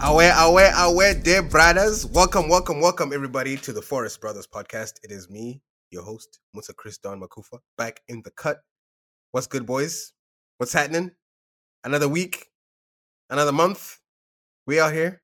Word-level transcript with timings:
Aware, 0.00 0.32
aware, 0.38 0.72
aware, 0.76 1.12
dear 1.12 1.42
brothers. 1.42 2.06
Welcome, 2.06 2.48
welcome, 2.48 2.80
welcome, 2.80 3.12
everybody, 3.12 3.56
to 3.56 3.72
the 3.72 3.82
Forest 3.82 4.20
Brothers 4.20 4.46
podcast. 4.46 4.92
It 5.02 5.10
is 5.10 5.28
me, 5.28 5.60
your 5.90 6.04
host, 6.04 6.38
Musa 6.54 6.72
Chris 6.72 6.98
Don 6.98 7.20
Makufa, 7.20 7.58
back 7.76 8.00
in 8.06 8.22
the 8.22 8.30
cut. 8.30 8.58
What's 9.32 9.48
good, 9.48 9.66
boys? 9.66 10.12
What's 10.58 10.72
happening? 10.72 11.10
Another 11.82 12.08
week, 12.08 12.46
another 13.28 13.50
month. 13.50 13.98
We 14.68 14.78
out 14.78 14.92
here. 14.92 15.20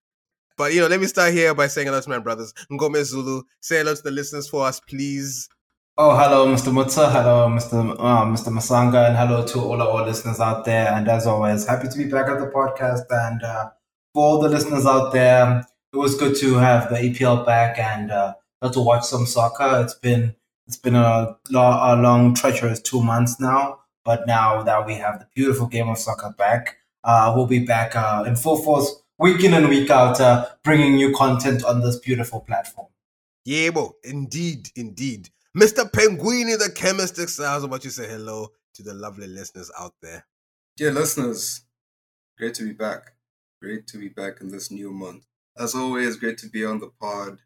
But 0.57 0.75
you 0.75 0.81
know, 0.81 0.89
let 0.89 1.01
me 1.01 1.07
start 1.07 1.33
here 1.33 1.55
by 1.55 1.69
saying 1.69 1.87
hello 1.87 2.01
to 2.01 2.11
my 2.11 2.19
brothers. 2.19 2.53
Ngome 2.73 3.05
Zulu. 3.05 3.43
Say 3.61 3.79
hello 3.79 3.95
to 3.95 4.03
the 4.03 4.11
listeners 4.11 4.49
for 4.49 4.67
us, 4.67 4.81
please. 4.81 5.49
Oh, 5.97 6.17
hello, 6.17 6.49
Mr. 6.49 6.73
Mutsa. 6.73 7.13
Hello, 7.13 7.49
Mr. 7.49 7.95
Uh, 7.97 8.25
Mr. 8.25 8.49
Masanga, 8.49 9.07
and 9.07 9.17
hello 9.17 9.47
to 9.47 9.61
all 9.61 9.81
our 9.81 10.05
listeners 10.05 10.41
out 10.41 10.65
there. 10.65 10.93
And 10.93 11.07
as 11.09 11.29
always, 11.29 11.65
happy 11.65 11.87
to 11.87 11.97
be 11.97 12.07
back 12.07 12.29
at 12.29 12.41
the 12.41 12.47
podcast. 12.47 13.03
And 13.11 13.41
uh, 13.45 13.71
for 14.15 14.25
all 14.25 14.41
the 14.41 14.49
listeners 14.49 14.87
out 14.87 15.13
there, 15.13 15.67
it 15.93 15.97
was 15.97 16.17
good 16.17 16.37
to 16.37 16.55
have 16.55 16.89
the 16.89 16.97
EPL 16.97 17.45
back 17.45 17.79
and 17.79 18.11
uh, 18.11 18.35
to 18.73 18.81
watch 18.81 19.05
some 19.05 19.27
soccer. 19.27 19.83
It's 19.83 19.95
been 19.95 20.35
it's 20.67 20.79
been 20.79 20.95
a, 20.95 21.37
a 21.53 21.97
long, 21.97 22.35
treacherous 22.35 22.81
two 22.81 23.03
months 23.03 23.39
now. 23.39 23.81
But 24.05 24.27
now 24.27 24.63
that 24.63 24.87
we 24.87 24.95
have 24.95 25.19
the 25.19 25.27
beautiful 25.35 25.67
game 25.67 25.89
of 25.89 25.99
soccer 25.99 26.35
back, 26.37 26.79
uh, 27.05 27.33
we'll 27.35 27.47
be 27.47 27.65
back 27.65 27.95
uh, 27.97 28.25
in 28.27 28.37
full 28.37 28.57
force, 28.63 29.03
week 29.19 29.43
in 29.45 29.55
and 29.55 29.69
week 29.69 29.91
out, 29.91 30.21
uh, 30.21 30.47
bringing 30.63 30.99
you 30.99 31.15
content 31.15 31.65
on 31.65 31.81
this 31.81 31.99
beautiful 31.99 32.41
platform. 32.41 32.89
Yeah, 33.45 33.71
bo. 33.71 33.97
indeed, 34.03 34.71
indeed. 34.75 35.31
Mr. 35.57 35.91
Penguini, 35.91 36.59
the 36.59 36.71
chemist, 36.75 37.19
I 37.41 37.55
was 37.55 37.65
about 37.65 37.83
to 37.83 37.91
say 37.91 38.09
hello 38.09 38.53
to 38.75 38.83
the 38.83 38.95
lovely 38.95 39.27
listeners 39.27 39.71
out 39.79 39.95
there. 40.03 40.27
Dear 40.77 40.93
listeners, 40.93 41.63
great 42.37 42.55
to 42.55 42.65
be 42.65 42.73
back. 42.73 43.14
Great 43.65 43.87
to 43.87 43.97
be 43.97 44.11
back 44.11 44.43
in 44.43 44.51
this 44.51 44.71
new 44.71 44.93
month. 44.93 45.25
As 45.57 45.75
always, 45.75 46.17
great 46.17 46.37
to 46.37 46.51
be 46.51 46.67
on 46.67 46.81
the 46.81 46.91
pod. 47.01 47.39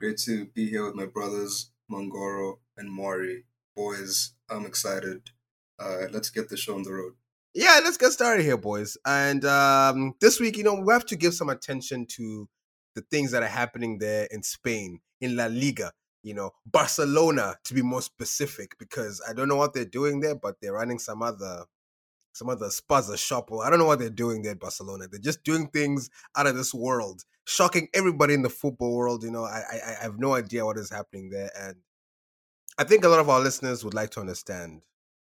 Great 0.00 0.16
to 0.24 0.46
be 0.46 0.68
here 0.68 0.84
with 0.84 0.96
my 0.96 1.06
brothers, 1.06 1.70
Mangoro 1.88 2.54
and 2.76 2.90
Mori. 2.90 3.44
Boys, 3.76 4.32
I'm 4.50 4.66
excited. 4.66 5.30
Uh, 5.78 6.06
let's 6.10 6.30
get 6.30 6.48
the 6.48 6.56
show 6.56 6.74
on 6.74 6.82
the 6.82 6.92
road. 6.92 7.12
Yeah, 7.54 7.78
let's 7.84 7.96
get 7.96 8.10
started 8.10 8.42
here, 8.42 8.56
boys. 8.56 8.96
And 9.06 9.44
um, 9.44 10.14
this 10.20 10.40
week, 10.40 10.56
you 10.56 10.64
know, 10.64 10.82
we 10.84 10.92
have 10.92 11.06
to 11.06 11.16
give 11.16 11.32
some 11.32 11.48
attention 11.48 12.06
to 12.16 12.48
the 12.96 13.02
things 13.02 13.30
that 13.30 13.44
are 13.44 13.48
happening 13.48 13.98
there 13.98 14.26
in 14.32 14.42
Spain, 14.42 14.98
in 15.20 15.36
La 15.36 15.46
Liga 15.46 15.92
you 16.26 16.34
know, 16.34 16.50
Barcelona 16.66 17.54
to 17.62 17.72
be 17.72 17.82
more 17.82 18.02
specific, 18.02 18.72
because 18.80 19.22
I 19.28 19.32
don't 19.32 19.46
know 19.46 19.54
what 19.54 19.74
they're 19.74 19.84
doing 19.84 20.18
there, 20.18 20.34
but 20.34 20.56
they're 20.60 20.72
running 20.72 20.98
some 20.98 21.22
other 21.22 21.66
some 22.36 22.48
other 22.48 22.66
spazza 22.66 23.16
shop 23.16 23.50
or 23.50 23.64
I 23.64 23.70
don't 23.70 23.78
know 23.78 23.86
what 23.86 23.98
they're 23.98 24.10
doing 24.10 24.42
there 24.42 24.52
at 24.52 24.60
Barcelona. 24.60 25.06
They're 25.10 25.20
just 25.20 25.42
doing 25.42 25.68
things 25.68 26.10
out 26.36 26.46
of 26.46 26.56
this 26.56 26.74
world, 26.74 27.22
shocking 27.46 27.88
everybody 27.94 28.34
in 28.34 28.42
the 28.42 28.50
football 28.50 28.94
world. 28.94 29.24
You 29.24 29.30
know, 29.30 29.44
I, 29.44 29.62
I, 29.72 29.80
I 29.98 30.02
have 30.02 30.18
no 30.18 30.34
idea 30.34 30.64
what 30.64 30.78
is 30.78 30.90
happening 30.90 31.30
there, 31.30 31.50
and 31.58 31.76
I 32.78 32.84
think 32.84 33.04
a 33.04 33.08
lot 33.08 33.20
of 33.20 33.30
our 33.30 33.40
listeners 33.40 33.84
would 33.84 33.94
like 33.94 34.10
to 34.10 34.20
understand 34.20 34.82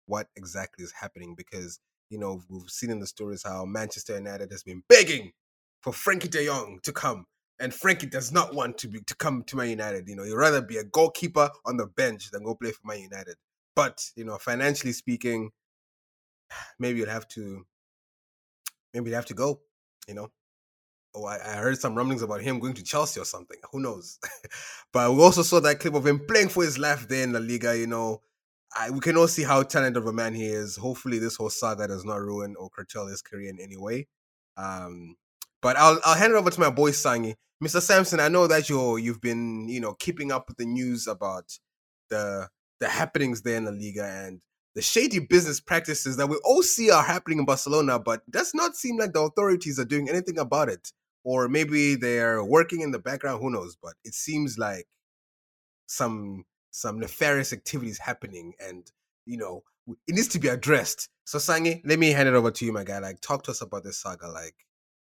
what 0.06 0.28
exactly 0.36 0.84
is 0.84 0.92
happening 0.92 1.34
because 1.36 1.80
you 2.10 2.18
know 2.18 2.42
we've 2.48 2.70
seen 2.70 2.90
in 2.90 3.00
the 3.00 3.06
stories 3.06 3.42
how 3.44 3.64
Manchester 3.64 4.16
United 4.16 4.50
has 4.52 4.62
been 4.62 4.82
begging 4.88 5.32
for 5.80 5.92
Frenkie 5.92 6.30
De 6.30 6.46
Jong 6.46 6.78
to 6.82 6.92
come 6.92 7.26
and 7.60 7.72
Frenkie 7.72 8.10
does 8.10 8.32
not 8.32 8.54
want 8.54 8.78
to 8.78 8.88
be 8.88 9.00
to 9.00 9.14
come 9.14 9.44
to 9.44 9.56
Man 9.56 9.68
United. 9.68 10.08
You 10.08 10.16
know, 10.16 10.24
he'd 10.24 10.32
rather 10.32 10.62
be 10.62 10.78
a 10.78 10.84
goalkeeper 10.84 11.50
on 11.66 11.76
the 11.76 11.86
bench 11.86 12.30
than 12.30 12.42
go 12.42 12.54
play 12.54 12.72
for 12.72 12.86
Man 12.86 13.00
United. 13.00 13.36
But 13.76 14.10
you 14.16 14.24
know, 14.24 14.38
financially 14.38 14.92
speaking, 14.92 15.50
maybe 16.78 16.98
you'd 16.98 17.08
have 17.08 17.28
to, 17.28 17.64
maybe 18.94 19.10
you'd 19.10 19.16
have 19.16 19.26
to 19.26 19.34
go. 19.34 19.60
You 20.08 20.14
know, 20.14 20.28
oh, 21.14 21.24
I, 21.24 21.36
I 21.36 21.56
heard 21.56 21.78
some 21.78 21.94
rumblings 21.94 22.22
about 22.22 22.40
him 22.40 22.58
going 22.58 22.74
to 22.74 22.82
Chelsea 22.82 23.20
or 23.20 23.24
something. 23.24 23.58
Who 23.72 23.80
knows? 23.80 24.18
but 24.92 25.12
we 25.12 25.22
also 25.22 25.42
saw 25.42 25.60
that 25.60 25.80
clip 25.80 25.94
of 25.94 26.06
him 26.06 26.26
playing 26.26 26.48
for 26.48 26.62
his 26.62 26.78
life 26.78 27.08
there 27.08 27.24
in 27.24 27.32
La 27.32 27.40
Liga. 27.40 27.76
You 27.76 27.86
know, 27.86 28.22
I, 28.74 28.90
we 28.90 29.00
can 29.00 29.16
all 29.16 29.28
see 29.28 29.42
how 29.42 29.62
talented 29.62 30.02
of 30.02 30.06
a 30.06 30.12
man 30.12 30.34
he 30.34 30.46
is. 30.46 30.76
Hopefully, 30.76 31.18
this 31.18 31.36
whole 31.36 31.50
saga 31.50 31.88
does 31.88 32.04
not 32.04 32.20
ruin 32.20 32.54
or 32.58 32.70
curtail 32.70 33.06
his 33.06 33.22
career 33.22 33.50
in 33.50 33.60
any 33.60 33.76
way. 33.76 34.06
Um, 34.56 35.16
but 35.62 35.76
I'll 35.76 36.00
I'll 36.04 36.16
hand 36.16 36.32
it 36.32 36.36
over 36.36 36.50
to 36.50 36.60
my 36.60 36.70
boy 36.70 36.90
Sangi. 36.90 37.34
Mr. 37.62 37.82
Sampson, 37.82 38.20
I 38.20 38.28
know 38.28 38.46
that 38.46 38.68
you're 38.68 38.98
you've 38.98 39.20
been 39.20 39.68
you 39.68 39.80
know 39.80 39.94
keeping 39.94 40.32
up 40.32 40.48
with 40.48 40.56
the 40.56 40.64
news 40.64 41.06
about 41.06 41.58
the 42.08 42.48
the 42.80 42.88
happenings 42.88 43.42
there 43.42 43.56
in 43.56 43.64
the 43.64 43.72
Liga 43.72 44.04
and 44.04 44.40
the 44.74 44.82
shady 44.82 45.18
business 45.18 45.60
practices 45.60 46.16
that 46.16 46.28
we 46.28 46.36
all 46.44 46.62
see 46.62 46.90
are 46.90 47.02
happening 47.02 47.40
in 47.40 47.44
Barcelona, 47.44 47.98
but 47.98 48.28
does 48.30 48.54
not 48.54 48.76
seem 48.76 48.98
like 48.98 49.12
the 49.12 49.20
authorities 49.20 49.78
are 49.78 49.84
doing 49.84 50.08
anything 50.08 50.38
about 50.38 50.68
it. 50.68 50.92
Or 51.24 51.48
maybe 51.48 51.96
they're 51.96 52.42
working 52.42 52.80
in 52.80 52.92
the 52.92 52.98
background, 52.98 53.42
who 53.42 53.50
knows? 53.50 53.76
But 53.82 53.94
it 54.04 54.14
seems 54.14 54.58
like 54.58 54.86
some 55.86 56.44
some 56.70 57.00
nefarious 57.00 57.52
activities 57.52 57.98
happening 57.98 58.52
and 58.60 58.92
you 59.26 59.36
know 59.36 59.64
it 60.06 60.14
needs 60.14 60.28
to 60.28 60.38
be 60.38 60.48
addressed. 60.48 61.08
So 61.24 61.38
Sangi, 61.38 61.82
let 61.84 61.98
me 61.98 62.12
hand 62.12 62.28
it 62.28 62.34
over 62.34 62.50
to 62.52 62.64
you, 62.64 62.72
my 62.72 62.84
guy. 62.84 62.98
Like 62.98 63.20
talk 63.20 63.42
to 63.44 63.50
us 63.50 63.60
about 63.60 63.82
this 63.82 64.00
saga. 64.00 64.28
Like 64.28 64.54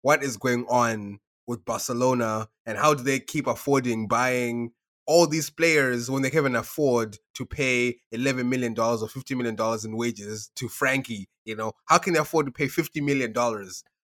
what 0.03 0.23
is 0.23 0.37
going 0.37 0.65
on 0.69 1.21
with 1.47 1.65
Barcelona 1.65 2.49
and 2.65 2.79
how 2.79 2.95
do 2.95 3.03
they 3.03 3.21
keep 3.21 3.47
affording 3.47 4.09
buying 4.09 4.73
all 5.11 5.27
these 5.27 5.51
players 5.51 6.09
when 6.09 6.23
they 6.23 6.31
can't 6.31 6.55
afford 6.55 7.19
to 7.35 7.45
pay 7.45 7.97
$11 8.15 8.47
million 8.47 8.73
or 8.79 9.09
$50 9.09 9.37
million 9.37 9.57
in 9.85 9.97
wages 9.97 10.53
to 10.55 10.69
Frenkie, 10.69 11.25
you 11.45 11.57
know, 11.57 11.73
how 11.87 11.99
can 11.99 12.13
they 12.13 12.21
afford 12.21 12.47
to 12.47 12.53
pay 12.53 12.67
$50 12.67 13.03
million 13.03 13.35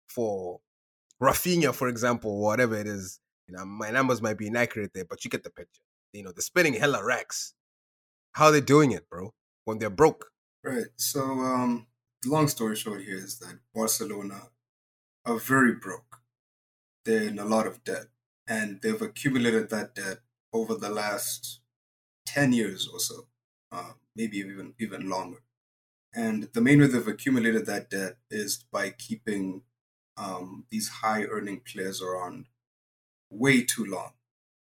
for 0.07 0.59
Raphinha, 1.19 1.73
for 1.73 1.87
example, 1.87 2.39
whatever 2.39 2.75
it 2.75 2.85
is? 2.85 3.19
You 3.47 3.57
know, 3.57 3.65
my 3.65 3.89
numbers 3.89 4.21
might 4.21 4.37
be 4.37 4.45
inaccurate 4.45 4.91
there, 4.93 5.05
but 5.05 5.25
you 5.25 5.31
get 5.31 5.43
the 5.43 5.49
picture. 5.49 5.81
You 6.13 6.21
know, 6.21 6.31
they're 6.31 6.43
spending 6.43 6.75
hella 6.75 7.03
racks. 7.03 7.55
How 8.33 8.45
are 8.45 8.51
they 8.51 8.61
doing 8.61 8.91
it, 8.91 9.09
bro? 9.09 9.33
When 9.65 9.79
they're 9.79 9.89
broke. 9.89 10.27
Right. 10.63 10.85
So, 10.97 11.21
um, 11.21 11.87
long 12.25 12.47
story 12.47 12.75
short 12.75 13.01
here 13.01 13.17
is 13.17 13.39
that 13.39 13.55
Barcelona 13.73 14.49
are 15.25 15.39
very 15.39 15.73
broke 15.73 16.21
they're 17.05 17.23
in 17.23 17.39
a 17.39 17.45
lot 17.45 17.67
of 17.67 17.83
debt 17.83 18.05
and 18.47 18.79
they've 18.81 19.01
accumulated 19.01 19.69
that 19.69 19.95
debt 19.95 20.19
over 20.53 20.75
the 20.75 20.89
last 20.89 21.61
10 22.25 22.53
years 22.53 22.87
or 22.87 22.99
so 22.99 23.27
uh, 23.71 23.93
maybe 24.15 24.37
even 24.37 24.73
even 24.79 25.09
longer. 25.09 25.39
And 26.13 26.43
the 26.53 26.61
main 26.61 26.79
way 26.81 26.87
they've 26.87 27.07
accumulated 27.07 27.65
that 27.65 27.89
debt 27.89 28.17
is 28.29 28.65
by 28.71 28.89
keeping 28.91 29.63
um, 30.17 30.65
these 30.69 30.89
high 30.89 31.23
earning 31.23 31.61
players 31.61 32.01
around 32.01 32.47
way 33.29 33.63
too 33.63 33.85
long. 33.85 34.13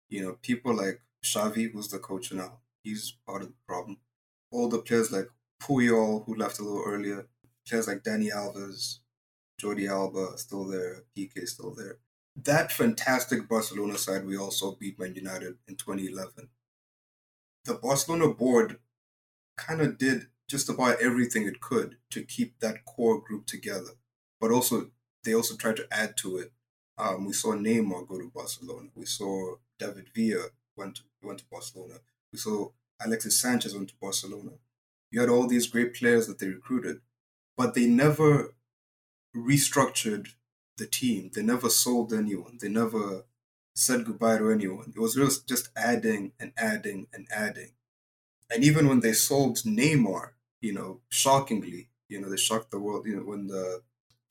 You 0.08 0.22
know 0.22 0.38
people 0.42 0.74
like 0.74 1.02
Xavi 1.24 1.72
who's 1.72 1.88
the 1.88 1.98
coach 1.98 2.32
now 2.32 2.60
he's 2.82 3.14
part 3.26 3.42
of 3.42 3.48
the 3.48 3.54
problem. 3.66 3.98
All 4.50 4.68
the 4.68 4.78
players 4.78 5.12
like 5.12 5.28
Puyol 5.62 6.24
who 6.26 6.34
left 6.34 6.58
a 6.58 6.62
little 6.62 6.84
earlier 6.86 7.28
players 7.66 7.86
like 7.88 8.02
Dani 8.02 8.30
Alves 8.32 8.98
Jordi 9.60 9.88
Alba 9.88 10.38
still 10.38 10.64
there 10.64 11.02
Piqué 11.16 11.46
still 11.46 11.74
there 11.74 11.98
that 12.36 12.72
fantastic 12.72 13.48
Barcelona 13.48 13.98
side 13.98 14.26
we 14.26 14.36
also 14.36 14.72
beat 14.72 14.98
Man 14.98 15.14
United 15.14 15.56
in 15.68 15.76
2011. 15.76 16.48
The 17.64 17.74
Barcelona 17.74 18.28
board 18.28 18.78
kind 19.56 19.80
of 19.80 19.98
did 19.98 20.26
just 20.48 20.68
about 20.68 21.00
everything 21.00 21.46
it 21.46 21.60
could 21.60 21.96
to 22.10 22.22
keep 22.22 22.58
that 22.60 22.84
core 22.84 23.20
group 23.20 23.46
together, 23.46 23.90
but 24.40 24.50
also 24.50 24.90
they 25.24 25.34
also 25.34 25.56
tried 25.56 25.76
to 25.76 25.86
add 25.90 26.16
to 26.18 26.38
it. 26.38 26.52
Um, 26.98 27.24
we 27.24 27.32
saw 27.32 27.52
Neymar 27.52 28.08
go 28.08 28.18
to 28.18 28.30
Barcelona. 28.34 28.88
We 28.94 29.06
saw 29.06 29.56
David 29.78 30.08
Villa 30.14 30.46
went 30.76 30.96
to, 30.96 31.02
went 31.22 31.38
to 31.40 31.44
Barcelona. 31.50 31.94
We 32.32 32.38
saw 32.38 32.70
Alexis 33.04 33.40
Sanchez 33.40 33.74
went 33.74 33.88
to 33.88 33.94
Barcelona. 34.00 34.52
You 35.10 35.20
had 35.20 35.28
all 35.30 35.46
these 35.46 35.66
great 35.66 35.94
players 35.94 36.26
that 36.26 36.38
they 36.38 36.48
recruited, 36.48 37.00
but 37.56 37.74
they 37.74 37.86
never 37.86 38.54
restructured 39.36 40.34
the 40.80 40.86
team. 40.86 41.30
They 41.32 41.42
never 41.42 41.70
sold 41.70 42.12
anyone. 42.12 42.58
They 42.60 42.68
never 42.68 43.24
said 43.74 44.04
goodbye 44.04 44.38
to 44.38 44.50
anyone. 44.50 44.92
It 44.96 45.00
was 45.00 45.14
just, 45.14 45.46
just 45.46 45.68
adding 45.76 46.32
and 46.40 46.52
adding 46.56 47.06
and 47.12 47.28
adding. 47.30 47.72
And 48.52 48.64
even 48.64 48.88
when 48.88 49.00
they 49.00 49.12
sold 49.12 49.58
Neymar, 49.58 50.30
you 50.60 50.72
know, 50.72 51.00
shockingly, 51.08 51.90
you 52.08 52.20
know, 52.20 52.28
they 52.28 52.36
shocked 52.36 52.72
the 52.72 52.80
world, 52.80 53.06
you 53.06 53.16
know, 53.16 53.22
when 53.22 53.46
the 53.46 53.82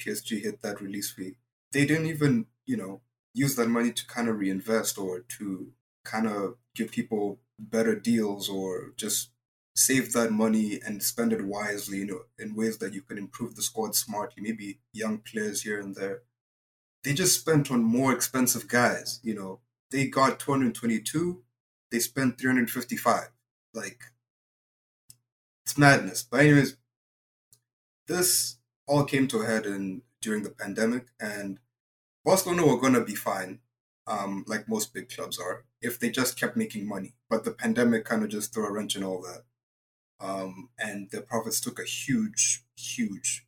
PSG 0.02 0.44
hit 0.44 0.62
that 0.62 0.82
release 0.82 1.12
fee. 1.12 1.36
They 1.72 1.86
didn't 1.86 2.08
even, 2.08 2.48
you 2.66 2.76
know, 2.76 3.02
use 3.34 3.56
that 3.56 3.70
money 3.70 3.92
to 3.94 4.08
kind 4.08 4.28
of 4.28 4.40
reinvest 4.40 4.98
or 4.98 5.22
to 5.38 5.72
kind 6.04 6.28
of 6.28 6.56
give 6.76 6.92
people 6.92 7.40
better 7.58 7.96
deals 7.96 8.50
or 8.50 8.94
just 8.98 9.30
save 9.76 10.12
that 10.14 10.32
money 10.32 10.80
and 10.86 11.02
spend 11.02 11.32
it 11.32 11.46
wisely, 11.46 12.00
you 12.00 12.06
know, 12.06 12.22
in 12.38 12.56
ways 12.56 12.80
that 12.80 12.94
you 12.94 13.02
can 13.02 13.18
improve 13.18 13.56
the 13.56 13.62
squad 13.62 13.96
smartly, 13.96 14.44
maybe 14.44 14.80
young 14.92 15.20
players 15.20 15.62
here 15.62 15.80
and 15.80 15.96
there 15.96 16.24
they 17.04 17.14
just 17.14 17.40
spent 17.40 17.72
on 17.72 17.84
more 17.84 18.14
expensive 18.14 18.68
guys. 18.68 19.20
You 19.24 19.36
know, 19.36 19.60
they 19.92 20.08
got 20.08 20.40
222, 20.40 21.42
they 21.92 22.00
spent 22.00 22.40
355. 22.40 23.30
Like, 23.74 24.02
it's 25.66 25.78
madness. 25.78 26.24
But 26.24 26.42
anyways, 26.42 26.78
this 28.08 28.58
all 28.88 29.06
came 29.06 29.28
to 29.28 29.40
a 29.40 29.46
head 29.46 29.66
in 29.66 30.02
during 30.22 30.44
the 30.44 30.50
pandemic, 30.50 31.08
and 31.20 31.60
Barcelona 32.26 32.66
were 32.66 32.92
to 32.92 33.02
be 33.02 33.16
fine, 33.16 33.60
um, 34.08 34.44
like 34.48 34.68
most 34.68 34.94
big 34.94 35.10
clubs 35.10 35.40
are, 35.40 35.66
if 35.82 36.00
they 36.00 36.10
just 36.10 36.40
kept 36.40 36.58
making 36.58 36.88
money. 36.88 37.16
But 37.30 37.44
the 37.44 37.52
pandemic 37.52 38.06
kind 38.06 38.24
of 38.24 38.30
just 38.30 38.54
threw 38.54 38.66
a 38.66 38.72
wrench 38.72 38.96
in 38.96 39.04
all 39.04 39.22
that. 39.22 39.44
Um, 40.20 40.70
and 40.78 41.10
their 41.12 41.22
profits 41.22 41.62
took 41.62 41.80
a 41.80 41.86
huge, 41.86 42.66
huge. 42.76 43.46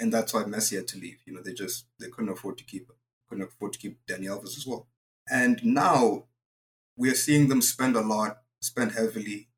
And 0.00 0.12
that's 0.12 0.34
why 0.34 0.42
Messi 0.44 0.76
had 0.76 0.88
to 0.88 0.98
leave. 0.98 1.18
You 1.26 1.34
know, 1.34 1.42
they 1.42 1.52
just 1.52 1.84
they 2.00 2.08
couldn't 2.08 2.32
afford 2.32 2.58
to 2.58 2.64
keep 2.64 2.90
couldn't 3.28 3.44
afford 3.44 3.74
to 3.74 3.78
keep 3.78 3.98
Dani 4.06 4.26
Alves 4.26 4.56
as 4.56 4.66
well. 4.66 4.88
And 5.30 5.64
now 5.64 6.24
we 6.96 7.10
are 7.10 7.14
seeing 7.14 7.48
them 7.48 7.62
spend 7.62 7.94
a 7.94 8.00
lot, 8.00 8.38
spend 8.60 8.92
heavily, 8.92 9.48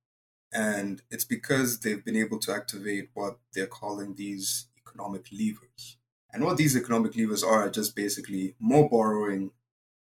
and 0.52 1.00
it's 1.10 1.24
because 1.24 1.80
they've 1.80 2.04
been 2.04 2.16
able 2.16 2.38
to 2.40 2.52
activate 2.52 3.08
what 3.14 3.38
they're 3.54 3.66
calling 3.66 4.14
these 4.14 4.66
economic 4.76 5.26
levers. 5.32 5.96
And 6.32 6.44
what 6.44 6.56
these 6.56 6.76
economic 6.76 7.16
levers 7.16 7.42
are, 7.42 7.66
are 7.66 7.70
just 7.70 7.94
basically 7.94 8.54
more 8.58 8.88
borrowing 8.88 9.50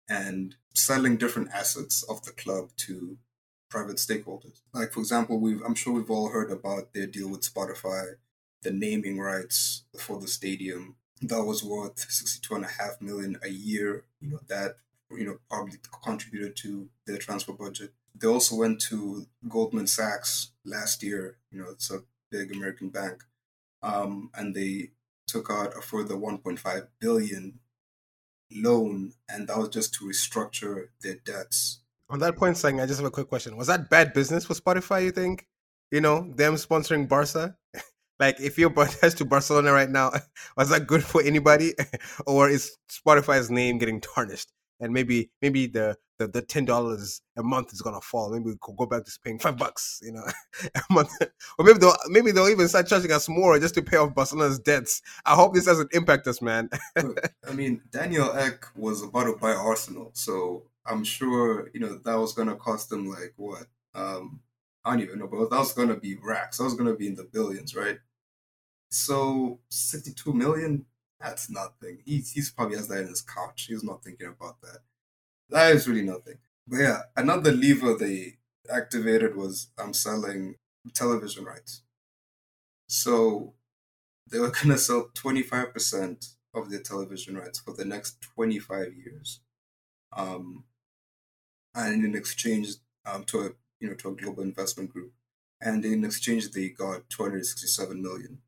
and 0.08 0.56
selling 0.74 1.16
different 1.16 1.50
assets 1.52 2.02
of 2.02 2.22
the 2.24 2.32
club 2.32 2.70
to 2.78 3.18
private 3.70 3.96
stakeholders. 3.96 4.60
Like, 4.72 4.92
for 4.92 5.00
example, 5.00 5.38
we've 5.38 5.62
I'm 5.62 5.74
sure 5.74 5.92
we've 5.92 6.10
all 6.10 6.28
heard 6.28 6.50
about 6.50 6.92
their 6.92 7.06
deal 7.06 7.28
with 7.30 7.40
Spotify, 7.40 8.14
the 8.64 8.72
naming 8.72 9.20
rights 9.20 9.84
for 9.96 10.20
the 10.20 10.26
stadium. 10.26 10.96
That 11.22 11.44
was 11.44 11.62
worth 11.62 11.98
sixty-two 11.98 12.54
and 12.54 12.64
a 12.64 12.68
half 12.68 13.00
million 13.00 13.38
a 13.42 13.48
year. 13.48 14.04
You 14.20 14.30
know 14.30 14.40
that 14.48 14.76
you 15.10 15.24
know 15.24 15.38
probably 15.48 15.78
contributed 16.02 16.56
to 16.56 16.88
their 17.06 17.18
transfer 17.18 17.52
budget. 17.52 17.92
They 18.14 18.26
also 18.26 18.56
went 18.56 18.80
to 18.82 19.26
Goldman 19.48 19.86
Sachs 19.86 20.50
last 20.64 21.02
year. 21.02 21.38
You 21.50 21.60
know, 21.60 21.70
it's 21.70 21.90
a 21.90 22.02
big 22.30 22.54
American 22.54 22.90
bank, 22.90 23.22
um, 23.82 24.30
and 24.34 24.54
they 24.54 24.90
took 25.26 25.50
out 25.50 25.76
a 25.76 25.80
further 25.80 26.14
1.5 26.14 26.88
billion 27.00 27.60
loan, 28.52 29.12
and 29.28 29.48
that 29.48 29.58
was 29.58 29.68
just 29.70 29.94
to 29.94 30.04
restructure 30.04 30.88
their 31.00 31.16
debts. 31.24 31.80
On 32.10 32.18
that 32.20 32.36
point, 32.36 32.56
saying, 32.56 32.80
I 32.80 32.86
just 32.86 33.00
have 33.00 33.06
a 33.06 33.10
quick 33.10 33.28
question: 33.28 33.56
Was 33.56 33.68
that 33.68 33.90
bad 33.90 34.12
business 34.12 34.44
for 34.44 34.54
Spotify? 34.54 35.04
You 35.04 35.10
think? 35.10 35.46
You 35.90 36.00
know, 36.00 36.32
them 36.34 36.54
sponsoring 36.54 37.08
Barca. 37.08 37.56
like, 38.24 38.40
if 38.40 38.58
you're 38.58 38.72
has 39.02 39.14
to 39.14 39.24
Barcelona 39.24 39.72
right 39.72 39.90
now, 39.90 40.12
was 40.56 40.70
that 40.70 40.86
good 40.86 41.04
for 41.04 41.22
anybody, 41.22 41.74
or 42.26 42.48
is 42.48 42.76
Spotify's 42.90 43.50
name 43.50 43.78
getting 43.78 44.00
tarnished? 44.00 44.52
And 44.80 44.92
maybe, 44.92 45.30
maybe 45.40 45.66
the 45.66 45.96
the, 46.18 46.28
the 46.28 46.42
ten 46.42 46.64
dollars 46.64 47.20
a 47.36 47.42
month 47.42 47.72
is 47.72 47.80
gonna 47.80 48.00
fall. 48.00 48.30
Maybe 48.30 48.44
we 48.46 48.56
could 48.60 48.76
go 48.76 48.86
back 48.86 49.04
to 49.04 49.18
paying 49.24 49.38
five 49.38 49.56
bucks, 49.56 50.00
you 50.02 50.12
know, 50.12 50.24
a 50.74 50.92
month, 50.92 51.10
or 51.58 51.64
maybe 51.64 51.78
they'll 51.78 51.96
maybe 52.08 52.32
they'll 52.32 52.48
even 52.48 52.68
start 52.68 52.86
charging 52.86 53.12
us 53.12 53.28
more 53.28 53.58
just 53.58 53.74
to 53.74 53.82
pay 53.82 53.96
off 53.96 54.14
Barcelona's 54.14 54.58
debts. 54.58 55.02
I 55.24 55.34
hope 55.34 55.54
this 55.54 55.64
doesn't 55.64 55.92
impact 55.92 56.26
us, 56.26 56.40
man. 56.40 56.70
I 56.96 57.52
mean, 57.52 57.82
Daniel 57.90 58.32
Ek 58.36 58.66
was 58.76 59.02
about 59.02 59.24
to 59.24 59.36
buy 59.36 59.52
Arsenal, 59.52 60.10
so 60.14 60.64
I'm 60.86 61.04
sure 61.04 61.70
you 61.72 61.80
know 61.80 61.98
that 61.98 62.18
was 62.18 62.32
gonna 62.32 62.56
cost 62.56 62.90
them 62.90 63.08
like 63.08 63.34
what? 63.36 63.66
Um, 63.94 64.40
I 64.84 64.90
don't 64.90 65.02
even 65.02 65.18
know, 65.20 65.28
but 65.28 65.50
that 65.50 65.58
was 65.58 65.72
gonna 65.72 65.96
be 65.96 66.16
racks. 66.16 66.58
That 66.58 66.64
was 66.64 66.74
gonna 66.74 66.94
be 66.94 67.06
in 67.06 67.14
the 67.14 67.24
billions, 67.24 67.74
right? 67.74 67.98
So 68.94 69.58
62 69.70 70.32
million, 70.32 70.86
that's 71.20 71.50
nothing. 71.50 71.98
He's 72.04 72.30
he's 72.30 72.52
probably 72.52 72.76
has 72.76 72.86
that 72.88 73.00
in 73.00 73.08
his 73.08 73.22
couch. 73.22 73.66
He's 73.68 73.82
not 73.82 74.04
thinking 74.04 74.28
about 74.28 74.60
that. 74.60 74.78
That 75.50 75.74
is 75.74 75.88
really 75.88 76.02
nothing. 76.02 76.38
But 76.68 76.76
yeah, 76.76 76.98
another 77.16 77.50
lever 77.50 77.94
they 77.94 78.38
activated 78.72 79.34
was 79.34 79.68
I'm 79.76 79.86
um, 79.86 79.94
selling 79.94 80.54
television 80.94 81.44
rights. 81.44 81.82
So 82.86 83.54
they 84.30 84.38
were 84.38 84.52
gonna 84.62 84.78
sell 84.78 85.10
25% 85.12 86.34
of 86.54 86.70
their 86.70 86.80
television 86.80 87.36
rights 87.36 87.58
for 87.58 87.74
the 87.74 87.84
next 87.84 88.20
25 88.20 88.94
years. 88.94 89.40
Um, 90.12 90.66
and 91.74 92.04
in 92.04 92.14
exchange 92.14 92.76
um, 93.04 93.24
to 93.24 93.40
a 93.40 93.50
you 93.80 93.88
know 93.88 93.94
to 93.94 94.10
a 94.10 94.14
global 94.14 94.44
investment 94.44 94.90
group, 94.90 95.12
and 95.60 95.84
in 95.84 96.04
exchange 96.04 96.52
they 96.52 96.68
got 96.68 97.10
267 97.10 98.00
million. 98.00 98.38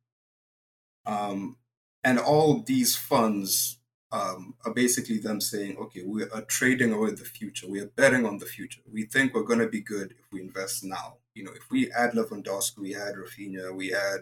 Um, 1.06 1.56
and 2.04 2.18
all 2.18 2.62
these 2.62 2.96
funds 2.96 3.78
um, 4.12 4.54
are 4.64 4.72
basically 4.72 5.18
them 5.18 5.40
saying, 5.40 5.76
okay, 5.78 6.02
we 6.04 6.24
are 6.24 6.42
trading 6.42 6.92
away 6.92 7.10
the 7.10 7.24
future. 7.24 7.68
We 7.68 7.80
are 7.80 7.86
betting 7.86 8.24
on 8.24 8.38
the 8.38 8.46
future. 8.46 8.80
We 8.90 9.04
think 9.04 9.34
we're 9.34 9.42
going 9.42 9.58
to 9.58 9.68
be 9.68 9.80
good 9.80 10.14
if 10.18 10.32
we 10.32 10.40
invest 10.40 10.84
now. 10.84 11.16
You 11.34 11.44
know, 11.44 11.52
if 11.52 11.70
we 11.70 11.90
add 11.92 12.12
Lewandowski, 12.12 12.78
we 12.78 12.94
add 12.94 13.14
Raphinha, 13.14 13.74
we 13.74 13.94
add, 13.94 14.20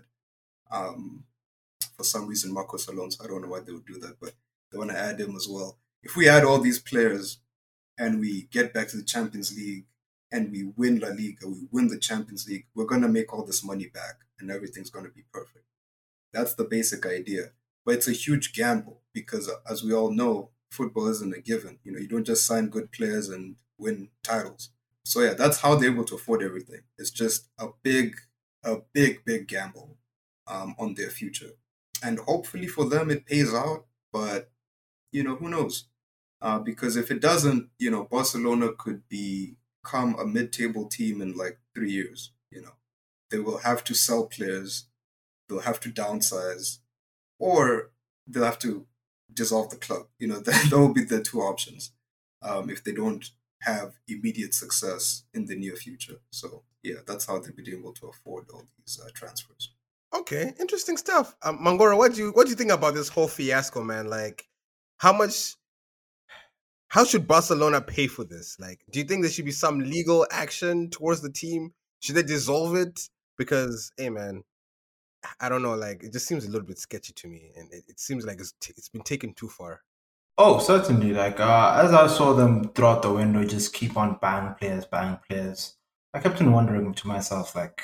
um, 0.70 1.24
for 1.96 2.04
some 2.04 2.26
reason, 2.26 2.52
Marcos 2.52 2.88
Alonso. 2.88 3.22
I 3.22 3.28
don't 3.28 3.42
know 3.42 3.48
why 3.48 3.60
they 3.60 3.72
would 3.72 3.86
do 3.86 3.98
that, 4.00 4.16
but 4.20 4.32
they 4.72 4.78
want 4.78 4.90
to 4.90 4.98
add 4.98 5.20
him 5.20 5.36
as 5.36 5.46
well. 5.48 5.78
If 6.02 6.16
we 6.16 6.28
add 6.28 6.44
all 6.44 6.58
these 6.58 6.78
players 6.78 7.38
and 7.98 8.20
we 8.20 8.48
get 8.50 8.74
back 8.74 8.88
to 8.88 8.96
the 8.96 9.04
Champions 9.04 9.56
League 9.56 9.84
and 10.32 10.50
we 10.50 10.72
win 10.76 10.98
La 10.98 11.08
Liga, 11.08 11.46
we 11.46 11.68
win 11.70 11.88
the 11.88 11.98
Champions 11.98 12.48
League, 12.48 12.66
we're 12.74 12.86
going 12.86 13.02
to 13.02 13.08
make 13.08 13.32
all 13.32 13.44
this 13.44 13.62
money 13.62 13.86
back 13.86 14.16
and 14.40 14.50
everything's 14.50 14.90
going 14.90 15.04
to 15.04 15.12
be 15.12 15.24
perfect. 15.32 15.64
That's 16.34 16.54
the 16.54 16.64
basic 16.64 17.06
idea. 17.06 17.52
But 17.86 17.96
it's 17.96 18.08
a 18.08 18.12
huge 18.12 18.52
gamble 18.54 19.02
because, 19.12 19.48
uh, 19.48 19.56
as 19.70 19.84
we 19.84 19.94
all 19.94 20.10
know, 20.10 20.50
football 20.70 21.08
isn't 21.08 21.34
a 21.34 21.40
given. 21.40 21.78
You 21.84 21.92
know, 21.92 21.98
you 21.98 22.08
don't 22.08 22.24
just 22.26 22.46
sign 22.46 22.68
good 22.68 22.92
players 22.92 23.28
and 23.28 23.56
win 23.78 24.10
titles. 24.22 24.70
So 25.04 25.20
yeah, 25.20 25.34
that's 25.34 25.60
how 25.60 25.76
they're 25.76 25.90
able 25.90 26.04
to 26.06 26.14
afford 26.16 26.42
everything. 26.42 26.80
It's 26.98 27.10
just 27.10 27.48
a 27.58 27.68
big, 27.82 28.16
a 28.64 28.78
big, 28.92 29.24
big 29.24 29.48
gamble 29.48 29.98
um, 30.46 30.74
on 30.78 30.94
their 30.94 31.10
future, 31.10 31.52
and 32.02 32.18
hopefully 32.18 32.66
for 32.66 32.86
them 32.88 33.10
it 33.10 33.26
pays 33.26 33.52
out. 33.54 33.86
But 34.12 34.50
you 35.12 35.22
know, 35.24 35.36
who 35.36 35.48
knows? 35.48 35.86
Uh, 36.40 36.58
because 36.58 36.96
if 36.96 37.10
it 37.10 37.20
doesn't, 37.20 37.70
you 37.78 37.90
know, 37.90 38.04
Barcelona 38.04 38.70
could 38.72 39.02
become 39.08 40.16
a 40.18 40.26
mid-table 40.26 40.86
team 40.88 41.22
in 41.22 41.34
like 41.36 41.58
three 41.74 41.92
years. 41.92 42.32
You 42.50 42.62
know, 42.62 42.74
they 43.30 43.38
will 43.38 43.58
have 43.58 43.84
to 43.84 43.94
sell 43.94 44.26
players, 44.26 44.86
they'll 45.54 45.62
have 45.62 45.80
to 45.80 45.90
downsize, 45.90 46.78
or 47.38 47.90
they'll 48.26 48.44
have 48.44 48.58
to 48.60 48.86
dissolve 49.32 49.70
the 49.70 49.76
club. 49.76 50.06
You 50.18 50.28
know, 50.28 50.40
that, 50.40 50.68
will 50.72 50.92
be 50.92 51.04
the 51.04 51.22
two 51.22 51.40
options 51.40 51.92
um, 52.42 52.70
if 52.70 52.82
they 52.82 52.92
don't 52.92 53.30
have 53.62 53.94
immediate 54.08 54.54
success 54.54 55.24
in 55.32 55.46
the 55.46 55.56
near 55.56 55.76
future. 55.76 56.16
So 56.30 56.62
yeah, 56.82 56.96
that's 57.06 57.26
how 57.26 57.38
they've 57.38 57.56
been 57.56 57.68
able 57.68 57.92
to 57.94 58.08
afford 58.08 58.46
all 58.52 58.64
these 58.78 59.00
uh, 59.02 59.08
transfers. 59.14 59.70
Okay, 60.14 60.52
interesting 60.60 60.96
stuff. 60.96 61.34
Um, 61.42 61.58
Mangora, 61.58 61.96
what 61.96 62.14
do 62.14 62.20
you 62.20 62.30
what 62.32 62.44
do 62.44 62.50
you 62.50 62.56
think 62.56 62.70
about 62.70 62.94
this 62.94 63.08
whole 63.08 63.28
fiasco, 63.28 63.82
man? 63.82 64.08
Like, 64.08 64.46
how 64.98 65.12
much? 65.12 65.56
How 66.88 67.04
should 67.04 67.26
Barcelona 67.26 67.80
pay 67.80 68.06
for 68.06 68.22
this? 68.22 68.56
Like, 68.60 68.80
do 68.92 69.00
you 69.00 69.04
think 69.04 69.22
there 69.22 69.30
should 69.30 69.46
be 69.46 69.50
some 69.50 69.80
legal 69.80 70.26
action 70.30 70.90
towards 70.90 71.22
the 71.22 71.32
team? 71.32 71.72
Should 71.98 72.14
they 72.14 72.22
dissolve 72.22 72.76
it? 72.76 73.08
Because, 73.36 73.90
hey, 73.96 74.10
man, 74.10 74.44
I 75.40 75.48
don't 75.48 75.62
know, 75.62 75.74
like 75.74 76.02
it 76.02 76.12
just 76.12 76.26
seems 76.26 76.44
a 76.44 76.50
little 76.50 76.66
bit 76.66 76.78
sketchy 76.78 77.12
to 77.12 77.28
me, 77.28 77.50
and 77.56 77.72
it, 77.72 77.84
it 77.88 78.00
seems 78.00 78.24
like 78.24 78.40
it's 78.40 78.52
t- 78.60 78.74
it's 78.76 78.88
been 78.88 79.02
taken 79.02 79.34
too 79.34 79.48
far. 79.48 79.82
Oh, 80.36 80.58
certainly. 80.58 81.12
Like 81.12 81.40
uh, 81.40 81.80
as 81.84 81.92
I 81.92 82.06
saw 82.08 82.34
them 82.34 82.70
throughout 82.70 83.02
the 83.02 83.12
window, 83.12 83.44
just 83.44 83.72
keep 83.72 83.96
on 83.96 84.18
buying 84.20 84.54
players, 84.54 84.84
buying 84.86 85.18
players. 85.28 85.76
I 86.12 86.20
kept 86.20 86.40
on 86.40 86.52
wondering 86.52 86.94
to 86.94 87.08
myself, 87.08 87.54
like 87.54 87.82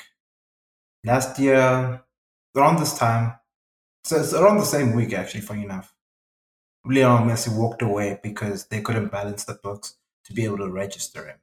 last 1.03 1.39
year 1.39 2.03
around 2.55 2.79
this 2.79 2.97
time, 2.97 3.33
so 4.03 4.17
it's 4.17 4.33
around 4.33 4.57
the 4.57 4.65
same 4.65 4.93
week 4.93 5.13
actually. 5.13 5.41
Funny 5.41 5.63
enough, 5.63 5.93
Lionel 6.85 7.27
Messi 7.27 7.55
walked 7.55 7.81
away 7.81 8.19
because 8.21 8.65
they 8.67 8.81
couldn't 8.81 9.11
balance 9.11 9.45
the 9.45 9.55
books 9.55 9.97
to 10.25 10.33
be 10.33 10.45
able 10.45 10.57
to 10.57 10.69
register 10.69 11.25
him 11.25 11.37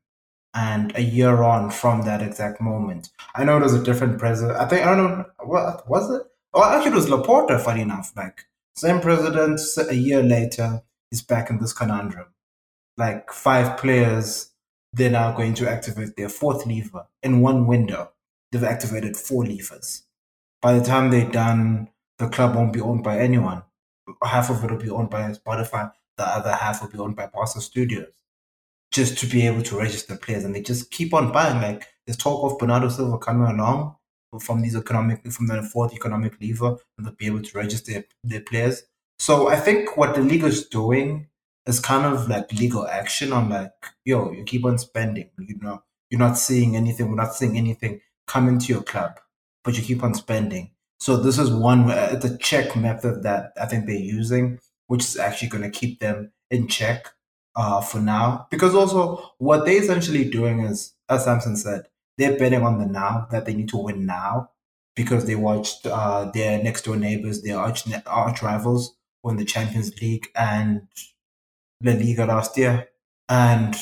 and 0.59 0.93
a 0.97 1.03
year 1.03 1.43
on 1.43 1.71
from 1.71 2.03
that 2.03 2.21
exact 2.21 2.61
moment. 2.61 3.11
I 3.37 3.45
know 3.45 3.59
it 3.59 3.63
was 3.63 3.75
a 3.75 3.83
different 3.83 4.19
president. 4.19 4.59
I 4.59 4.67
think 4.67 4.85
I 4.85 4.97
don't 4.97 5.19
know 5.19 5.25
what 5.45 5.89
was 5.89 6.11
it. 6.11 6.23
Oh, 6.53 6.65
actually, 6.65 6.93
it 6.93 6.95
was 6.97 7.07
Laporta. 7.07 7.61
Funny 7.61 7.83
enough, 7.83 8.13
like 8.17 8.47
same 8.75 9.01
president. 9.01 9.61
A 9.89 9.95
year 9.95 10.21
later, 10.21 10.83
he's 11.11 11.23
back 11.23 11.49
in 11.49 11.61
this 11.61 11.73
conundrum. 11.73 12.27
Like 12.97 13.33
five 13.33 13.79
players, 13.79 14.51
they're 14.93 15.11
now 15.11 15.31
going 15.31 15.55
to 15.55 15.71
activate 15.71 16.17
their 16.17 16.29
fourth 16.29 16.67
lever 16.67 17.07
in 17.23 17.41
one 17.41 17.69
window. 17.69 18.11
They've 18.51 18.65
activated 18.65 19.17
four 19.17 19.45
levers. 19.45 20.03
By 20.61 20.77
the 20.77 20.85
time 20.85 21.11
they're 21.11 21.31
done, 21.31 21.91
the 22.19 22.29
club 22.29 22.57
won't 22.57 22.73
be 22.73 22.81
owned 22.81 23.05
by 23.05 23.21
anyone. 23.21 23.63
Half 24.25 24.51
of 24.51 24.65
it 24.65 24.71
will 24.73 24.79
be 24.79 24.91
owned 24.91 25.11
by 25.11 25.31
Spotify. 25.31 25.93
The 26.17 26.27
other 26.27 26.53
half 26.53 26.83
will 26.83 26.91
be 26.91 26.99
owned 26.99 27.15
by 27.15 27.27
Barca 27.27 27.61
Studios 27.61 28.18
just 28.91 29.19
to 29.19 29.27
be 29.27 29.47
able 29.47 29.63
to 29.63 29.77
register 29.77 30.17
players, 30.17 30.45
and 30.45 30.55
they 30.55 30.63
just 30.63 30.91
keep 30.91 31.15
on 31.15 31.33
buying. 31.33 31.61
Like 31.61 31.87
there's 32.07 32.17
talk 32.17 32.51
of 32.51 32.59
Bernardo 32.59 32.89
Silva 32.89 33.19
coming 33.19 33.49
along 33.49 33.97
from 34.41 34.63
these 34.63 34.77
economic 34.77 35.31
from 35.31 35.47
the 35.47 35.63
fourth 35.63 35.95
economic 35.95 36.41
lever, 36.41 36.77
and 36.97 37.07
they'll 37.07 37.15
be 37.15 37.27
able 37.27 37.43
to 37.43 37.59
register 37.59 38.05
their 38.25 38.41
players. 38.41 38.83
So 39.19 39.49
I 39.49 39.57
think 39.57 39.97
what 39.97 40.15
the 40.15 40.21
league 40.21 40.45
is 40.45 40.67
doing 40.69 41.29
is 41.67 41.81
kind 41.81 42.07
of 42.07 42.29
like 42.29 42.53
legal 42.53 42.87
action 42.87 43.33
on 43.33 43.51
like, 43.51 43.73
yo, 44.05 44.33
you 44.33 44.45
keep 44.45 44.65
on 44.65 44.79
spending. 44.79 45.31
You 45.39 45.59
know, 45.61 45.83
you're 46.11 46.21
not 46.21 46.39
seeing 46.39 46.77
anything. 46.77 47.09
We're 47.09 47.17
not 47.17 47.35
seeing 47.35 47.57
anything 47.59 48.01
come 48.27 48.49
into 48.49 48.73
your 48.73 48.83
club, 48.83 49.19
but 49.65 49.77
you 49.77 49.83
keep 49.83 50.03
on 50.03 50.15
spending. 50.15 50.71
So 51.01 51.17
this 51.17 51.39
is 51.39 51.51
one. 51.51 51.91
Uh, 51.91 52.11
it's 52.13 52.25
a 52.25 52.39
check 52.39 52.75
method 52.77 53.23
that 53.23 53.53
I 53.61 53.67
think 53.67 53.87
they're 53.87 53.97
using 53.97 54.59
which 54.89 55.05
is 55.05 55.17
actually 55.17 55.49
going 55.49 55.63
to 55.63 55.71
keep 55.71 56.01
them 56.01 56.33
in 56.51 56.67
check 56.67 57.13
uh, 57.57 57.81
for 57.81 58.01
now. 58.01 58.47
Because 58.51 58.75
also, 58.75 59.33
what 59.39 59.65
they're 59.65 59.83
essentially 59.83 60.29
doing 60.29 60.61
is, 60.61 60.95
as 61.09 61.25
Samson 61.25 61.57
said, 61.57 61.89
they're 62.17 62.39
betting 62.39 62.63
on 62.63 62.79
the 62.79 62.87
now 62.87 63.27
that 63.31 63.47
they 63.47 63.55
need 63.55 63.69
to 63.71 63.77
win 63.77 64.07
now 64.07 64.51
because 64.97 65.27
they 65.27 65.37
watched 65.37 65.87
uh, 65.87 66.31
their 66.35 66.63
next 66.63 66.83
door 66.83 66.97
neighbors, 66.97 67.43
their 67.43 67.59
arch, 67.59 67.85
arch 68.07 68.43
rivals, 68.43 68.97
win 69.23 69.37
the 69.37 69.45
Champions 69.45 69.97
League 70.01 70.29
and 70.35 70.89
La 71.83 71.93
Liga 71.93 72.27
last 72.27 72.57
year. 72.59 72.89
And 73.29 73.77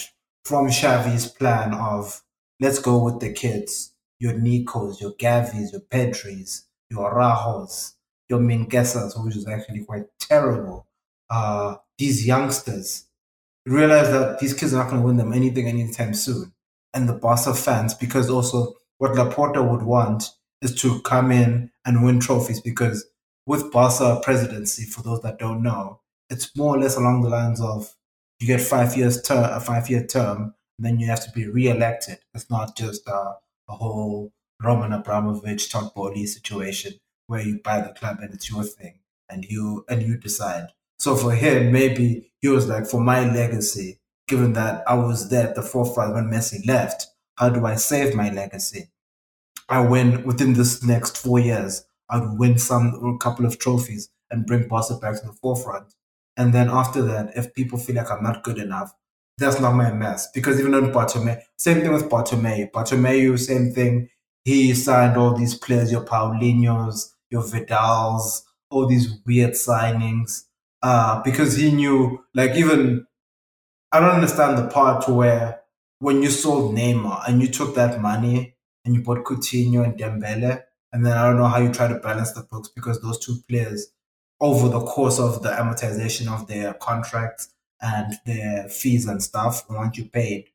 from 0.45 0.69
Xavi's 0.69 1.27
plan 1.27 1.73
of 1.73 2.23
let's 2.61 2.79
go 2.79 3.03
with 3.03 3.21
the 3.21 3.33
kids, 3.33 3.95
your 4.19 4.35
Nicos, 4.35 5.01
your 5.01 5.13
Gavis, 5.13 5.73
your 5.73 5.81
Pedris, 5.81 6.65
your 6.91 7.15
Rajos, 7.15 7.95
your 8.29 8.41
Minguezas, 8.41 9.25
which 9.25 9.37
is 9.37 9.49
actually 9.49 9.85
quite 9.85 10.05
terrible. 10.19 10.87
Uh, 11.31 11.77
these 11.99 12.27
youngsters 12.27 13.06
realize 13.67 14.11
that 14.11 14.39
these 14.39 14.55
kids 14.55 14.73
are 14.73 14.83
not 14.83 14.91
going 14.91 15.03
to 15.03 15.07
win 15.07 15.17
them 15.17 15.33
anything 15.33 15.67
anytime 15.67 16.15
soon. 16.15 16.53
And 16.95 17.09
the 17.09 17.15
Barca 17.15 17.55
fans, 17.55 17.95
because 17.95 18.31
also 18.31 18.75
what 18.99 19.13
Laporta 19.13 19.69
would 19.69 19.83
want 19.83 20.31
is 20.63 20.75
to 20.81 21.01
come 21.03 21.31
in 21.31 21.71
and 21.85 22.05
win 22.05 22.21
trophies 22.21 22.61
because 22.61 23.07
with 23.47 23.71
Barca 23.71 24.21
presidency, 24.23 24.85
for 24.85 25.03
those 25.03 25.21
that 25.23 25.39
don't 25.39 25.63
know, 25.63 26.01
it's 26.31 26.57
more 26.57 26.77
or 26.77 26.79
less 26.79 26.97
along 26.97 27.23
the 27.23 27.29
lines 27.29 27.61
of 27.61 27.95
you 28.41 28.47
get 28.47 28.61
five 28.61 28.97
years 28.97 29.23
term, 29.23 29.45
a 29.45 29.61
five 29.61 29.89
year 29.91 30.05
term, 30.05 30.55
and 30.79 30.87
then 30.87 30.99
you 30.99 31.07
have 31.07 31.25
to 31.25 31.31
be 31.33 31.47
re-elected. 31.47 32.19
It's 32.35 32.51
not 32.51 32.77
just 32.77 33.07
a 33.07 33.35
whole 33.69 34.33
Roman 34.63 34.93
Abramovich 34.93 35.71
Todd 35.71 35.93
Boehly 35.95 36.27
situation 36.27 36.95
where 37.27 37.43
you 37.43 37.61
buy 37.63 37.81
the 37.81 37.93
club 37.93 38.19
and 38.21 38.33
it's 38.33 38.51
your 38.51 38.65
thing 38.65 39.01
and 39.29 39.45
you 39.45 39.85
and 39.89 40.03
you 40.03 40.17
decide. 40.17 40.69
So 40.99 41.17
for 41.17 41.33
him, 41.33 41.73
maybe 41.73 42.33
he 42.41 42.49
was 42.49 42.69
like, 42.69 42.87
for 42.87 43.01
my 43.01 43.21
legacy, 43.21 44.01
given 44.29 44.53
that 44.55 44.83
I 44.87 44.95
was 44.95 45.29
there 45.29 45.49
at 45.49 45.55
the 45.55 45.63
forefront 45.63 46.15
when 46.15 46.31
Messi 46.31 46.67
left, 46.67 47.07
how 47.37 47.51
do 47.51 47.67
I 47.67 47.77
save 47.77 48.15
my 48.15 48.31
legacy? 48.31 48.89
I 49.69 49.81
win 49.81 50.25
within 50.25 50.55
this 50.55 50.83
next 50.83 51.17
four 51.17 51.39
years. 51.39 51.85
I'd 52.09 52.39
win 52.39 52.59
some 52.59 52.95
a 53.05 53.19
couple 53.19 53.47
of 53.47 53.59
trophies 53.59 54.09
and 54.31 54.47
bring 54.47 54.69
Barca 54.69 54.95
back 54.95 55.21
to 55.21 55.27
the 55.27 55.33
forefront. 55.33 55.95
And 56.37 56.53
then 56.53 56.69
after 56.69 57.03
that, 57.03 57.37
if 57.37 57.55
people 57.55 57.79
feel 57.79 57.97
like 57.97 58.11
I'm 58.11 58.23
not 58.23 58.43
good 58.43 58.59
enough, 58.59 58.93
that's 59.39 59.61
not 59.61 59.75
my 59.75 59.93
mess. 59.93 60.31
Because 60.33 60.59
even 60.59 60.75
on 60.75 60.93
Bartomeu, 60.93 61.41
same 61.59 61.81
thing 61.81 61.93
with 61.93 62.09
Bartomeu. 62.09 62.71
Bartomeu, 62.71 63.39
same 63.39 63.73
thing. 63.73 64.09
He 64.45 64.75
signed 64.75 65.17
all 65.17 65.35
these 65.35 65.55
players, 65.55 65.91
your 65.91 66.05
Paulinhos, 66.05 67.11
your 67.31 67.43
Vidals, 67.43 68.43
all 68.71 68.87
these 68.87 69.19
weird 69.27 69.53
signings. 69.53 70.45
Uh, 70.83 71.23
because 71.23 71.57
he 71.57 71.73
knew, 71.73 72.25
like 72.35 72.55
even, 72.55 73.07
I 73.91 74.01
don't 74.01 74.11
understand 74.11 74.59
the 74.59 74.69
part 74.69 75.09
where 75.09 75.61
when 75.99 76.23
you 76.23 76.31
sold 76.31 76.75
Neymar 76.75 77.23
and 77.27 77.41
you 77.41 77.49
took 77.49 77.75
that 77.75 78.01
money 78.01 78.55
and 78.85 78.95
you 78.95 79.03
bought 79.03 79.25
Coutinho 79.25 79.83
and 79.85 79.99
Dembele, 79.99 80.63
and 80.93 81.05
then 81.05 81.17
I 81.17 81.25
don't 81.27 81.39
know 81.39 81.49
how 81.49 81.59
you 81.59 81.73
try 81.73 81.89
to 81.89 81.99
balance 81.99 82.33
the 82.33 82.43
books 82.43 82.69
because 82.69 83.01
those 83.01 83.19
two 83.19 83.39
players, 83.49 83.89
over 84.41 84.69
the 84.69 84.81
course 84.81 85.19
of 85.19 85.43
the 85.43 85.51
amortization 85.51 86.29
of 86.29 86.47
their 86.47 86.75
contracts 86.75 87.49
and 87.81 88.15
their 88.27 88.69
fees 88.69 89.07
and 89.07 89.23
stuff, 89.23 89.65
once 89.69 89.97
you 89.99 90.05
paid, 90.05 90.51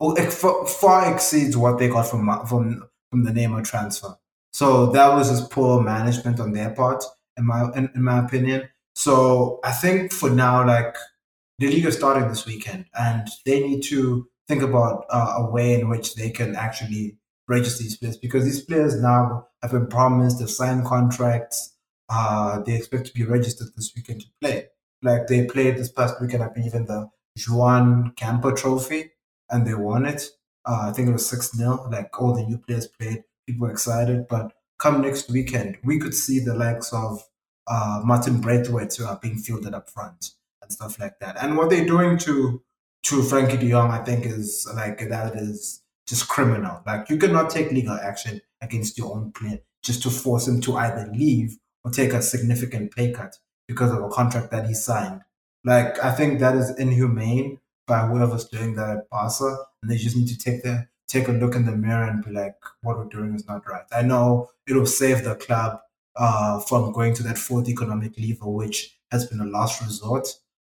far 0.00 1.12
exceeds 1.12 1.56
what 1.56 1.78
they 1.78 1.88
got 1.88 2.06
from 2.08 2.28
from 2.46 2.88
from 3.10 3.24
the 3.24 3.30
Neymar 3.30 3.64
transfer. 3.64 4.16
So 4.52 4.86
that 4.86 5.14
was 5.14 5.30
just 5.30 5.50
poor 5.50 5.80
management 5.80 6.40
on 6.40 6.52
their 6.52 6.70
part, 6.70 7.04
in 7.36 7.46
my 7.46 7.70
in, 7.74 7.90
in 7.94 8.02
my 8.02 8.24
opinion. 8.24 8.68
So 8.94 9.60
I 9.64 9.72
think 9.72 10.12
for 10.12 10.30
now, 10.30 10.66
like 10.66 10.94
the 11.58 11.68
league 11.68 11.86
is 11.86 11.96
starting 11.96 12.28
this 12.28 12.46
weekend, 12.46 12.86
and 12.94 13.28
they 13.46 13.60
need 13.60 13.82
to 13.84 14.28
think 14.48 14.62
about 14.62 15.06
uh, 15.10 15.34
a 15.38 15.50
way 15.50 15.80
in 15.80 15.88
which 15.88 16.14
they 16.16 16.30
can 16.30 16.56
actually 16.56 17.16
register 17.48 17.82
these 17.82 17.96
players 17.96 18.16
because 18.16 18.44
these 18.44 18.62
players 18.62 19.00
now 19.00 19.46
have 19.62 19.72
been 19.72 19.86
promised, 19.86 20.38
they've 20.38 20.50
signed 20.50 20.86
contracts, 20.86 21.76
uh, 22.08 22.60
they 22.62 22.74
expect 22.74 23.06
to 23.06 23.12
be 23.12 23.24
registered 23.24 23.68
this 23.76 23.92
weekend 23.94 24.20
to 24.22 24.26
play. 24.40 24.66
Like 25.02 25.26
they 25.26 25.46
played 25.46 25.76
this 25.76 25.90
past 25.90 26.20
weekend, 26.20 26.42
I 26.42 26.48
believe, 26.48 26.74
in 26.74 26.86
the 26.86 27.08
Joan 27.36 28.12
Gamper 28.16 28.56
Trophy, 28.56 29.12
and 29.50 29.66
they 29.66 29.74
won 29.74 30.06
it. 30.06 30.28
Uh, 30.66 30.88
I 30.88 30.92
think 30.92 31.08
it 31.08 31.12
was 31.12 31.28
6 31.28 31.52
0. 31.56 31.88
Like 31.90 32.20
all 32.20 32.34
the 32.34 32.44
new 32.44 32.58
players 32.58 32.86
played, 32.86 33.24
people 33.46 33.66
were 33.66 33.72
excited. 33.72 34.26
But 34.28 34.52
come 34.78 35.00
next 35.00 35.30
weekend, 35.30 35.78
we 35.84 35.98
could 35.98 36.14
see 36.14 36.40
the 36.40 36.54
likes 36.54 36.92
of 36.92 37.22
uh, 37.70 38.00
Martin 38.04 38.40
Braithwaite 38.40 38.94
who 38.96 39.06
are 39.06 39.18
being 39.22 39.38
fielded 39.38 39.74
up 39.74 39.88
front 39.88 40.32
and 40.60 40.72
stuff 40.72 40.98
like 40.98 41.18
that. 41.20 41.36
And 41.40 41.56
what 41.56 41.70
they're 41.70 41.86
doing 41.86 42.18
to 42.18 42.62
to 43.04 43.22
Frenkie 43.22 43.58
de 43.58 43.70
Jong, 43.70 43.90
I 43.90 44.04
think, 44.04 44.26
is 44.26 44.68
like 44.74 45.08
that 45.08 45.36
is 45.36 45.82
just 46.06 46.28
criminal. 46.28 46.82
Like 46.86 47.08
you 47.08 47.16
cannot 47.16 47.48
take 47.48 47.70
legal 47.70 47.94
action 47.94 48.40
against 48.60 48.98
your 48.98 49.16
own 49.16 49.32
player 49.32 49.60
just 49.82 50.02
to 50.02 50.10
force 50.10 50.46
him 50.46 50.60
to 50.62 50.76
either 50.76 51.10
leave 51.14 51.56
or 51.84 51.90
take 51.90 52.12
a 52.12 52.20
significant 52.20 52.94
pay 52.94 53.12
cut 53.12 53.36
because 53.68 53.90
of 53.92 54.02
a 54.02 54.08
contract 54.08 54.50
that 54.50 54.66
he 54.66 54.74
signed. 54.74 55.22
Like 55.64 56.02
I 56.02 56.10
think 56.12 56.40
that 56.40 56.56
is 56.56 56.76
inhumane 56.76 57.60
by 57.86 58.00
whoever's 58.00 58.46
doing 58.46 58.74
that 58.74 58.90
at 58.90 59.10
Barca, 59.10 59.56
and 59.80 59.90
they 59.90 59.96
just 59.96 60.16
need 60.16 60.28
to 60.28 60.38
take 60.38 60.62
the 60.62 60.88
take 61.06 61.28
a 61.28 61.32
look 61.32 61.54
in 61.54 61.66
the 61.66 61.72
mirror 61.72 62.04
and 62.04 62.24
be 62.24 62.30
like, 62.30 62.54
what 62.82 62.96
we're 62.96 63.04
doing 63.04 63.34
is 63.34 63.46
not 63.46 63.68
right. 63.68 63.84
I 63.92 64.02
know 64.02 64.50
it'll 64.68 64.86
save 64.86 65.24
the 65.24 65.34
club 65.34 65.80
uh, 66.16 66.60
from 66.60 66.92
going 66.92 67.14
to 67.14 67.22
that 67.24 67.38
fourth 67.38 67.68
economic 67.68 68.16
lever, 68.18 68.48
which 68.48 68.98
has 69.10 69.26
been 69.26 69.40
a 69.40 69.44
last 69.44 69.82
resort. 69.82 70.28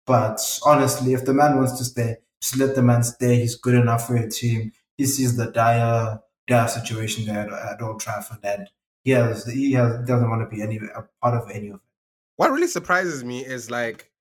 But 0.05 0.39
honestly, 0.65 1.13
if 1.13 1.25
the 1.25 1.33
man 1.33 1.57
wants 1.57 1.77
to 1.79 1.85
stay, 1.85 2.17
just 2.41 2.57
let 2.57 2.75
the 2.75 2.83
man 2.83 3.03
stay. 3.03 3.41
He's 3.41 3.55
good 3.55 3.75
enough 3.75 4.07
for 4.07 4.15
your 4.17 4.29
team 4.29 4.71
he 4.97 5.05
sees 5.05 5.37
the 5.37 5.51
dire 5.51 6.19
dire 6.47 6.67
situation 6.67 7.25
there 7.25 7.41
at, 7.41 7.73
at 7.73 7.81
Old 7.81 7.99
Trafford, 7.99 8.39
and 8.43 8.67
he 9.03 9.11
has 9.11 9.45
he 9.45 9.73
has 9.73 10.05
doesn't 10.05 10.29
want 10.29 10.41
to 10.41 10.55
be 10.55 10.61
any 10.61 10.77
a 10.77 11.03
part 11.21 11.41
of 11.41 11.49
any 11.51 11.69
of 11.69 11.75
it. 11.75 11.81
What 12.35 12.51
really 12.51 12.67
surprises 12.67 13.23
me 13.23 13.45
is 13.45 13.71
like 13.71 14.11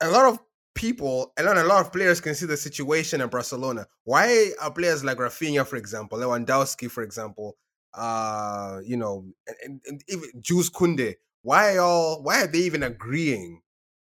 a 0.00 0.10
lot 0.10 0.26
of 0.26 0.38
people 0.74 1.32
and 1.38 1.46
a 1.46 1.64
lot 1.64 1.80
of 1.80 1.92
players 1.92 2.20
can 2.20 2.34
see 2.34 2.44
the 2.44 2.56
situation 2.56 3.20
in 3.20 3.28
Barcelona. 3.28 3.86
Why 4.04 4.52
are 4.60 4.70
players 4.70 5.02
like 5.02 5.16
Raphinha, 5.16 5.66
for 5.66 5.76
example, 5.76 6.18
Lewandowski, 6.18 6.90
for 6.90 7.02
example, 7.02 7.56
uh, 7.96 8.80
you 8.84 8.96
know, 8.96 9.26
and, 9.64 9.80
and 9.86 10.04
even 10.08 10.30
Jules 10.40 10.70
Kounde. 10.70 11.14
why 11.42 11.78
all 11.78 12.22
why 12.22 12.42
are 12.42 12.46
they 12.46 12.58
even 12.60 12.82
agreeing 12.82 13.62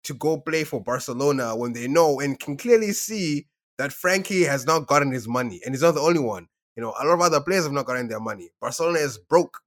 to 0.04 0.14
go 0.14 0.38
play 0.38 0.64
for 0.64 0.82
Barcelona 0.82 1.56
when 1.56 1.72
they 1.72 1.88
know 1.88 2.20
and 2.20 2.38
can 2.40 2.56
clearly 2.56 2.92
see 2.92 3.46
that 3.78 3.90
Frenkie 3.90 4.46
has 4.48 4.66
not 4.66 4.86
gotten 4.86 5.12
his 5.12 5.28
money, 5.28 5.60
and 5.64 5.74
he's 5.74 5.82
not 5.82 5.94
the 5.94 6.00
only 6.00 6.20
one. 6.20 6.48
You 6.76 6.82
know, 6.82 6.94
a 7.00 7.04
lot 7.04 7.14
of 7.14 7.20
other 7.20 7.40
players 7.40 7.64
have 7.64 7.72
not 7.72 7.86
gotten 7.86 8.08
their 8.08 8.20
money. 8.20 8.50
Barcelona 8.60 8.98
is 9.00 9.18
broke. 9.18 9.58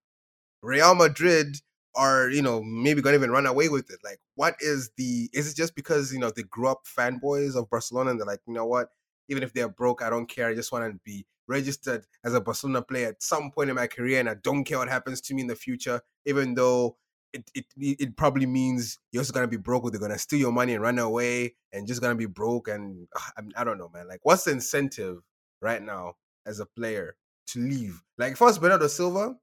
Real 0.62 0.96
Madrid 0.96 1.58
are, 1.96 2.30
you 2.30 2.42
know, 2.42 2.62
maybe 2.64 3.02
gonna 3.02 3.18
even 3.18 3.32
run 3.32 3.46
away 3.46 3.70
with 3.70 3.90
it. 3.92 4.00
Like, 4.04 4.20
what 4.36 4.56
is 4.62 4.92
the? 4.98 5.30
Is 5.34 5.52
it 5.52 5.56
just 5.56 5.76
because 5.76 6.14
you 6.14 6.20
know 6.20 6.32
they 6.36 6.44
grew 6.44 6.68
up 6.70 6.82
fanboys 6.86 7.56
of 7.56 7.70
Barcelona 7.70 8.12
and 8.12 8.20
they're 8.20 8.28
like, 8.28 8.42
you 8.48 8.54
know 8.54 8.66
what? 8.66 8.90
Even 9.32 9.44
if 9.44 9.54
they're 9.54 9.70
broke, 9.70 10.04
I 10.04 10.10
don't 10.12 10.28
care. 10.28 10.48
I 10.48 10.54
just 10.54 10.72
want 10.72 10.94
to 10.94 11.00
be 11.04 11.26
registered 11.48 12.06
as 12.24 12.34
a 12.34 12.42
Barcelona 12.42 12.84
player 12.84 13.08
at 13.08 13.24
some 13.24 13.50
point 13.50 13.70
in 13.70 13.76
my 13.76 13.88
career, 13.88 14.20
and 14.20 14.30
I 14.30 14.36
don't 14.36 14.64
care 14.64 14.78
what 14.78 14.90
happens 14.90 15.22
to 15.22 15.34
me 15.34 15.42
in 15.42 15.48
the 15.48 15.56
future, 15.56 16.02
even 16.26 16.54
though 16.54 16.98
it, 17.34 17.50
it 17.56 17.66
it 17.78 18.18
probably 18.18 18.46
means 18.46 19.00
you're 19.12 19.22
also 19.22 19.34
gonna 19.34 19.48
be 19.48 19.58
broke 19.58 19.84
or 19.84 19.92
they're 19.92 20.00
gonna 20.00 20.18
steal 20.18 20.40
your 20.40 20.52
money 20.52 20.74
and 20.74 20.84
run 20.84 21.00
away 21.00 21.56
and 21.72 21.88
just 21.88 22.02
gonna 22.02 22.16
be 22.16 22.26
broke 22.26 22.68
and 22.68 23.08
ah, 23.16 23.32
I, 23.38 23.62
I 23.62 23.64
don't 23.64 23.78
know 23.78 23.90
man. 23.94 24.08
Like 24.08 24.20
what's 24.24 24.44
the 24.44 24.52
incentive 24.52 25.20
right 25.62 25.82
now 25.82 26.16
as 26.46 26.60
a 26.60 26.66
player 26.66 27.16
to 27.48 27.60
leave? 27.60 28.02
Like 28.18 28.34
if 28.34 28.42
I 28.42 28.46
was 28.46 28.60
Bernardo 28.60 28.88
Silva 28.88 29.36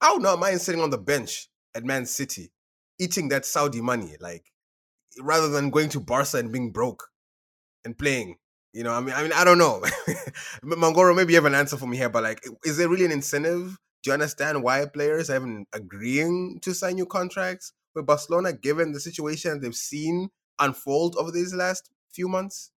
I 0.00 0.12
would 0.12 0.22
not 0.22 0.38
mind 0.38 0.60
sitting 0.60 0.80
on 0.80 0.90
the 0.90 0.98
bench 0.98 1.48
at 1.74 1.84
Man 1.84 2.06
City 2.06 2.50
eating 2.98 3.28
that 3.28 3.44
Saudi 3.44 3.80
money 3.80 4.16
like 4.20 4.46
rather 5.20 5.48
than 5.48 5.70
going 5.70 5.88
to 5.90 6.00
Barca 6.00 6.38
and 6.38 6.52
being 6.52 6.72
broke 6.72 7.08
and 7.84 7.96
playing 7.96 8.36
you 8.76 8.84
know 8.84 8.92
I 8.92 9.00
mean 9.00 9.14
I 9.14 9.22
mean 9.22 9.32
I 9.32 9.44
don't 9.44 9.58
know 9.58 9.82
Mangoro 10.64 11.16
maybe 11.16 11.32
you 11.32 11.36
have 11.36 11.50
an 11.52 11.54
answer 11.54 11.76
for 11.76 11.86
me 11.86 11.96
here 11.96 12.10
but 12.10 12.22
like 12.22 12.40
is 12.64 12.76
there 12.76 12.88
really 12.88 13.06
an 13.06 13.12
incentive 13.12 13.78
do 14.06 14.10
you 14.10 14.14
understand 14.14 14.62
why 14.62 14.86
players 14.86 15.30
are 15.30 15.34
even 15.34 15.66
agreeing 15.72 16.60
to 16.62 16.72
sign 16.72 16.94
new 16.94 17.06
contracts 17.06 17.72
with 17.92 18.06
Barcelona, 18.06 18.52
given 18.52 18.92
the 18.92 19.00
situation 19.00 19.60
they've 19.60 19.74
seen 19.74 20.28
unfold 20.60 21.16
over 21.16 21.32
these 21.32 21.52
last 21.52 21.90
few 22.12 22.28
months? 22.28 22.70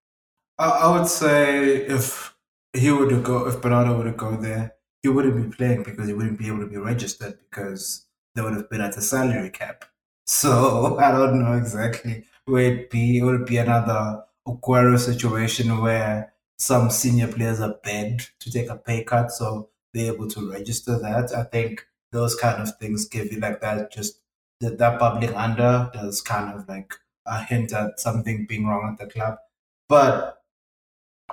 I, 0.58 0.91
would 0.91 1.08
say 1.08 1.75
if 1.86 2.36
he 2.74 2.88
to 2.88 3.22
go, 3.22 3.48
if 3.48 3.62
Bernardo 3.62 4.01
to 4.01 4.12
go 4.12 4.38
there, 4.38 4.74
he 5.03 5.10
wouldn't 5.10 5.51
be 5.51 5.56
playing 5.56 5.84
because 5.84 6.08
he 6.08 6.13
wouldn't 6.13 6.39
be 6.39 6.48
able 6.48 6.62
to 6.62 6.65
be 6.65 6.77
registered 6.77 7.38
because 7.48 8.08
they 8.34 8.41
would 8.41 8.53
have 8.53 8.68
been 8.72 8.82
at 8.82 8.96
the 8.96 9.01
salary 9.03 9.51
cap. 9.51 9.86
So 10.25 10.98
I 11.00 11.12
don't 11.12 11.39
know 11.44 11.53
exactly 11.53 12.25
where 12.46 12.63
it'd 12.63 12.89
be. 12.89 13.20
It 13.20 13.24
would 13.24 13.46
be 13.46 13.58
another 13.58 14.24
Aguero 14.58 14.98
situation 14.98 15.82
where 15.82 16.34
some 16.58 16.89
senior 16.89 17.27
players 17.27 17.60
are 17.60 17.75
begged 17.84 18.32
to 18.39 18.51
take 18.51 18.70
a 18.70 18.75
pay 18.75 19.03
cut. 19.03 19.32
So 19.32 19.70
be 19.94 20.08
able 20.08 20.27
to 20.29 20.51
register 20.51 21.00
that. 21.00 21.34
I 21.36 21.44
think 21.44 21.86
those 22.12 22.36
kind 22.36 22.62
of 22.62 22.77
things 22.77 23.08
give 23.08 23.32
you 23.32 23.39
like 23.39 23.62
that 23.62 23.91
just 23.91 24.20
that, 24.60 24.77
that 24.77 25.00
bubbling 25.00 25.34
under 25.36 25.89
does 25.94 26.22
kind 26.22 26.53
of 26.53 26.68
like 26.68 26.94
a 27.25 27.44
hint 27.44 27.72
at 27.74 28.00
something 28.00 28.46
being 28.46 28.65
wrong 28.65 28.89
at 28.91 29.00
the 29.00 29.12
club. 29.12 29.38
But 29.88 30.41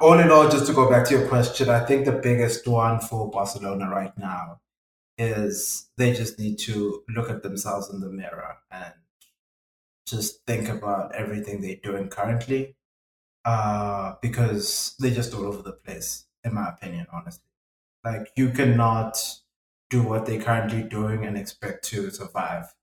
all 0.00 0.18
in 0.18 0.30
all, 0.30 0.48
just 0.48 0.66
to 0.66 0.72
go 0.72 0.88
back 0.88 1.06
to 1.06 1.18
your 1.18 1.28
question, 1.28 1.70
I 1.70 1.84
think 1.84 2.04
the 2.04 2.12
biggest 2.12 2.66
one 2.66 3.00
for 3.00 3.30
Barcelona 3.30 3.88
right 3.88 4.16
now 4.18 4.60
is 5.18 5.88
they 5.96 6.12
just 6.12 6.38
need 6.38 6.58
to 6.58 7.02
look 7.08 7.30
at 7.30 7.42
themselves 7.42 7.88
in 7.88 8.00
the 8.00 8.10
mirror 8.10 8.58
and 8.70 8.92
just 10.06 10.44
think 10.46 10.68
about 10.68 11.14
everything 11.14 11.60
they're 11.60 11.76
doing 11.82 12.08
currently 12.08 12.76
uh, 13.46 14.14
because 14.20 14.94
they're 14.98 15.14
just 15.14 15.32
all 15.32 15.46
over 15.46 15.62
the 15.62 15.72
place, 15.72 16.26
in 16.44 16.52
my 16.52 16.68
opinion, 16.68 17.06
honestly. 17.12 17.44
Like, 18.04 18.32
you 18.36 18.50
cannot 18.50 19.18
do 19.88 20.02
what 20.02 20.26
they're 20.26 20.42
currently 20.42 20.82
doing 20.82 21.24
and 21.24 21.38
expect 21.38 21.84
to 21.86 22.10
survive. 22.10 22.74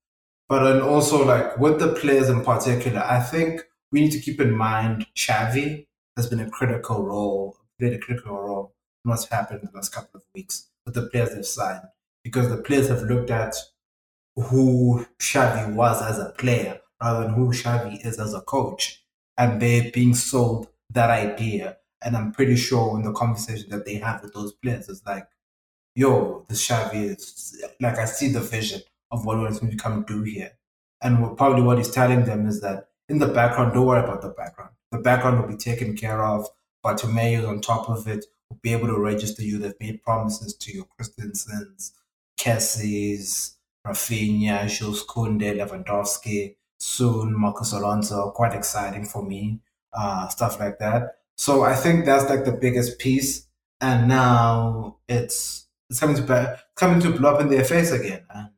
But 0.47 0.63
then 0.63 0.81
also, 0.81 1.25
like, 1.25 1.57
with 1.57 1.79
the 1.79 1.93
players 1.93 2.29
in 2.29 2.43
particular, 2.43 3.03
I 3.03 3.19
think 3.19 3.61
we 3.91 4.01
need 4.01 4.11
to 4.11 4.19
keep 4.19 4.39
in 4.39 4.55
mind 4.55 5.05
Xavi 5.15 5.85
has 6.15 6.27
been 6.27 6.39
a 6.39 6.49
critical 6.49 7.05
role, 7.05 7.57
played 7.79 7.93
a 7.93 7.99
critical 7.99 8.39
role 8.39 8.73
in 9.03 9.09
what's 9.09 9.27
happened 9.27 9.61
in 9.61 9.69
the 9.71 9.77
last 9.77 9.93
couple 9.93 10.17
of 10.17 10.23
weeks 10.33 10.69
with 10.85 10.95
the 10.95 11.07
players 11.07 11.33
they've 11.33 11.45
signed 11.45 11.83
because 12.23 12.49
the 12.49 12.57
players 12.57 12.87
have 12.87 13.03
looked 13.03 13.29
at 13.29 13.55
who 14.35 15.05
Xavi 15.19 15.73
was 15.73 16.01
as 16.01 16.19
a 16.19 16.31
player 16.37 16.79
rather 17.01 17.25
than 17.25 17.33
who 17.33 17.49
Xavi 17.49 18.05
is 18.05 18.19
as 18.19 18.33
a 18.33 18.41
coach. 18.41 19.02
And 19.37 19.61
they're 19.61 19.91
being 19.91 20.15
sold 20.15 20.67
that 20.91 21.09
idea. 21.09 21.77
And 22.03 22.15
I'm 22.17 22.31
pretty 22.31 22.55
sure 22.55 22.95
in 22.97 23.03
the 23.03 23.13
conversation 23.13 23.69
that 23.69 23.85
they 23.85 23.95
have 23.95 24.21
with 24.21 24.33
those 24.33 24.53
players, 24.53 24.89
it's 24.89 25.05
like, 25.05 25.27
yo, 25.95 26.45
the 26.49 26.55
Xavi 26.55 27.15
is 27.17 27.63
like, 27.79 27.97
I 27.97 28.05
see 28.05 28.31
the 28.31 28.41
vision 28.41 28.81
of 29.11 29.25
what 29.25 29.39
he's 29.49 29.59
going 29.59 29.71
to 29.71 29.77
come 29.77 30.03
do 30.03 30.23
here. 30.23 30.51
And 31.01 31.21
what, 31.21 31.37
probably 31.37 31.61
what 31.61 31.77
he's 31.77 31.91
telling 31.91 32.25
them 32.25 32.47
is 32.47 32.61
that 32.61 32.89
in 33.09 33.19
the 33.19 33.27
background, 33.27 33.73
don't 33.73 33.85
worry 33.85 34.03
about 34.03 34.21
the 34.21 34.29
background. 34.29 34.71
The 34.91 34.99
background 34.99 35.41
will 35.41 35.47
be 35.47 35.57
taken 35.57 35.95
care 35.95 36.23
of. 36.23 36.47
but 36.83 36.97
to 36.99 37.07
mayors 37.07 37.45
on 37.45 37.61
top 37.61 37.89
of 37.89 38.07
it 38.07 38.25
will 38.49 38.59
be 38.61 38.73
able 38.73 38.87
to 38.87 38.99
register 38.99 39.41
you. 39.41 39.57
They've 39.57 39.73
made 39.79 40.03
promises 40.03 40.53
to 40.55 40.73
your 40.73 40.85
Christensen's, 40.85 41.93
Kessies, 42.37 43.55
Raphinha, 43.87 44.69
Jules 44.69 45.05
Kounde, 45.05 45.57
Lewandowski, 45.57 46.55
soon 46.83 47.39
Marcos 47.39 47.73
Alonso. 47.73 48.31
Quite 48.31 48.53
exciting 48.53 49.05
for 49.05 49.23
me, 49.23 49.59
uh, 49.93 50.27
stuff 50.27 50.59
like 50.59 50.79
that. 50.79 51.17
So 51.35 51.63
I 51.63 51.75
think 51.75 52.05
that's 52.05 52.29
like 52.29 52.45
the 52.45 52.51
biggest 52.51 52.99
piece. 52.99 53.47
And 53.81 54.07
now 54.07 54.97
it's 55.07 55.67
it's 55.89 55.99
coming 55.99 56.15
to 56.15 56.59
coming 56.75 56.99
to 57.01 57.11
blow 57.11 57.33
up 57.33 57.41
in 57.41 57.49
their 57.49 57.63
face 57.63 57.91
again. 57.91 58.23
And 58.33 58.49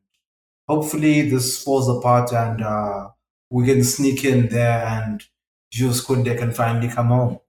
hopefully 0.67 1.29
this 1.29 1.63
falls 1.63 1.89
apart 1.89 2.32
and 2.32 2.62
uh, 2.62 3.10
we 3.50 3.65
can 3.65 3.84
sneak 3.84 4.24
in 4.24 4.50
there 4.50 4.86
and 4.86 5.24
Jules 5.72 6.05
Kounde 6.05 6.38
can 6.38 6.51
finally 6.51 6.89
come 6.89 7.08
home. 7.08 7.39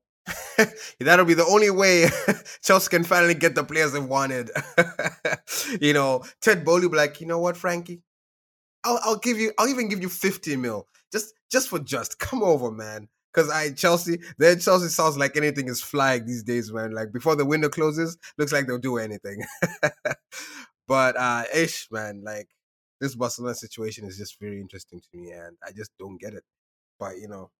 That'll 1.00 1.24
be 1.24 1.34
the 1.34 1.44
only 1.44 1.70
way 1.70 2.08
Chelsea 2.62 2.90
can 2.90 3.04
finally 3.04 3.34
get 3.34 3.54
the 3.54 3.62
players 3.62 3.92
they 3.92 4.00
wanted. 4.00 4.50
you 5.80 5.92
know, 5.92 6.24
Ted 6.40 6.64
be 6.64 6.72
like, 6.88 7.20
you 7.20 7.26
know 7.26 7.38
what, 7.38 7.54
Frenkie? 7.56 8.00
I'll, 8.86 9.00
I'll 9.02 9.18
give 9.18 9.38
you, 9.38 9.52
I'll 9.58 9.68
even 9.68 9.88
give 9.88 10.00
you 10.00 10.08
50 10.08 10.56
mil. 10.56 10.86
Just 11.12 11.34
just 11.50 11.68
for 11.68 11.78
just. 11.78 12.18
Come 12.18 12.42
over, 12.42 12.70
man. 12.70 13.08
Cause 13.34 13.50
I 13.50 13.72
Chelsea, 13.72 14.18
then 14.38 14.60
Chelsea 14.60 14.88
sounds 14.88 15.18
like 15.18 15.36
anything 15.36 15.68
is 15.68 15.82
flying 15.82 16.24
these 16.24 16.42
days, 16.42 16.72
man. 16.72 16.92
Like 16.92 17.12
before 17.12 17.36
the 17.36 17.44
window 17.44 17.68
closes, 17.68 18.16
looks 18.38 18.52
like 18.52 18.66
they'll 18.66 18.78
do 18.78 18.96
anything. 18.96 19.44
but 20.88 21.18
uh 21.18 21.42
ish, 21.54 21.88
man, 21.90 22.22
like 22.24 22.48
this 22.98 23.14
Barcelona 23.14 23.54
situation 23.54 24.06
is 24.06 24.16
just 24.16 24.40
very 24.40 24.58
interesting 24.58 25.00
to 25.00 25.18
me, 25.18 25.32
and 25.32 25.56
I 25.62 25.72
just 25.72 25.90
don't 25.98 26.18
get 26.18 26.32
it. 26.32 26.44
But 26.98 27.18
you 27.18 27.28
know, 27.28 27.50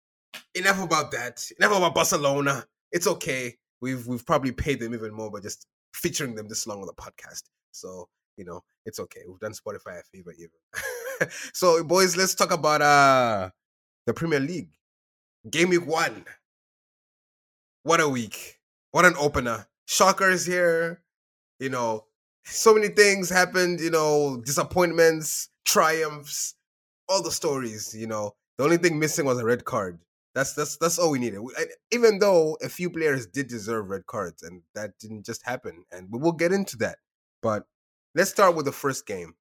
enough 0.55 0.83
about 0.83 1.11
that. 1.13 1.45
Enough 1.59 1.77
about 1.77 1.95
Barcelona. 1.95 2.65
It's 2.91 3.07
okay. 3.07 3.57
We've 3.83 4.07
we've 4.07 4.25
probably 4.25 4.53
paid 4.53 4.81
them 4.81 4.95
even 4.95 5.13
more 5.13 5.31
by 5.31 5.41
just 5.41 5.67
featuring 5.93 6.37
them 6.37 6.49
this 6.49 6.67
long 6.67 6.81
on 6.81 6.87
the 6.87 6.95
podcast. 6.95 7.43
So 7.73 8.09
you 8.37 8.45
know, 8.45 8.63
it's 8.85 9.01
okay. 9.01 9.21
We've 9.27 9.41
done 9.41 9.53
Spotify 9.53 10.01
a 10.01 10.03
favor 10.03 10.33
even. 10.33 11.29
so 11.53 11.83
boys, 11.85 12.17
let's 12.17 12.35
talk 12.35 12.53
about 12.53 12.83
uh 12.83 13.51
the 14.07 14.15
Premier 14.15 14.41
League. 14.41 14.71
Game 15.51 15.71
week 15.71 15.87
one. 15.87 16.25
What 17.83 18.01
a 18.01 18.09
week. 18.09 18.59
What 18.91 19.05
an 19.05 19.15
opener. 19.19 19.69
Shockers 19.87 20.45
here. 20.47 21.03
You 21.59 21.71
know, 21.71 22.05
so 22.45 22.75
many 22.75 22.89
things 22.89 23.31
happened, 23.31 23.81
you 23.81 23.91
know, 23.91 24.43
disappointments, 24.45 25.49
triumphs, 25.65 26.55
all 27.09 27.23
the 27.23 27.31
stories, 27.31 27.95
you 27.95 28.07
know. 28.07 28.35
The 28.59 28.65
only 28.65 28.79
thing 28.79 28.99
missing 28.99 29.27
was 29.27 29.39
a 29.39 29.45
red 29.45 29.65
card. 29.65 29.99
That's 30.35 30.53
that's 30.53 30.77
that's 30.77 30.99
all 30.99 31.11
we 31.11 31.19
needed. 31.19 31.41
even 31.91 32.19
though 32.19 32.59
a 32.63 32.69
few 32.69 32.91
players 32.91 33.27
did 33.27 33.49
deserve 33.49 33.89
red 33.89 34.07
cards, 34.07 34.43
and 34.43 34.63
that 34.75 34.99
didn't 34.99 35.25
just 35.25 35.43
happen, 35.47 35.85
and 35.91 36.09
we 36.11 36.19
will 36.19 36.33
get 36.33 36.53
into 36.53 36.77
that. 36.79 36.99
But 37.43 37.65
let's 38.17 38.31
start 38.31 38.57
with 38.57 38.65
the 38.65 38.73
first 38.73 39.07
game: 39.07 39.35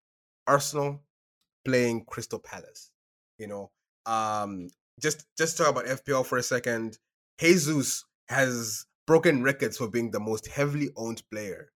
Arsenal 0.45 1.01
playing 1.65 2.05
Crystal 2.05 2.39
Palace. 2.39 2.91
You 3.39 3.47
know, 3.47 3.71
um, 4.05 4.67
just 5.01 5.25
just 5.37 5.57
talk 5.57 5.69
about 5.69 5.85
FPL 5.85 6.25
for 6.25 6.37
a 6.37 6.43
second. 6.43 6.99
Jesus 7.39 8.05
has 8.29 8.85
broken 9.07 9.43
records 9.43 9.77
for 9.77 9.87
being 9.87 10.11
the 10.11 10.19
most 10.19 10.47
heavily 10.47 10.89
owned 10.95 11.23
player 11.31 11.71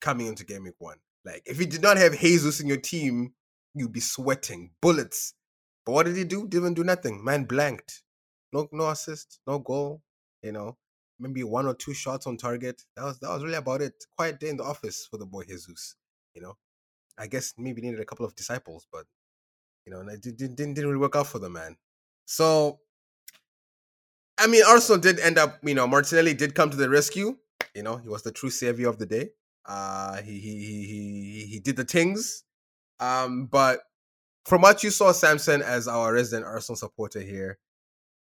coming 0.00 0.26
into 0.26 0.44
game 0.44 0.64
week 0.64 0.74
one. 0.78 0.98
Like, 1.24 1.42
if 1.46 1.60
you 1.60 1.66
did 1.66 1.82
not 1.82 1.96
have 1.96 2.18
Jesus 2.18 2.60
in 2.60 2.66
your 2.66 2.80
team, 2.80 3.34
you'd 3.74 3.92
be 3.92 4.00
sweating 4.00 4.72
bullets. 4.80 5.34
But 5.86 5.92
what 5.92 6.06
did 6.06 6.16
he 6.16 6.24
do? 6.24 6.46
Didn't 6.48 6.74
do 6.74 6.84
nothing. 6.84 7.24
Man 7.24 7.44
blanked. 7.44 8.02
No, 8.52 8.68
no 8.72 8.88
assist, 8.88 9.40
no 9.46 9.58
goal. 9.58 10.02
You 10.42 10.52
know, 10.52 10.76
maybe 11.18 11.44
one 11.44 11.66
or 11.66 11.74
two 11.74 11.94
shots 11.94 12.26
on 12.26 12.36
target. 12.36 12.82
That 12.96 13.04
was 13.04 13.18
that 13.20 13.30
was 13.30 13.44
really 13.44 13.56
about 13.56 13.82
it. 13.82 14.04
Quiet 14.16 14.40
day 14.40 14.48
in 14.48 14.56
the 14.56 14.64
office 14.64 15.06
for 15.10 15.16
the 15.16 15.26
boy 15.26 15.44
Jesus. 15.44 15.96
You 16.34 16.42
know, 16.42 16.56
I 17.18 17.26
guess 17.26 17.54
maybe 17.58 17.82
needed 17.82 18.00
a 18.00 18.04
couple 18.04 18.26
of 18.26 18.34
disciples, 18.34 18.86
but 18.92 19.06
you 19.86 19.92
know, 19.92 20.00
it 20.00 20.22
didn't 20.22 20.38
didn't, 20.38 20.74
didn't 20.74 20.88
really 20.90 21.00
work 21.00 21.16
out 21.16 21.26
for 21.26 21.38
the 21.38 21.50
man. 21.50 21.76
So, 22.24 22.80
I 24.38 24.46
mean, 24.46 24.62
Arsenal 24.66 25.00
did 25.00 25.20
end 25.20 25.38
up. 25.38 25.58
You 25.62 25.74
know, 25.74 25.86
Martinelli 25.86 26.34
did 26.34 26.54
come 26.54 26.70
to 26.70 26.76
the 26.76 26.88
rescue. 26.88 27.36
You 27.74 27.82
know, 27.82 27.96
he 27.96 28.08
was 28.08 28.22
the 28.22 28.32
true 28.32 28.50
savior 28.50 28.88
of 28.88 28.98
the 28.98 29.06
day. 29.06 29.30
Uh, 29.64 30.20
he 30.22 30.38
he 30.38 30.56
he 30.64 30.86
he 30.86 31.46
he 31.52 31.60
did 31.60 31.76
the 31.76 31.84
things. 31.84 32.44
Um, 33.00 33.46
but 33.46 33.80
from 34.44 34.62
what 34.62 34.82
you 34.82 34.90
saw, 34.90 35.12
Samson, 35.12 35.62
as 35.62 35.88
our 35.88 36.12
resident 36.12 36.46
Arsenal 36.46 36.76
supporter 36.76 37.20
here, 37.20 37.58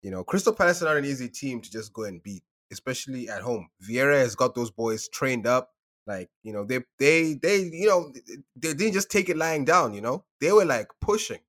you 0.01 0.11
know, 0.11 0.23
Crystal 0.23 0.53
Palace 0.53 0.81
are 0.81 0.85
not 0.85 0.97
an 0.97 1.05
easy 1.05 1.29
team 1.29 1.61
to 1.61 1.71
just 1.71 1.93
go 1.93 2.03
and 2.03 2.21
beat, 2.21 2.43
especially 2.71 3.29
at 3.29 3.41
home. 3.41 3.69
Vieira 3.87 4.19
has 4.19 4.35
got 4.35 4.55
those 4.55 4.71
boys 4.71 5.09
trained 5.09 5.47
up. 5.47 5.74
Like, 6.07 6.29
you 6.43 6.53
know, 6.53 6.65
they 6.65 6.81
they 6.99 7.33
they 7.35 7.57
you 7.63 7.87
know 7.87 8.11
they 8.55 8.73
didn't 8.73 8.93
just 8.93 9.09
take 9.09 9.29
it 9.29 9.37
lying 9.37 9.65
down. 9.65 9.93
You 9.93 10.01
know, 10.01 10.25
they 10.39 10.51
were 10.51 10.65
like 10.65 10.87
pushing. 11.01 11.39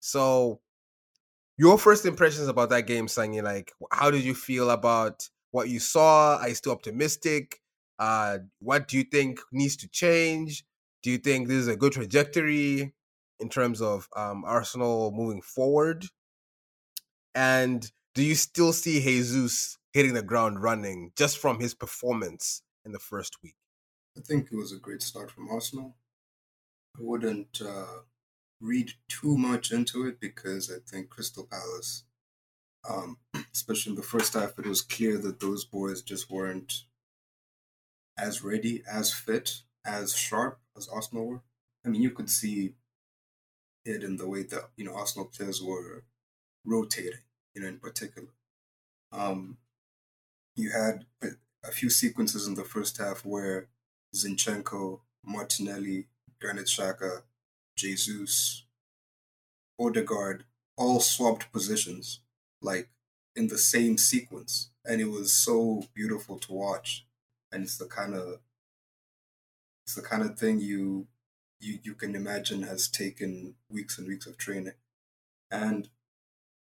So, 0.00 0.60
your 1.58 1.78
first 1.78 2.06
impressions 2.06 2.48
about 2.48 2.70
that 2.70 2.86
game, 2.86 3.06
Sanyi, 3.06 3.42
like, 3.42 3.72
how 3.92 4.10
did 4.10 4.24
you 4.24 4.34
feel 4.34 4.70
about 4.70 5.28
what 5.50 5.68
you 5.68 5.80
saw? 5.80 6.38
Are 6.38 6.48
you 6.48 6.54
still 6.54 6.72
optimistic? 6.72 7.60
Uh, 7.98 8.38
what 8.60 8.88
do 8.88 8.98
you 8.98 9.04
think 9.04 9.40
needs 9.52 9.76
to 9.78 9.88
change? 9.88 10.64
Do 11.02 11.10
you 11.10 11.18
think 11.18 11.48
this 11.48 11.58
is 11.58 11.68
a 11.68 11.76
good 11.76 11.92
trajectory 11.92 12.94
in 13.40 13.48
terms 13.48 13.80
of 13.80 14.08
um, 14.16 14.44
Arsenal 14.44 15.12
moving 15.12 15.42
forward? 15.42 16.06
And 17.34 17.90
do 18.14 18.22
you 18.22 18.34
still 18.34 18.72
see 18.72 19.00
Jesus 19.00 19.78
hitting 19.92 20.14
the 20.14 20.22
ground 20.22 20.62
running 20.62 21.12
just 21.16 21.38
from 21.38 21.60
his 21.60 21.74
performance 21.74 22.62
in 22.84 22.92
the 22.92 22.98
first 22.98 23.36
week? 23.42 23.54
I 24.16 24.20
think 24.20 24.48
it 24.50 24.56
was 24.56 24.72
a 24.72 24.78
great 24.78 25.02
start 25.02 25.30
from 25.30 25.48
Arsenal. 25.48 25.96
I 26.96 27.02
wouldn't 27.02 27.60
uh, 27.64 28.02
read 28.60 28.92
too 29.08 29.36
much 29.36 29.72
into 29.72 30.06
it 30.06 30.20
because 30.20 30.70
I 30.70 30.78
think 30.88 31.10
Crystal 31.10 31.46
Palace, 31.50 32.04
um, 32.88 33.18
especially 33.54 33.90
in 33.90 33.96
the 33.96 34.02
first 34.02 34.34
half, 34.34 34.58
it 34.58 34.66
was 34.66 34.82
clear 34.82 35.18
that 35.18 35.40
those 35.40 35.64
boys 35.64 36.02
just 36.02 36.30
weren't 36.30 36.84
as 38.18 38.42
ready, 38.42 38.82
as 38.90 39.12
fit, 39.12 39.62
as 39.84 40.14
sharp 40.14 40.60
as 40.76 40.88
Arsenal 40.88 41.26
were. 41.26 41.40
I 41.84 41.88
mean, 41.88 42.02
you 42.02 42.10
could 42.10 42.30
see 42.30 42.74
it 43.84 44.04
in 44.04 44.16
the 44.16 44.28
way 44.28 44.42
that 44.44 44.70
you 44.76 44.84
know 44.84 44.94
Arsenal 44.94 45.26
players 45.26 45.62
were 45.62 46.04
rotating. 46.64 47.20
You 47.54 47.62
know, 47.62 47.68
in 47.68 47.78
particular, 47.78 48.28
um, 49.12 49.58
you 50.56 50.70
had 50.70 51.06
a, 51.22 51.28
a 51.64 51.72
few 51.72 51.90
sequences 51.90 52.46
in 52.46 52.54
the 52.54 52.64
first 52.64 52.98
half 52.98 53.24
where 53.24 53.68
Zinchenko, 54.14 55.00
Martinelli, 55.24 56.08
Granit 56.40 56.66
Xhaka, 56.66 57.22
Jesus, 57.76 58.64
Odegaard 59.78 60.44
all 60.76 61.00
swapped 61.00 61.52
positions, 61.52 62.20
like 62.60 62.88
in 63.34 63.48
the 63.48 63.58
same 63.58 63.98
sequence, 63.98 64.70
and 64.84 65.00
it 65.00 65.10
was 65.10 65.32
so 65.32 65.84
beautiful 65.94 66.38
to 66.38 66.52
watch 66.52 67.06
and 67.52 67.62
it's 67.62 67.76
the 67.76 67.86
kind 67.86 68.14
of 68.14 68.40
it's 69.84 69.94
the 69.94 70.02
kind 70.02 70.22
of 70.22 70.38
thing 70.38 70.58
you 70.58 71.06
you 71.60 71.78
you 71.82 71.94
can 71.94 72.14
imagine 72.16 72.62
has 72.62 72.88
taken 72.88 73.54
weeks 73.68 73.98
and 73.98 74.08
weeks 74.08 74.26
of 74.26 74.36
training 74.38 74.72
and 75.50 75.88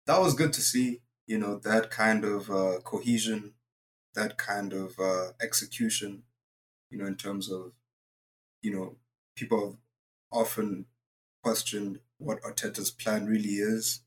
that 0.06 0.20
was 0.20 0.34
good 0.34 0.52
to 0.54 0.60
see. 0.60 1.00
You 1.26 1.38
know 1.38 1.56
that 1.58 1.90
kind 1.90 2.24
of 2.24 2.48
uh, 2.50 2.78
cohesion, 2.84 3.54
that 4.14 4.38
kind 4.38 4.72
of 4.72 4.98
uh, 5.00 5.32
execution. 5.42 6.22
You 6.90 6.98
know, 6.98 7.06
in 7.06 7.16
terms 7.16 7.50
of, 7.50 7.72
you 8.62 8.72
know, 8.72 8.96
people 9.36 9.66
have 9.66 9.76
often 10.32 10.86
questioned 11.42 12.00
what 12.18 12.42
Arteta's 12.42 12.90
plan 12.90 13.26
really 13.26 13.56
is, 13.56 14.00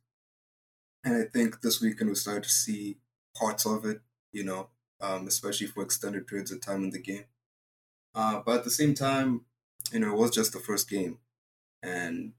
and 1.04 1.16
I 1.16 1.24
think 1.24 1.62
this 1.62 1.82
weekend 1.82 2.10
we 2.10 2.16
started 2.16 2.44
to 2.44 2.50
see 2.50 2.98
parts 3.36 3.66
of 3.66 3.86
it. 3.86 4.02
You 4.32 4.44
know, 4.44 4.70
um, 5.02 5.28
especially 5.28 5.68
for 5.68 5.84
extended 5.84 6.28
periods 6.28 6.52
of 6.52 6.62
time 6.62 6.84
in 6.84 6.90
the 6.92 7.00
game. 7.00 7.26
Uh, 8.14 8.42
but 8.46 8.60
at 8.60 8.64
the 8.64 8.72
same 8.72 8.94
time, 8.94 9.46
you 9.92 10.00
know, 10.00 10.14
it 10.14 10.18
was 10.18 10.32
just 10.32 10.54
the 10.54 10.60
first 10.60 10.90
game, 10.90 11.20
and 11.84 12.34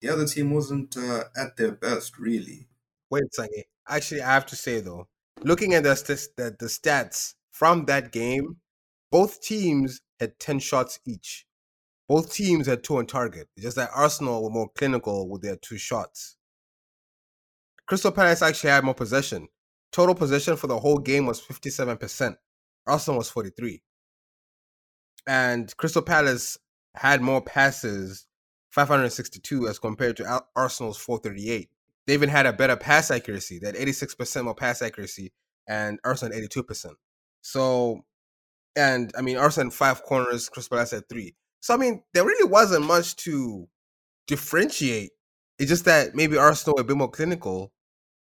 the 0.00 0.08
other 0.08 0.26
team 0.26 0.50
wasn't 0.52 0.96
uh, 0.96 1.24
at 1.36 1.56
their 1.56 1.72
best, 1.72 2.18
really. 2.18 2.68
Wait 3.10 3.24
a 3.24 3.28
second. 3.32 3.64
Actually, 3.88 4.22
I 4.22 4.32
have 4.34 4.46
to 4.46 4.56
say 4.56 4.80
though, 4.80 5.08
looking 5.42 5.74
at 5.74 5.84
the, 5.84 5.94
the, 6.36 6.56
the 6.58 6.66
stats 6.66 7.34
from 7.52 7.84
that 7.86 8.12
game, 8.12 8.56
both 9.10 9.40
teams 9.40 10.00
had 10.20 10.38
10 10.38 10.58
shots 10.58 11.00
each. 11.06 11.46
Both 12.08 12.32
teams 12.32 12.66
had 12.66 12.84
two 12.84 12.98
on 12.98 13.06
target. 13.06 13.48
It's 13.56 13.64
just 13.64 13.76
that 13.76 13.90
Arsenal 13.94 14.42
were 14.42 14.50
more 14.50 14.70
clinical 14.76 15.28
with 15.28 15.42
their 15.42 15.56
two 15.56 15.78
shots. 15.78 16.36
Crystal 17.86 18.12
Palace 18.12 18.42
actually 18.42 18.70
had 18.70 18.84
more 18.84 18.94
possession. 18.94 19.48
Total 19.92 20.14
possession 20.14 20.56
for 20.56 20.66
the 20.66 20.78
whole 20.78 20.98
game 20.98 21.26
was 21.26 21.40
57%. 21.40 22.36
Arsenal 22.86 23.18
was 23.18 23.30
43. 23.30 23.82
And 25.26 25.76
Crystal 25.76 26.02
Palace 26.02 26.58
had 26.94 27.20
more 27.20 27.40
passes, 27.40 28.26
562 28.70 29.68
as 29.68 29.78
compared 29.78 30.16
to 30.18 30.42
Arsenal's 30.54 30.98
438. 30.98 31.68
They 32.06 32.14
even 32.14 32.28
had 32.28 32.46
a 32.46 32.52
better 32.52 32.76
pass 32.76 33.10
accuracy. 33.10 33.60
Had 33.62 33.74
86% 33.74 34.44
more 34.44 34.54
pass 34.54 34.82
accuracy 34.82 35.32
and 35.66 35.98
Arsenal 36.04 36.38
82%. 36.38 36.92
So, 37.42 38.04
and 38.76 39.10
I 39.16 39.22
mean, 39.22 39.36
Arsenal 39.36 39.70
five 39.70 40.02
corners, 40.02 40.48
Crystal 40.48 40.76
Palace 40.76 40.92
had 40.92 41.08
three. 41.08 41.34
So, 41.60 41.74
I 41.74 41.78
mean, 41.78 42.02
there 42.14 42.24
really 42.24 42.48
wasn't 42.48 42.84
much 42.86 43.16
to 43.16 43.66
differentiate. 44.26 45.10
It's 45.58 45.70
just 45.70 45.86
that 45.86 46.14
maybe 46.14 46.36
Arsenal 46.36 46.76
were 46.76 46.82
a 46.82 46.84
bit 46.84 46.96
more 46.96 47.10
clinical 47.10 47.72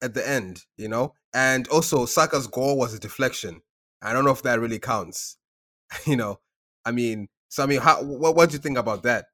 at 0.01 0.13
the 0.13 0.27
end, 0.27 0.61
you 0.77 0.87
know? 0.87 1.13
And 1.33 1.67
also, 1.69 2.05
Saka's 2.05 2.47
goal 2.47 2.77
was 2.77 2.93
a 2.93 2.99
deflection. 2.99 3.61
I 4.01 4.13
don't 4.13 4.25
know 4.25 4.31
if 4.31 4.43
that 4.43 4.59
really 4.59 4.79
counts. 4.79 5.37
you 6.05 6.15
know, 6.15 6.39
I 6.85 6.91
mean, 6.91 7.27
so 7.49 7.63
I 7.63 7.65
mean, 7.65 7.81
how 7.81 8.03
what 8.03 8.35
what 8.35 8.49
do 8.49 8.53
you 8.53 8.59
think 8.59 8.77
about 8.77 9.03
that? 9.03 9.25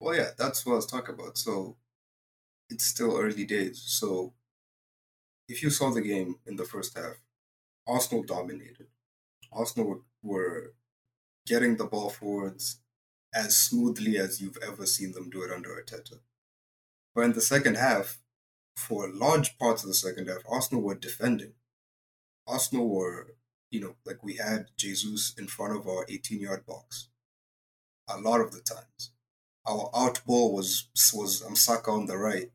Well, 0.00 0.16
yeah, 0.16 0.30
that's 0.36 0.66
what 0.66 0.72
I 0.72 0.76
was 0.76 0.86
talking 0.86 1.14
about. 1.14 1.38
So 1.38 1.76
it's 2.68 2.86
still 2.86 3.16
early 3.16 3.44
days. 3.44 3.82
So 3.84 4.34
if 5.48 5.62
you 5.62 5.70
saw 5.70 5.90
the 5.90 6.00
game 6.00 6.36
in 6.46 6.56
the 6.56 6.64
first 6.64 6.96
half, 6.96 7.16
Arsenal 7.86 8.24
dominated. 8.24 8.86
Arsenal 9.52 9.88
were, 9.88 10.00
were 10.22 10.74
getting 11.46 11.76
the 11.76 11.84
ball 11.84 12.10
forwards 12.10 12.80
as 13.34 13.56
smoothly 13.56 14.18
as 14.18 14.40
you've 14.40 14.58
ever 14.66 14.86
seen 14.86 15.12
them 15.12 15.30
do 15.30 15.42
it 15.42 15.50
under 15.50 15.70
Arteta. 15.70 16.20
But 17.14 17.22
in 17.22 17.32
the 17.32 17.40
second 17.40 17.76
half, 17.76 18.18
for 18.76 19.08
large 19.08 19.58
parts 19.58 19.82
of 19.82 19.88
the 19.88 19.94
second 19.94 20.28
half, 20.28 20.42
Arsenal 20.48 20.82
were 20.82 20.94
defending. 20.94 21.54
Arsenal 22.46 22.88
were, 22.88 23.34
you 23.70 23.80
know, 23.80 23.96
like 24.04 24.22
we 24.22 24.36
had 24.36 24.66
Jesus 24.76 25.34
in 25.38 25.46
front 25.46 25.76
of 25.76 25.86
our 25.86 26.06
18 26.08 26.40
yard 26.40 26.66
box 26.66 27.08
a 28.08 28.18
lot 28.18 28.40
of 28.40 28.52
the 28.52 28.60
times. 28.60 29.12
Our 29.66 29.90
out 29.94 30.24
ball 30.26 30.54
was 30.54 30.88
was 31.14 31.42
Amsaka 31.42 31.88
on 31.88 32.06
the 32.06 32.16
right, 32.16 32.50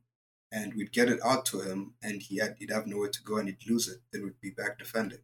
and 0.52 0.74
we'd 0.74 0.92
get 0.92 1.10
it 1.10 1.20
out 1.24 1.46
to 1.48 1.62
him, 1.62 1.94
and 2.04 2.22
he 2.22 2.38
had 2.38 2.56
he'd 2.60 2.72
have 2.72 2.86
nowhere 2.86 3.10
to 3.10 3.24
go, 3.24 3.38
and 3.38 3.48
he'd 3.48 3.70
lose 3.70 3.88
it. 3.88 4.00
Then 4.12 4.24
we'd 4.24 4.42
be 4.42 4.50
back 4.50 4.78
defending, 4.78 5.22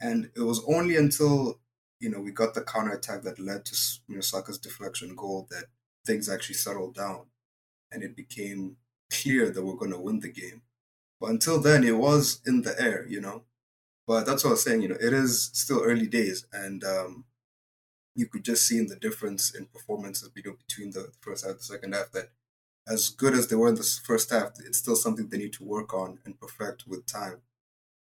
and 0.00 0.30
it 0.34 0.40
was 0.40 0.64
only 0.66 0.96
until 0.96 1.60
you 2.02 2.10
know 2.10 2.20
we 2.20 2.32
got 2.32 2.52
the 2.54 2.62
counter 2.62 2.92
attack 2.92 3.22
that 3.22 3.38
led 3.38 3.64
to 3.66 3.76
you 4.08 4.16
know 4.16 4.20
Saka's 4.20 4.58
deflection 4.58 5.14
goal 5.14 5.46
that 5.50 5.66
things 6.04 6.28
actually 6.28 6.56
settled 6.56 6.94
down, 6.94 7.26
and 7.92 8.02
it 8.02 8.16
became 8.16 8.76
clear 9.10 9.50
that 9.50 9.64
we're 9.64 9.76
going 9.76 9.92
to 9.92 9.98
win 9.98 10.20
the 10.20 10.32
game. 10.32 10.62
But 11.20 11.30
until 11.30 11.60
then, 11.60 11.84
it 11.84 11.96
was 11.96 12.40
in 12.44 12.62
the 12.62 12.74
air, 12.80 13.06
you 13.08 13.20
know. 13.20 13.44
But 14.06 14.26
that's 14.26 14.42
what 14.42 14.50
I 14.50 14.52
was 14.54 14.64
saying. 14.64 14.82
You 14.82 14.88
know, 14.88 14.98
it 15.00 15.12
is 15.12 15.50
still 15.54 15.80
early 15.82 16.08
days, 16.08 16.44
and 16.52 16.82
um, 16.82 17.24
you 18.16 18.26
could 18.26 18.44
just 18.44 18.66
see 18.66 18.78
in 18.78 18.88
the 18.88 18.96
difference 18.96 19.54
in 19.54 19.66
performances 19.66 20.28
between 20.28 20.90
the 20.90 21.12
first 21.20 21.44
half 21.44 21.52
and 21.52 21.60
the 21.60 21.64
second 21.64 21.94
half 21.94 22.10
that 22.12 22.30
as 22.88 23.10
good 23.10 23.34
as 23.34 23.46
they 23.46 23.54
were 23.56 23.68
in 23.68 23.76
the 23.76 24.00
first 24.04 24.30
half, 24.30 24.50
it's 24.66 24.78
still 24.78 24.96
something 24.96 25.28
they 25.28 25.38
need 25.38 25.52
to 25.52 25.64
work 25.64 25.94
on 25.94 26.18
and 26.24 26.40
perfect 26.40 26.84
with 26.88 27.06
time. 27.06 27.42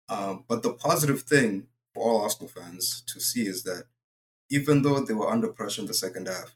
Um, 0.07 0.45
but 0.47 0.63
the 0.63 0.73
positive 0.73 1.23
thing 1.23 1.67
for 1.93 2.03
all 2.03 2.21
Arsenal 2.21 2.49
fans 2.49 3.03
to 3.07 3.19
see 3.19 3.47
is 3.47 3.63
that 3.63 3.85
even 4.49 4.81
though 4.81 4.99
they 4.99 5.13
were 5.13 5.29
under 5.29 5.47
pressure 5.47 5.81
in 5.81 5.87
the 5.87 5.93
second 5.93 6.27
half, 6.27 6.55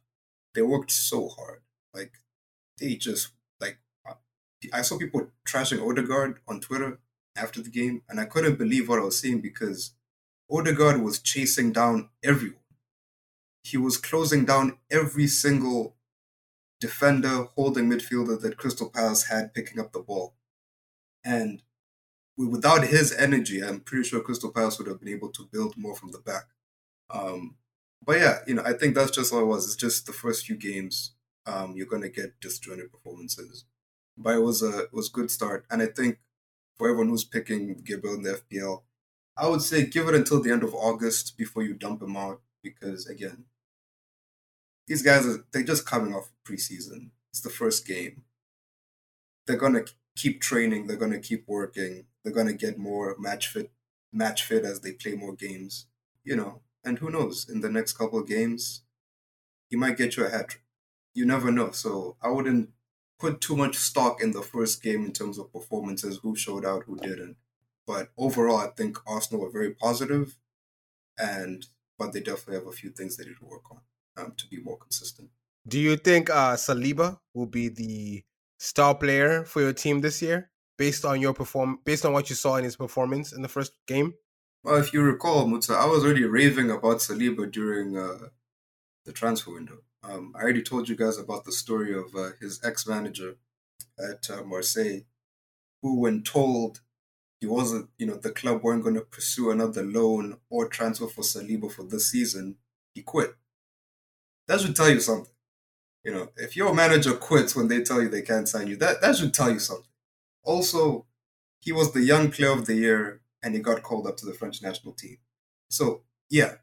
they 0.53 0.61
worked 0.61 0.91
so 0.91 1.29
hard. 1.29 1.61
Like 1.93 2.13
they 2.79 2.95
just 2.95 3.31
like 3.59 3.79
uh, 4.07 4.13
I 4.73 4.81
saw 4.81 4.97
people 4.97 5.31
trashing 5.47 5.85
Odegaard 5.87 6.39
on 6.47 6.59
Twitter 6.59 6.99
after 7.37 7.61
the 7.61 7.69
game, 7.69 8.03
and 8.09 8.19
I 8.19 8.25
couldn't 8.25 8.57
believe 8.57 8.89
what 8.89 8.99
I 8.99 9.03
was 9.03 9.19
seeing 9.19 9.41
because 9.41 9.93
Odegaard 10.51 11.01
was 11.01 11.19
chasing 11.19 11.71
down 11.71 12.09
everyone 12.23 12.59
he 13.65 13.77
was 13.77 13.97
closing 13.97 14.45
down 14.45 14.77
every 14.91 15.25
single 15.25 15.95
defender, 16.79 17.47
holding 17.55 17.89
midfielder 17.89 18.39
that 18.39 18.57
Crystal 18.57 18.91
Palace 18.91 19.23
had 19.23 19.55
picking 19.55 19.79
up 19.79 19.91
the 19.91 19.99
ball. 19.99 20.35
And 21.23 21.63
without 22.37 22.85
his 22.85 23.13
energy, 23.13 23.61
I'm 23.63 23.79
pretty 23.79 24.07
sure 24.07 24.21
Crystal 24.21 24.51
Palace 24.51 24.77
would 24.77 24.87
have 24.87 24.99
been 24.99 25.13
able 25.13 25.29
to 25.29 25.47
build 25.51 25.75
more 25.77 25.95
from 25.95 26.11
the 26.11 26.19
back. 26.19 26.45
Um, 27.09 27.55
but 28.05 28.19
yeah, 28.19 28.39
you 28.47 28.55
know, 28.55 28.63
I 28.65 28.73
think 28.73 28.95
that's 28.95 29.11
just 29.11 29.33
all 29.33 29.41
it 29.41 29.45
was. 29.45 29.65
It's 29.65 29.75
just 29.75 30.05
the 30.05 30.13
first 30.13 30.45
few 30.45 30.55
games, 30.55 31.13
um, 31.45 31.75
you're 31.75 31.87
gonna 31.87 32.09
get 32.09 32.39
disjointed 32.39 32.91
performances. 32.91 33.65
But 34.17 34.35
it 34.35 34.41
was 34.41 34.61
a 34.61 34.79
it 34.79 34.93
was 34.93 35.09
a 35.09 35.13
good 35.13 35.31
start, 35.31 35.65
and 35.69 35.81
I 35.81 35.87
think 35.87 36.19
for 36.77 36.87
everyone 36.89 37.09
who's 37.09 37.23
picking 37.23 37.81
Gabriel 37.85 38.15
in 38.15 38.23
the 38.23 38.41
FPL, 38.51 38.83
I 39.37 39.47
would 39.47 39.61
say 39.61 39.85
give 39.85 40.07
it 40.07 40.15
until 40.15 40.41
the 40.41 40.51
end 40.51 40.63
of 40.63 40.73
August 40.73 41.37
before 41.37 41.63
you 41.63 41.73
dump 41.73 42.01
him 42.01 42.15
out 42.15 42.41
because 42.63 43.07
again, 43.07 43.45
these 44.87 45.01
guys 45.01 45.25
are 45.25 45.45
they're 45.51 45.63
just 45.63 45.85
coming 45.85 46.13
off 46.13 46.31
preseason. 46.47 47.11
It's 47.31 47.41
the 47.41 47.49
first 47.49 47.87
game. 47.87 48.23
They're 49.45 49.57
gonna 49.57 49.85
keep 50.15 50.41
training. 50.41 50.87
They're 50.87 50.97
gonna 50.97 51.19
keep 51.19 51.47
working. 51.47 52.07
They're 52.23 52.33
gonna 52.33 52.53
get 52.53 52.77
more 52.77 53.15
match 53.19 53.47
fit, 53.47 53.71
match 54.11 54.43
fit 54.43 54.65
as 54.65 54.81
they 54.81 54.93
play 54.93 55.13
more 55.15 55.33
games. 55.35 55.87
You 56.23 56.35
know, 56.35 56.61
and 56.83 56.99
who 56.99 57.09
knows? 57.09 57.47
In 57.49 57.61
the 57.61 57.69
next 57.69 57.93
couple 57.93 58.19
of 58.19 58.27
games, 58.27 58.83
he 59.69 59.75
might 59.75 59.97
get 59.97 60.17
you 60.17 60.25
a 60.25 60.29
hat 60.29 60.49
trick. 60.49 60.63
You 61.13 61.25
never 61.25 61.51
know. 61.51 61.71
So 61.71 62.17
I 62.21 62.29
wouldn't 62.29 62.71
put 63.19 63.41
too 63.41 63.55
much 63.55 63.75
stock 63.77 64.21
in 64.21 64.31
the 64.31 64.41
first 64.41 64.81
game 64.83 65.05
in 65.05 65.13
terms 65.13 65.37
of 65.37 65.51
performances, 65.51 66.19
who 66.21 66.35
showed 66.35 66.65
out, 66.65 66.83
who 66.83 66.97
didn't. 66.97 67.37
But 67.87 68.09
overall, 68.17 68.57
I 68.57 68.67
think 68.67 68.97
Arsenal 69.07 69.43
were 69.43 69.51
very 69.51 69.73
positive, 69.73 70.37
and 71.17 71.67
but 71.97 72.13
they 72.13 72.19
definitely 72.19 72.55
have 72.55 72.67
a 72.67 72.71
few 72.71 72.89
things 72.89 73.15
they 73.17 73.25
need 73.25 73.37
to 73.39 73.45
work 73.45 73.71
on 73.71 73.81
um, 74.17 74.33
to 74.37 74.47
be 74.47 74.57
more 74.61 74.77
consistent. 74.77 75.29
Do 75.67 75.79
you 75.79 75.95
think 75.97 76.29
uh, 76.29 76.55
Saliba 76.55 77.19
will 77.33 77.47
be 77.47 77.69
the 77.69 78.23
star 78.57 78.95
player 78.95 79.43
for 79.43 79.61
your 79.61 79.73
team 79.73 80.01
this 80.01 80.21
year, 80.21 80.49
based 80.77 81.05
on 81.05 81.21
your 81.21 81.33
perform, 81.33 81.79
based 81.85 82.05
on 82.05 82.13
what 82.13 82.29
you 82.29 82.35
saw 82.35 82.55
in 82.55 82.63
his 82.63 82.75
performance 82.75 83.33
in 83.33 83.41
the 83.41 83.47
first 83.47 83.73
game? 83.87 84.13
Well, 84.63 84.77
if 84.77 84.93
you 84.93 85.01
recall, 85.01 85.45
Mutsa, 85.45 85.75
I 85.75 85.85
was 85.85 86.03
already 86.03 86.25
raving 86.25 86.71
about 86.71 86.97
Saliba 86.97 87.51
during 87.51 87.97
uh, 87.97 88.29
the 89.05 89.13
transfer 89.13 89.53
window. 89.53 89.79
Um, 90.03 90.33
I 90.35 90.41
already 90.41 90.63
told 90.63 90.89
you 90.89 90.95
guys 90.95 91.17
about 91.17 91.45
the 91.45 91.51
story 91.51 91.93
of 91.93 92.15
uh, 92.15 92.31
his 92.39 92.59
ex-manager 92.63 93.37
at 93.99 94.29
uh, 94.29 94.43
Marseille, 94.43 95.01
who, 95.81 95.99
when 95.99 96.23
told 96.23 96.81
he 97.41 97.47
wasn't, 97.47 97.89
you 97.97 98.07
know, 98.07 98.15
the 98.15 98.31
club 98.31 98.63
weren't 98.63 98.83
going 98.83 98.95
to 98.95 99.01
pursue 99.01 99.51
another 99.51 99.83
loan 99.83 100.37
or 100.49 100.67
transfer 100.67 101.07
for 101.07 101.21
Saliba 101.21 101.71
for 101.71 101.83
this 101.83 102.09
season, 102.09 102.55
he 102.93 103.01
quit. 103.01 103.35
That 104.47 104.61
should 104.61 104.75
tell 104.75 104.89
you 104.89 104.99
something. 104.99 105.31
You 106.05 106.13
know, 106.13 106.29
if 106.37 106.55
your 106.55 106.71
manager 106.73 107.13
quits 107.13 107.55
when 107.55 107.67
they 107.67 107.81
tell 107.81 107.99
you 108.01 108.07
they 108.07 108.21
can't 108.21 108.47
sign 108.47 108.67
you, 108.67 108.77
that, 108.77 109.01
that 109.01 109.15
should 109.15 109.33
tell 109.33 109.49
you 109.51 109.57
something. 109.57 109.91
Also, 110.43 111.07
he 111.59 111.71
was 111.71 111.91
the 111.91 112.03
young 112.03 112.29
player 112.29 112.51
of 112.51 112.67
the 112.67 112.75
year 112.75 113.21
and 113.41 113.55
he 113.55 113.59
got 113.59 113.81
called 113.81 114.05
up 114.05 114.15
to 114.17 114.25
the 114.25 114.33
French 114.33 114.61
national 114.61 114.93
team. 114.93 115.17
So, 115.67 116.03
yeah, 116.29 116.57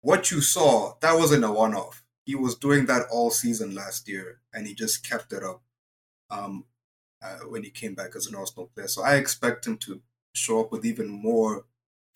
what 0.00 0.32
you 0.32 0.40
saw, 0.40 0.94
that 1.00 1.16
wasn't 1.16 1.44
a 1.44 1.52
one 1.52 1.74
off. 1.76 2.02
He 2.24 2.34
was 2.34 2.56
doing 2.56 2.86
that 2.86 3.06
all 3.08 3.30
season 3.30 3.72
last 3.72 4.08
year 4.08 4.40
and 4.52 4.66
he 4.66 4.74
just 4.74 5.08
kept 5.08 5.32
it 5.32 5.44
up 5.44 5.62
um, 6.28 6.64
uh, 7.22 7.46
when 7.48 7.62
he 7.62 7.70
came 7.70 7.94
back 7.94 8.16
as 8.16 8.26
an 8.26 8.34
Arsenal 8.34 8.72
player. 8.74 8.88
So 8.88 9.04
I 9.04 9.14
expect 9.14 9.64
him 9.64 9.76
to 9.78 10.02
show 10.34 10.60
up 10.60 10.72
with 10.72 10.84
even 10.84 11.08
more 11.08 11.66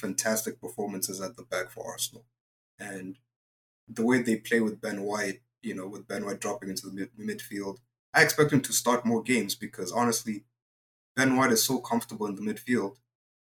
fantastic 0.01 0.61
performances 0.61 1.21
at 1.21 1.37
the 1.37 1.45
back 1.45 1.71
for 1.71 1.87
Arsenal. 1.87 2.25
And 2.77 3.19
the 3.89 4.05
way 4.05 4.21
they 4.21 4.35
play 4.37 4.59
with 4.59 4.81
Ben 4.81 5.03
White, 5.03 5.43
you 5.63 5.75
know, 5.75 5.89
with 5.89 6.09
Ben 6.09 6.25
White 6.25 6.41
dropping 6.41 6.71
into 6.71 6.89
the 6.89 6.93
mid- 6.93 7.39
midfield, 7.39 7.79
I 8.15 8.23
expect 8.23 8.53
him 8.53 8.61
to 8.63 8.73
start 8.73 9.07
more 9.07 9.23
games 9.23 9.55
because 9.55 9.93
honestly, 9.93 10.45
Ben 11.17 11.37
White 11.37 11.53
is 11.53 11.63
so 11.65 11.79
comfortable 11.81 12.27
in 12.27 12.37
the 12.37 12.43
midfield 12.43 12.97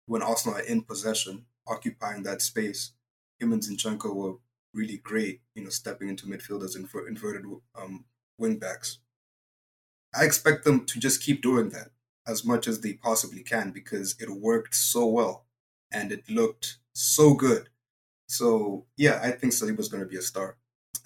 when 0.06 0.22
Arsenal 0.22 0.58
are 0.58 0.62
in 0.62 0.82
possession, 0.82 1.46
occupying 1.66 2.22
that 2.24 2.42
space. 2.42 2.92
Him 3.40 3.52
and 3.52 3.62
Zinchenko 3.62 4.14
were 4.14 4.34
really 4.74 4.98
great, 4.98 5.42
you 5.54 5.64
know, 5.64 5.70
stepping 5.70 6.08
into 6.08 6.26
midfield 6.26 6.64
as 6.64 6.76
inver- 6.76 7.08
inverted 7.08 7.44
um, 7.76 8.04
wing 8.38 8.58
backs. 8.58 8.98
I 10.14 10.24
expect 10.24 10.64
them 10.64 10.84
to 10.86 10.98
just 11.00 11.22
keep 11.22 11.42
doing 11.42 11.70
that 11.70 11.90
as 12.26 12.44
much 12.44 12.66
as 12.68 12.80
they 12.80 12.94
possibly 12.94 13.42
can 13.42 13.70
because 13.70 14.16
it 14.20 14.30
worked 14.30 14.74
so 14.74 15.06
well 15.06 15.46
and 15.90 16.12
it 16.12 16.28
looked 16.28 16.78
so 16.92 17.34
good. 17.34 17.68
So 18.28 18.86
yeah, 18.98 19.20
I 19.22 19.32
think 19.32 19.54
Saliba's 19.54 19.88
going 19.88 20.04
to 20.04 20.10
be 20.10 20.18
a 20.18 20.22
star, 20.22 20.57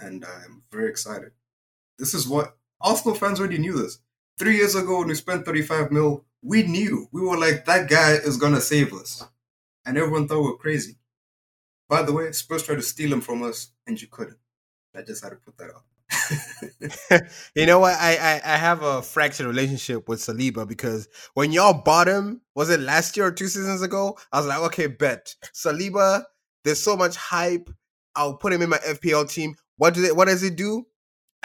and 0.03 0.25
I'm 0.25 0.63
very 0.71 0.89
excited. 0.91 1.33
This 1.99 2.15
is 2.15 2.29
what 2.29 2.57
Arsenal 2.81 3.15
fans 3.15 3.39
already 3.39 3.59
knew. 3.59 3.75
This 3.75 3.99
three 4.39 4.57
years 4.57 4.75
ago 4.75 4.99
when 4.99 5.09
we 5.09 5.15
spent 5.15 5.45
35 5.45 5.93
mil, 5.93 6.25
we 6.43 6.65
knew 6.65 7.09
we 7.13 7.23
were 7.23 7.39
like 7.39 7.65
that 7.67 7.89
guy 7.89 8.13
is 8.13 8.37
going 8.37 8.55
to 8.55 8.61
save 8.61 8.93
us, 8.93 9.25
and 9.87 9.97
everyone 9.97 10.27
thought 10.27 10.43
we 10.43 10.51
were 10.51 10.57
crazy. 10.57 10.97
By 11.89 12.03
the 12.03 12.13
way, 12.13 12.33
Spurs 12.33 12.65
tried 12.65 12.77
to 12.77 12.83
steal 12.83 13.13
him 13.13 13.21
from 13.21 13.43
us, 13.43 13.71
and 13.87 14.01
you 14.01 14.09
couldn't. 14.09 14.39
I 14.95 15.03
just 15.03 15.23
had 15.23 15.31
to 15.31 15.37
put 15.37 15.57
that 15.59 15.71
out. 15.71 17.23
you 17.55 17.67
know 17.67 17.79
what? 17.79 17.97
I, 17.99 18.17
I 18.17 18.55
I 18.55 18.57
have 18.57 18.83
a 18.83 19.03
fractured 19.03 19.47
relationship 19.47 20.09
with 20.09 20.21
Saliba 20.21 20.67
because 20.67 21.09
when 21.35 21.53
y'all 21.53 21.83
bought 21.83 22.09
him, 22.09 22.43
was 22.55 22.71
it 22.71 22.81
last 22.81 23.17
year 23.17 23.27
or 23.27 23.33
two 23.33 23.49
seasons 23.49 23.83
ago? 23.83 24.19
I 24.33 24.39
was 24.39 24.47
like, 24.47 24.59
okay, 24.61 24.87
bet 24.89 25.35
Saliba. 25.55 26.25
There's 26.65 26.83
so 26.83 26.97
much 26.97 27.17
hype. 27.17 27.71
I'll 28.15 28.37
put 28.37 28.53
him 28.53 28.63
in 28.63 28.69
my 28.69 28.79
FPL 28.79 29.31
team. 29.33 29.57
What? 29.83 29.97
What 30.15 30.29
does 30.29 30.41
he 30.41 30.51
do? 30.51 30.87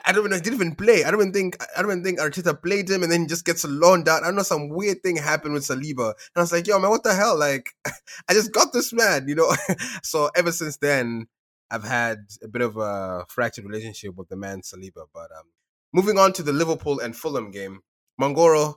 I 0.05 0.11
don't 0.11 0.21
even. 0.21 0.29
Know. 0.29 0.35
He 0.37 0.43
didn't 0.43 0.61
even 0.61 0.75
play. 0.75 1.03
I 1.03 1.09
don't 1.09 1.21
even 1.21 1.33
think. 1.33 1.57
I 1.75 1.81
don't 1.81 1.89
even 1.89 2.03
think 2.03 2.19
Arteta 2.19 2.61
played 2.61 2.87
him, 2.87 3.01
and 3.01 3.11
then 3.11 3.21
he 3.21 3.25
just 3.25 3.45
gets 3.45 3.65
loaned 3.65 4.07
out. 4.07 4.23
I 4.23 4.29
know 4.29 4.43
some 4.43 4.69
weird 4.69 5.01
thing 5.01 5.15
happened 5.15 5.55
with 5.55 5.65
Saliba, 5.65 6.09
and 6.09 6.35
I 6.35 6.41
was 6.41 6.51
like, 6.51 6.67
yo, 6.67 6.77
man, 6.77 6.91
what 6.91 7.01
the 7.01 7.15
hell? 7.15 7.35
Like, 7.35 7.71
I 8.29 8.33
just 8.33 8.51
got 8.51 8.73
this 8.73 8.93
man, 8.93 9.27
you 9.27 9.33
know. 9.33 9.51
so 10.03 10.29
ever 10.35 10.51
since 10.51 10.77
then, 10.77 11.25
I've 11.71 11.83
had 11.83 12.19
a 12.43 12.47
bit 12.47 12.61
of 12.61 12.77
a 12.77 13.25
fractured 13.27 13.65
relationship 13.65 14.15
with 14.15 14.29
the 14.29 14.35
man 14.35 14.61
Saliba. 14.61 15.07
But 15.11 15.31
um, 15.35 15.47
moving 15.91 16.19
on 16.19 16.31
to 16.33 16.43
the 16.43 16.53
Liverpool 16.53 16.99
and 16.99 17.15
Fulham 17.15 17.49
game, 17.49 17.79
Mangoro, 18.21 18.75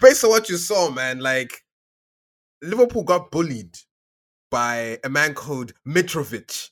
based 0.00 0.24
on 0.24 0.30
what 0.30 0.48
you 0.48 0.56
saw, 0.56 0.90
man, 0.90 1.20
like 1.20 1.62
Liverpool 2.62 3.04
got 3.04 3.30
bullied 3.30 3.78
by 4.50 4.98
a 5.04 5.08
man 5.08 5.34
called 5.34 5.72
Mitrovic. 5.86 6.70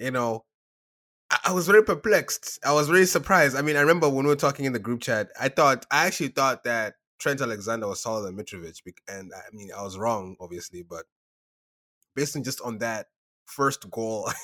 You 0.00 0.10
know, 0.10 0.44
I, 1.30 1.52
was 1.52 1.66
very 1.66 1.82
perplexed. 1.82 2.58
I 2.64 2.72
was 2.72 2.88
very 2.88 3.04
surprised. 3.04 3.56
I 3.56 3.62
mean, 3.62 3.76
I 3.76 3.80
remember 3.80 4.08
when 4.08 4.24
we 4.24 4.30
were 4.30 4.36
talking 4.36 4.64
in 4.64 4.72
the 4.72 4.78
group 4.78 5.02
chat, 5.02 5.30
I 5.38 5.48
thought 5.48 5.84
I 5.90 6.06
actually 6.06 6.28
thought 6.28 6.64
that 6.64 6.94
Trent 7.18 7.40
Alexander 7.40 7.86
was 7.86 8.02
taller 8.02 8.22
than 8.22 8.36
Mitrovic, 8.36 8.80
and 9.08 9.30
I 9.34 9.54
mean, 9.54 9.70
I 9.76 9.82
was 9.82 9.98
wrong, 9.98 10.36
obviously, 10.40 10.82
but 10.82 11.04
based 12.14 12.36
on 12.36 12.44
just 12.44 12.60
on 12.62 12.78
that 12.78 13.06
first 13.46 13.90
goal. 13.90 14.30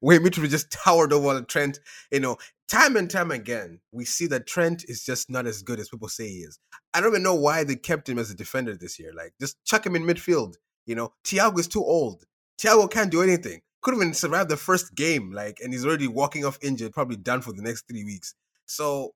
where 0.00 0.20
Mitrovic 0.20 0.50
just 0.50 0.70
towered 0.70 1.12
over 1.12 1.40
Trent. 1.42 1.80
You 2.10 2.20
know, 2.20 2.36
time 2.68 2.96
and 2.96 3.10
time 3.10 3.30
again, 3.30 3.80
we 3.92 4.04
see 4.04 4.26
that 4.28 4.46
Trent 4.46 4.84
is 4.88 5.04
just 5.04 5.30
not 5.30 5.46
as 5.46 5.62
good 5.62 5.80
as 5.80 5.88
people 5.88 6.08
say 6.08 6.28
he 6.28 6.38
is. 6.38 6.58
I 6.94 7.00
don't 7.00 7.10
even 7.10 7.22
know 7.22 7.34
why 7.34 7.64
they 7.64 7.76
kept 7.76 8.08
him 8.08 8.18
as 8.18 8.30
a 8.30 8.34
defender 8.34 8.74
this 8.76 8.98
year. 8.98 9.12
Like, 9.14 9.34
just 9.40 9.62
chuck 9.64 9.84
him 9.84 9.96
in 9.96 10.04
midfield. 10.04 10.54
You 10.86 10.94
know, 10.94 11.12
Thiago 11.24 11.58
is 11.58 11.68
too 11.68 11.84
old. 11.84 12.24
Thiago 12.58 12.90
can't 12.90 13.10
do 13.10 13.22
anything. 13.22 13.60
Couldn't 13.86 14.00
even 14.00 14.14
survive 14.14 14.48
the 14.48 14.56
first 14.56 14.96
game. 14.96 15.30
Like, 15.30 15.60
and 15.62 15.72
he's 15.72 15.86
already 15.86 16.08
walking 16.08 16.44
off 16.44 16.58
injured, 16.60 16.92
probably 16.92 17.14
done 17.16 17.40
for 17.40 17.52
the 17.52 17.62
next 17.62 17.86
three 17.86 18.02
weeks. 18.02 18.34
So, 18.66 19.14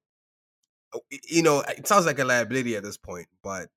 uh, 0.95 1.01
you 1.29 1.43
know, 1.43 1.65
it 1.67 1.89
sounds 1.89 2.07
like 2.07 2.21
a 2.21 2.25
liability 2.25 2.77
at 2.77 2.85
this 2.85 2.97
point. 2.97 3.27
But, 3.43 3.69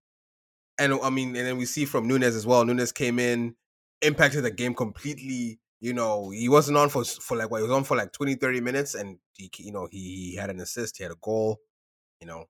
and 0.78 0.94
I 1.02 1.10
mean, 1.10 1.30
and 1.36 1.48
then 1.48 1.58
we 1.58 1.66
see 1.66 1.86
from 1.86 2.08
Nunez 2.08 2.36
as 2.36 2.46
well. 2.46 2.64
Nunez 2.64 2.92
came 2.92 3.18
in, 3.18 3.56
impacted 4.04 4.44
the 4.44 4.52
game 4.52 4.76
completely 4.76 5.60
you 5.84 5.92
know, 5.92 6.30
he 6.30 6.48
wasn't 6.48 6.78
on 6.78 6.88
for 6.88 7.04
for 7.04 7.36
like 7.36 7.52
what 7.52 7.58
he 7.58 7.64
was 7.64 7.72
on 7.74 7.84
for 7.84 7.98
like 7.98 8.14
20, 8.14 8.36
30 8.36 8.62
minutes, 8.62 8.96
and 8.96 9.18
he, 9.34 9.52
you 9.58 9.74
know, 9.74 9.90
he, 9.92 10.30
he 10.30 10.36
had 10.38 10.50
an 10.50 10.62
assist, 10.62 10.96
he 10.96 11.04
had 11.04 11.12
a 11.12 11.18
goal, 11.22 11.60
you 12.22 12.26
know, 12.26 12.46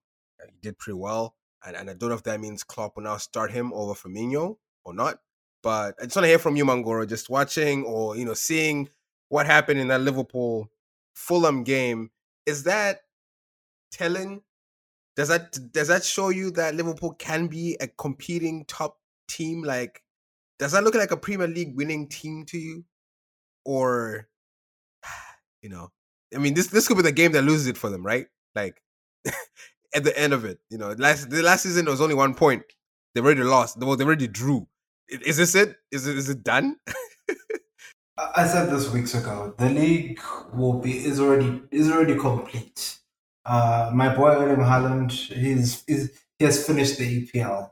he 0.46 0.52
did 0.62 0.78
pretty 0.78 1.00
well. 1.00 1.34
And, 1.66 1.76
and 1.76 1.90
I 1.90 1.96
don't 1.96 2.10
know 2.10 2.16
if 2.16 2.22
that 2.24 2.40
means 2.40 2.64
Klopp 2.64 2.96
will 2.96 3.04
now 3.04 3.18
start 3.18 3.52
him 3.52 3.74
over 3.74 3.96
Firmino 3.96 4.58
or 4.86 4.94
not. 4.94 5.18
But 5.64 5.96
I 6.00 6.04
just 6.06 6.16
want 6.16 6.26
to 6.26 6.30
hear 6.30 6.40
from 6.40 6.56
you, 6.58 6.66
Mangoro, 6.66 7.08
just 7.08 7.30
watching 7.30 7.86
or 7.86 8.16
you 8.18 8.26
know 8.26 8.36
seeing 8.36 8.90
what 9.30 9.46
happened 9.48 9.80
in 9.80 9.88
that 9.90 10.02
Liverpool 10.02 10.70
Fulham 11.16 11.64
game. 11.64 12.12
Is 12.46 12.64
that 12.66 13.02
telling? 13.92 14.42
Does 15.16 15.30
that 15.30 15.58
does 15.72 15.88
that 15.90 16.04
show 16.04 16.30
you 16.30 16.52
that 16.52 16.76
Liverpool 16.76 17.14
can 17.14 17.48
be 17.48 17.78
a 17.82 17.88
competing 17.88 18.66
top 18.66 19.00
team? 19.28 19.64
Like, 19.64 20.04
does 20.60 20.74
that 20.74 20.84
look 20.84 20.96
like 20.96 21.12
a 21.12 21.18
Premier 21.18 21.48
League 21.48 21.76
winning 21.76 22.08
team 22.10 22.46
to 22.48 22.58
you? 22.60 22.86
or 23.66 24.28
you 25.62 25.70
know, 25.70 25.92
I 26.36 26.40
mean, 26.40 26.54
this 26.54 26.68
this 26.68 26.88
could 26.88 26.98
be 26.98 27.04
the 27.04 27.12
game 27.12 27.32
that 27.34 27.44
loses 27.44 27.68
it 27.68 27.78
for 27.78 27.90
them, 27.90 28.06
right? 28.06 28.28
Like 28.56 28.82
at 29.96 30.04
the 30.04 30.18
end 30.18 30.34
of 30.34 30.46
it, 30.46 30.60
you 30.70 30.78
know, 30.78 30.92
last 30.98 31.30
the 31.30 31.42
last 31.42 31.64
season 31.64 31.88
it 31.88 31.92
was 31.92 32.02
only 32.02 32.16
one 32.16 32.34
point. 32.34 32.64
They 33.16 33.22
already 33.22 33.44
lost. 33.44 33.78
Well, 33.80 33.96
they 33.96 34.06
already 34.06 34.28
drew. 34.28 34.68
Is 35.08 35.38
this 35.38 35.56
it? 35.56 35.76
Is 35.92 36.08
it 36.08 36.18
is 36.18 36.30
it 36.30 36.44
done? 36.44 36.78
I 38.36 38.48
said 38.48 38.70
this 38.70 38.92
weeks 38.92 39.16
ago. 39.16 39.54
The 39.58 39.70
league 39.70 40.20
will 40.54 40.80
be 40.80 41.06
is 41.06 41.20
already 41.20 41.62
is 41.72 41.92
already 41.92 42.16
complete. 42.16 43.00
Uh, 43.46 43.92
my 43.94 44.16
boy 44.16 44.38
William 44.40 44.62
Haaland, 44.62 45.12
he's, 45.12 45.84
he's 45.86 46.12
he 46.40 46.46
has 46.46 46.66
finished 46.66 46.98
the 46.98 47.28
EPL. 47.28 47.72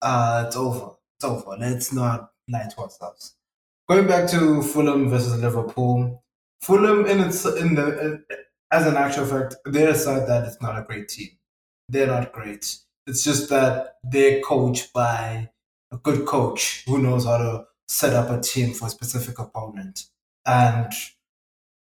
Uh, 0.00 0.44
it's 0.46 0.56
over. 0.56 0.92
It's 1.16 1.24
over. 1.24 1.56
Let's 1.58 1.92
not 1.92 2.30
lie 2.48 2.68
to 2.74 2.80
ourselves. 2.80 3.34
Going 3.88 4.06
back 4.06 4.28
to 4.30 4.62
Fulham 4.62 5.10
versus 5.10 5.40
Liverpool, 5.40 6.22
Fulham 6.62 7.06
in 7.06 7.20
its 7.20 7.44
in 7.44 7.74
the 7.74 8.00
in, 8.00 8.24
as 8.72 8.86
an 8.86 8.96
actual 8.96 9.26
fact, 9.26 9.56
they're 9.64 9.92
that 9.92 10.44
is 10.46 10.60
not 10.60 10.78
a 10.78 10.82
great 10.82 11.08
team. 11.08 11.30
They're 11.88 12.06
not 12.06 12.32
great. 12.32 12.76
It's 13.06 13.24
just 13.24 13.50
that 13.50 13.96
they're 14.04 14.40
coached 14.42 14.92
by 14.92 15.50
a 15.92 15.96
good 15.98 16.26
coach 16.26 16.84
who 16.86 16.98
knows 16.98 17.24
how 17.24 17.38
to 17.38 17.64
set 17.88 18.14
up 18.14 18.30
a 18.30 18.40
team 18.40 18.72
for 18.72 18.86
a 18.86 18.90
specific 18.90 19.38
opponent. 19.38 20.04
And 20.46 20.92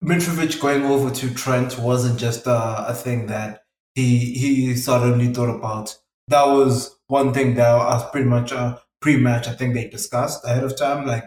Mitrovic 0.03 0.61
going 0.61 0.85
over 0.85 1.11
to 1.11 1.35
Trent 1.35 1.79
wasn't 1.79 2.19
just 2.19 2.47
a, 2.47 2.87
a 2.89 2.95
thing 2.95 3.27
that 3.27 3.65
he 3.95 4.35
he 4.35 4.77
suddenly 4.77 5.33
thought 5.33 5.55
about. 5.55 5.97
That 6.29 6.47
was 6.47 6.97
one 7.07 7.33
thing 7.33 7.55
that 7.55 7.73
was 7.75 8.11
pretty 8.11 8.29
much 8.29 8.53
a 8.53 8.81
pre-match. 9.01 9.49
I 9.49 9.55
think 9.55 9.75
they 9.75 9.89
discussed 9.89 10.45
ahead 10.45 10.65
of 10.65 10.77
time. 10.77 11.07
Like 11.07 11.25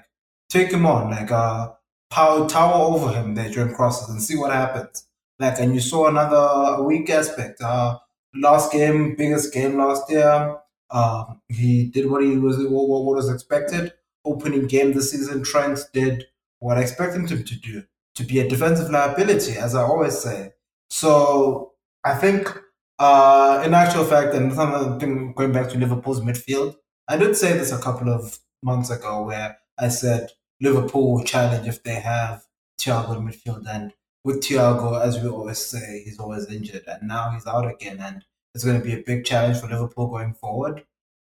take 0.50 0.72
him 0.72 0.86
on, 0.86 1.12
like 1.12 1.32
uh, 1.32 1.72
power 2.10 2.48
tower 2.48 2.74
over 2.74 3.12
him 3.12 3.36
there 3.36 3.50
during 3.50 3.74
crosses 3.74 4.10
and 4.10 4.22
see 4.22 4.38
what 4.38 4.52
happens. 4.52 5.08
Like, 5.40 5.60
and 5.60 5.74
you 5.74 5.82
saw 5.82 6.08
another 6.08 6.84
weak 6.84 7.10
aspect. 7.10 7.62
Uh, 7.62 8.00
last 8.36 8.72
game, 8.72 9.16
biggest 9.16 9.54
game 9.54 9.78
last 9.78 10.10
year. 10.10 10.58
Uh, 10.90 11.26
he 11.50 11.88
did 11.88 12.10
what 12.10 12.24
he 12.24 12.38
was 12.38 12.58
what, 12.58 12.88
what 12.88 13.16
was 13.16 13.30
expected. 13.30 13.94
Opening 14.26 14.68
game 14.68 14.94
this 14.94 15.12
season, 15.12 15.44
Trent 15.44 15.80
did 15.94 16.26
what 16.60 16.78
I 16.78 16.82
expected 16.82 17.30
him 17.32 17.44
to 17.46 17.56
do 17.56 17.84
to 18.16 18.24
be 18.24 18.40
a 18.40 18.50
defensive 18.50 18.90
liability, 18.90 19.58
as 19.58 19.76
I 19.76 19.84
always 19.84 20.18
say. 20.18 20.54
So 20.90 21.74
I 22.04 22.16
think, 22.16 22.48
uh, 23.00 23.62
in 23.66 23.74
actual 23.74 24.06
fact, 24.06 24.34
and 24.34 24.56
going 25.36 25.52
back 25.52 25.70
to 25.70 25.78
Liverpool's 25.78 26.22
midfield, 26.22 26.76
I 27.08 27.18
did 27.18 27.38
say 27.38 27.54
this 27.54 27.72
a 27.72 27.78
couple 27.82 28.10
of 28.10 28.40
months 28.64 28.90
ago, 28.90 29.24
where 29.24 29.58
I 29.78 29.90
said 29.90 30.32
Liverpool 30.60 31.14
will 31.14 31.24
challenge 31.24 31.68
if 31.68 31.84
they 31.84 31.96
have 31.96 32.44
Thiago 32.80 33.18
in 33.18 33.28
midfield. 33.28 33.66
And 33.70 33.94
with 34.24 34.42
Thiago, 34.44 35.00
as 35.02 35.22
we 35.22 35.30
always 35.30 35.60
say, 35.60 36.02
he's 36.04 36.20
always 36.20 36.48
injured, 36.48 36.84
and 36.88 37.08
now 37.08 37.30
he's 37.32 37.46
out 37.46 37.70
again, 37.70 38.00
and 38.02 38.26
it's 38.58 38.66
going 38.66 38.80
to 38.80 38.84
be 38.84 38.94
a 38.94 39.04
big 39.04 39.24
challenge 39.24 39.60
for 39.60 39.68
Liverpool 39.68 40.08
going 40.08 40.34
forward. 40.34 40.84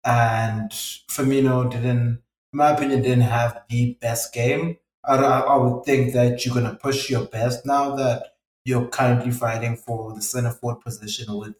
And 0.03 0.69
Firmino 1.09 1.71
didn't, 1.71 1.85
in 1.87 2.19
my 2.51 2.71
opinion, 2.71 3.01
didn't 3.01 3.21
have 3.21 3.61
the 3.69 3.97
best 4.01 4.33
game. 4.33 4.75
I, 5.05 5.15
I 5.15 5.55
would 5.55 5.85
think 5.85 6.11
that 6.15 6.45
you're 6.45 6.53
going 6.53 6.69
to 6.69 6.75
push 6.75 7.09
your 7.09 7.23
best 7.23 7.65
now 7.65 7.95
that 7.95 8.33
you're 8.65 8.89
currently 8.89 9.31
fighting 9.31 9.77
for 9.77 10.13
the 10.13 10.21
center 10.21 10.51
forward 10.51 10.81
position 10.81 11.33
with 11.37 11.55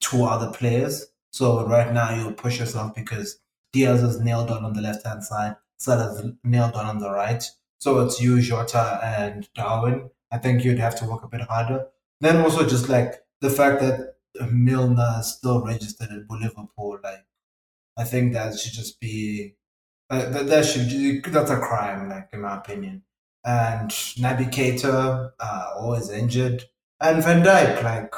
two 0.00 0.22
other 0.22 0.52
players. 0.52 1.06
So 1.32 1.66
right 1.66 1.92
now 1.92 2.14
you'll 2.14 2.32
push 2.32 2.60
yourself 2.60 2.94
because 2.94 3.40
Diaz 3.72 4.00
is 4.04 4.20
nailed 4.20 4.52
on 4.52 4.64
on 4.64 4.74
the 4.74 4.82
left 4.82 5.04
hand 5.04 5.24
side. 5.24 5.56
Salah's 5.80 6.30
nailed 6.44 6.74
on 6.74 6.86
on 6.86 6.98
the 7.00 7.10
right. 7.10 7.42
So 7.80 7.98
it's 8.06 8.20
you, 8.20 8.40
Jota, 8.40 9.00
and 9.02 9.48
Darwin. 9.54 10.10
I 10.30 10.38
think 10.38 10.64
you'd 10.64 10.78
have 10.78 10.94
to 11.00 11.06
work 11.06 11.24
a 11.24 11.28
bit 11.28 11.40
harder. 11.40 11.88
Then 12.20 12.36
also 12.36 12.64
just 12.64 12.88
like 12.88 13.16
the 13.40 13.50
fact 13.50 13.80
that 13.80 14.14
Milner 14.50 15.20
still 15.22 15.64
registered 15.64 16.10
at 16.10 16.30
Liverpool, 16.30 16.98
like 17.02 17.24
I 17.96 18.04
think 18.04 18.32
that 18.32 18.58
should 18.58 18.72
just 18.72 19.00
be 19.00 19.54
uh, 20.10 20.30
that, 20.30 20.46
that 20.46 20.64
should 20.64 21.24
that's 21.24 21.50
a 21.50 21.58
crime, 21.58 22.08
like 22.08 22.28
in 22.32 22.40
my 22.40 22.56
opinion. 22.56 23.02
And 23.44 23.90
Naby 23.90 24.50
Keita, 24.50 25.32
uh, 25.38 25.70
always 25.76 26.10
injured, 26.10 26.64
and 27.00 27.22
Van 27.22 27.42
Dijk, 27.42 27.82
like 27.82 28.12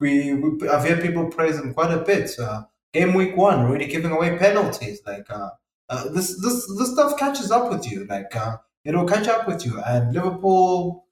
we, 0.00 0.34
we 0.34 0.68
I've 0.68 0.88
heard 0.88 1.02
people 1.02 1.28
praise 1.28 1.58
him 1.58 1.74
quite 1.74 1.92
a 1.92 1.98
bit. 1.98 2.38
Uh, 2.38 2.62
game 2.92 3.14
week 3.14 3.36
one, 3.36 3.60
already 3.60 3.86
giving 3.86 4.10
away 4.10 4.36
penalties. 4.38 5.00
Like 5.06 5.30
uh, 5.30 5.50
uh, 5.88 6.08
this, 6.10 6.40
this, 6.40 6.66
this 6.78 6.92
stuff 6.92 7.18
catches 7.18 7.50
up 7.50 7.70
with 7.70 7.90
you. 7.90 8.06
Like 8.06 8.34
uh, 8.34 8.56
it'll 8.84 9.06
catch 9.06 9.28
up 9.28 9.46
with 9.46 9.64
you. 9.64 9.80
And 9.80 10.14
Liverpool, 10.14 11.04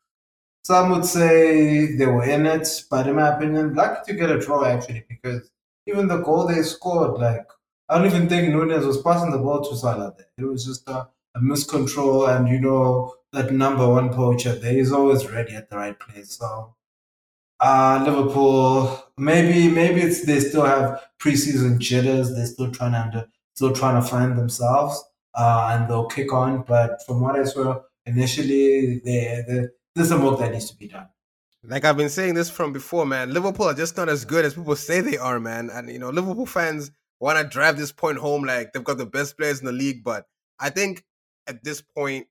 some 0.63 0.91
would 0.91 1.05
say 1.05 1.97
they 1.97 2.07
were 2.07 2.25
in 2.25 2.47
it, 2.47 2.69
but 2.91 3.07
in 3.07 3.17
my 3.17 3.29
opinion, 3.35 3.75
lucky 3.75 4.13
to 4.13 4.19
get 4.19 4.31
a 4.31 4.39
draw 4.39 4.65
actually 4.65 5.05
because 5.09 5.51
even 5.87 6.09
the 6.09 6.19
goal 6.19 6.47
they 6.47 6.63
scored, 6.63 7.19
like 7.21 7.47
I 7.89 7.97
don't 7.97 8.07
even 8.07 8.29
think 8.29 8.51
Nunez 8.53 8.85
was 8.85 9.03
passing 9.03 9.31
the 9.31 9.39
ball 9.39 9.63
to 9.63 9.77
Salah 9.77 10.15
there. 10.17 10.27
It 10.37 10.45
was 10.45 10.65
just 10.67 10.87
a, 10.89 11.09
a 11.35 11.41
miscontrol, 11.41 12.29
and 12.29 12.49
you 12.49 12.61
know 12.61 13.15
that 13.33 13.53
number 13.53 13.89
one 13.89 14.13
poacher 14.13 14.55
there 14.55 14.77
is 14.77 14.93
always 14.93 15.31
ready 15.31 15.55
at 15.55 15.71
the 15.71 15.77
right 15.77 15.99
place. 15.99 16.37
So 16.39 16.75
uh, 17.61 18.05
Liverpool, 18.07 19.05
maybe 19.17 19.69
maybe 19.69 20.01
it's 20.03 20.25
they 20.27 20.41
still 20.41 20.65
have 20.65 21.03
preseason 21.19 21.79
jitters. 21.79 22.35
They're 22.35 22.47
still 22.47 22.71
trying 22.71 22.93
to 22.93 23.01
under, 23.01 23.29
still 23.55 23.73
trying 23.73 24.01
to 24.01 24.07
find 24.07 24.37
themselves, 24.39 25.03
uh, 25.35 25.71
and 25.73 25.89
they'll 25.89 26.07
kick 26.07 26.33
on. 26.33 26.63
But 26.63 27.05
from 27.07 27.21
what 27.21 27.37
I 27.37 27.45
saw 27.45 27.81
initially, 28.07 29.01
they, 29.05 29.45
they, 29.49 29.67
there's 29.95 30.09
some 30.09 30.25
work 30.25 30.39
that 30.39 30.53
needs 30.53 30.71
to 30.71 30.77
be 30.77 30.89
done. 30.89 31.09
Like 31.65 31.85
I've 31.85 31.97
been 31.97 32.09
saying 32.09 32.35
this 32.35 32.51
from 32.51 32.73
before, 32.73 33.05
man. 33.05 33.33
Liverpool 33.33 33.67
are 33.67 33.75
just 33.75 33.97
not 33.97 34.09
as 34.09 34.25
good 34.25 34.45
as 34.45 34.55
people 34.55 34.77
say 34.77 35.01
they 35.01 35.19
are, 35.19 35.41
man. 35.41 35.71
And 35.73 35.91
you 35.91 35.99
know, 35.99 36.11
Liverpool 36.11 36.47
fans 36.47 36.91
want 37.21 37.39
to 37.39 37.45
drive 37.45 37.77
this 37.77 37.93
point 37.93 38.19
home 38.19 38.45
like 38.45 38.73
they've 38.73 38.85
got 38.85 38.99
the 38.99 39.07
best 39.07 39.37
players 39.37 39.61
in 39.61 39.67
the 39.67 39.73
league. 39.73 40.05
But 40.05 40.27
I 40.61 40.71
think 40.71 41.05
at 41.47 41.65
this 41.65 41.81
point, 41.81 42.29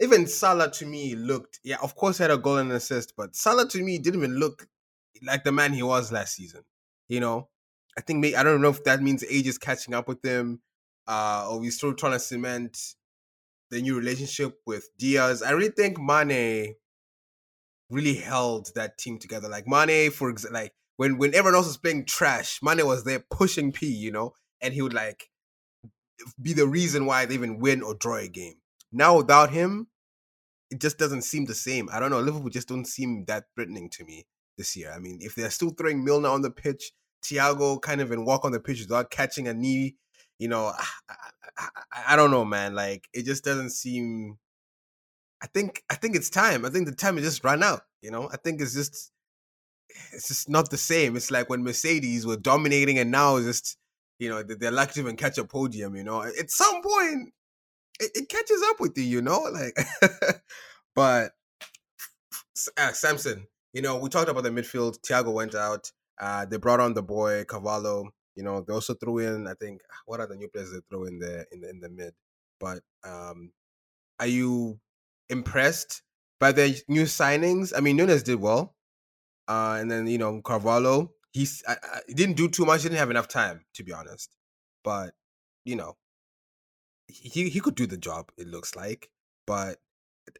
even 0.00 0.26
Salah 0.26 0.70
to 0.72 0.86
me 0.86 1.14
looked, 1.14 1.60
yeah, 1.62 1.76
of 1.82 1.94
course 1.94 2.18
he 2.18 2.24
had 2.24 2.30
a 2.30 2.38
goal 2.38 2.56
and 2.56 2.70
an 2.70 2.76
assist, 2.76 3.14
but 3.16 3.36
Salah 3.36 3.68
to 3.68 3.82
me 3.82 3.98
didn't 3.98 4.20
even 4.20 4.36
look 4.36 4.66
like 5.22 5.44
the 5.44 5.52
man 5.52 5.72
he 5.72 5.82
was 5.82 6.10
last 6.10 6.34
season. 6.34 6.62
You 7.08 7.20
know, 7.20 7.48
I 7.96 8.00
think 8.00 8.20
maybe, 8.20 8.36
I 8.36 8.42
don't 8.42 8.62
know 8.62 8.70
if 8.70 8.82
that 8.84 9.02
means 9.02 9.22
age 9.28 9.46
is 9.46 9.58
catching 9.58 9.94
up 9.94 10.08
with 10.08 10.24
him, 10.24 10.60
uh, 11.06 11.46
or 11.50 11.60
we're 11.60 11.70
still 11.70 11.94
trying 11.94 12.12
to 12.12 12.18
cement 12.18 12.94
the 13.70 13.82
new 13.82 13.96
relationship 13.96 14.58
with 14.66 14.88
Diaz. 14.98 15.42
I 15.42 15.50
really 15.50 15.70
think 15.70 16.00
Mane 16.00 16.74
really 17.92 18.14
held 18.14 18.70
that 18.74 18.98
team 18.98 19.18
together. 19.18 19.48
Like 19.48 19.66
Mane, 19.68 20.10
for 20.10 20.30
example, 20.30 20.60
like 20.60 20.72
when 20.96 21.18
when 21.18 21.34
everyone 21.34 21.54
else 21.54 21.66
was 21.66 21.76
playing 21.76 22.06
trash, 22.06 22.60
Mane 22.62 22.84
was 22.86 23.04
there 23.04 23.24
pushing 23.30 23.72
P, 23.72 23.86
you 23.86 24.10
know, 24.10 24.32
and 24.60 24.74
he 24.74 24.82
would 24.82 24.94
like 24.94 25.28
be 26.40 26.52
the 26.52 26.66
reason 26.66 27.06
why 27.06 27.26
they 27.26 27.34
even 27.34 27.58
win 27.58 27.82
or 27.82 27.94
draw 27.94 28.16
a 28.16 28.28
game. 28.28 28.54
Now 28.90 29.16
without 29.16 29.50
him, 29.50 29.88
it 30.70 30.80
just 30.80 30.98
doesn't 30.98 31.22
seem 31.22 31.44
the 31.44 31.54
same. 31.54 31.88
I 31.92 32.00
don't 32.00 32.10
know. 32.10 32.20
Liverpool 32.20 32.50
just 32.50 32.68
don't 32.68 32.86
seem 32.86 33.24
that 33.26 33.44
threatening 33.54 33.90
to 33.90 34.04
me 34.04 34.26
this 34.56 34.76
year. 34.76 34.92
I 34.94 34.98
mean, 34.98 35.18
if 35.20 35.34
they're 35.34 35.50
still 35.50 35.70
throwing 35.70 36.04
Milner 36.04 36.28
on 36.28 36.42
the 36.42 36.50
pitch, 36.50 36.92
Thiago 37.22 37.80
kind 37.80 38.00
of 38.00 38.10
in 38.10 38.24
walk 38.24 38.44
on 38.44 38.52
the 38.52 38.60
pitch 38.60 38.80
without 38.80 39.10
catching 39.10 39.48
a 39.48 39.54
knee, 39.54 39.96
you 40.38 40.48
know, 40.48 40.72
I, 40.76 41.14
I, 41.58 41.68
I, 42.08 42.16
don't 42.16 42.30
know, 42.30 42.44
man. 42.44 42.74
Like 42.74 43.08
it 43.12 43.24
just 43.24 43.44
doesn't 43.44 43.70
seem. 43.70 44.38
I 45.42 45.46
think 45.48 45.82
I 45.90 45.96
think 45.96 46.14
it's 46.14 46.30
time. 46.30 46.64
I 46.64 46.70
think 46.70 46.86
the 46.86 46.94
time 46.94 47.16
has 47.16 47.24
just 47.24 47.44
run 47.44 47.62
out. 47.62 47.82
You 48.00 48.10
know, 48.10 48.30
I 48.32 48.36
think 48.36 48.60
it's 48.60 48.74
just 48.74 49.10
it's 50.12 50.28
just 50.28 50.48
not 50.48 50.70
the 50.70 50.78
same. 50.78 51.16
It's 51.16 51.30
like 51.30 51.50
when 51.50 51.64
Mercedes 51.64 52.26
were 52.26 52.36
dominating, 52.36 52.98
and 52.98 53.10
now 53.10 53.36
it's 53.36 53.46
just 53.46 53.76
you 54.18 54.28
know 54.28 54.42
they're 54.42 54.70
lucky 54.70 54.94
to 54.94 55.00
even 55.00 55.16
catch 55.16 55.38
a 55.38 55.44
podium. 55.44 55.96
You 55.96 56.04
know, 56.04 56.22
at 56.22 56.50
some 56.50 56.80
point 56.80 57.32
it, 57.98 58.12
it 58.14 58.28
catches 58.28 58.62
up 58.70 58.78
with 58.78 58.96
you. 58.96 59.04
You 59.04 59.22
know, 59.22 59.40
like 59.52 59.76
but 60.94 61.32
uh, 62.76 62.92
Samson, 62.92 63.46
you 63.72 63.82
know, 63.82 63.98
we 63.98 64.08
talked 64.08 64.28
about 64.28 64.44
the 64.44 64.50
midfield. 64.50 65.00
Thiago 65.00 65.32
went 65.32 65.56
out. 65.56 65.90
Uh, 66.20 66.44
they 66.44 66.56
brought 66.56 66.80
on 66.80 66.94
the 66.94 67.02
boy 67.02 67.44
Carvalho. 67.44 68.10
You 68.36 68.44
know, 68.44 68.60
they 68.60 68.72
also 68.72 68.94
threw 68.94 69.18
in. 69.18 69.48
I 69.48 69.54
think 69.54 69.82
what 70.06 70.20
are 70.20 70.26
the 70.28 70.36
new 70.36 70.48
players 70.48 70.72
they 70.72 70.80
throw 70.88 71.04
in 71.04 71.18
there 71.18 71.46
in 71.50 71.60
the 71.62 71.70
in 71.70 71.80
the 71.80 71.88
mid? 71.88 72.14
But 72.60 72.80
um, 73.04 73.50
are 74.20 74.28
you 74.28 74.78
impressed 75.28 76.02
by 76.40 76.52
the 76.52 76.80
new 76.88 77.04
signings? 77.04 77.72
I 77.76 77.80
mean, 77.80 77.96
Nunez 77.96 78.22
did 78.22 78.40
well. 78.40 78.74
Uh, 79.48 79.78
and 79.80 79.90
then 79.90 80.06
you 80.06 80.18
know 80.18 80.40
Carvalho, 80.40 81.12
he's 81.32 81.62
I, 81.66 81.72
I, 81.72 82.00
he 82.06 82.14
didn't 82.14 82.36
do 82.36 82.48
too 82.48 82.64
much. 82.64 82.82
He 82.82 82.88
didn't 82.88 83.00
have 83.00 83.10
enough 83.10 83.28
time, 83.28 83.64
to 83.74 83.82
be 83.82 83.92
honest. 83.92 84.34
But 84.84 85.14
you 85.64 85.76
know, 85.76 85.96
he 87.08 87.48
he 87.48 87.60
could 87.60 87.74
do 87.74 87.86
the 87.86 87.96
job. 87.96 88.30
It 88.36 88.46
looks 88.46 88.76
like, 88.76 89.10
but 89.46 89.78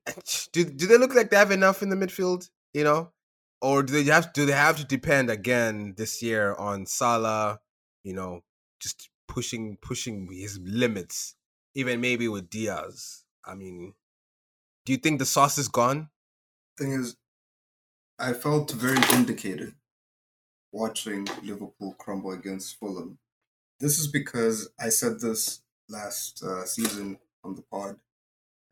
do 0.53 0.64
do 0.64 0.87
they 0.87 0.99
look 0.99 1.14
like 1.14 1.31
they 1.31 1.37
have 1.37 1.51
enough 1.51 1.83
in 1.83 1.88
the 1.88 1.97
midfield? 1.97 2.49
You 2.73 2.85
know, 2.85 3.12
or 3.61 3.83
do 3.83 3.92
they 3.92 4.11
have 4.11 4.33
do 4.33 4.47
they 4.47 4.53
have 4.53 4.77
to 4.79 4.85
depend 4.85 5.31
again 5.31 5.95
this 5.97 6.23
year 6.23 6.55
on 6.55 6.87
Salah? 6.87 7.61
You 8.05 8.14
know, 8.14 8.40
just 8.81 9.11
pushing 9.29 9.79
pushing 9.81 10.29
his 10.33 10.59
limits, 10.62 11.35
even 11.75 12.01
maybe 12.01 12.29
with 12.29 12.51
Diaz. 12.51 13.25
I 13.45 13.55
mean, 13.55 13.95
do 14.85 14.92
you 14.92 14.99
think 14.99 15.18
the 15.18 15.27
sauce 15.27 15.59
is 15.59 15.68
gone? 15.68 16.11
Thing 16.79 16.92
is, 16.92 17.16
I 18.18 18.33
felt 18.33 18.71
very 18.73 19.01
vindicated 19.01 19.75
watching 20.73 21.27
Liverpool 21.42 21.95
crumble 21.99 22.33
against 22.33 22.79
Fulham. 22.79 23.18
This 23.79 23.99
is 23.99 24.07
because 24.07 24.71
I 24.79 24.88
said 24.88 25.21
this 25.21 25.62
last 25.88 26.42
uh, 26.42 26.64
season 26.64 27.18
on 27.45 27.55
the 27.55 27.62
pod. 27.62 27.99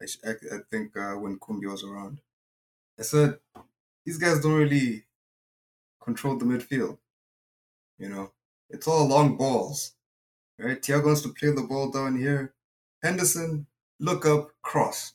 I, 0.03 0.07
I, 0.27 0.31
I 0.31 0.59
think 0.71 0.97
uh, 0.97 1.15
when 1.15 1.39
Kumbi 1.39 1.71
was 1.71 1.85
around, 1.85 2.21
I 2.99 3.03
said 3.03 3.39
these 4.05 4.19
guys 4.19 4.41
don't 4.41 4.55
really 4.55 5.05
control 6.03 6.37
the 6.37 6.45
midfield. 6.45 6.99
You 7.99 8.09
know, 8.09 8.33
it's 8.71 8.89
all 8.89 9.07
long 9.07 9.37
balls, 9.37 9.95
right? 10.59 10.81
Thiago 10.81 11.07
wants 11.07 11.23
to 11.23 11.35
play 11.35 11.51
the 11.51 11.63
ball 11.63 11.91
down 11.91 12.19
here. 12.19 12.55
Henderson, 13.03 13.67
look 13.99 14.25
up, 14.25 14.51
cross. 14.63 15.15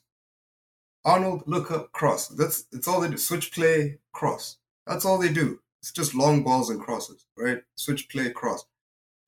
Arnold, 1.06 1.44
look 1.46 1.72
up, 1.72 1.92
cross. 1.92 2.28
That's 2.28 2.66
it's 2.72 2.88
all 2.88 3.00
they 3.00 3.10
do. 3.10 3.18
Switch 3.18 3.52
play, 3.52 4.00
cross. 4.12 4.58
That's 4.86 5.06
all 5.06 5.18
they 5.18 5.32
do. 5.32 5.60
It's 5.82 5.92
just 5.92 6.14
long 6.16 6.44
balls 6.44 6.70
and 6.70 6.80
crosses, 6.80 7.26
right? 7.38 7.62
Switch 7.76 8.10
play, 8.10 8.30
cross. 8.30 8.66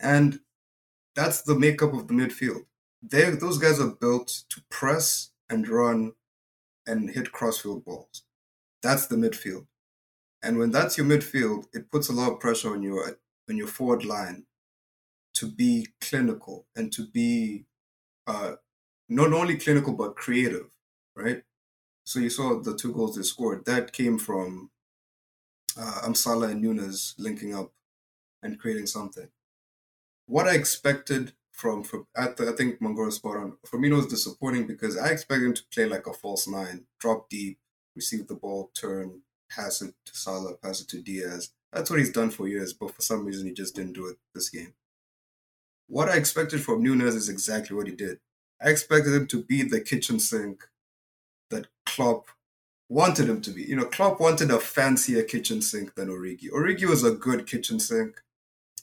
And 0.00 0.40
that's 1.16 1.42
the 1.42 1.58
makeup 1.58 1.94
of 1.94 2.08
the 2.08 2.14
midfield. 2.14 2.62
They 3.02 3.30
those 3.30 3.58
guys 3.58 3.80
are 3.80 3.88
built 3.90 4.44
to 4.50 4.62
press 4.70 5.30
and 5.50 5.68
run 5.68 6.14
and 6.86 7.10
hit 7.10 7.32
crossfield 7.32 7.84
balls. 7.84 8.24
That's 8.82 9.06
the 9.08 9.16
midfield. 9.16 9.66
And 10.42 10.58
when 10.58 10.72
that's 10.72 10.98
your 10.98 11.06
midfield, 11.06 11.66
it 11.74 11.90
puts 11.92 12.08
a 12.08 12.14
lot 12.14 12.32
of 12.32 12.40
pressure 12.40 12.72
on 12.72 12.82
your 12.82 13.18
on 13.50 13.56
your 13.56 13.68
forward 13.68 14.04
line 14.04 14.46
to 15.34 15.46
be 15.46 15.88
clinical 16.00 16.66
and 16.76 16.92
to 16.92 17.06
be 17.06 17.66
uh, 18.26 18.54
not 19.08 19.32
only 19.32 19.56
clinical 19.56 19.94
but 19.94 20.16
creative, 20.16 20.66
right? 21.16 21.42
So 22.08 22.20
you 22.20 22.30
saw 22.30 22.58
the 22.58 22.74
two 22.74 22.94
goals 22.94 23.16
they 23.16 23.22
scored. 23.22 23.66
That 23.66 23.92
came 23.92 24.18
from 24.18 24.70
uh, 25.78 26.00
Amsala 26.06 26.50
and 26.50 26.62
Nunez 26.62 27.14
linking 27.18 27.54
up 27.54 27.70
and 28.42 28.58
creating 28.58 28.86
something. 28.86 29.28
What 30.24 30.48
I 30.48 30.54
expected 30.54 31.34
from, 31.52 31.84
from 31.84 32.06
I, 32.16 32.28
th- 32.28 32.48
I 32.48 32.52
think 32.52 32.80
Mangoro 32.80 33.12
spot 33.12 33.36
on. 33.36 33.58
Firmino 33.66 33.96
was 33.96 34.06
disappointing 34.06 34.66
because 34.66 34.96
I 34.96 35.08
expected 35.08 35.48
him 35.48 35.52
to 35.52 35.62
play 35.70 35.84
like 35.84 36.06
a 36.06 36.14
false 36.14 36.48
nine, 36.48 36.86
drop 36.98 37.28
deep, 37.28 37.58
receive 37.94 38.26
the 38.26 38.36
ball, 38.36 38.70
turn, 38.72 39.20
pass 39.50 39.82
it 39.82 39.92
to 40.06 40.16
Salah, 40.16 40.54
pass 40.54 40.80
it 40.80 40.88
to 40.88 41.02
Diaz. 41.02 41.50
That's 41.74 41.90
what 41.90 41.98
he's 41.98 42.10
done 42.10 42.30
for 42.30 42.48
years, 42.48 42.72
but 42.72 42.94
for 42.94 43.02
some 43.02 43.26
reason 43.26 43.46
he 43.46 43.52
just 43.52 43.76
didn't 43.76 43.92
do 43.92 44.06
it 44.06 44.16
this 44.34 44.48
game. 44.48 44.72
What 45.88 46.08
I 46.08 46.16
expected 46.16 46.62
from 46.62 46.82
Nunez 46.82 47.14
is 47.14 47.28
exactly 47.28 47.76
what 47.76 47.86
he 47.86 47.94
did. 47.94 48.18
I 48.62 48.70
expected 48.70 49.12
him 49.12 49.26
to 49.26 49.42
be 49.42 49.62
the 49.62 49.82
kitchen 49.82 50.18
sink 50.18 50.64
that 51.50 51.66
Klopp 51.86 52.26
wanted 52.88 53.28
him 53.28 53.40
to 53.42 53.50
be. 53.50 53.62
You 53.62 53.76
know, 53.76 53.84
Klopp 53.84 54.20
wanted 54.20 54.50
a 54.50 54.58
fancier 54.58 55.22
kitchen 55.22 55.60
sink 55.62 55.94
than 55.94 56.08
Origi. 56.08 56.50
Origi 56.50 56.84
was 56.84 57.04
a 57.04 57.12
good 57.12 57.46
kitchen 57.46 57.80
sink, 57.80 58.20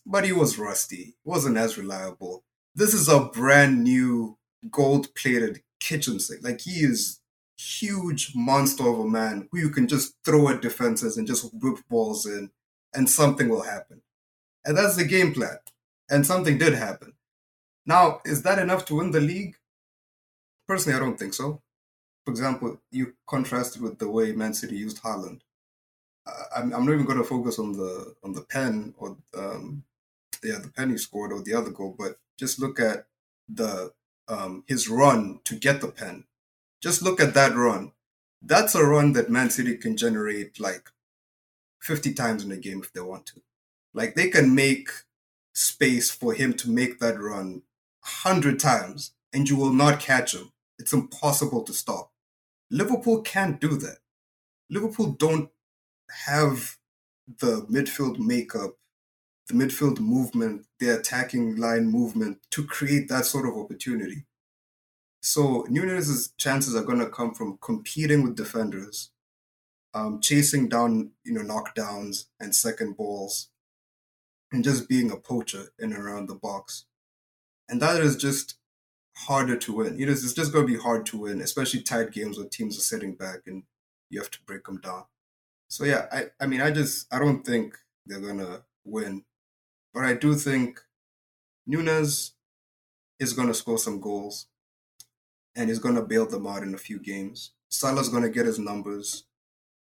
but 0.05 0.26
he 0.26 0.32
was 0.32 0.59
rusty. 0.59 1.16
Wasn't 1.24 1.57
as 1.57 1.78
reliable. 1.78 2.43
This 2.76 2.93
is 2.93 3.07
a 3.07 3.26
brand 3.26 3.84
new 3.84 4.38
gold 4.70 5.13
plated 5.16 5.61
kitchen 5.80 6.20
sink. 6.20 6.43
Like 6.43 6.61
he 6.61 6.82
is 6.82 7.20
huge 7.57 8.34
monster 8.36 8.88
of 8.88 8.99
a 8.99 9.07
man 9.07 9.47
who 9.51 9.59
you 9.59 9.70
can 9.70 9.88
just 9.88 10.16
throw 10.26 10.49
at 10.49 10.61
defenses 10.61 11.18
and 11.18 11.26
just 11.26 11.53
whip 11.53 11.78
balls 11.89 12.26
in 12.26 12.51
and 12.93 13.09
something 13.09 13.49
will 13.49 13.63
happen. 13.63 14.01
And 14.66 14.78
that's 14.78 14.95
the 14.95 15.05
game 15.05 15.34
plan. 15.34 15.57
And 16.09 16.26
something 16.26 16.57
did 16.57 16.74
happen. 16.74 17.13
Now, 17.86 18.20
is 18.26 18.43
that 18.43 18.59
enough 18.59 18.86
to 18.86 18.95
win 18.95 19.11
the 19.11 19.22
league? 19.22 19.55
Personally, 20.68 20.97
I 20.97 20.99
don't 20.99 21.18
think 21.18 21.34
so 21.34 21.61
for 22.26 22.32
example, 22.32 22.82
you 22.91 23.13
contrast 23.28 23.76
it 23.76 23.82
with 23.84 23.99
the 23.99 24.09
way 24.09 24.32
Man 24.32 24.53
City 24.53 24.76
used 24.76 25.01
Haaland. 25.03 25.41
I'm, 26.55 26.73
I'm 26.73 26.86
not 26.86 26.93
even 26.93 27.05
going 27.05 27.19
to 27.19 27.23
focus 27.23 27.59
on 27.59 27.73
the 27.73 28.15
on 28.23 28.34
the 28.34 28.41
pen 28.41 28.95
or 28.97 29.15
um, 29.38 29.84
yeah 30.43 30.57
the 30.57 30.69
pen 30.69 30.89
he 30.89 30.97
scored 30.97 31.32
or 31.32 31.41
the 31.43 31.53
other 31.53 31.69
goal, 31.69 31.95
but 31.97 32.17
just 32.39 32.59
look 32.59 32.80
at 32.80 33.05
the 33.47 33.93
um, 34.28 34.63
his 34.67 34.89
run 34.89 35.39
to 35.45 35.55
get 35.55 35.82
the 35.82 35.88
pen. 35.88 36.23
Just 36.82 37.03
look 37.03 37.19
at 37.19 37.36
that 37.36 37.55
run. 37.55 37.91
That's 38.41 38.73
a 38.73 38.84
run 38.84 39.13
that 39.13 39.30
Man 39.30 39.51
City 39.51 39.78
can 39.78 39.95
generate 39.97 40.59
like 40.59 40.89
50 41.82 42.13
times 42.13 42.43
in 42.43 42.51
a 42.51 42.57
game 42.57 42.80
if 42.82 42.91
they 42.91 43.01
want 43.01 43.28
to. 43.28 43.41
Like 43.93 44.15
they 44.15 44.30
can 44.30 44.55
make 44.55 44.89
space 45.53 46.09
for 46.09 46.34
him 46.34 46.53
to 46.55 46.69
make 46.69 46.99
that 46.99 47.19
run 47.19 47.61
a 48.03 48.07
hundred 48.07 48.59
times, 48.59 49.11
and 49.32 49.47
you 49.47 49.55
will 49.55 49.73
not 49.73 49.99
catch 49.99 50.34
him. 50.34 50.51
It's 50.80 50.93
impossible 50.93 51.63
to 51.63 51.73
stop. 51.73 52.11
Liverpool 52.76 53.21
can't 53.21 53.61
do 53.61 53.78
that. 53.78 53.99
Liverpool 54.69 55.13
don't 55.13 55.49
have 56.26 56.76
the 57.39 57.65
midfield 57.71 58.19
makeup, 58.19 58.71
the 59.47 59.53
midfield 59.53 60.01
movement, 60.01 60.65
the 60.82 60.89
attacking 60.89 61.55
line 61.55 61.88
movement 61.89 62.39
to 62.51 62.67
create 62.67 63.07
that 63.07 63.26
sort 63.26 63.47
of 63.47 63.55
opportunity. 63.55 64.26
So 65.21 65.65
Nunez's 65.69 66.34
chances 66.38 66.76
are 66.76 66.84
going 66.84 66.99
to 66.99 67.09
come 67.09 67.34
from 67.34 67.59
competing 67.61 68.23
with 68.23 68.36
defenders, 68.36 69.09
um, 69.93 70.19
chasing 70.19 70.67
down, 70.67 71.11
you 71.23 71.32
know, 71.32 71.43
knockdowns 71.43 72.26
and 72.41 72.53
second 72.53 72.97
balls, 72.97 73.51
and 74.51 74.65
just 74.65 74.89
being 74.89 75.11
a 75.11 75.15
poacher 75.15 75.69
in 75.80 75.93
and 75.93 76.03
around 76.03 76.28
the 76.28 76.36
box. 76.36 76.88
And 77.69 77.82
that 77.82 78.01
is 78.01 78.17
just 78.17 78.55
harder 79.18 79.55
to 79.57 79.74
win. 79.74 79.97
You 79.97 80.05
know, 80.05 80.11
it's 80.11 80.34
just 80.34 80.53
going 80.53 80.68
to 80.68 80.74
be 80.74 80.80
hard 80.80 81.05
to 81.07 81.18
win, 81.18 81.41
especially 81.41 81.82
tight 81.82 82.11
games 82.11 82.38
where 82.38 82.47
teams 82.47 82.78
are 82.78 82.82
sitting 82.82 83.16
back 83.16 83.41
and 83.47 83.63
you 84.09 84.20
have 84.20 84.32
to 84.32 84.39
break 84.45 84.66
them 84.66 84.80
down. 84.80 85.05
So 85.68 85.84
yeah, 85.84 86.05
I, 86.11 86.26
I 86.39 86.47
mean, 86.47 86.61
I 86.61 86.72
just 86.72 87.11
I 87.13 87.20
don't 87.20 87.45
think 87.45 87.78
they're 88.05 88.20
gonna 88.20 88.63
win, 88.84 89.24
but 89.93 90.05
I 90.05 90.13
do 90.13 90.36
think 90.36 90.80
Nunez 91.66 92.34
is 93.20 93.34
gonna 93.34 93.53
score 93.53 93.78
some 93.78 93.99
goals, 93.99 94.47
and 95.55 95.70
he's 95.70 95.80
gonna 95.80 96.03
bail 96.03 96.28
them 96.28 96.47
out 96.47 96.63
in 96.63 96.74
a 96.74 96.78
few 96.78 96.99
games. 96.99 97.51
Salah's 97.70 98.09
gonna 98.09 98.30
get 98.30 98.45
his 98.45 98.59
numbers. 98.59 99.26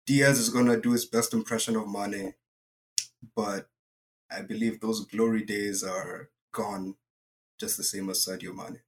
Diaz 0.06 0.38
is 0.38 0.50
gonna 0.50 0.80
do 0.80 0.92
his 0.92 1.04
best 1.04 1.34
impression 1.34 1.76
of 1.76 1.88
Mane, 1.88 2.34
but 3.34 3.68
I 4.30 4.42
believe 4.42 4.80
those 4.80 5.04
glory 5.04 5.44
days 5.44 5.82
are 5.82 6.30
gone, 6.52 6.94
just 7.58 7.76
the 7.76 7.82
same 7.82 8.08
as 8.08 8.24
Sadio 8.24 8.54
Mane. 8.54 8.80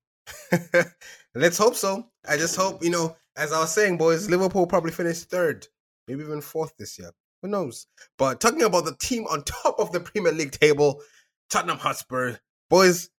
Let's 1.35 1.59
hope 1.59 1.75
so. 1.75 2.07
I 2.29 2.37
just 2.37 2.57
hope, 2.57 2.83
you 2.83 2.91
know, 2.91 3.17
as 3.37 3.53
I 3.53 3.61
was 3.61 3.73
saying, 3.73 3.99
boys, 3.99 4.29
Liverpool 4.29 4.67
probably 4.67 4.93
finished 4.93 5.31
third, 5.31 5.67
maybe 6.07 6.23
even 6.23 6.41
fourth 6.41 6.77
this 6.79 6.99
year. 6.99 7.11
Who 7.43 7.49
knows? 7.49 7.87
But 8.17 8.41
talking 8.41 8.63
about 8.63 8.85
the 8.85 8.97
team 8.97 9.27
on 9.27 9.43
top 9.47 9.79
of 9.79 9.93
the 9.93 10.01
Premier 10.01 10.33
League 10.33 10.53
table, 10.53 11.03
Tottenham 11.51 11.79
Hotspur, 11.79 12.37
boys, 12.69 13.11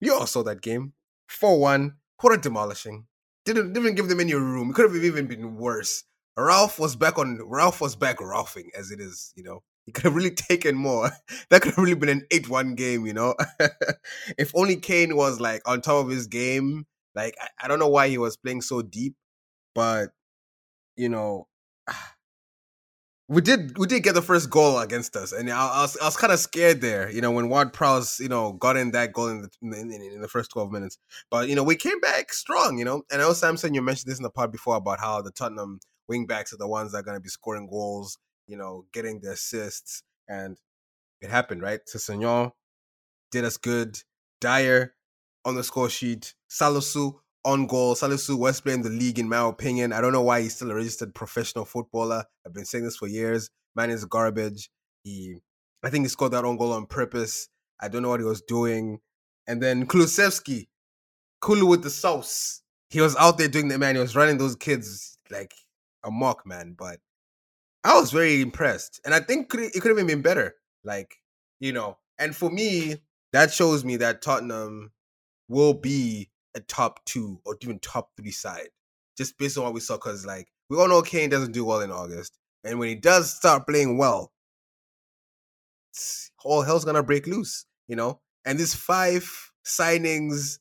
you 0.00 0.12
all 0.12 0.26
saw 0.26 0.42
that 0.42 0.62
game. 0.62 0.94
4 1.28 1.58
1. 1.58 1.94
What 2.20 2.34
a 2.34 2.36
demolishing. 2.36 3.06
Didn't, 3.44 3.72
didn't 3.72 3.94
give 3.94 4.08
them 4.08 4.20
any 4.20 4.34
room. 4.34 4.70
It 4.70 4.74
could 4.74 4.92
have 4.92 5.04
even 5.04 5.26
been 5.26 5.56
worse. 5.56 6.04
Ralph 6.36 6.78
was 6.78 6.96
back 6.96 7.18
on 7.18 7.40
Ralph 7.44 7.80
was 7.80 7.96
back 7.96 8.18
Ralphing 8.18 8.68
as 8.76 8.90
it 8.90 9.00
is, 9.00 9.32
you 9.36 9.42
know. 9.42 9.62
He 9.86 9.92
could 9.92 10.04
have 10.04 10.14
really 10.14 10.30
taken 10.30 10.76
more. 10.76 11.10
That 11.50 11.62
could 11.62 11.74
have 11.74 11.78
really 11.78 11.94
been 11.94 12.08
an 12.08 12.26
8 12.30 12.48
1 12.48 12.74
game, 12.74 13.06
you 13.06 13.12
know? 13.12 13.34
if 14.38 14.52
only 14.54 14.76
Kane 14.76 15.16
was 15.16 15.40
like 15.40 15.62
on 15.66 15.80
top 15.80 16.04
of 16.04 16.10
his 16.10 16.26
game. 16.26 16.86
Like, 17.14 17.36
I, 17.40 17.64
I 17.64 17.68
don't 17.68 17.78
know 17.78 17.88
why 17.88 18.08
he 18.08 18.18
was 18.18 18.36
playing 18.36 18.62
so 18.62 18.80
deep, 18.80 19.14
but, 19.74 20.10
you 20.96 21.08
know, 21.08 21.48
we 23.28 23.40
did 23.40 23.78
we 23.78 23.86
did 23.86 24.02
get 24.02 24.14
the 24.14 24.22
first 24.22 24.50
goal 24.50 24.78
against 24.78 25.16
us, 25.16 25.32
and 25.32 25.50
I, 25.50 25.56
I 25.56 25.82
was 25.82 25.96
I 25.96 26.04
was 26.04 26.16
kind 26.16 26.32
of 26.32 26.38
scared 26.38 26.80
there, 26.82 27.10
you 27.10 27.20
know, 27.20 27.30
when 27.30 27.48
Ward 27.48 27.72
Prowse, 27.72 28.20
you 28.20 28.28
know, 28.28 28.52
got 28.52 28.76
in 28.76 28.90
that 28.90 29.12
goal 29.12 29.28
in 29.28 29.42
the 29.42 29.80
in, 29.80 29.90
in, 29.90 30.20
the 30.20 30.28
first 30.28 30.50
twelve 30.50 30.70
minutes. 30.70 30.98
But 31.30 31.48
you 31.48 31.54
know, 31.54 31.62
we 31.62 31.76
came 31.76 31.98
back 32.00 32.32
strong, 32.32 32.78
you 32.78 32.84
know. 32.84 33.04
And 33.10 33.22
I 33.22 33.24
know 33.24 33.32
Samson, 33.32 33.74
you 33.74 33.80
mentioned 33.80 34.10
this 34.10 34.18
in 34.18 34.22
the 34.22 34.30
pod 34.30 34.52
before 34.52 34.76
about 34.76 35.00
how 35.00 35.22
the 35.22 35.30
Tottenham 35.30 35.80
wingbacks 36.10 36.52
are 36.52 36.58
the 36.58 36.68
ones 36.68 36.92
that 36.92 36.98
are 36.98 37.02
going 37.02 37.16
to 37.16 37.22
be 37.22 37.30
scoring 37.30 37.68
goals, 37.68 38.18
you 38.46 38.56
know, 38.56 38.86
getting 38.92 39.20
the 39.20 39.32
assists, 39.32 40.02
and 40.28 40.56
it 41.20 41.30
happened, 41.30 41.62
right? 41.62 41.80
Sessegnon 41.86 42.52
did 43.30 43.44
us 43.44 43.56
good. 43.56 43.98
Dier 44.40 44.94
on 45.44 45.54
the 45.54 45.64
score 45.64 45.88
sheet. 45.88 46.34
Salisu 46.50 47.14
on 47.44 47.66
goal. 47.66 47.94
Salisu 47.94 48.36
West 48.36 48.64
playing 48.64 48.82
the 48.82 48.90
league, 48.90 49.18
in 49.18 49.28
my 49.28 49.48
opinion. 49.48 49.92
I 49.92 50.00
don't 50.00 50.12
know 50.12 50.22
why 50.22 50.42
he's 50.42 50.56
still 50.56 50.70
a 50.70 50.74
registered 50.74 51.14
professional 51.14 51.64
footballer. 51.64 52.24
I've 52.46 52.52
been 52.52 52.64
saying 52.64 52.84
this 52.84 52.96
for 52.96 53.08
years. 53.08 53.48
Man 53.74 53.90
is 53.90 54.04
garbage. 54.04 54.70
He, 55.04 55.36
I 55.82 55.90
think 55.90 56.04
he 56.04 56.08
scored 56.08 56.32
that 56.32 56.44
own 56.44 56.56
goal 56.56 56.72
on 56.72 56.86
purpose. 56.86 57.48
I 57.80 57.88
don't 57.88 58.02
know 58.02 58.10
what 58.10 58.20
he 58.20 58.26
was 58.26 58.42
doing. 58.42 58.98
And 59.46 59.62
then 59.62 59.86
Kulusevski, 59.86 60.66
Kulu 61.40 61.66
with 61.66 61.82
the 61.82 61.90
sauce. 61.90 62.62
He 62.90 63.00
was 63.00 63.16
out 63.16 63.38
there 63.38 63.48
doing 63.48 63.68
the 63.68 63.78
man. 63.78 63.94
He 63.94 64.00
was 64.00 64.14
running 64.14 64.38
those 64.38 64.54
kids 64.54 65.18
like 65.30 65.52
a 66.04 66.10
mock 66.10 66.46
man. 66.46 66.74
But 66.78 66.98
I 67.84 67.98
was 67.98 68.10
very 68.12 68.40
impressed, 68.40 69.00
and 69.04 69.14
I 69.14 69.20
think 69.20 69.52
it 69.54 69.80
could 69.80 69.96
have 69.96 70.06
been 70.06 70.22
better. 70.22 70.54
Like 70.84 71.16
you 71.60 71.72
know, 71.72 71.98
and 72.18 72.34
for 72.34 72.50
me, 72.50 73.02
that 73.32 73.52
shows 73.52 73.84
me 73.84 73.96
that 73.96 74.22
Tottenham 74.22 74.92
will 75.48 75.74
be 75.74 76.30
a 76.54 76.60
top 76.60 77.04
two 77.04 77.40
or 77.44 77.56
even 77.60 77.78
top 77.78 78.10
three 78.16 78.30
side, 78.30 78.68
just 79.16 79.38
based 79.38 79.58
on 79.58 79.64
what 79.64 79.74
we 79.74 79.80
saw. 79.80 79.96
Because 79.96 80.24
like 80.26 80.48
we 80.70 80.78
all 80.78 80.88
know 80.88 81.02
Kane 81.02 81.30
doesn't 81.30 81.52
do 81.52 81.64
well 81.64 81.80
in 81.80 81.90
August, 81.90 82.38
and 82.64 82.78
when 82.78 82.88
he 82.88 82.94
does 82.94 83.34
start 83.34 83.66
playing 83.66 83.98
well, 83.98 84.32
all 86.44 86.62
hell's 86.62 86.84
gonna 86.84 87.02
break 87.02 87.26
loose, 87.26 87.66
you 87.88 87.96
know. 87.96 88.20
And 88.44 88.58
this 88.58 88.74
five 88.74 89.28
signings, 89.64 90.58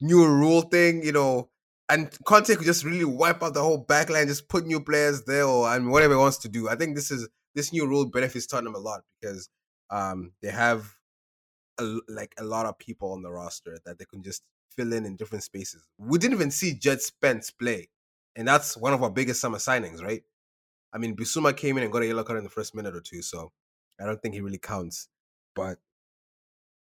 new 0.00 0.26
rule 0.26 0.62
thing, 0.62 1.02
you 1.02 1.12
know, 1.12 1.50
and 1.88 2.10
Conte 2.24 2.54
could 2.54 2.64
just 2.64 2.84
really 2.84 3.04
wipe 3.04 3.42
out 3.42 3.54
the 3.54 3.62
whole 3.62 3.84
backline, 3.84 4.26
just 4.26 4.48
put 4.48 4.66
new 4.66 4.80
players 4.80 5.22
there 5.24 5.44
or 5.44 5.72
and 5.72 5.90
whatever 5.90 6.14
he 6.14 6.18
wants 6.18 6.38
to 6.38 6.48
do. 6.48 6.68
I 6.68 6.74
think 6.74 6.96
this 6.96 7.10
is 7.10 7.28
this 7.54 7.72
new 7.72 7.86
rule 7.86 8.06
benefits 8.06 8.46
Tottenham 8.46 8.74
a 8.74 8.78
lot 8.78 9.02
because 9.20 9.48
um 9.90 10.32
they 10.42 10.50
have 10.50 10.94
a, 11.78 11.98
like 12.08 12.34
a 12.38 12.44
lot 12.44 12.66
of 12.66 12.78
people 12.78 13.12
on 13.12 13.22
the 13.22 13.30
roster 13.30 13.78
that 13.84 13.98
they 13.98 14.04
can 14.04 14.22
just 14.22 14.42
fill 14.70 14.92
in 14.92 15.06
in 15.06 15.16
different 15.16 15.44
spaces. 15.44 15.86
We 15.98 16.18
didn't 16.18 16.34
even 16.34 16.50
see 16.50 16.74
Jed 16.74 17.00
Spence 17.00 17.50
play, 17.50 17.88
and 18.34 18.46
that's 18.48 18.76
one 18.76 18.92
of 18.92 19.02
our 19.02 19.10
biggest 19.10 19.40
summer 19.40 19.58
signings, 19.58 20.02
right? 20.02 20.22
I 20.92 20.98
mean, 20.98 21.16
Bissouma 21.16 21.56
came 21.56 21.76
in 21.76 21.82
and 21.82 21.92
got 21.92 22.02
a 22.02 22.06
yellow 22.06 22.24
card 22.24 22.38
in 22.38 22.44
the 22.44 22.50
first 22.50 22.74
minute 22.74 22.96
or 22.96 23.00
two, 23.00 23.22
so 23.22 23.52
I 24.00 24.06
don't 24.06 24.20
think 24.20 24.34
he 24.34 24.40
really 24.40 24.58
counts. 24.58 25.08
But 25.54 25.78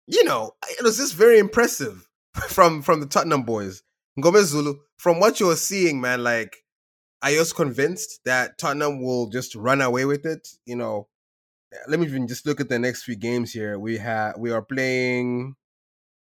you 0.06 0.24
know, 0.24 0.54
it 0.68 0.82
was 0.82 0.96
just 0.96 1.14
very 1.14 1.38
impressive 1.38 2.08
from 2.48 2.82
from 2.82 3.00
the 3.00 3.06
Tottenham 3.06 3.42
boys. 3.42 3.82
Gomez 4.20 4.48
Zulu, 4.48 4.76
from 4.96 5.20
what 5.20 5.40
you're 5.40 5.56
seeing, 5.56 6.00
man, 6.00 6.22
like, 6.22 6.56
are 7.22 7.30
you 7.30 7.44
convinced 7.54 8.20
that 8.24 8.58
Tottenham 8.58 9.02
will 9.02 9.28
just 9.28 9.54
run 9.54 9.80
away 9.80 10.04
with 10.04 10.24
it? 10.24 10.48
You 10.66 10.76
know, 10.76 11.08
let 11.88 12.00
me 12.00 12.06
even 12.06 12.28
just 12.28 12.46
look 12.46 12.60
at 12.60 12.68
the 12.68 12.78
next 12.78 13.02
few 13.02 13.16
games 13.16 13.52
here. 13.52 13.78
We 13.78 13.98
have 13.98 14.36
we 14.38 14.50
are 14.52 14.62
playing 14.62 15.56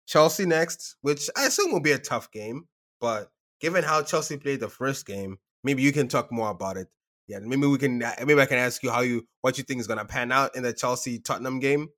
Chelsea 0.05 0.45
next, 0.45 0.97
which 1.01 1.29
I 1.37 1.47
assume 1.47 1.71
will 1.71 1.79
be 1.79 1.93
a 1.93 1.97
tough 1.97 2.31
game. 2.31 2.67
But 2.99 3.31
given 3.59 3.83
how 3.83 4.03
Chelsea 4.03 4.37
played 4.37 4.59
the 4.59 4.69
first 4.69 5.05
game, 5.05 5.37
maybe 5.63 5.81
you 5.81 5.91
can 5.93 6.07
talk 6.07 6.31
more 6.31 6.49
about 6.49 6.77
it. 6.77 6.87
Yeah, 7.27 7.39
maybe 7.39 7.67
we 7.67 7.77
can. 7.77 7.99
Maybe 8.25 8.41
I 8.41 8.45
can 8.45 8.57
ask 8.57 8.83
you 8.83 8.91
how 8.91 9.01
you 9.01 9.25
what 9.41 9.57
you 9.57 9.63
think 9.63 9.79
is 9.79 9.87
to 9.87 10.05
pan 10.05 10.31
out 10.31 10.55
in 10.55 10.63
the 10.63 10.73
Chelsea 10.73 11.19
Tottenham 11.19 11.59
game. 11.59 11.89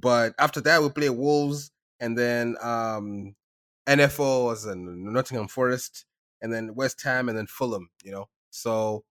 But 0.00 0.34
after 0.38 0.60
that, 0.62 0.82
we 0.82 0.88
play 0.90 1.10
Wolves 1.10 1.70
and 2.00 2.16
then 2.16 2.56
um 2.62 3.34
NFO 3.88 4.70
and 4.70 5.04
Nottingham 5.12 5.48
Forest, 5.48 6.04
and 6.40 6.52
then 6.52 6.74
West 6.74 7.02
Ham, 7.02 7.28
and 7.28 7.36
then 7.36 7.46
Fulham. 7.46 7.90
You 8.04 8.12
know, 8.12 8.28
so 8.50 9.04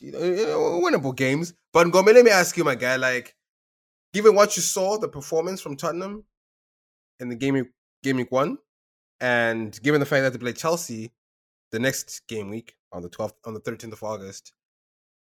you 0.00 0.12
know, 0.12 0.80
winnable 0.82 1.16
games. 1.16 1.54
But 1.72 1.86
Ngome, 1.86 2.14
let 2.14 2.24
me 2.24 2.30
ask 2.30 2.56
you, 2.56 2.64
my 2.64 2.74
guy, 2.74 2.96
like, 2.96 3.34
given 4.12 4.34
what 4.34 4.56
you 4.56 4.62
saw, 4.62 4.98
the 4.98 5.08
performance 5.08 5.60
from 5.60 5.76
Tottenham, 5.76 6.24
in 7.20 7.28
the 7.28 7.36
game 7.36 7.70
game 8.02 8.16
week 8.16 8.32
one, 8.32 8.58
and 9.20 9.80
given 9.82 10.00
the 10.00 10.06
fact 10.06 10.22
that 10.22 10.32
they 10.32 10.38
play 10.38 10.52
Chelsea 10.52 11.12
the 11.70 11.78
next 11.78 12.26
game 12.28 12.50
week 12.50 12.74
on 12.92 13.02
the 13.02 13.08
12th 13.08 13.34
on 13.46 13.54
the 13.54 13.60
13th 13.60 13.92
of 13.92 14.02
August, 14.02 14.52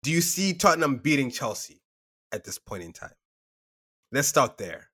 do 0.03 0.11
you 0.11 0.21
see 0.21 0.55
Tottenham 0.55 0.97
beating 0.97 1.31
Chelsea 1.31 1.83
at 2.33 2.45
this 2.45 2.59
point 2.59 2.83
in 2.83 2.93
time? 2.93 3.15
Let's 4.11 4.29
start 4.29 4.59
there. 4.59 4.91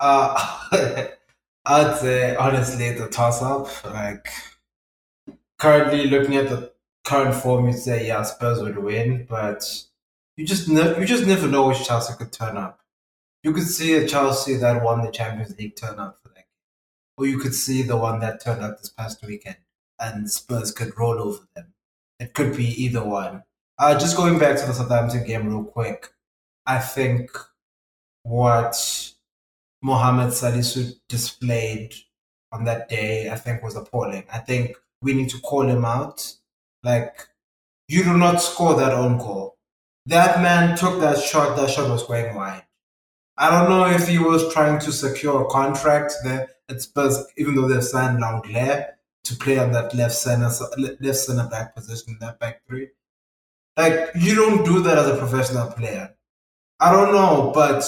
Uh, 0.00 0.68
I'd 1.64 1.96
say 1.96 2.36
honestly 2.36 2.86
it's 2.86 3.00
a 3.00 3.08
toss 3.08 3.42
up. 3.42 3.68
Like 3.84 4.28
currently 5.58 6.08
looking 6.08 6.36
at 6.36 6.48
the 6.48 6.72
current 7.04 7.34
form, 7.34 7.66
you'd 7.68 7.78
say 7.78 8.06
yeah 8.06 8.22
Spurs 8.22 8.60
would 8.60 8.78
win, 8.78 9.26
but 9.28 9.64
you 10.36 10.46
just 10.46 10.68
ne- 10.68 10.98
you 10.98 11.06
just 11.06 11.26
never 11.26 11.46
know 11.48 11.68
which 11.68 11.84
Chelsea 11.86 12.14
could 12.14 12.32
turn 12.32 12.56
up 12.56 12.82
you 13.42 13.52
could 13.52 13.66
see 13.66 13.94
a 13.94 14.06
Chelsea 14.06 14.56
that 14.56 14.82
won 14.82 15.04
the 15.04 15.10
Champions 15.10 15.56
League 15.58 15.76
turn 15.76 15.98
up 15.98 16.18
for 16.22 16.28
that. 16.28 16.46
Or 17.16 17.26
you 17.26 17.38
could 17.38 17.54
see 17.54 17.82
the 17.82 17.96
one 17.96 18.20
that 18.20 18.40
turned 18.40 18.62
up 18.62 18.78
this 18.78 18.90
past 18.90 19.24
weekend 19.26 19.56
and 19.98 20.30
Spurs 20.30 20.72
could 20.72 20.96
roll 20.98 21.20
over 21.20 21.46
them. 21.54 21.74
It 22.20 22.34
could 22.34 22.56
be 22.56 22.66
either 22.82 23.04
one. 23.04 23.42
Uh, 23.78 23.98
just 23.98 24.16
going 24.16 24.38
back 24.38 24.58
to 24.58 24.66
the 24.66 24.72
Southampton 24.72 25.26
game 25.26 25.48
real 25.48 25.64
quick, 25.64 26.10
I 26.66 26.78
think 26.78 27.30
what 28.22 29.12
Mohamed 29.82 30.28
Salisu 30.28 30.94
displayed 31.08 31.94
on 32.52 32.64
that 32.64 32.88
day, 32.88 33.30
I 33.30 33.36
think 33.36 33.62
was 33.62 33.76
appalling. 33.76 34.24
I 34.32 34.38
think 34.38 34.76
we 35.00 35.14
need 35.14 35.30
to 35.30 35.40
call 35.40 35.62
him 35.62 35.84
out. 35.84 36.34
Like, 36.82 37.28
you 37.88 38.04
do 38.04 38.16
not 38.16 38.40
score 38.40 38.74
that 38.76 38.92
own 38.92 39.18
goal. 39.18 39.56
That 40.06 40.40
man 40.42 40.76
took 40.76 41.00
that 41.00 41.18
shot, 41.18 41.56
that 41.56 41.70
shot 41.70 41.88
was 41.88 42.04
going 42.04 42.34
wide 42.34 42.64
I 43.38 43.50
don't 43.50 43.70
know 43.70 43.86
if 43.86 44.08
he 44.08 44.18
was 44.18 44.52
trying 44.52 44.78
to 44.80 44.92
secure 44.92 45.42
a 45.42 45.46
contract 45.46 46.12
there 46.22 46.50
at 46.68 46.82
Spurs, 46.82 47.24
even 47.36 47.54
though 47.54 47.66
they've 47.66 47.82
signed 47.82 48.22
Lenglet 48.22 48.86
to 49.24 49.36
play 49.36 49.58
on 49.58 49.72
that 49.72 49.94
left 49.94 50.14
center 50.14 50.50
left 50.78 51.18
center 51.18 51.48
back 51.48 51.74
position, 51.74 52.12
in 52.12 52.18
that 52.20 52.38
back 52.38 52.62
three. 52.68 52.90
Like 53.76 54.10
you 54.14 54.34
don't 54.34 54.64
do 54.64 54.82
that 54.82 54.98
as 54.98 55.08
a 55.08 55.16
professional 55.16 55.70
player. 55.70 56.14
I 56.78 56.92
don't 56.92 57.12
know, 57.12 57.52
but 57.54 57.84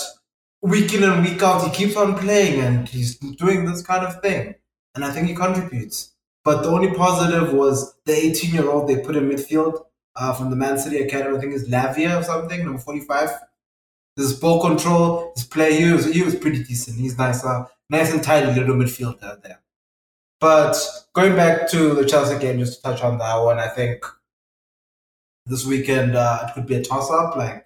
week 0.65 0.95
in 0.95 1.05
and 1.05 1.23
week 1.23 1.43
out, 1.43 1.63
he 1.63 1.71
keeps 1.71 1.97
on 1.97 2.19
playing 2.19 2.61
and 2.61 2.89
he's 2.89 3.17
doing 3.17 3.67
this 3.67 3.83
kind 3.83 4.05
of 4.05 4.21
thing, 4.23 4.55
and 4.95 5.05
I 5.05 5.11
think 5.13 5.29
he 5.29 5.35
contributes. 5.35 6.13
But 6.43 6.63
the 6.63 6.71
only 6.71 6.93
positive 6.93 7.53
was 7.53 7.95
the 8.05 8.15
18 8.15 8.53
year 8.53 8.69
old 8.69 8.89
they 8.89 8.97
put 8.97 9.17
in 9.17 9.29
midfield 9.29 9.85
uh, 10.17 10.33
from 10.33 10.51
the 10.51 10.57
Man 10.57 10.79
City 10.79 10.99
Academy. 10.99 11.37
I 11.37 11.41
think 11.41 11.55
it's 11.55 11.69
Lavia 11.69 12.21
or 12.21 12.23
something, 12.23 12.65
number 12.65 12.79
45. 12.79 13.31
His 14.17 14.33
ball 14.35 14.61
control, 14.61 15.33
his 15.35 15.45
play, 15.45 15.77
he 15.81 15.93
was, 15.93 16.07
he 16.07 16.23
was 16.23 16.35
pretty 16.35 16.63
decent. 16.63 16.99
He's 16.99 17.19
nice, 17.19 17.45
uh, 17.45 17.67
nice 17.91 18.13
and 18.13 18.23
tidy 18.23 18.59
little 18.59 18.77
midfielder 18.77 19.43
there. 19.43 19.61
But 20.41 20.77
going 21.15 21.35
back 21.35 21.69
to 21.71 21.95
the 21.95 22.05
Chelsea 22.05 22.39
game, 22.39 22.59
just 22.59 22.77
to 22.77 22.83
touch 22.83 23.03
on 23.03 23.19
that 23.19 23.37
one, 23.37 23.59
I 23.59 23.69
think 23.69 24.05
this 25.47 25.67
weekend 25.67 26.15
uh, 26.15 26.47
it 26.47 26.55
could 26.55 26.67
be 26.67 26.77
a 26.77 26.85
toss 26.85 27.11
up. 27.11 27.37
Like 27.37 27.64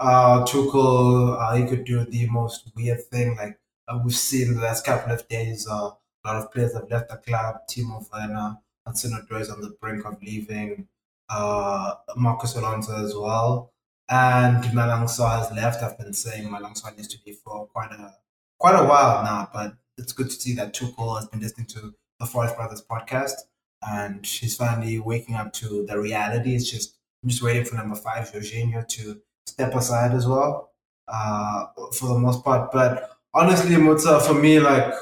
uh, 0.00 0.44
Tuchel, 0.44 1.38
uh, 1.38 1.54
he 1.54 1.64
could 1.66 1.84
do 1.84 2.04
the 2.04 2.26
most 2.28 2.70
weird 2.74 3.04
thing. 3.04 3.36
Like 3.36 3.58
uh, 3.86 3.98
we've 4.02 4.14
seen 4.14 4.54
the 4.54 4.60
last 4.60 4.84
couple 4.84 5.12
of 5.12 5.28
days, 5.28 5.68
uh, 5.68 5.90
a 5.90 6.26
lot 6.26 6.36
of 6.36 6.52
players 6.52 6.74
have 6.74 6.90
left 6.90 7.10
the 7.10 7.16
club. 7.16 7.56
Timo 7.70 8.04
Werner, 8.12 8.58
Hudson 8.86 9.12
Odoi 9.12 9.42
is 9.42 9.50
on 9.50 9.60
the 9.60 9.76
brink 9.80 10.04
of 10.04 10.22
leaving. 10.22 10.88
Uh, 11.28 11.94
Marcos 12.16 12.56
Alonso 12.56 13.04
as 13.04 13.14
well. 13.14 13.72
And 14.08 14.64
Malang 14.74 15.04
Sarr 15.04 15.38
has 15.38 15.52
left. 15.52 15.82
I've 15.82 15.96
been 15.98 16.12
saying 16.12 16.48
Malang 16.48 16.80
Sarr 16.80 16.96
needs 16.96 17.08
to 17.08 17.18
be 17.24 17.32
for 17.32 17.66
quite 17.66 17.92
a 17.92 18.14
quite 18.58 18.74
a 18.74 18.84
while 18.84 19.22
now, 19.22 19.48
but 19.52 19.74
it's 19.96 20.12
good 20.12 20.28
to 20.28 20.34
see 20.34 20.54
that 20.54 20.74
Tuchel 20.74 21.16
has 21.16 21.28
been 21.28 21.40
listening 21.40 21.66
to 21.68 21.94
the 22.18 22.26
Forest 22.26 22.56
Brothers 22.56 22.82
podcast 22.82 23.34
and 23.86 24.26
she's 24.26 24.56
finally 24.56 24.98
waking 24.98 25.36
up 25.36 25.52
to 25.54 25.86
the 25.86 25.98
reality. 25.98 26.54
It's 26.54 26.70
just 26.70 26.96
I'm 27.22 27.28
just 27.28 27.42
waiting 27.42 27.64
for 27.64 27.76
number 27.76 27.96
five, 27.96 28.30
Jorginho, 28.32 28.86
to 28.88 29.20
step 29.50 29.74
aside 29.74 30.12
as 30.14 30.26
well, 30.26 30.70
uh, 31.08 31.66
for 31.98 32.08
the 32.08 32.18
most 32.18 32.44
part. 32.44 32.72
But 32.72 33.10
honestly, 33.34 33.76
Mutsa, 33.76 34.20
for 34.22 34.34
me, 34.34 34.60
like 34.60 34.92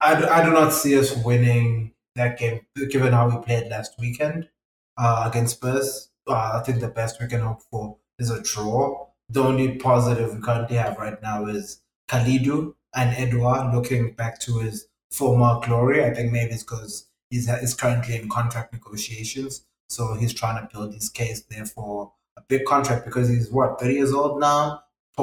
I 0.00 0.18
do, 0.18 0.26
I 0.26 0.44
do 0.44 0.50
not 0.52 0.72
see 0.72 0.98
us 0.98 1.14
winning 1.24 1.92
that 2.16 2.38
game, 2.38 2.60
given 2.90 3.12
how 3.12 3.28
we 3.28 3.44
played 3.44 3.70
last 3.70 3.94
weekend 3.98 4.48
uh, 4.96 5.28
against 5.30 5.56
Spurs. 5.56 6.10
Uh, 6.28 6.52
I 6.54 6.62
think 6.64 6.80
the 6.80 6.88
best 6.88 7.20
we 7.20 7.26
can 7.28 7.40
hope 7.40 7.62
for 7.70 7.96
is 8.18 8.30
a 8.30 8.42
draw. 8.42 9.06
The 9.28 9.42
only 9.42 9.78
positive 9.78 10.34
we 10.34 10.40
currently 10.40 10.76
have 10.76 10.98
right 10.98 11.20
now 11.22 11.46
is 11.46 11.80
Kalidou 12.08 12.74
and 12.94 13.16
Edouard 13.16 13.74
looking 13.74 14.12
back 14.12 14.38
to 14.40 14.58
his 14.58 14.86
former 15.10 15.60
glory. 15.64 16.04
I 16.04 16.12
think 16.12 16.32
maybe 16.32 16.52
it's 16.52 16.62
because 16.62 17.08
he's, 17.30 17.48
he's 17.60 17.74
currently 17.74 18.16
in 18.16 18.28
contract 18.28 18.72
negotiations. 18.72 19.64
So 19.88 20.14
he's 20.14 20.34
trying 20.34 20.60
to 20.60 20.68
build 20.72 20.94
his 20.94 21.08
case 21.08 21.42
there 21.48 21.66
for 21.66 22.04
a 22.04 22.08
big 22.48 22.64
contract 22.64 23.04
because 23.04 23.28
he's 23.28 23.50
what, 23.50 23.80
30 23.80 23.94
years 23.94 24.12
old 24.12 24.40
now? 24.40 24.80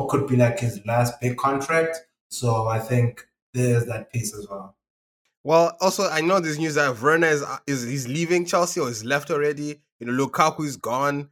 Could 0.10 0.28
be 0.28 0.38
like 0.38 0.60
his 0.60 0.80
last 0.86 1.20
big 1.20 1.36
contract. 1.36 1.98
So 2.30 2.68
I 2.68 2.80
think 2.80 3.28
there's 3.54 3.86
that 3.88 4.14
piece 4.14 4.34
as 4.34 4.48
well. 4.50 4.78
Well, 5.44 5.76
also 5.82 6.08
I 6.08 6.22
know 6.22 6.40
this 6.40 6.58
news 6.58 6.76
that 6.76 7.02
Werner 7.02 7.28
is 7.28 7.42
uh, 7.42 7.58
is 7.68 7.84
he's 7.84 8.08
leaving 8.08 8.46
Chelsea 8.46 8.80
or 8.80 8.88
he's 8.88 9.04
left 9.04 9.32
already. 9.32 9.82
You 10.00 10.08
know, 10.08 10.14
Lukaku 10.14 10.66
is 10.66 10.78
gone, 10.78 11.30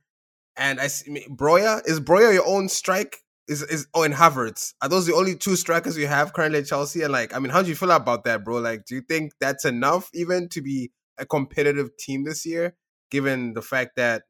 and 0.57 0.79
I 0.79 0.87
see 0.87 1.25
Broja 1.29 1.87
is 1.87 1.99
broya 1.99 2.33
your 2.33 2.47
own 2.47 2.67
strike 2.67 3.17
is 3.47 3.63
is 3.63 3.87
oh 3.93 4.03
and 4.03 4.13
Havertz 4.13 4.73
are 4.81 4.89
those 4.89 5.05
the 5.05 5.13
only 5.13 5.35
two 5.35 5.55
strikers 5.55 5.97
you 5.97 6.07
have 6.07 6.33
currently 6.33 6.59
at 6.59 6.65
Chelsea? 6.65 7.03
And 7.03 7.11
like, 7.11 7.35
I 7.35 7.39
mean, 7.39 7.51
how 7.51 7.61
do 7.61 7.69
you 7.69 7.75
feel 7.75 7.91
about 7.91 8.23
that, 8.25 8.43
bro? 8.43 8.57
Like, 8.57 8.85
do 8.85 8.95
you 8.95 9.01
think 9.01 9.33
that's 9.39 9.65
enough 9.65 10.09
even 10.13 10.49
to 10.49 10.61
be 10.61 10.91
a 11.17 11.25
competitive 11.25 11.95
team 11.97 12.23
this 12.23 12.45
year, 12.45 12.75
given 13.11 13.53
the 13.53 13.61
fact 13.61 13.91
that 13.95 14.23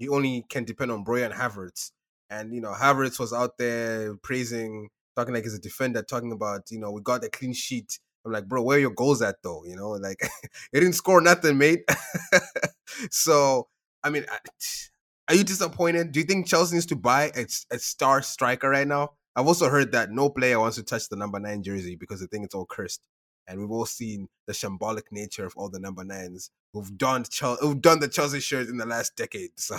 you 0.00 0.14
only 0.14 0.44
can 0.48 0.64
depend 0.64 0.90
on 0.90 1.04
Broja 1.04 1.26
and 1.26 1.34
Havertz? 1.34 1.90
And 2.28 2.54
you 2.54 2.60
know, 2.60 2.72
Havertz 2.72 3.18
was 3.18 3.32
out 3.32 3.58
there 3.58 4.14
praising, 4.22 4.88
talking 5.16 5.34
like 5.34 5.44
he's 5.44 5.54
a 5.54 5.60
defender, 5.60 6.02
talking 6.02 6.32
about 6.32 6.70
you 6.70 6.78
know 6.78 6.90
we 6.90 7.02
got 7.02 7.24
a 7.24 7.28
clean 7.28 7.52
sheet. 7.52 7.98
I'm 8.24 8.32
like, 8.32 8.46
bro, 8.46 8.62
where 8.62 8.78
your 8.78 8.90
goals 8.90 9.22
at 9.22 9.36
though? 9.42 9.64
You 9.64 9.76
know, 9.76 9.90
like 9.90 10.18
it 10.72 10.80
didn't 10.80 10.94
score 10.94 11.20
nothing, 11.20 11.58
mate. 11.58 11.84
so 13.10 13.68
I 14.02 14.10
mean. 14.10 14.26
Are 15.28 15.34
you 15.36 15.44
disappointed? 15.44 16.10
Do 16.10 16.18
you 16.18 16.26
think 16.26 16.48
Chelsea 16.48 16.74
needs 16.74 16.86
to 16.86 16.96
buy 16.96 17.30
a, 17.36 17.46
a 17.70 17.78
star 17.78 18.20
striker 18.20 18.68
right 18.68 18.88
now? 18.88 19.10
I've 19.36 19.46
also 19.46 19.68
heard 19.68 19.92
that 19.92 20.10
no 20.10 20.28
player 20.28 20.58
wants 20.58 20.76
to 20.76 20.82
touch 20.82 21.08
the 21.08 21.14
number 21.14 21.38
nine 21.38 21.62
jersey 21.62 21.94
because 21.94 22.20
they 22.20 22.26
think 22.26 22.44
it's 22.44 22.54
all 22.54 22.66
cursed. 22.66 23.00
And 23.50 23.60
we've 23.60 23.70
all 23.70 23.86
seen 23.86 24.28
the 24.46 24.52
shambolic 24.52 25.10
nature 25.10 25.44
of 25.44 25.54
all 25.56 25.68
the 25.68 25.80
number 25.80 26.04
nines 26.04 26.50
who've 26.72 26.96
done 26.96 27.24
who've 27.60 27.80
done 27.80 27.98
the 27.98 28.08
Chelsea 28.08 28.40
shirt 28.40 28.68
in 28.68 28.76
the 28.76 28.86
last 28.86 29.16
decade. 29.16 29.50
So, 29.58 29.76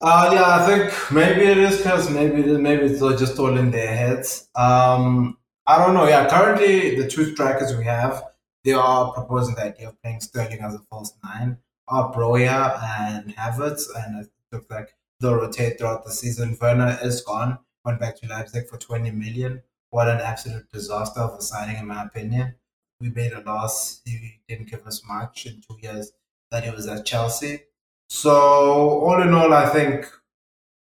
uh, 0.00 0.30
yeah, 0.32 0.56
I 0.56 0.66
think 0.66 1.12
maybe 1.12 1.42
it 1.46 1.58
is 1.58 1.78
because 1.78 2.08
maybe 2.08 2.40
it 2.40 2.46
is, 2.46 2.58
maybe 2.58 2.84
it's 2.84 3.00
just 3.00 3.38
all 3.38 3.56
in 3.56 3.70
their 3.70 3.94
heads. 3.94 4.48
Um, 4.54 5.38
I 5.66 5.78
don't 5.78 5.94
know. 5.94 6.06
Yeah, 6.06 6.28
currently 6.28 6.94
the 6.94 7.08
two 7.08 7.32
strikers 7.32 7.76
we 7.76 7.84
have, 7.84 8.22
they 8.64 8.72
are 8.72 9.12
proposing 9.12 9.56
the 9.56 9.64
idea 9.64 9.88
of 9.88 10.00
playing 10.00 10.20
Sterling 10.20 10.60
as 10.60 10.74
a 10.74 10.80
false 10.90 11.12
nine 11.24 11.58
are 11.88 12.12
Broja 12.12 12.80
and 13.00 13.34
Havertz, 13.34 13.84
and 13.96 14.24
it 14.24 14.30
looks 14.52 14.66
like 14.70 14.94
they'll 15.20 15.34
rotate 15.34 15.78
throughout 15.78 16.04
the 16.04 16.12
season. 16.12 16.56
Werner 16.60 16.98
is 17.02 17.20
gone, 17.22 17.58
went 17.84 18.00
back 18.00 18.16
to 18.20 18.28
Leipzig 18.28 18.68
for 18.68 18.76
20 18.76 19.10
million. 19.10 19.62
What 19.90 20.08
an 20.08 20.20
absolute 20.20 20.70
disaster 20.72 21.20
of 21.20 21.38
a 21.38 21.42
signing, 21.42 21.76
in 21.76 21.86
my 21.86 22.04
opinion. 22.04 22.54
We 23.00 23.10
made 23.10 23.32
a 23.32 23.40
loss. 23.40 24.00
He 24.04 24.40
didn't 24.48 24.70
give 24.70 24.86
us 24.86 25.02
much 25.06 25.46
in 25.46 25.60
two 25.60 25.78
years 25.80 26.12
that 26.50 26.64
he 26.64 26.70
was 26.70 26.86
at 26.86 27.04
Chelsea. 27.04 27.60
So, 28.08 28.32
all 28.32 29.20
in 29.22 29.34
all, 29.34 29.52
I 29.52 29.68
think 29.68 30.06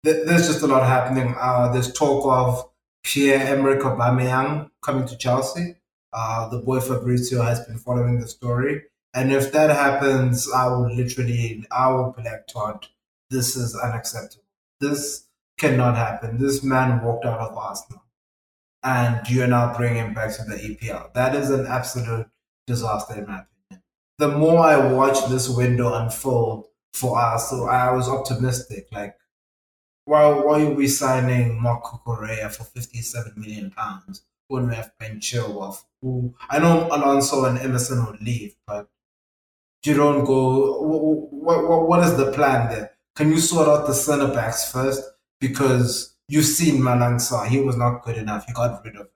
th- 0.05 0.27
there's 0.27 0.47
just 0.47 0.63
a 0.63 0.67
lot 0.67 0.87
happening. 0.87 1.35
Uh, 1.39 1.73
there's 1.73 1.93
talk 1.93 2.27
of 2.27 2.71
Pierre-Emerick 3.05 3.81
Aubameyang 3.81 4.71
coming 4.83 5.07
to 5.07 5.17
Chelsea. 5.17 5.77
Uh, 6.13 6.49
the 6.49 6.59
boy 6.59 6.81
Fabrizio 6.81 7.43
has 7.43 7.61
been 7.67 7.79
following 7.79 8.21
the 8.21 8.29
story. 8.29 8.83
And 9.15 9.33
if 9.33 9.53
that 9.53 9.71
happens, 9.71 10.51
I 10.51 10.67
will 10.67 10.93
literally, 10.93 11.65
I 11.71 11.91
will 11.91 12.13
be 12.17 12.23
like, 12.23 12.47
Todd, 12.47 12.87
this 13.31 13.57
is 13.57 13.77
unacceptable. 13.77 14.45
This 14.81 15.27
cannot 15.57 15.97
happen. 15.97 16.39
This 16.39 16.63
man 16.63 17.03
walked 17.03 17.25
out 17.25 17.41
of 17.41 17.57
Arsenal. 17.57 18.03
And 18.85 19.29
you're 19.29 19.47
now 19.47 19.77
bringing 19.77 20.13
back 20.13 20.37
to 20.37 20.45
the 20.45 20.57
EPL. 20.57 21.15
That 21.15 21.35
is 21.35 21.51
an 21.51 21.67
absolute 21.67 22.27
disaster, 22.67 23.15
in 23.15 23.27
my 23.27 23.41
opinion. 23.41 23.83
The 24.19 24.29
more 24.29 24.59
I 24.59 24.93
watch 24.93 25.27
this 25.29 25.49
window 25.49 25.95
unfold 25.95 26.67
for 26.93 27.19
us, 27.19 27.51
so 27.51 27.67
I 27.67 27.91
was 27.93 28.09
optimistic. 28.09 28.89
Like, 28.93 29.17
why, 30.05 30.29
why 30.29 30.63
are 30.63 30.71
we 30.71 30.87
signing 30.87 31.61
Marc 31.61 31.83
Cucurella 31.85 32.55
for 32.55 32.65
57 32.65 33.33
million 33.37 33.71
pounds 33.71 34.23
when 34.49 34.69
we 34.69 34.75
have 34.75 34.93
Ben 34.99 35.19
Chilwell? 35.19 35.83
Who 36.03 36.35
I 36.51 36.59
know 36.59 36.89
Alonso 36.93 37.47
and 37.47 37.59
Emerson 37.59 38.05
will 38.05 38.19
leave, 38.21 38.55
but 38.67 38.89
you 39.85 39.95
don't 39.95 40.25
go. 40.25 40.83
What, 40.83 41.65
what, 41.69 41.89
what 41.89 42.05
is 42.05 42.17
the 42.17 42.33
plan 42.33 42.71
there? 42.71 42.93
Can 43.17 43.31
you 43.31 43.39
sort 43.39 43.69
out 43.69 43.87
the 43.87 43.95
centre 43.95 44.29
backs 44.29 44.71
first? 44.71 45.03
Because 45.41 46.14
you've 46.29 46.45
seen 46.45 46.81
Malang 46.81 47.19
he 47.49 47.61
was 47.61 47.77
not 47.77 48.03
good 48.05 48.17
enough. 48.17 48.45
You 48.49 48.55
got 48.55 48.85
rid 48.85 48.97
of 48.97 49.03
him. 49.03 49.09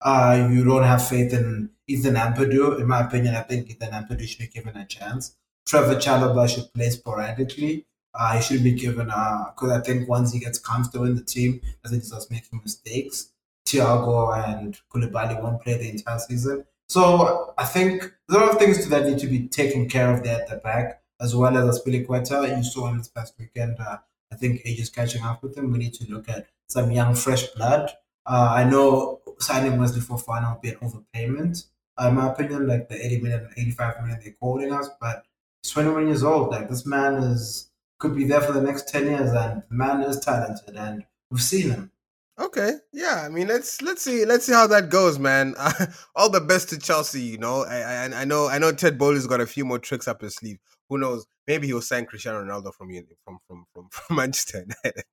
Uh, 0.00 0.48
you 0.50 0.64
don't 0.64 0.82
have 0.82 1.06
faith 1.06 1.32
in 1.32 1.70
Ethan 1.86 2.14
Ampadu. 2.14 2.80
In 2.80 2.88
my 2.88 3.00
opinion, 3.06 3.34
I 3.34 3.42
think 3.42 3.70
Ethan 3.70 3.90
Ampadu 3.90 4.26
should 4.26 4.40
be 4.40 4.48
given 4.48 4.76
a 4.76 4.86
chance. 4.86 5.36
Trevor 5.66 5.94
Chalobah 5.94 6.48
should 6.48 6.72
play 6.74 6.90
sporadically. 6.90 7.86
Uh, 8.14 8.36
he 8.36 8.42
should 8.42 8.62
be 8.62 8.72
given 8.72 9.08
a 9.08 9.52
because 9.54 9.70
I 9.70 9.80
think 9.80 10.08
once 10.08 10.32
he 10.32 10.40
gets 10.40 10.58
comfortable 10.58 11.06
in 11.06 11.14
the 11.14 11.22
team, 11.22 11.60
I 11.84 11.88
think 11.88 12.02
he 12.02 12.08
starts 12.08 12.30
making 12.30 12.60
mistakes. 12.62 13.30
Thiago 13.66 14.36
and 14.48 14.78
Koulibaly 14.92 15.40
won't 15.40 15.62
play 15.62 15.78
the 15.78 15.88
entire 15.88 16.18
season. 16.18 16.64
So 16.88 17.54
I 17.56 17.64
think 17.64 18.12
a 18.28 18.34
lot 18.34 18.50
of 18.50 18.58
things 18.58 18.86
that 18.88 19.06
need 19.06 19.18
to 19.20 19.26
be 19.26 19.48
taken 19.48 19.88
care 19.88 20.12
of 20.12 20.22
there 20.22 20.42
at 20.42 20.48
the 20.48 20.56
back, 20.56 21.02
as 21.20 21.34
well 21.34 21.56
as 21.56 21.78
Azpilicueta. 21.78 22.54
You 22.56 22.64
saw 22.64 22.88
him 22.88 22.98
this 22.98 23.08
past 23.08 23.34
weekend. 23.38 23.76
Uh, 23.80 23.98
I 24.32 24.36
think 24.36 24.62
age 24.64 24.80
is 24.80 24.90
catching 24.90 25.22
up 25.22 25.42
with 25.42 25.54
them. 25.54 25.70
We 25.70 25.78
need 25.78 25.94
to 25.94 26.10
look 26.10 26.28
at 26.28 26.46
some 26.66 26.90
young, 26.90 27.14
fresh 27.14 27.46
blood. 27.48 27.92
Uh, 28.24 28.52
I 28.56 28.64
know 28.64 29.20
signing 29.38 29.78
Wesley 29.78 30.00
Fofana 30.00 30.54
will 30.54 30.60
be 30.60 30.70
an 30.70 30.76
overpayment, 30.76 31.66
uh, 32.00 32.08
in 32.08 32.14
my 32.14 32.30
opinion, 32.30 32.66
like 32.66 32.88
the 32.88 33.04
80 33.04 33.20
million, 33.20 33.50
85 33.56 34.00
million 34.00 34.20
they're 34.22 34.32
quoting 34.32 34.72
us, 34.72 34.88
but 35.00 35.24
he's 35.62 35.72
21 35.72 36.06
years 36.06 36.22
old. 36.22 36.50
Like 36.50 36.68
this 36.68 36.86
man 36.86 37.14
is 37.14 37.68
could 37.98 38.16
be 38.16 38.24
there 38.24 38.40
for 38.40 38.52
the 38.52 38.60
next 38.60 38.88
10 38.88 39.04
years, 39.04 39.30
and 39.32 39.62
the 39.68 39.74
man 39.74 40.02
is 40.02 40.18
talented, 40.20 40.76
and 40.76 41.04
we've 41.30 41.42
seen 41.42 41.70
him. 41.70 41.90
Okay, 42.38 42.72
yeah. 42.92 43.22
I 43.24 43.28
mean, 43.28 43.46
let's 43.46 43.82
let's 43.82 44.02
see 44.02 44.24
let's 44.24 44.46
see 44.46 44.52
how 44.52 44.66
that 44.68 44.88
goes, 44.88 45.18
man. 45.18 45.54
all 46.16 46.30
the 46.30 46.40
best 46.40 46.70
to 46.70 46.78
Chelsea. 46.78 47.20
You 47.20 47.38
know, 47.38 47.64
I, 47.64 48.06
I 48.06 48.22
I 48.22 48.24
know 48.24 48.48
I 48.48 48.58
know 48.58 48.72
Ted 48.72 48.98
Boehly's 48.98 49.26
got 49.26 49.40
a 49.40 49.46
few 49.46 49.64
more 49.64 49.78
tricks 49.78 50.08
up 50.08 50.22
his 50.22 50.36
sleeve. 50.36 50.58
Who 50.92 50.98
knows? 50.98 51.26
Maybe 51.46 51.68
he'll 51.68 51.80
sign 51.80 52.04
Cristiano 52.04 52.44
Ronaldo 52.44 52.74
from 52.74 52.90
from 53.24 53.38
from 53.48 53.64
from, 53.72 53.88
from 53.90 54.16
Manchester 54.16 54.66
United. 54.84 55.04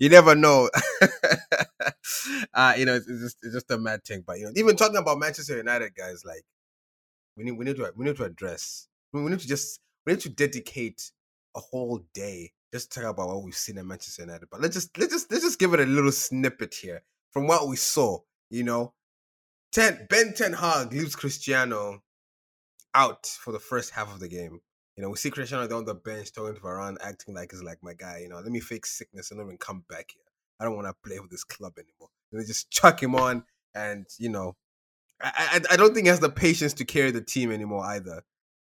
you 0.00 0.08
never 0.08 0.34
know. 0.34 0.68
uh, 2.54 2.74
you 2.76 2.84
know, 2.84 2.96
it's, 2.96 3.06
it's, 3.06 3.22
just 3.22 3.36
it's 3.42 3.54
just 3.54 3.70
a 3.70 3.78
mad 3.78 4.04
thing. 4.04 4.24
But 4.26 4.40
you 4.40 4.46
know, 4.46 4.52
even 4.56 4.74
talking 4.74 4.96
about 4.96 5.20
Manchester 5.20 5.56
United, 5.56 5.94
guys, 5.94 6.24
like 6.24 6.42
we 7.36 7.44
need 7.44 7.52
we 7.52 7.64
need 7.64 7.76
to 7.76 7.92
we 7.94 8.06
need 8.06 8.16
to 8.16 8.24
address. 8.24 8.88
We 9.12 9.20
need 9.22 9.38
to 9.38 9.46
just 9.46 9.78
we 10.04 10.14
need 10.14 10.20
to 10.22 10.30
dedicate 10.30 11.12
a 11.56 11.60
whole 11.60 12.00
day 12.12 12.50
just 12.72 12.92
talk 12.92 13.04
about 13.04 13.28
what 13.28 13.44
we've 13.44 13.54
seen 13.54 13.78
at 13.78 13.86
Manchester 13.86 14.22
United. 14.22 14.48
But 14.50 14.60
let's 14.60 14.74
just 14.74 14.98
let's 14.98 15.12
just 15.12 15.30
let's 15.30 15.44
just 15.44 15.60
give 15.60 15.74
it 15.74 15.80
a 15.80 15.86
little 15.86 16.12
snippet 16.12 16.74
here 16.74 17.02
from 17.30 17.46
what 17.46 17.68
we 17.68 17.76
saw. 17.76 18.18
You 18.50 18.64
know, 18.64 18.94
Ten 19.70 20.08
Ben 20.10 20.34
Ten 20.34 20.54
Hag 20.54 20.92
leaves 20.92 21.14
Cristiano 21.14 22.02
out 22.96 23.26
for 23.26 23.52
the 23.52 23.60
first 23.60 23.90
half 23.90 24.12
of 24.12 24.18
the 24.18 24.28
game. 24.28 24.60
You 25.00 25.06
know, 25.06 25.10
we 25.12 25.16
see 25.16 25.30
Cristiano 25.30 25.74
on 25.74 25.86
the 25.86 25.94
bench 25.94 26.30
talking 26.30 26.54
to 26.54 26.60
Varane, 26.60 26.98
acting 27.02 27.34
like 27.34 27.52
he's 27.52 27.62
like 27.62 27.78
my 27.80 27.94
guy. 27.94 28.18
You 28.18 28.28
know, 28.28 28.36
let 28.36 28.52
me 28.52 28.60
fake 28.60 28.84
sickness 28.84 29.30
and 29.30 29.40
then 29.40 29.56
come 29.56 29.82
back 29.88 30.10
here. 30.12 30.22
I 30.60 30.64
don't 30.64 30.76
want 30.76 30.88
to 30.88 31.08
play 31.08 31.18
with 31.18 31.30
this 31.30 31.42
club 31.42 31.72
anymore. 31.78 32.10
And 32.30 32.38
they 32.38 32.44
just 32.44 32.70
chuck 32.70 33.02
him 33.02 33.14
on, 33.14 33.44
and 33.74 34.04
you 34.18 34.28
know, 34.28 34.56
I, 35.22 35.62
I 35.70 35.72
I 35.72 35.76
don't 35.78 35.94
think 35.94 36.04
he 36.04 36.10
has 36.10 36.20
the 36.20 36.28
patience 36.28 36.74
to 36.74 36.84
carry 36.84 37.12
the 37.12 37.22
team 37.22 37.50
anymore 37.50 37.82
either. 37.86 38.24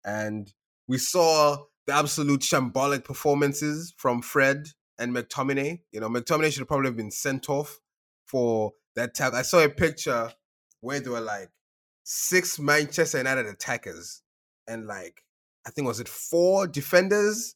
And 0.06 0.54
we 0.88 1.00
saw 1.00 1.66
the 1.86 1.94
absolute 1.94 2.40
shambolic 2.40 3.04
performances 3.04 3.94
from 3.98 4.22
Fred 4.22 4.70
and 4.98 5.14
McTominay. 5.14 5.82
You 5.92 6.00
know, 6.00 6.08
McTominay 6.08 6.54
should 6.54 6.66
probably 6.66 6.88
have 6.88 6.96
been 6.96 7.12
sent 7.12 7.50
off 7.50 7.82
for 8.26 8.72
that 8.96 9.16
tag. 9.16 9.34
I 9.34 9.42
saw 9.42 9.62
a 9.66 9.68
picture 9.68 10.32
where 10.80 11.02
there 11.02 11.12
were 11.12 11.20
like 11.20 11.50
six 12.06 12.58
Manchester 12.58 13.18
United 13.18 13.48
attackers 13.48 14.22
and 14.66 14.86
like 14.86 15.26
I 15.66 15.70
think 15.70 15.88
was 15.88 16.00
it 16.00 16.10
four 16.10 16.68
defenders, 16.68 17.56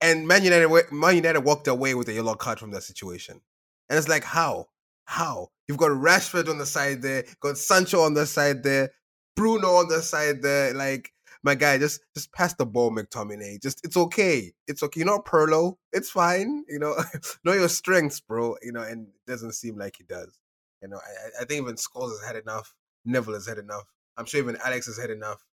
and 0.00 0.26
Man 0.26 0.44
United 0.44 0.68
Man 0.92 1.16
United 1.16 1.40
walked 1.40 1.68
away 1.68 1.94
with 1.94 2.08
a 2.08 2.12
yellow 2.12 2.34
card 2.34 2.58
from 2.58 2.70
that 2.72 2.82
situation. 2.82 3.40
And 3.88 3.98
it's 3.98 4.08
like 4.08 4.24
how 4.24 4.66
how 5.04 5.50
you've 5.68 5.78
got 5.78 5.90
Rashford 5.90 6.48
on 6.48 6.58
the 6.58 6.66
side 6.66 7.02
there, 7.02 7.24
got 7.40 7.58
Sancho 7.58 8.00
on 8.00 8.14
the 8.14 8.26
side 8.26 8.62
there, 8.62 8.90
Bruno 9.36 9.76
on 9.76 9.88
the 9.88 10.02
side 10.02 10.42
there, 10.42 10.74
like 10.74 11.12
my 11.42 11.54
guy, 11.54 11.78
just 11.78 12.00
just 12.14 12.32
pass 12.32 12.54
the 12.54 12.66
ball, 12.66 12.90
McTominay. 12.90 13.62
Just 13.62 13.84
it's 13.84 13.96
okay. 13.96 14.52
It's 14.66 14.82
okay. 14.82 15.00
You're 15.00 15.06
not 15.06 15.24
Pirlo. 15.24 15.76
It's 15.92 16.10
fine. 16.10 16.64
You 16.68 16.80
know, 16.80 16.96
know 17.44 17.52
your 17.52 17.68
strengths, 17.68 18.20
bro. 18.20 18.56
You 18.62 18.72
know, 18.72 18.82
and 18.82 19.06
it 19.06 19.30
doesn't 19.30 19.52
seem 19.52 19.78
like 19.78 19.94
he 19.96 20.04
does. 20.04 20.40
You 20.82 20.88
know, 20.88 20.96
I, 20.96 21.42
I 21.42 21.44
think 21.44 21.62
even 21.62 21.76
Scholes 21.76 22.10
has 22.10 22.26
had 22.26 22.36
enough. 22.36 22.74
Neville 23.04 23.34
has 23.34 23.46
had 23.46 23.58
enough. 23.58 23.84
I'm 24.16 24.26
sure 24.26 24.40
even 24.40 24.58
Alex 24.64 24.86
has 24.86 24.98
had 24.98 25.10
enough. 25.10 25.44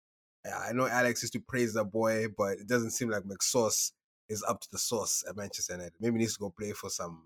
I 0.44 0.72
know 0.72 0.86
Alex 0.86 1.22
used 1.22 1.34
to 1.34 1.40
praise 1.40 1.74
the 1.74 1.84
boy, 1.84 2.26
but 2.36 2.58
it 2.58 2.66
doesn't 2.66 2.90
seem 2.90 3.10
like 3.10 3.22
McSauce 3.22 3.92
is 4.28 4.42
up 4.48 4.60
to 4.60 4.68
the 4.70 4.78
sauce 4.78 5.24
at 5.28 5.36
Manchester 5.36 5.74
United. 5.74 5.94
Maybe 6.00 6.14
he 6.14 6.18
needs 6.20 6.34
to 6.34 6.40
go 6.40 6.50
play 6.50 6.72
for 6.72 6.90
some 6.90 7.24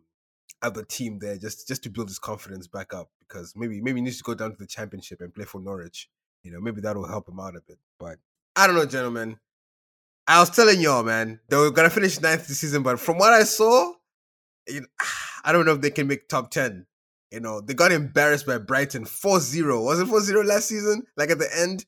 other 0.62 0.82
team 0.82 1.18
there 1.18 1.36
just 1.36 1.68
just 1.68 1.82
to 1.82 1.90
build 1.90 2.08
his 2.08 2.18
confidence 2.18 2.66
back 2.66 2.94
up 2.94 3.10
because 3.20 3.52
maybe 3.56 3.80
maybe 3.80 4.00
he 4.00 4.04
needs 4.04 4.18
to 4.18 4.24
go 4.24 4.34
down 4.34 4.50
to 4.50 4.56
the 4.56 4.66
championship 4.66 5.20
and 5.20 5.34
play 5.34 5.44
for 5.44 5.60
Norwich. 5.60 6.08
You 6.42 6.52
know, 6.52 6.60
maybe 6.60 6.80
that 6.82 6.96
will 6.96 7.08
help 7.08 7.28
him 7.28 7.40
out 7.40 7.56
a 7.56 7.60
bit. 7.66 7.78
But 7.98 8.18
I 8.54 8.66
don't 8.66 8.76
know, 8.76 8.86
gentlemen. 8.86 9.38
I 10.28 10.40
was 10.40 10.50
telling 10.50 10.80
y'all, 10.80 11.04
man, 11.04 11.40
they 11.48 11.56
were 11.56 11.70
gonna 11.70 11.90
finish 11.90 12.20
ninth 12.20 12.48
this 12.48 12.60
season, 12.60 12.82
but 12.82 12.98
from 12.98 13.18
what 13.18 13.32
I 13.32 13.44
saw, 13.44 13.92
you 14.68 14.80
know, 14.80 14.86
I 15.44 15.52
don't 15.52 15.64
know 15.64 15.72
if 15.72 15.80
they 15.80 15.90
can 15.90 16.06
make 16.06 16.28
top 16.28 16.50
ten. 16.50 16.86
You 17.30 17.40
know, 17.40 17.60
they 17.60 17.74
got 17.74 17.92
embarrassed 17.92 18.46
by 18.46 18.58
Brighton 18.58 19.04
4-0. 19.04 19.84
Was 19.84 19.98
it 19.98 20.06
4-0 20.06 20.44
last 20.46 20.68
season? 20.68 21.02
Like 21.16 21.30
at 21.30 21.40
the 21.40 21.48
end? 21.58 21.84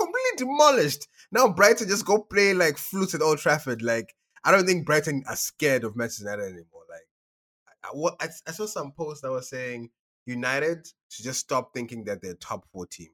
Completely 0.00 0.36
demolished. 0.38 1.08
Now 1.30 1.48
Brighton 1.48 1.88
just 1.88 2.06
go 2.06 2.22
play 2.22 2.54
like 2.54 2.78
flutes 2.78 3.14
at 3.14 3.22
Old 3.22 3.38
Trafford. 3.38 3.82
Like, 3.82 4.14
I 4.44 4.50
don't 4.50 4.66
think 4.66 4.86
Brighton 4.86 5.22
are 5.28 5.36
scared 5.36 5.84
of 5.84 5.96
Manchester 5.96 6.24
United 6.24 6.44
anymore. 6.44 6.84
Like, 6.88 8.14
I, 8.20 8.24
I, 8.24 8.28
I 8.48 8.52
saw 8.52 8.66
some 8.66 8.92
posts 8.92 9.22
that 9.22 9.30
were 9.30 9.42
saying 9.42 9.90
United 10.26 10.88
should 11.08 11.24
just 11.24 11.40
stop 11.40 11.74
thinking 11.74 12.04
that 12.04 12.22
they're 12.22 12.34
top 12.34 12.64
four 12.72 12.86
team. 12.86 13.08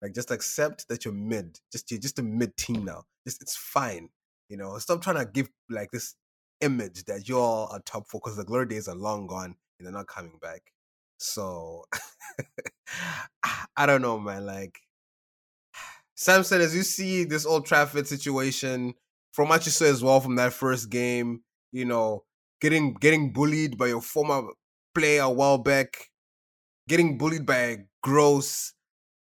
Like 0.00 0.14
just 0.14 0.30
accept 0.30 0.88
that 0.88 1.04
you're 1.04 1.14
mid. 1.14 1.60
Just 1.70 1.90
you're 1.90 2.00
just 2.00 2.18
a 2.18 2.22
mid 2.22 2.56
team 2.56 2.84
now. 2.84 3.04
Just 3.26 3.40
it's 3.40 3.56
fine. 3.56 4.08
You 4.48 4.56
know, 4.56 4.76
stop 4.78 5.00
trying 5.00 5.16
to 5.16 5.24
give 5.24 5.48
like 5.70 5.90
this 5.92 6.16
image 6.60 7.04
that 7.04 7.28
you're 7.28 7.38
all 7.38 7.72
a 7.72 7.80
top 7.80 8.08
four 8.08 8.20
because 8.22 8.36
the 8.36 8.44
glory 8.44 8.66
days 8.66 8.88
are 8.88 8.96
long 8.96 9.26
gone 9.26 9.54
and 9.78 9.86
they're 9.86 9.92
not 9.92 10.08
coming 10.08 10.38
back. 10.42 10.60
So 11.18 11.84
I 13.76 13.86
don't 13.86 14.02
know, 14.02 14.18
man. 14.18 14.44
Like 14.44 14.80
Samson, 16.22 16.60
as 16.60 16.72
you 16.72 16.84
see 16.84 17.24
this 17.24 17.44
Old 17.44 17.66
Trafford 17.66 18.06
situation, 18.06 18.94
from 19.32 19.48
what 19.48 19.66
you 19.66 19.72
saw 19.72 19.86
as 19.86 20.04
well 20.04 20.20
from 20.20 20.36
that 20.36 20.52
first 20.52 20.88
game, 20.88 21.42
you 21.72 21.84
know, 21.84 22.22
getting 22.60 22.94
getting 22.94 23.32
bullied 23.32 23.76
by 23.76 23.88
your 23.88 24.00
former 24.00 24.42
player 24.94 25.28
Welbeck, 25.28 26.10
getting 26.88 27.18
bullied 27.18 27.44
by 27.44 27.78
Gross, 28.04 28.72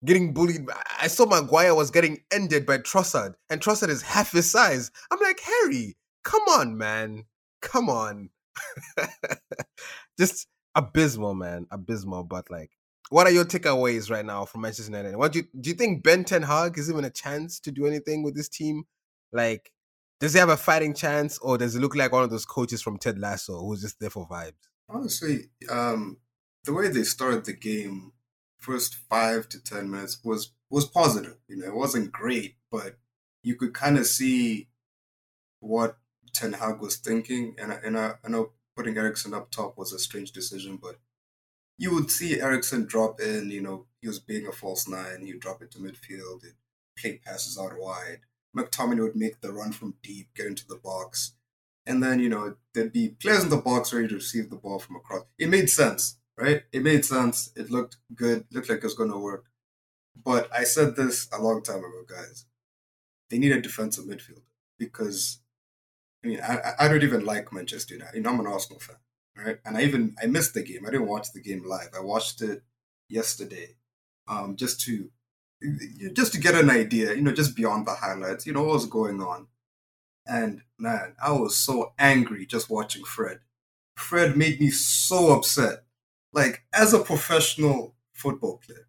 getting 0.04 0.34
bullied. 0.34 0.68
I 1.00 1.06
saw 1.06 1.28
Maguire 1.28 1.76
was 1.76 1.92
getting 1.92 2.24
ended 2.32 2.66
by 2.66 2.80
Trossard, 2.80 3.36
and 3.52 3.62
Trossard 3.62 3.90
is 3.90 4.02
half 4.02 4.32
his 4.32 4.50
size. 4.50 4.90
I'm 5.12 5.20
like, 5.20 5.40
Harry, 5.42 5.96
come 6.24 6.42
on, 6.50 6.76
man. 6.76 7.26
Come 7.62 7.90
on. 7.90 8.32
Just 10.20 10.48
abysmal, 10.74 11.36
man. 11.36 11.68
Abysmal. 11.70 12.24
But 12.24 12.50
like, 12.50 12.72
what 13.10 13.28
are 13.28 13.32
your 13.32 13.45
takeaways 13.45 14.10
right 14.10 14.26
now 14.26 14.45
from 14.45 14.62
Manchester 14.62 14.91
United? 14.91 15.18
What 15.18 15.34
do 15.34 15.39
you 15.39 15.45
do 15.60 15.70
you 15.70 15.76
think 15.76 16.03
Ben 16.03 16.24
Ten 16.24 16.43
Hag 16.43 16.78
is 16.78 16.89
even 16.89 17.05
a 17.05 17.10
chance 17.10 17.60
to 17.62 17.72
do 17.72 17.86
anything 17.86 18.24
with 18.24 18.36
this 18.36 18.49
team? 18.49 18.84
Like, 19.32 19.72
does 20.20 20.34
he 20.34 20.39
have 20.39 20.49
a 20.49 20.57
fighting 20.57 20.93
chance, 20.93 21.38
or 21.39 21.57
does 21.57 21.76
it 21.76 21.80
look 21.80 21.95
like 21.95 22.12
one 22.12 22.24
of 22.24 22.30
those 22.30 22.45
coaches 22.45 22.82
from 22.82 22.97
Ted 22.97 23.20
Lasso 23.20 23.60
who's 23.60 23.82
just 23.82 23.99
there 23.99 24.10
for 24.10 24.28
vibes? 24.28 24.53
Honestly, 24.88 25.49
um, 25.70 26.18
the 26.66 26.74
way 26.74 26.88
they 26.88 27.03
started 27.03 27.45
the 27.45 27.53
game 27.53 28.14
first 28.57 28.95
five 28.95 29.49
to 29.49 29.64
ten 29.64 29.89
minutes 29.89 30.20
was 30.24 30.51
was 30.70 30.86
positive. 30.86 31.38
You 31.47 31.57
know, 31.57 31.68
it 31.68 31.76
wasn't 31.76 32.12
great, 32.12 32.55
but 32.72 32.97
you 33.43 33.55
could 33.55 33.74
kind 33.74 33.97
of 33.97 34.05
see 34.05 34.70
what 35.60 35.97
Ten 36.34 36.53
Hag 36.53 36.80
was 36.80 36.97
thinking. 36.97 37.55
And 37.57 37.72
I, 37.72 37.80
and 37.84 37.97
I, 37.97 38.14
I 38.24 38.30
know 38.30 38.51
putting 38.76 38.97
Eriksen 38.97 39.34
up 39.34 39.51
top 39.51 39.78
was 39.78 39.93
a 39.93 39.99
strange 39.99 40.32
decision, 40.32 40.78
but 40.82 40.99
you 41.80 41.96
would 41.96 42.12
see 42.12 42.40
Eriksen 42.40 42.86
drop 42.86 43.20
in. 43.20 43.50
You 43.50 43.62
know, 43.62 43.86
he 44.02 44.08
was 44.08 44.20
being 44.20 44.46
a 44.46 44.52
false 44.52 44.88
nine. 44.88 45.26
He'd 45.26 45.40
drop 45.40 45.64
into 45.64 45.80
midfield. 45.80 46.44
He'd 46.44 46.54
play 47.00 47.20
passes 47.26 47.58
out 47.58 47.80
wide. 47.80 48.20
McTominay 48.56 49.02
would 49.02 49.16
make 49.16 49.42
the 49.42 49.52
run 49.52 49.72
from 49.72 49.96
deep, 50.04 50.28
get 50.36 50.46
into 50.46 50.68
the 50.68 50.80
box. 50.84 51.34
And 51.88 52.04
then, 52.04 52.20
you 52.20 52.30
know, 52.30 52.56
there'd 52.76 52.94
be 52.94 53.10
players 53.10 53.44
in 53.44 53.50
the 53.50 53.58
box 53.58 53.92
ready 53.92 54.08
to 54.10 54.16
receive 54.16 54.52
the 54.52 54.56
ball 54.58 54.78
from 54.78 54.98
across. 54.98 55.24
It 55.40 55.50
made 55.50 55.72
sense 55.72 56.20
right? 56.40 56.64
It 56.72 56.84
made 56.84 57.06
sense. 57.06 57.52
It 57.56 57.70
looked 57.70 57.98
good. 58.16 58.46
Looked 58.52 58.70
like 58.70 58.80
it 58.80 58.84
was 58.84 58.96
going 58.96 59.12
to 59.12 59.18
work. 59.18 59.46
But 60.24 60.50
I 60.54 60.64
said 60.64 60.96
this 60.96 61.28
a 61.32 61.42
long 61.42 61.62
time 61.62 61.80
ago, 61.80 62.04
guys. 62.08 62.46
They 63.30 63.38
need 63.38 63.52
a 63.52 63.62
defensive 63.62 64.06
midfield 64.06 64.42
because, 64.78 65.40
I 66.24 66.28
mean, 66.28 66.40
I, 66.42 66.74
I 66.80 66.88
don't 66.88 67.04
even 67.04 67.26
like 67.26 67.54
Manchester 67.54 67.94
United. 67.96 68.26
I'm 68.26 68.40
an 68.40 68.48
Arsenal 68.48 68.80
fan, 68.80 68.96
right? 69.44 69.60
And 69.66 69.78
I 69.78 69.84
even 69.84 70.16
I 70.22 70.28
missed 70.28 70.54
the 70.54 70.64
game. 70.64 70.86
I 70.86 70.92
didn't 70.92 71.08
watch 71.08 71.32
the 71.34 71.42
game 71.42 71.64
live. 71.68 71.90
I 71.96 72.02
watched 72.02 72.42
it 72.42 72.64
yesterday, 73.08 73.76
um, 74.28 74.56
just 74.56 74.82
to 74.82 75.10
just 76.14 76.34
to 76.34 76.40
get 76.40 76.56
an 76.56 76.70
idea. 76.70 77.14
You 77.14 77.22
know, 77.22 77.34
just 77.34 77.56
beyond 77.56 77.88
the 77.88 77.96
highlights. 77.96 78.46
You 78.46 78.54
know 78.54 78.64
what 78.64 78.74
was 78.74 78.86
going 78.86 79.22
on. 79.22 79.48
And 80.28 80.62
man, 80.78 81.16
I 81.24 81.32
was 81.32 81.58
so 81.58 81.94
angry 81.98 82.46
just 82.46 82.70
watching 82.70 83.04
Fred. 83.04 83.40
Fred 83.96 84.38
made 84.38 84.60
me 84.60 84.70
so 84.70 85.34
upset 85.36 85.84
like, 86.32 86.64
as 86.74 86.94
a 86.94 87.00
professional 87.00 87.96
football 88.14 88.58
player, 88.58 88.88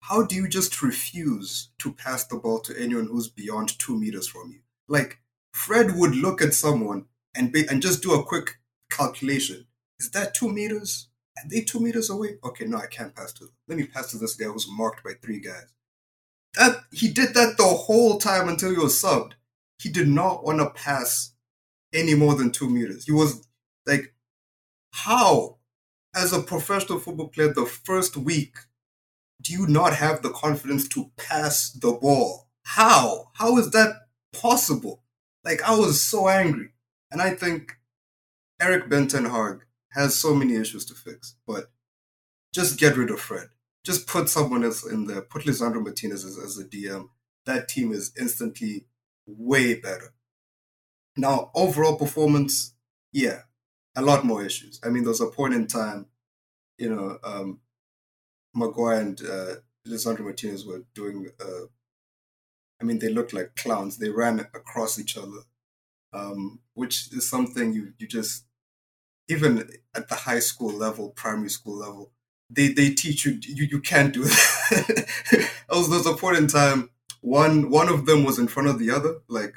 how 0.00 0.22
do 0.24 0.34
you 0.34 0.48
just 0.48 0.82
refuse 0.82 1.70
to 1.78 1.92
pass 1.92 2.24
the 2.24 2.36
ball 2.36 2.60
to 2.60 2.78
anyone 2.78 3.06
who's 3.06 3.28
beyond 3.28 3.78
two 3.78 3.98
meters 3.98 4.28
from 4.28 4.50
you? 4.52 4.60
Like, 4.86 5.18
Fred 5.52 5.96
would 5.96 6.14
look 6.14 6.42
at 6.42 6.54
someone 6.54 7.06
and 7.34 7.52
be, 7.52 7.66
and 7.66 7.82
just 7.82 8.02
do 8.02 8.12
a 8.12 8.22
quick 8.22 8.58
calculation. 8.90 9.66
Is 9.98 10.10
that 10.10 10.34
two 10.34 10.50
meters? 10.50 11.08
Are 11.36 11.48
they 11.48 11.60
two 11.60 11.80
meters 11.80 12.10
away? 12.10 12.36
Okay, 12.44 12.64
no, 12.64 12.78
I 12.78 12.86
can't 12.86 13.14
pass 13.14 13.32
to 13.34 13.44
them. 13.44 13.54
Let 13.68 13.78
me 13.78 13.86
pass 13.86 14.10
to 14.10 14.18
this 14.18 14.34
guy 14.34 14.46
who's 14.46 14.68
marked 14.70 15.04
by 15.04 15.12
three 15.22 15.40
guys. 15.40 15.66
That 16.54 16.84
he 16.92 17.08
did 17.08 17.34
that 17.34 17.56
the 17.56 17.64
whole 17.64 18.18
time 18.18 18.48
until 18.48 18.70
he 18.70 18.78
was 18.78 19.00
subbed. 19.00 19.32
He 19.80 19.90
did 19.90 20.08
not 20.08 20.44
want 20.44 20.58
to 20.58 20.70
pass 20.70 21.32
any 21.92 22.14
more 22.14 22.34
than 22.34 22.50
two 22.50 22.68
meters. 22.68 23.06
He 23.06 23.12
was 23.12 23.46
like, 23.86 24.14
how 24.90 25.58
as 26.14 26.32
a 26.32 26.40
professional 26.40 26.98
football 26.98 27.28
player 27.28 27.52
the 27.52 27.66
first 27.66 28.16
week 28.16 28.56
do 29.40 29.52
you 29.52 29.66
not 29.66 29.94
have 29.94 30.22
the 30.22 30.30
confidence 30.30 30.88
to 30.88 31.10
pass 31.16 31.70
the 31.70 31.92
ball? 31.92 32.48
How? 32.64 33.30
How 33.34 33.56
is 33.58 33.70
that 33.70 33.94
possible? 34.32 35.04
Like 35.44 35.62
I 35.62 35.76
was 35.76 36.02
so 36.02 36.28
angry. 36.28 36.70
And 37.10 37.22
I 37.22 37.30
think 37.30 37.76
Eric 38.60 38.88
Ben 38.88 39.08
Hag 39.08 39.60
has 39.98 40.16
so 40.16 40.34
many 40.34 40.54
issues 40.54 40.84
to 40.86 40.94
fix. 40.94 41.34
But 41.46 41.70
just 42.54 42.78
get 42.78 42.96
rid 42.96 43.10
of 43.10 43.20
Fred. 43.20 43.48
Just 43.84 44.06
put 44.06 44.28
someone 44.28 44.64
else 44.64 44.84
in 44.84 45.06
there. 45.06 45.22
Put 45.22 45.44
Lisandro 45.44 45.82
Martinez 45.82 46.24
as, 46.24 46.38
as 46.38 46.58
a 46.58 46.64
DM. 46.64 47.08
That 47.46 47.68
team 47.68 47.92
is 47.92 48.12
instantly 48.18 48.86
way 49.26 49.74
better. 49.74 50.14
Now, 51.16 51.50
overall 51.54 51.96
performance, 51.96 52.74
yeah, 53.12 53.40
a 53.96 54.02
lot 54.02 54.24
more 54.24 54.44
issues. 54.44 54.80
I 54.84 54.88
mean, 54.88 55.02
there 55.02 55.10
was 55.10 55.20
a 55.20 55.26
point 55.26 55.54
in 55.54 55.66
time, 55.66 56.06
you 56.78 56.94
know, 56.94 57.18
um, 57.24 57.60
Maguire 58.54 59.00
and 59.00 59.20
uh, 59.20 59.54
Lisandro 59.86 60.20
Martinez 60.20 60.64
were 60.64 60.84
doing. 60.94 61.28
Uh, 61.40 61.66
I 62.80 62.84
mean, 62.84 62.98
they 62.98 63.08
looked 63.08 63.32
like 63.32 63.56
clowns. 63.56 63.98
They 63.98 64.10
ran 64.10 64.40
across 64.40 64.98
each 64.98 65.16
other, 65.16 65.40
um, 66.12 66.60
which 66.74 67.12
is 67.12 67.28
something 67.28 67.72
you 67.72 67.94
you 67.98 68.06
just 68.06 68.44
even 69.28 69.68
at 69.94 70.08
the 70.08 70.14
high 70.14 70.38
school 70.40 70.72
level, 70.72 71.10
primary 71.10 71.50
school 71.50 71.76
level, 71.76 72.12
they 72.50 72.68
they 72.68 72.90
teach 72.90 73.24
you 73.24 73.38
you, 73.42 73.66
you 73.70 73.80
can't 73.80 74.12
do 74.14 74.24
that. 74.24 75.50
was, 75.70 75.88
there 75.88 75.98
was 75.98 76.06
a 76.06 76.14
point 76.14 76.38
in 76.38 76.46
time 76.46 76.90
one 77.20 77.70
one 77.70 77.88
of 77.88 78.06
them 78.06 78.24
was 78.24 78.38
in 78.38 78.48
front 78.48 78.68
of 78.68 78.78
the 78.78 78.90
other, 78.90 79.18
like 79.28 79.54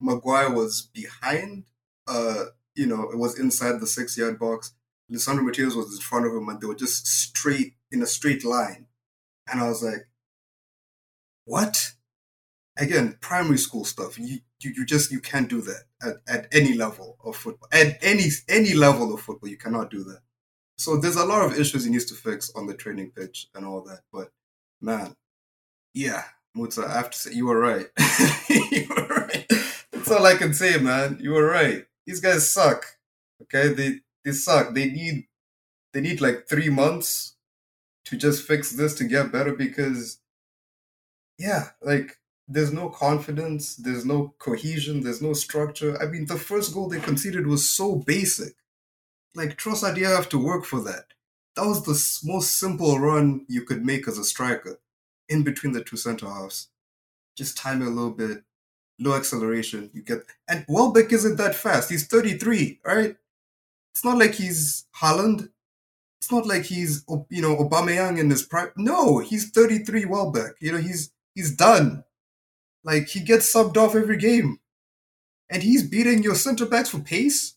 Maguire 0.00 0.50
was 0.50 0.82
behind, 0.82 1.64
uh, 2.06 2.44
you 2.74 2.86
know, 2.86 3.10
it 3.10 3.18
was 3.18 3.38
inside 3.38 3.80
the 3.80 3.86
six 3.86 4.16
yard 4.16 4.38
box. 4.38 4.74
Lisandro 5.10 5.42
Martinez 5.42 5.76
was 5.76 5.94
in 5.94 6.00
front 6.00 6.26
of 6.26 6.32
him, 6.32 6.48
and 6.48 6.60
they 6.60 6.66
were 6.66 6.74
just 6.74 7.06
straight 7.06 7.74
in 7.90 8.02
a 8.02 8.06
straight 8.06 8.44
line. 8.44 8.86
And 9.50 9.60
I 9.60 9.68
was 9.68 9.82
like, 9.82 10.08
what? 11.44 11.93
Again, 12.76 13.16
primary 13.20 13.58
school 13.58 13.84
stuff. 13.84 14.18
You, 14.18 14.38
you, 14.60 14.72
you 14.76 14.84
just 14.84 15.12
you 15.12 15.20
can't 15.20 15.48
do 15.48 15.60
that 15.62 15.82
at, 16.02 16.16
at 16.26 16.48
any 16.52 16.74
level 16.74 17.16
of 17.24 17.36
football. 17.36 17.68
At 17.72 17.98
any 18.02 18.24
any 18.48 18.74
level 18.74 19.14
of 19.14 19.20
football, 19.20 19.48
you 19.48 19.56
cannot 19.56 19.90
do 19.90 20.02
that. 20.04 20.20
So 20.76 20.96
there's 20.96 21.16
a 21.16 21.24
lot 21.24 21.44
of 21.44 21.58
issues 21.58 21.84
he 21.84 21.90
needs 21.90 22.04
to 22.06 22.14
fix 22.14 22.50
on 22.56 22.66
the 22.66 22.74
training 22.74 23.12
pitch 23.16 23.48
and 23.54 23.64
all 23.64 23.82
that. 23.82 24.00
But 24.12 24.30
man, 24.80 25.14
yeah, 25.92 26.24
Muta, 26.54 26.84
I 26.86 26.94
have 26.94 27.10
to 27.10 27.18
say 27.18 27.32
you 27.32 27.46
were 27.46 27.58
right. 27.58 27.86
you 28.48 28.86
were 28.88 29.06
right. 29.06 29.46
That's 29.92 30.10
all 30.10 30.26
I 30.26 30.34
can 30.34 30.52
say, 30.52 30.78
man. 30.78 31.18
You 31.20 31.32
were 31.32 31.46
right. 31.46 31.84
These 32.06 32.20
guys 32.20 32.50
suck. 32.50 32.84
Okay, 33.42 33.68
they 33.68 34.00
they 34.24 34.32
suck. 34.32 34.74
They 34.74 34.86
need 34.86 35.26
they 35.92 36.00
need 36.00 36.20
like 36.20 36.48
three 36.48 36.70
months 36.70 37.36
to 38.06 38.16
just 38.16 38.46
fix 38.46 38.72
this 38.72 38.94
to 38.96 39.04
get 39.04 39.32
better 39.32 39.54
because 39.54 40.18
yeah, 41.38 41.70
like 41.82 42.18
there's 42.46 42.72
no 42.72 42.88
confidence, 42.90 43.76
there's 43.76 44.04
no 44.04 44.34
cohesion, 44.38 45.00
there's 45.00 45.22
no 45.22 45.32
structure. 45.32 46.00
I 46.00 46.06
mean, 46.06 46.26
the 46.26 46.36
first 46.36 46.74
goal 46.74 46.88
they 46.88 47.00
conceded 47.00 47.46
was 47.46 47.68
so 47.68 47.96
basic. 47.96 48.54
Like 49.34 49.56
Trossard 49.56 49.96
have 49.98 50.28
to 50.30 50.38
work 50.38 50.64
for 50.64 50.80
that. 50.82 51.06
That 51.56 51.66
was 51.66 51.84
the 51.84 52.28
most 52.28 52.58
simple 52.58 52.98
run 52.98 53.46
you 53.48 53.62
could 53.62 53.84
make 53.84 54.06
as 54.08 54.18
a 54.18 54.24
striker, 54.24 54.80
in 55.28 55.42
between 55.42 55.72
the 55.72 55.82
two 55.82 55.96
centre 55.96 56.28
halves. 56.28 56.68
Just 57.36 57.56
time 57.56 57.82
it 57.82 57.86
a 57.86 57.90
little 57.90 58.10
bit, 58.10 58.42
low 58.98 59.14
acceleration. 59.16 59.90
You 59.92 60.02
get 60.02 60.24
and 60.48 60.64
Welbeck 60.68 61.12
isn't 61.12 61.36
that 61.36 61.54
fast. 61.54 61.90
He's 61.90 62.06
33, 62.06 62.80
right? 62.84 63.16
It's 63.94 64.04
not 64.04 64.18
like 64.18 64.34
he's 64.34 64.86
Haaland. 65.00 65.50
It's 66.20 66.30
not 66.30 66.46
like 66.46 66.64
he's 66.64 67.04
you 67.30 67.42
know 67.42 67.56
Aubameyang 67.56 68.18
in 68.18 68.30
his 68.30 68.42
prime. 68.42 68.70
No, 68.76 69.18
he's 69.18 69.50
33 69.50 70.04
Welbeck. 70.04 70.54
You 70.60 70.72
know 70.72 70.78
he's 70.78 71.12
he's 71.34 71.54
done. 71.54 72.04
Like 72.84 73.08
he 73.08 73.20
gets 73.20 73.52
subbed 73.52 73.76
off 73.76 73.94
every 73.94 74.18
game, 74.18 74.60
and 75.50 75.62
he's 75.62 75.88
beating 75.88 76.22
your 76.22 76.34
centre 76.34 76.66
backs 76.66 76.90
for 76.90 76.98
pace. 76.98 77.54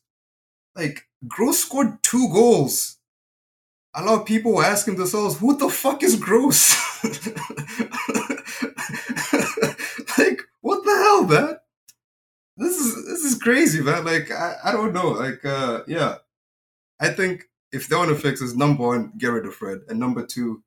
Like 0.75 1.07
Gross 1.27 1.59
scored 1.59 2.01
two 2.03 2.29
goals. 2.31 2.97
A 3.95 4.03
lot 4.03 4.21
of 4.21 4.27
people 4.27 4.53
were 4.53 4.63
asking 4.63 4.95
themselves, 4.95 5.39
"Who 5.39 5.57
the 5.57 5.69
fuck 5.69 6.03
is 6.03 6.15
Gross?" 6.15 6.75
like, 10.17 10.41
what 10.61 10.83
the 10.83 10.95
hell, 10.95 11.23
man? 11.25 11.57
This 12.57 12.77
is 12.79 13.05
this 13.05 13.23
is 13.23 13.41
crazy, 13.41 13.81
man. 13.81 14.05
Like, 14.05 14.31
I, 14.31 14.55
I 14.65 14.71
don't 14.71 14.93
know. 14.93 15.09
Like, 15.09 15.43
uh, 15.43 15.81
yeah, 15.87 16.17
I 16.99 17.09
think 17.09 17.45
if 17.71 17.87
they 17.87 17.95
want 17.95 18.09
to 18.09 18.15
fix 18.15 18.39
this, 18.41 18.55
number 18.55 18.85
one, 18.85 19.13
get 19.17 19.27
rid 19.27 19.45
of 19.45 19.55
Fred, 19.55 19.79
and 19.89 19.99
number 19.99 20.25
two, 20.25 20.63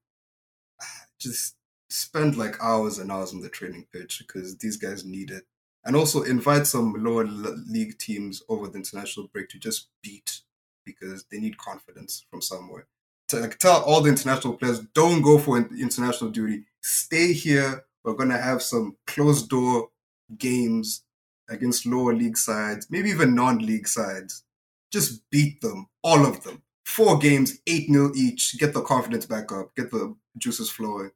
just 1.21 1.55
spend 1.91 2.37
like 2.37 2.57
hours 2.63 2.99
and 2.99 3.11
hours 3.11 3.35
on 3.35 3.41
the 3.41 3.49
training 3.49 3.87
pitch 3.93 4.23
because 4.27 4.57
these 4.59 4.77
guys 4.77 5.05
need 5.05 5.31
it. 5.31 5.45
And 5.85 5.97
also 5.97 6.23
invite 6.23 6.67
some 6.67 6.95
lower 6.99 7.25
league 7.25 7.99
teams 7.99 8.43
over 8.49 8.69
the 8.69 8.77
international 8.77 9.29
break 9.29 9.49
to 9.51 9.59
just 9.59 9.89
beat 10.03 10.43
because 10.85 11.25
they 11.31 11.39
need 11.39 11.59
confidence 11.59 12.25
from 12.31 12.43
somewhere. 12.43 12.87
To 13.29 13.41
like, 13.41 13.59
tell 13.59 13.83
all 13.83 14.01
the 14.01 14.11
international 14.11 14.55
players, 14.55 14.81
don't 14.95 15.23
go 15.23 15.39
for 15.39 15.57
international 15.57 16.31
duty. 16.31 16.65
Stay 16.83 17.33
here. 17.33 17.85
We're 18.05 18.15
gonna 18.15 18.39
have 18.39 18.63
some 18.63 18.97
closed 19.07 19.49
door 19.49 19.89
games 20.37 21.03
against 21.49 21.87
lower 21.87 22.15
league 22.15 22.37
sides, 22.37 22.87
maybe 22.91 23.11
even 23.11 23.35
non-league 23.35 23.89
sides. 23.89 24.45
Just 24.93 25.29
beat 25.31 25.61
them, 25.61 25.87
all 26.03 26.27
of 26.27 26.43
them. 26.45 26.63
Four 26.85 27.19
games, 27.19 27.59
eight 27.67 27.89
nil 27.89 28.13
each. 28.17 28.59
Get 28.59 28.75
the 28.75 28.83
confidence 28.83 29.27
back 29.27 29.53
up. 29.53 29.75
Get 29.77 29.91
the 29.91 30.15
juices 30.39 30.71
flowing 30.71 31.11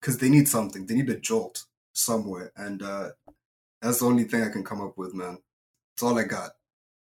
because 0.00 0.18
they 0.18 0.28
need 0.28 0.48
something. 0.48 0.86
They 0.86 0.94
need 0.94 1.10
a 1.10 1.18
jolt 1.18 1.64
somewhere, 1.92 2.52
and 2.56 2.82
uh, 2.82 3.10
that's 3.82 4.00
the 4.00 4.06
only 4.06 4.24
thing 4.24 4.42
I 4.42 4.50
can 4.50 4.64
come 4.64 4.80
up 4.80 4.96
with, 4.96 5.14
man. 5.14 5.38
That's 5.92 6.02
all 6.02 6.18
I 6.18 6.24
got. 6.24 6.52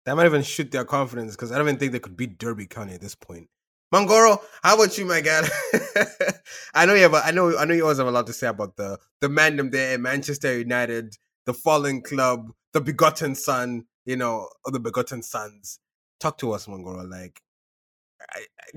That 0.06 0.16
might 0.16 0.26
even 0.26 0.42
shoot 0.42 0.70
their 0.70 0.84
confidence 0.84 1.36
because 1.36 1.52
I 1.52 1.58
don't 1.58 1.68
even 1.68 1.78
think 1.78 1.92
they 1.92 1.98
could 1.98 2.16
beat 2.16 2.38
Derby 2.38 2.66
County 2.66 2.94
at 2.94 3.00
this 3.00 3.14
point. 3.14 3.48
Mangoro, 3.92 4.40
how 4.62 4.76
about 4.76 4.96
you, 4.96 5.04
my 5.04 5.20
guy? 5.20 5.42
I 6.74 6.86
know 6.86 6.94
you 6.94 7.02
have. 7.02 7.14
A, 7.14 7.26
I 7.26 7.32
know. 7.32 7.56
I 7.56 7.64
know 7.64 7.74
you 7.74 7.82
always 7.82 7.98
have 7.98 8.06
a 8.06 8.10
lot 8.12 8.26
to 8.28 8.32
say 8.32 8.46
about 8.46 8.76
the 8.76 8.98
the 9.20 9.28
mandem 9.28 9.72
there 9.72 9.98
Manchester 9.98 10.56
United, 10.56 11.16
the 11.44 11.54
fallen 11.54 12.00
club, 12.00 12.52
the 12.72 12.80
begotten 12.80 13.34
son. 13.34 13.84
You 14.06 14.16
know, 14.16 14.48
or 14.64 14.72
the 14.72 14.80
begotten 14.80 15.22
sons. 15.22 15.78
Talk 16.20 16.38
to 16.38 16.52
us, 16.52 16.66
Mangoro. 16.66 17.08
Like, 17.08 17.42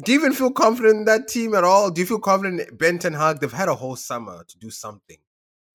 do 0.04 0.12
you 0.12 0.20
even 0.20 0.34
feel 0.34 0.52
confident 0.52 0.96
in 0.96 1.06
that 1.06 1.28
team 1.28 1.54
at 1.54 1.64
all? 1.64 1.92
Do 1.92 2.02
you 2.02 2.08
feel 2.08 2.20
confident 2.20 2.62
in 2.62 2.78
Ben 2.78 3.00
Ten 3.00 3.14
Hag? 3.14 3.40
They've 3.40 3.52
had 3.52 3.70
a 3.70 3.76
whole 3.76 3.96
summer 3.96 4.44
to 4.48 4.58
do 4.58 4.70
something, 4.70 5.18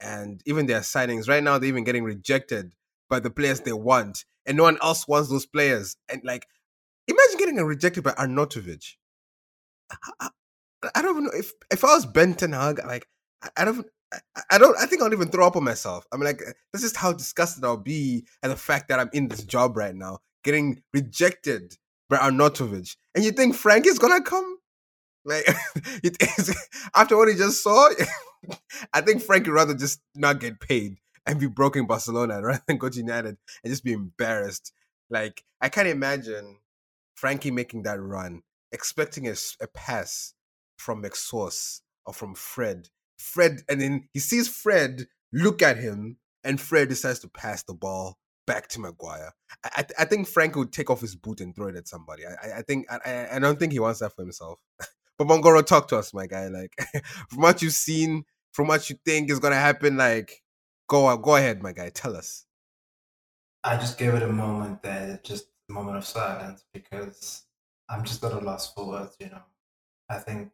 and 0.00 0.42
even 0.46 0.66
their 0.66 0.80
signings 0.80 1.28
right 1.28 1.42
now, 1.42 1.58
they're 1.58 1.68
even 1.68 1.84
getting 1.84 2.04
rejected 2.04 2.74
by 3.08 3.20
the 3.20 3.30
players 3.30 3.60
they 3.60 3.72
want, 3.72 4.24
and 4.46 4.56
no 4.56 4.64
one 4.64 4.78
else 4.82 5.06
wants 5.06 5.30
those 5.30 5.46
players. 5.46 5.96
And 6.08 6.22
like, 6.24 6.46
imagine 7.06 7.38
getting 7.38 7.56
rejected 7.56 8.04
by 8.04 8.12
Arnautovic. 8.12 8.96
I, 10.20 10.28
I, 10.94 11.02
don't 11.02 11.10
even 11.12 11.24
know 11.24 11.30
if 11.34 11.52
if 11.70 11.84
I 11.84 11.94
was 11.94 12.06
Ben 12.06 12.34
Ten 12.34 12.52
Hag, 12.52 12.84
like 12.84 13.06
I, 13.56 13.64
don't. 13.64 13.86
I, 14.50 14.58
don't. 14.58 14.76
I 14.78 14.86
think 14.86 15.02
I'll 15.02 15.12
even 15.12 15.28
throw 15.28 15.46
up 15.46 15.56
on 15.56 15.64
myself. 15.64 16.06
I 16.12 16.16
mean, 16.16 16.24
like 16.24 16.42
uh, 16.42 16.52
that's 16.72 16.82
just 16.82 16.96
how 16.96 17.12
disgusted 17.12 17.64
I'll 17.64 17.76
be 17.76 18.26
at 18.42 18.48
the 18.48 18.56
fact 18.56 18.88
that 18.88 18.98
I'm 18.98 19.10
in 19.12 19.28
this 19.28 19.44
job 19.44 19.76
right 19.76 19.94
now, 19.94 20.18
getting 20.44 20.82
rejected 20.92 21.76
by 22.08 22.16
Arnautovic, 22.16 22.96
and 23.14 23.24
you 23.24 23.32
think 23.32 23.54
Frank 23.54 23.86
is 23.86 23.98
gonna 23.98 24.22
come? 24.22 24.58
Like, 25.24 25.46
after 26.94 27.16
what 27.16 27.28
he 27.28 27.34
just 27.34 27.62
saw, 27.62 27.90
I 28.92 29.00
think 29.00 29.22
Frank 29.22 29.46
would 29.46 29.52
rather 29.52 29.74
just 29.74 30.00
not 30.14 30.40
get 30.40 30.60
paid 30.60 30.96
and 31.26 31.38
be 31.38 31.46
broke 31.46 31.76
in 31.76 31.86
Barcelona 31.86 32.40
rather 32.42 32.62
than 32.66 32.78
go 32.78 32.88
to 32.88 32.98
United 32.98 33.36
and 33.62 33.70
just 33.70 33.84
be 33.84 33.92
embarrassed. 33.92 34.72
Like, 35.10 35.44
I 35.60 35.68
can't 35.68 35.88
imagine 35.88 36.58
Frenkie 37.20 37.52
making 37.52 37.82
that 37.82 38.00
run, 38.00 38.42
expecting 38.72 39.28
a, 39.28 39.34
a 39.60 39.66
pass 39.66 40.34
from 40.78 41.02
McSauce 41.02 41.80
or 42.06 42.14
from 42.14 42.34
Fred. 42.34 42.88
Fred, 43.18 43.62
and 43.68 43.80
then 43.80 44.08
he 44.14 44.20
sees 44.20 44.48
Fred 44.48 45.06
look 45.32 45.60
at 45.60 45.76
him, 45.76 46.16
and 46.44 46.60
Fred 46.60 46.88
decides 46.88 47.18
to 47.20 47.28
pass 47.28 47.62
the 47.64 47.74
ball 47.74 48.16
back 48.48 48.68
to 48.68 48.80
Maguire. 48.80 49.32
I, 49.64 49.84
I, 49.98 50.04
think 50.04 50.26
Frank 50.26 50.56
would 50.56 50.72
take 50.72 50.90
off 50.90 51.00
his 51.00 51.14
boot 51.14 51.40
and 51.40 51.54
throw 51.54 51.68
it 51.68 51.76
at 51.76 51.86
somebody. 51.86 52.24
I, 52.26 52.58
I 52.58 52.62
think 52.62 52.86
I, 52.90 53.28
I 53.32 53.38
don't 53.38 53.58
think 53.58 53.72
he 53.72 53.78
wants 53.78 54.00
that 54.00 54.14
for 54.16 54.22
himself. 54.22 54.58
but 55.18 55.28
Mongoro, 55.28 55.64
talk 55.64 55.88
to 55.88 55.96
us, 55.98 56.12
my 56.12 56.26
guy. 56.26 56.48
Like 56.48 56.72
from 57.30 57.42
what 57.42 57.62
you've 57.62 57.72
seen, 57.72 58.24
from 58.52 58.66
what 58.66 58.90
you 58.90 58.96
think 59.04 59.30
is 59.30 59.38
gonna 59.38 59.54
happen, 59.54 59.96
like 59.96 60.42
Go 60.88 61.14
go 61.18 61.36
ahead, 61.36 61.62
my 61.62 61.72
guy. 61.72 61.90
Tell 61.90 62.16
us. 62.16 62.46
I 63.62 63.76
just 63.76 63.98
gave 63.98 64.14
it 64.14 64.22
a 64.22 64.28
moment 64.28 64.82
there, 64.82 65.20
just 65.22 65.48
a 65.68 65.72
moment 65.72 65.98
of 65.98 66.04
silence, 66.04 66.64
because 66.72 67.44
I'm 67.90 68.04
just 68.04 68.24
at 68.24 68.32
a 68.32 68.38
loss 68.38 68.72
for 68.72 68.88
words. 68.88 69.14
You 69.20 69.28
know, 69.28 69.42
I 70.08 70.16
think 70.16 70.50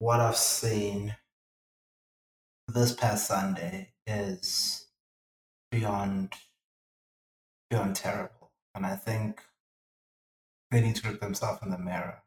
what 0.00 0.18
I've 0.20 0.36
seen 0.36 1.14
this 2.66 2.92
past 2.92 3.28
Sunday 3.28 3.92
is 4.04 4.88
beyond 5.70 6.32
beyond 7.70 7.96
terrible, 7.96 8.52
and 8.74 8.86
I 8.86 8.96
think 8.96 9.42
they 10.70 10.80
need 10.80 10.96
to 10.96 11.08
look 11.08 11.20
themselves 11.20 11.62
in 11.62 11.70
the 11.70 11.78
mirror. 11.78 12.22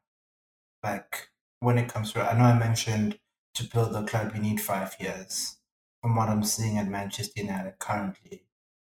Like 0.83 1.29
when 1.59 1.77
it 1.77 1.91
comes 1.91 2.13
to, 2.13 2.21
I 2.21 2.37
know 2.37 2.45
I 2.45 2.57
mentioned 2.57 3.19
to 3.55 3.63
build 3.67 3.93
the 3.93 4.03
club, 4.03 4.31
you 4.35 4.41
need 4.41 4.61
five 4.61 4.95
years 4.99 5.57
from 6.01 6.15
what 6.15 6.29
I'm 6.29 6.43
seeing 6.43 6.77
at 6.77 6.87
Manchester 6.87 7.41
United 7.41 7.79
currently, 7.79 8.43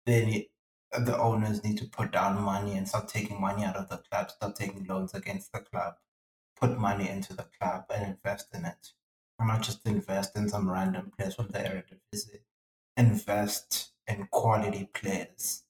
they 0.05 0.25
need, 0.25 0.49
the 0.91 1.17
owners 1.17 1.63
need 1.63 1.77
to 1.77 1.85
put 1.85 2.11
down 2.11 2.41
money 2.41 2.75
and 2.75 2.87
start 2.87 3.07
taking 3.07 3.39
money 3.39 3.63
out 3.63 3.75
of 3.75 3.89
the 3.89 3.97
club, 3.97 4.31
start 4.31 4.55
taking 4.55 4.85
loans 4.85 5.13
against 5.13 5.51
the 5.53 5.59
club, 5.59 5.95
put 6.59 6.77
money 6.77 7.07
into 7.09 7.33
the 7.33 7.45
club 7.59 7.85
and 7.93 8.05
invest 8.05 8.47
in 8.53 8.65
it. 8.65 8.91
And 9.37 9.47
not 9.47 9.61
just 9.61 9.85
invest 9.85 10.35
in 10.35 10.49
some 10.49 10.69
random 10.69 11.11
players 11.15 11.35
from 11.35 11.47
the 11.47 11.59
Eredivisie. 11.59 12.41
Invest 12.97 13.91
in 14.05 14.27
quality 14.29 14.89
players. 14.93 15.63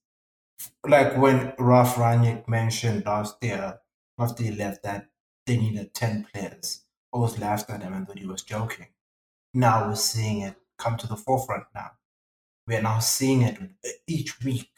Like 0.85 1.17
when 1.17 1.53
Ralf 1.57 1.95
Rangnick 1.95 2.47
mentioned 2.47 3.05
last 3.05 3.37
year 3.41 3.79
after 4.17 4.43
he 4.43 4.51
left 4.51 4.83
that 4.83 5.07
they 5.45 5.57
needed 5.57 5.93
10 5.93 6.27
players. 6.33 6.81
I 7.13 7.17
was 7.17 7.39
laughed 7.39 7.69
at 7.69 7.81
him 7.81 7.93
and 7.93 8.07
thought 8.07 8.19
he 8.19 8.25
was 8.25 8.43
joking. 8.43 8.87
Now 9.53 9.87
we're 9.87 9.95
seeing 9.95 10.41
it 10.41 10.55
come 10.77 10.97
to 10.97 11.07
the 11.07 11.15
forefront 11.15 11.65
now. 11.75 11.91
We're 12.67 12.81
now 12.81 12.99
seeing 12.99 13.41
it 13.41 13.57
each 14.07 14.43
week. 14.43 14.69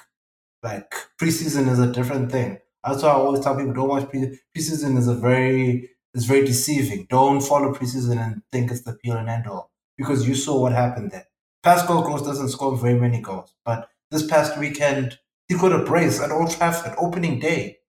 Like 0.63 0.93
preseason 1.19 1.69
is 1.69 1.79
a 1.79 1.91
different 1.91 2.31
thing. 2.31 2.59
That's 2.83 3.03
why 3.03 3.09
I 3.09 3.13
always 3.13 3.43
tell 3.43 3.55
people 3.55 3.73
don't 3.73 3.89
watch 3.89 4.09
pre- 4.09 4.39
preseason 4.55 4.97
is 4.97 5.07
a 5.07 5.15
very 5.15 5.89
is 6.13 6.25
very 6.25 6.45
deceiving. 6.45 7.07
Don't 7.09 7.41
follow 7.41 7.73
preseason 7.73 8.19
and 8.23 8.41
think 8.51 8.71
it's 8.71 8.81
the 8.83 8.97
be 9.03 9.09
and 9.11 9.29
end 9.29 9.47
all. 9.47 9.71
Because 9.97 10.27
you 10.27 10.35
saw 10.35 10.61
what 10.61 10.73
happened 10.73 11.11
there. 11.11 11.27
Pascal 11.63 12.03
Gross 12.03 12.23
doesn't 12.23 12.49
score 12.49 12.75
very 12.77 12.99
many 12.99 13.21
goals. 13.21 13.53
But 13.65 13.89
this 14.09 14.25
past 14.27 14.57
weekend 14.57 15.19
he 15.51 15.57
got 15.57 15.73
a 15.73 15.79
brace 15.79 16.21
at 16.21 16.31
Old 16.31 16.49
Trafford, 16.49 16.93
opening 16.97 17.37
day. 17.37 17.79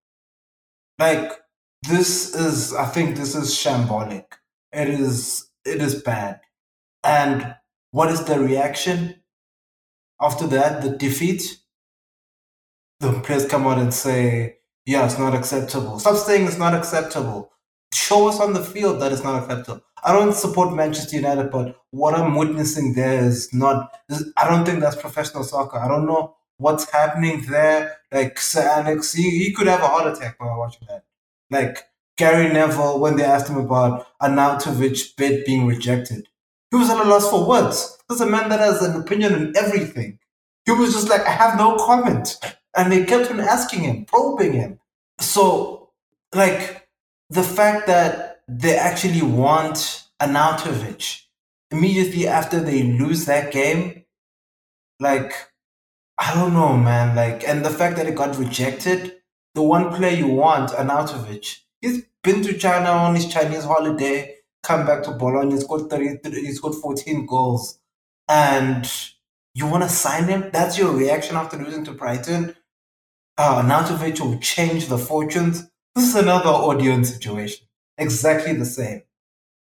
Like 0.99 1.31
this 1.89 2.35
is 2.35 2.75
I 2.75 2.87
think 2.87 3.17
this 3.17 3.37
is 3.37 3.51
shambolic. 3.51 4.25
It 4.73 4.89
is 4.89 5.49
it 5.65 5.81
is 5.81 6.03
bad. 6.03 6.41
And 7.05 7.55
what 7.93 8.11
is 8.11 8.25
the 8.25 8.41
reaction? 8.41 9.23
After 10.21 10.49
that, 10.49 10.83
the 10.83 10.91
defeat, 10.91 11.59
the 12.99 13.13
players 13.21 13.47
come 13.47 13.69
out 13.69 13.79
and 13.79 13.95
say, 13.95 14.57
yeah, 14.85 15.05
it's 15.05 15.19
not 15.19 15.33
acceptable. 15.33 16.01
Stop 16.01 16.17
saying 16.17 16.47
it's 16.47 16.59
not 16.59 16.75
acceptable. 16.75 17.53
Show 17.95 18.29
us 18.29 18.41
on 18.41 18.55
the 18.55 18.65
field 18.65 19.01
that 19.01 19.13
it's 19.13 19.23
not 19.23 19.41
acceptable. 19.41 19.83
I 20.03 20.13
don't 20.13 20.35
support 20.35 20.75
Manchester 20.75 21.15
United, 21.15 21.53
but 21.53 21.77
what 21.93 22.15
I'm 22.15 22.35
witnessing 22.35 22.95
there 22.95 23.23
is 23.25 23.55
not, 23.55 23.95
I 24.37 24.49
don't 24.49 24.65
think 24.65 24.81
that's 24.81 24.97
professional 24.97 25.45
soccer. 25.45 25.79
I 25.79 25.87
don't 25.87 26.07
know 26.07 26.35
what's 26.63 26.91
happening 26.91 27.45
there. 27.49 27.99
Like 28.11 28.39
Sir 28.39 28.63
Alex, 28.63 29.13
he, 29.13 29.31
he 29.31 29.53
could 29.53 29.67
have 29.67 29.83
a 29.83 29.89
heart 29.89 30.17
attack 30.17 30.41
while 30.41 30.59
watching 30.59 30.87
that. 30.89 31.05
Like 31.51 31.85
Gary 32.17 32.53
Neville, 32.53 33.01
when 33.01 33.17
they 33.17 33.25
asked 33.25 33.49
him 33.49 33.57
about 33.57 34.07
Arnautovic 34.21 35.17
bid 35.17 35.45
being 35.45 35.67
rejected, 35.67 36.29
he 36.71 36.77
was 36.77 36.89
at 36.89 37.05
a 37.05 37.09
loss 37.09 37.29
for 37.29 37.47
words. 37.47 37.99
There's 38.09 38.21
a 38.21 38.27
man 38.27 38.49
that 38.49 38.61
has 38.61 38.83
an 38.83 39.01
opinion 39.01 39.35
on 39.35 39.53
everything. 39.57 40.19
He 40.65 40.73
was 40.73 40.93
just 40.95 41.09
like, 41.09 41.23
I 41.23 41.31
have 41.31 41.59
no 41.59 41.77
comment. 41.77 42.39
And 42.77 42.91
they 42.91 43.05
kept 43.05 43.31
on 43.31 43.41
asking 43.41 43.81
him, 43.81 44.05
probing 44.07 44.53
him. 44.53 44.79
So, 45.21 45.91
like, 46.35 46.89
the 47.29 47.43
fact 47.43 47.87
that 47.89 48.43
they 48.49 48.77
actually 48.77 49.23
want 49.23 50.05
Arnautovic 50.21 51.23
immediately 51.71 52.27
after 52.27 52.61
they 52.61 52.85
lose 52.85 53.25
that 53.27 53.53
game, 53.53 54.05
like, 55.01 55.35
I 56.25 56.35
don't 56.35 56.55
know, 56.55 56.77
man. 56.77 57.17
Like, 57.17 57.47
and 57.49 57.65
the 57.65 57.71
fact 57.71 57.97
that 57.97 58.07
it 58.07 58.15
got 58.15 58.39
rejected, 58.39 59.17
the 59.55 59.63
one 59.63 59.93
player 59.93 60.17
you 60.17 60.29
want, 60.29 60.71
Arnautovic, 60.71 61.57
he's 61.81 62.05
been 62.23 62.43
to 62.45 62.57
China 62.57 62.91
on 62.91 63.17
his 63.17 63.27
Chinese 63.27 63.65
holiday 63.65 64.37
come 64.63 64.87
back 64.87 65.03
to 65.03 65.11
Bologna, 65.11 65.53
he's 65.53 65.65
got 65.65 65.91
33, 65.91 66.47
he's 66.47 66.61
got 66.61 66.75
14 66.75 67.27
goals, 67.27 67.81
and 68.29 68.91
you 69.55 69.67
want 69.67 69.83
to 69.83 69.89
sign 69.89 70.29
him? 70.29 70.51
That's 70.53 70.79
your 70.79 70.93
reaction 70.93 71.37
after 71.37 71.57
losing 71.57 71.85
to 71.87 71.93
Brighton? 71.93 72.55
Uh, 73.37 73.63
Arnautovic 73.63 74.21
will 74.21 74.39
change 74.39 74.87
the 74.87 74.99
fortunes. 74.99 75.69
This 75.95 76.09
is 76.09 76.15
another 76.15 76.51
audience 76.51 77.13
situation. 77.13 77.67
Exactly 77.99 78.55
the 78.55 78.65
same. 78.65 79.03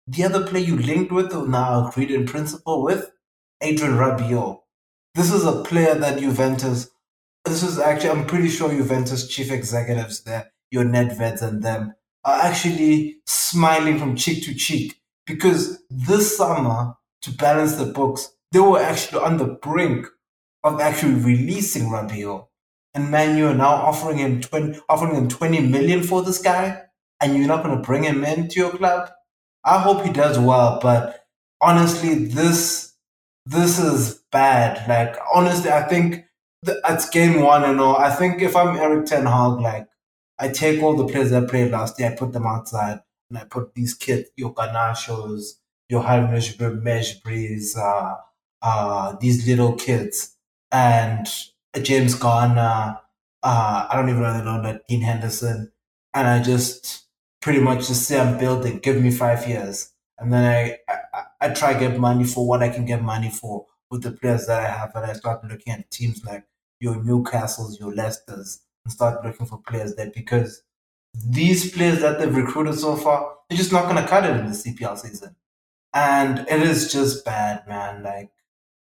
The 0.07 0.25
other 0.25 0.47
player 0.47 0.65
you 0.65 0.79
linked 0.79 1.13
with, 1.13 1.35
or 1.35 1.47
now 1.47 1.89
agreed 1.89 2.11
in 2.11 2.25
principle 2.25 2.83
with, 2.83 3.11
Adrien 3.63 3.99
Rabiot. 3.99 4.63
This 5.19 5.33
is 5.33 5.45
a 5.45 5.65
player 5.65 5.97
that 5.97 6.21
Juventus, 6.21 6.91
this 7.45 7.65
is 7.65 7.81
actually, 7.81 8.11
I'm 8.11 8.25
pretty 8.25 8.49
sure 8.49 8.71
Juventus 8.71 9.27
chief 9.27 9.51
executives 9.51 10.21
there, 10.21 10.53
your 10.71 10.85
Nedveds 10.85 11.43
and 11.43 11.61
them, 11.61 11.95
are 12.25 12.41
actually 12.41 13.17
smiling 13.27 13.99
from 13.99 14.15
cheek 14.15 14.45
to 14.45 14.55
cheek 14.55 15.01
because 15.27 15.83
this 15.91 16.37
summer, 16.37 16.95
to 17.23 17.33
balance 17.33 17.75
the 17.75 17.87
books, 17.87 18.31
they 18.53 18.61
were 18.61 18.79
actually 18.79 19.21
on 19.21 19.39
the 19.39 19.59
brink 19.61 20.07
of 20.63 20.81
actually 20.81 21.15
releasing 21.15 21.91
Rabiot. 21.91 22.47
And 22.95 23.11
Man 23.11 23.37
U 23.39 23.49
are 23.49 23.55
now 23.55 23.75
offering 23.75 24.19
him 24.19 24.41
20, 24.41 24.79
offering 24.89 25.17
him 25.17 25.29
20 25.29 25.63
million 25.63 26.05
for 26.05 26.23
this 26.23 26.41
guy, 26.41 26.81
and 27.21 27.37
you're 27.37 27.49
not 27.49 27.65
going 27.65 27.75
to 27.75 27.83
bring 27.83 28.05
him 28.05 28.25
into 28.25 28.61
your 28.61 28.71
club. 28.71 29.11
I 29.65 29.81
hope 29.81 30.05
he 30.05 30.13
does 30.13 30.39
well, 30.39 30.79
but 30.81 31.27
honestly, 31.61 32.27
this 32.27 32.95
this 33.47 33.81
is 33.81 34.18
bad. 34.31 34.89
Like 34.89 35.17
honestly, 35.35 35.71
I 35.71 35.83
think 35.83 36.25
the, 36.63 36.81
it's 36.89 37.09
game 37.09 37.41
one 37.43 37.65
and 37.65 37.81
all. 37.81 37.97
I 37.97 38.11
think 38.11 38.43
if 38.43 38.57
I'm 38.57 38.77
Eric 38.77 39.07
Ten 39.07 39.27
Hag, 39.27 39.61
like 39.61 39.89
I 40.39 40.49
take 40.49 40.83
all 40.83 40.97
the 40.97 41.07
players 41.07 41.31
that 41.31 41.49
played 41.49 41.71
last 41.73 41.99
year, 41.99 42.11
I 42.11 42.15
put 42.17 42.33
them 42.33 42.47
outside, 42.47 43.01
and 43.31 43.39
I 43.39 43.45
put 43.45 43.75
these 43.75 43.95
kids, 43.95 44.29
your 44.37 44.55
Garnachos, 44.55 45.55
your 45.89 46.03
Mejbris, 46.03 47.77
uh, 47.77 48.17
uh, 48.63 49.17
these 49.21 49.47
little 49.47 49.75
kids, 49.75 50.37
and 50.71 51.27
James 51.83 52.15
Garner, 52.15 52.99
uh, 53.43 53.87
I 53.91 53.97
don't 53.97 54.09
even 54.09 54.23
know 54.23 54.33
the 54.33 54.45
name, 54.45 54.63
that 54.65 54.87
Dean 54.89 55.03
Henderson, 55.03 55.73
and 56.15 56.27
I 56.27 56.43
just 56.43 57.07
pretty 57.41 57.61
much 57.61 57.87
just 57.89 58.05
say 58.05 58.19
I'm 58.21 58.39
building, 58.39 58.79
give 58.79 59.01
me 59.01 59.11
five 59.11 59.47
years, 59.49 59.93
and 60.19 60.33
then 60.33 60.45
I, 60.45 60.79
I, 60.93 61.23
I 61.41 61.49
try 61.51 61.79
get 61.79 61.99
money 61.99 62.25
for 62.25 62.47
what 62.47 62.63
I 62.63 62.69
can 62.69 62.85
get 62.85 63.03
money 63.03 63.31
for 63.31 63.67
with 63.91 64.03
the 64.03 64.13
players 64.13 64.47
that 64.47 64.61
I 64.61 64.69
have, 64.69 64.93
and 64.95 65.07
I 65.07 65.13
start 65.15 65.45
looking 65.45 65.73
at 65.73 65.91
teams 65.91 66.25
like 66.25 66.45
your 66.81 66.97
Newcastles, 66.97 67.79
your 67.81 67.93
Leicesters, 67.93 68.61
and 68.85 68.93
start 68.93 69.25
looking 69.25 69.47
for 69.47 69.59
players 69.59 69.95
there 69.95 70.11
because 70.15 70.63
these 71.15 71.73
players 71.73 72.01
that 72.01 72.19
they've 72.19 72.35
recruited 72.35 72.79
so 72.79 72.97
far, 72.97 73.35
they're 73.49 73.59
just 73.59 73.73
not 73.73 73.85
going 73.85 74.03
to 74.03 74.09
cut 74.09 74.25
it 74.25 74.37
in 74.37 74.47
the 74.47 74.53
CPL 74.53 74.99
season. 74.99 75.35
And 75.95 76.41
it 76.49 76.63
is 76.63 76.93
just 76.93 77.25
bad, 77.25 77.67
man. 77.67 78.03
Like, 78.03 78.31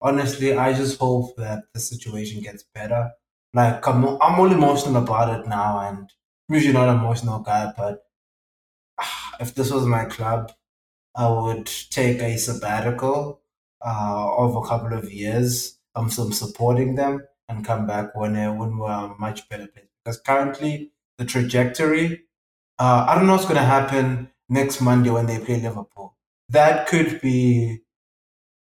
honestly, 0.00 0.54
I 0.54 0.72
just 0.72 0.98
hope 0.98 1.36
that 1.36 1.64
the 1.74 1.80
situation 1.80 2.42
gets 2.42 2.62
better. 2.62 3.10
Like, 3.54 3.86
I'm, 3.86 4.04
I'm 4.04 4.40
all 4.40 4.50
emotional 4.50 5.02
about 5.02 5.40
it 5.40 5.46
now, 5.46 5.80
and 5.80 6.08
I'm 6.48 6.54
usually 6.54 6.72
not 6.72 6.88
an 6.88 6.96
emotional 6.96 7.40
guy, 7.40 7.72
but 7.76 8.04
ah, 8.98 9.36
if 9.40 9.54
this 9.54 9.70
was 9.70 9.84
my 9.84 10.04
club, 10.06 10.52
I 11.14 11.28
would 11.28 11.66
take 11.90 12.20
a 12.20 12.38
sabbatical 12.38 13.41
uh, 13.84 14.36
of 14.36 14.56
a 14.56 14.62
couple 14.62 14.96
of 14.96 15.12
years. 15.12 15.78
I'm 15.94 16.10
supporting 16.10 16.94
them 16.94 17.22
and 17.48 17.64
come 17.64 17.86
back 17.86 18.14
when 18.14 18.36
uh, 18.36 18.52
when 18.52 18.78
we're 18.78 19.14
much 19.18 19.48
better 19.48 19.66
place. 19.66 19.86
Because 20.04 20.20
currently 20.20 20.92
the 21.18 21.24
trajectory, 21.24 22.22
uh, 22.78 23.06
I 23.08 23.14
don't 23.14 23.26
know 23.26 23.32
what's 23.32 23.44
going 23.44 23.56
to 23.56 23.62
happen 23.62 24.30
next 24.48 24.80
Monday 24.80 25.10
when 25.10 25.26
they 25.26 25.38
play 25.38 25.60
Liverpool. 25.60 26.16
That 26.48 26.86
could 26.86 27.20
be 27.20 27.82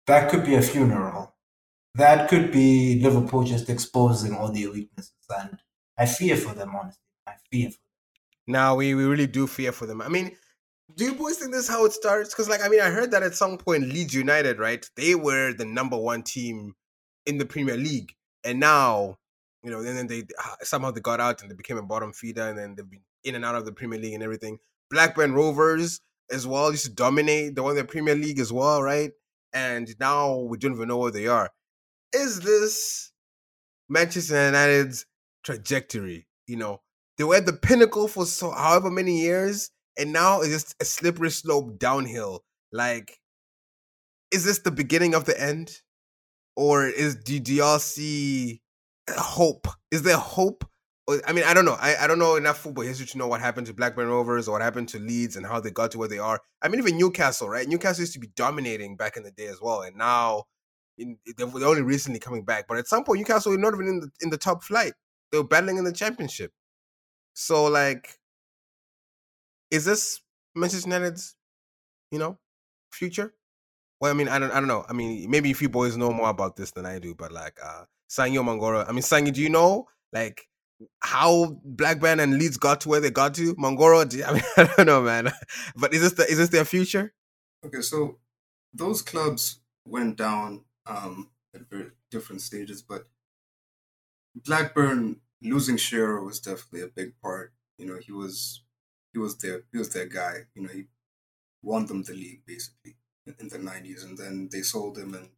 that 0.06 0.30
could 0.30 0.44
be 0.44 0.54
a 0.54 0.62
funeral. 0.62 1.34
That 1.94 2.28
could 2.28 2.50
be 2.50 3.00
Liverpool 3.00 3.44
just 3.44 3.68
exposing 3.68 4.34
all 4.34 4.50
their 4.50 4.70
weaknesses, 4.70 5.12
and 5.28 5.58
I 5.98 6.06
fear 6.06 6.36
for 6.36 6.54
them. 6.54 6.74
Honestly, 6.74 7.02
I 7.26 7.34
fear 7.50 7.70
for 7.70 7.76
them. 7.76 7.82
Now 8.46 8.74
we, 8.74 8.94
we 8.94 9.04
really 9.04 9.26
do 9.26 9.46
fear 9.46 9.72
for 9.72 9.86
them. 9.86 10.00
I 10.02 10.08
mean, 10.08 10.32
do 10.96 11.04
you 11.04 11.14
boys 11.14 11.36
think 11.36 11.52
this 11.52 11.64
is 11.64 11.68
how 11.68 11.84
it 11.84 11.92
starts? 11.92 12.30
Because 12.30 12.48
like 12.48 12.62
I 12.62 12.68
mean, 12.68 12.80
I 12.80 12.90
heard 12.90 13.10
that 13.12 13.22
at 13.22 13.34
some 13.34 13.58
point 13.58 13.88
Leeds 13.88 14.14
United, 14.14 14.58
right? 14.58 14.88
They 14.96 15.14
were 15.14 15.52
the 15.52 15.64
number 15.64 15.96
one 15.96 16.22
team 16.22 16.74
in 17.26 17.38
the 17.38 17.46
Premier 17.46 17.76
League, 17.76 18.14
and 18.44 18.60
now 18.60 19.18
you 19.62 19.70
know, 19.70 19.82
then 19.82 20.06
they 20.06 20.24
ah, 20.40 20.56
somehow 20.62 20.90
they 20.90 21.00
got 21.00 21.20
out 21.20 21.42
and 21.42 21.50
they 21.50 21.54
became 21.54 21.78
a 21.78 21.82
bottom 21.82 22.12
feeder, 22.12 22.48
and 22.48 22.58
then 22.58 22.74
they've 22.74 22.88
been 22.88 23.02
in 23.24 23.34
and 23.34 23.44
out 23.44 23.54
of 23.54 23.64
the 23.64 23.72
Premier 23.72 23.98
League 23.98 24.14
and 24.14 24.22
everything. 24.22 24.58
Blackburn 24.90 25.32
Rovers 25.32 26.00
as 26.30 26.46
well 26.46 26.70
used 26.70 26.84
to 26.84 26.90
dominate. 26.90 27.54
They 27.54 27.62
won 27.62 27.76
the 27.76 27.84
Premier 27.84 28.14
League 28.14 28.40
as 28.40 28.52
well, 28.52 28.82
right? 28.82 29.12
And 29.52 29.88
now 30.00 30.36
we 30.36 30.58
don't 30.58 30.74
even 30.74 30.88
know 30.88 30.98
where 30.98 31.12
they 31.12 31.28
are. 31.28 31.50
Is 32.12 32.40
this 32.40 33.12
Manchester 33.88 34.46
United's 34.46 35.06
trajectory? 35.44 36.26
You 36.46 36.56
know, 36.56 36.80
they 37.16 37.24
were 37.24 37.36
at 37.36 37.46
the 37.46 37.52
pinnacle 37.52 38.08
for 38.08 38.26
so 38.26 38.50
however 38.50 38.90
many 38.90 39.20
years, 39.20 39.70
and 39.98 40.12
now 40.12 40.40
it's 40.40 40.50
just 40.50 40.76
a 40.80 40.84
slippery 40.84 41.30
slope 41.30 41.78
downhill. 41.78 42.44
Like, 42.72 43.20
is 44.30 44.44
this 44.44 44.60
the 44.60 44.70
beginning 44.70 45.14
of 45.14 45.24
the 45.24 45.40
end? 45.40 45.80
Or 46.56 46.86
is 46.86 47.16
do, 47.16 47.38
do 47.40 47.54
y'all 47.54 47.78
see 47.78 48.60
hope? 49.10 49.66
Is 49.90 50.02
there 50.02 50.16
hope? 50.16 50.64
I 51.26 51.32
mean, 51.32 51.44
I 51.44 51.52
don't 51.52 51.64
know. 51.64 51.76
I, 51.80 51.96
I 52.00 52.06
don't 52.06 52.18
know 52.18 52.36
enough 52.36 52.58
football 52.58 52.84
history 52.84 53.06
to 53.06 53.18
know 53.18 53.26
what 53.26 53.40
happened 53.40 53.66
to 53.66 53.74
Blackburn 53.74 54.08
Rovers 54.08 54.48
or 54.48 54.52
what 54.52 54.62
happened 54.62 54.88
to 54.90 54.98
Leeds 54.98 55.36
and 55.36 55.44
how 55.44 55.60
they 55.60 55.70
got 55.70 55.90
to 55.92 55.98
where 55.98 56.08
they 56.08 56.18
are. 56.18 56.40
I 56.62 56.68
mean, 56.68 56.78
even 56.78 56.96
Newcastle, 56.96 57.48
right? 57.48 57.66
Newcastle 57.66 58.02
used 58.02 58.12
to 58.12 58.20
be 58.20 58.28
dominating 58.36 58.96
back 58.96 59.16
in 59.16 59.24
the 59.24 59.32
day 59.32 59.46
as 59.46 59.60
well, 59.60 59.82
and 59.82 59.96
now 59.96 60.44
in, 60.98 61.18
they're 61.36 61.46
only 61.46 61.82
recently 61.82 62.20
coming 62.20 62.44
back. 62.44 62.66
But 62.68 62.78
at 62.78 62.86
some 62.86 63.04
point, 63.04 63.18
Newcastle 63.18 63.52
were 63.52 63.58
not 63.58 63.74
even 63.74 63.88
in 63.88 64.00
the 64.00 64.10
in 64.20 64.30
the 64.30 64.38
top 64.38 64.62
flight. 64.62 64.92
they 65.30 65.38
were 65.38 65.44
battling 65.44 65.78
in 65.78 65.84
the 65.84 65.92
championship. 65.92 66.52
So 67.34 67.64
like, 67.64 68.18
is 69.72 69.86
this 69.86 70.20
Manchester 70.54 70.88
United's, 70.88 71.34
you 72.12 72.18
know, 72.18 72.38
future? 72.92 73.34
Well, 74.00 74.10
I 74.10 74.14
mean, 74.14 74.28
I 74.28 74.38
don't, 74.38 74.50
I 74.50 74.56
don't 74.56 74.68
know. 74.68 74.84
I 74.88 74.92
mean, 74.92 75.30
maybe 75.30 75.50
if 75.50 75.62
you 75.62 75.68
boys 75.68 75.96
know 75.96 76.12
more 76.12 76.28
about 76.28 76.56
this 76.56 76.72
than 76.72 76.84
I 76.84 76.98
do, 76.98 77.14
but 77.14 77.32
like, 77.32 77.58
uh, 77.64 77.84
Sangyo 78.10 78.44
Mangoro. 78.44 78.86
I 78.86 78.92
mean, 78.92 79.02
Sangi, 79.02 79.32
do 79.32 79.40
you 79.40 79.48
know 79.48 79.88
like 80.12 80.46
how 81.00 81.56
Blackburn 81.64 82.20
and 82.20 82.38
Leeds 82.38 82.58
got 82.58 82.82
to 82.82 82.90
where 82.90 83.00
they 83.00 83.10
got 83.10 83.34
to? 83.34 83.54
Mangoro, 83.54 84.06
do, 84.06 84.22
I 84.26 84.34
mean, 84.34 84.42
I 84.56 84.74
don't 84.76 84.86
know, 84.86 85.02
man. 85.02 85.32
But 85.76 85.94
is 85.94 86.02
this 86.02 86.12
the, 86.12 86.30
is 86.30 86.36
this 86.36 86.50
their 86.50 86.66
future? 86.66 87.14
Okay, 87.64 87.80
so 87.80 88.18
those 88.74 89.00
clubs 89.00 89.60
went 89.86 90.16
down 90.16 90.64
um, 90.86 91.30
at 91.54 91.62
different 92.10 92.42
stages, 92.42 92.82
but 92.82 93.06
Blackburn 94.34 95.20
losing 95.40 95.76
Shearer 95.78 96.22
was 96.22 96.40
definitely 96.40 96.82
a 96.82 96.88
big 96.88 97.14
part. 97.22 97.54
You 97.78 97.86
know, 97.86 97.98
he 97.98 98.12
was 98.12 98.62
he 99.12 99.18
was 99.18 99.36
their 99.38 99.62
he 99.72 99.78
was 99.78 99.90
their 99.90 100.06
guy. 100.06 100.46
You 100.54 100.62
know, 100.62 100.72
he 100.72 100.84
won 101.62 101.86
them 101.86 102.02
the 102.02 102.14
league 102.14 102.42
basically 102.46 102.96
in, 103.26 103.48
the 103.48 103.58
nineties, 103.58 104.02
and 104.02 104.18
then 104.18 104.48
they 104.50 104.62
sold 104.62 104.98
him 104.98 105.14
and 105.14 105.30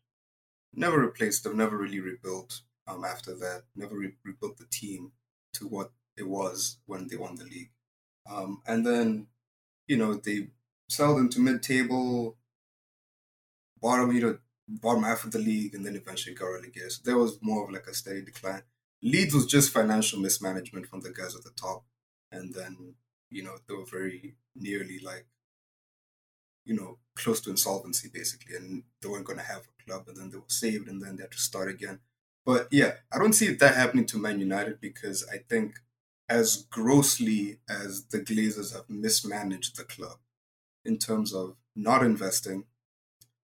never 0.72 0.98
replaced 0.98 1.44
them. 1.44 1.56
Never 1.56 1.76
really 1.76 2.00
rebuilt. 2.00 2.62
Um, 2.86 3.04
after 3.04 3.34
that, 3.34 3.62
never 3.74 3.96
re- 3.96 4.16
rebuilt 4.24 4.58
the 4.58 4.66
team 4.70 5.12
to 5.54 5.66
what 5.66 5.92
it 6.16 6.28
was 6.28 6.78
when 6.86 7.08
they 7.08 7.16
won 7.16 7.36
the 7.36 7.44
league. 7.44 7.70
Um, 8.30 8.60
and 8.66 8.86
then, 8.86 9.28
you 9.86 9.96
know, 9.96 10.14
they 10.14 10.48
sold 10.88 11.18
them 11.18 11.30
to 11.30 11.40
mid-table, 11.40 12.36
bottom, 13.80 14.12
you 14.12 14.20
know, 14.20 14.38
bottom 14.68 15.02
half 15.02 15.24
of 15.24 15.32
the 15.32 15.38
league, 15.38 15.74
and 15.74 15.84
then 15.84 15.96
eventually 15.96 16.34
got 16.34 16.46
relegated. 16.46 16.92
So 16.92 17.02
there 17.04 17.16
was 17.16 17.38
more 17.40 17.64
of 17.64 17.70
like 17.70 17.86
a 17.86 17.94
steady 17.94 18.22
decline. 18.22 18.62
Leeds 19.02 19.34
was 19.34 19.46
just 19.46 19.72
financial 19.72 20.20
mismanagement 20.20 20.86
from 20.86 21.00
the 21.00 21.10
guys 21.10 21.34
at 21.34 21.42
the 21.42 21.52
top, 21.56 21.84
and 22.30 22.54
then 22.54 22.94
you 23.30 23.42
know 23.42 23.56
they 23.68 23.74
were 23.74 23.84
very 23.84 24.36
nearly 24.54 24.98
like 25.00 25.26
you 26.64 26.74
know 26.74 26.98
close 27.16 27.40
to 27.42 27.50
insolvency 27.50 28.08
basically, 28.12 28.56
and 28.56 28.84
they 29.00 29.08
weren't 29.08 29.26
going 29.26 29.38
to 29.38 29.44
have 29.44 29.62
a 29.68 29.84
club, 29.84 30.04
and 30.08 30.16
then 30.16 30.30
they 30.30 30.38
were 30.38 30.44
saved, 30.48 30.88
and 30.88 31.02
then 31.02 31.16
they 31.16 31.22
had 31.22 31.32
to 31.32 31.38
start 31.38 31.68
again. 31.70 32.00
But 32.44 32.68
yeah, 32.70 32.94
I 33.12 33.18
don't 33.18 33.32
see 33.32 33.52
that 33.52 33.74
happening 33.74 34.06
to 34.06 34.18
Man 34.18 34.38
United 34.40 34.80
because 34.80 35.26
I 35.32 35.38
think 35.48 35.76
as 36.28 36.66
grossly 36.70 37.58
as 37.68 38.06
the 38.06 38.18
Glazers 38.18 38.72
have 38.72 38.88
mismanaged 38.88 39.76
the 39.76 39.84
club 39.84 40.18
in 40.84 40.98
terms 40.98 41.32
of 41.34 41.56
not 41.76 42.04
investing, 42.04 42.64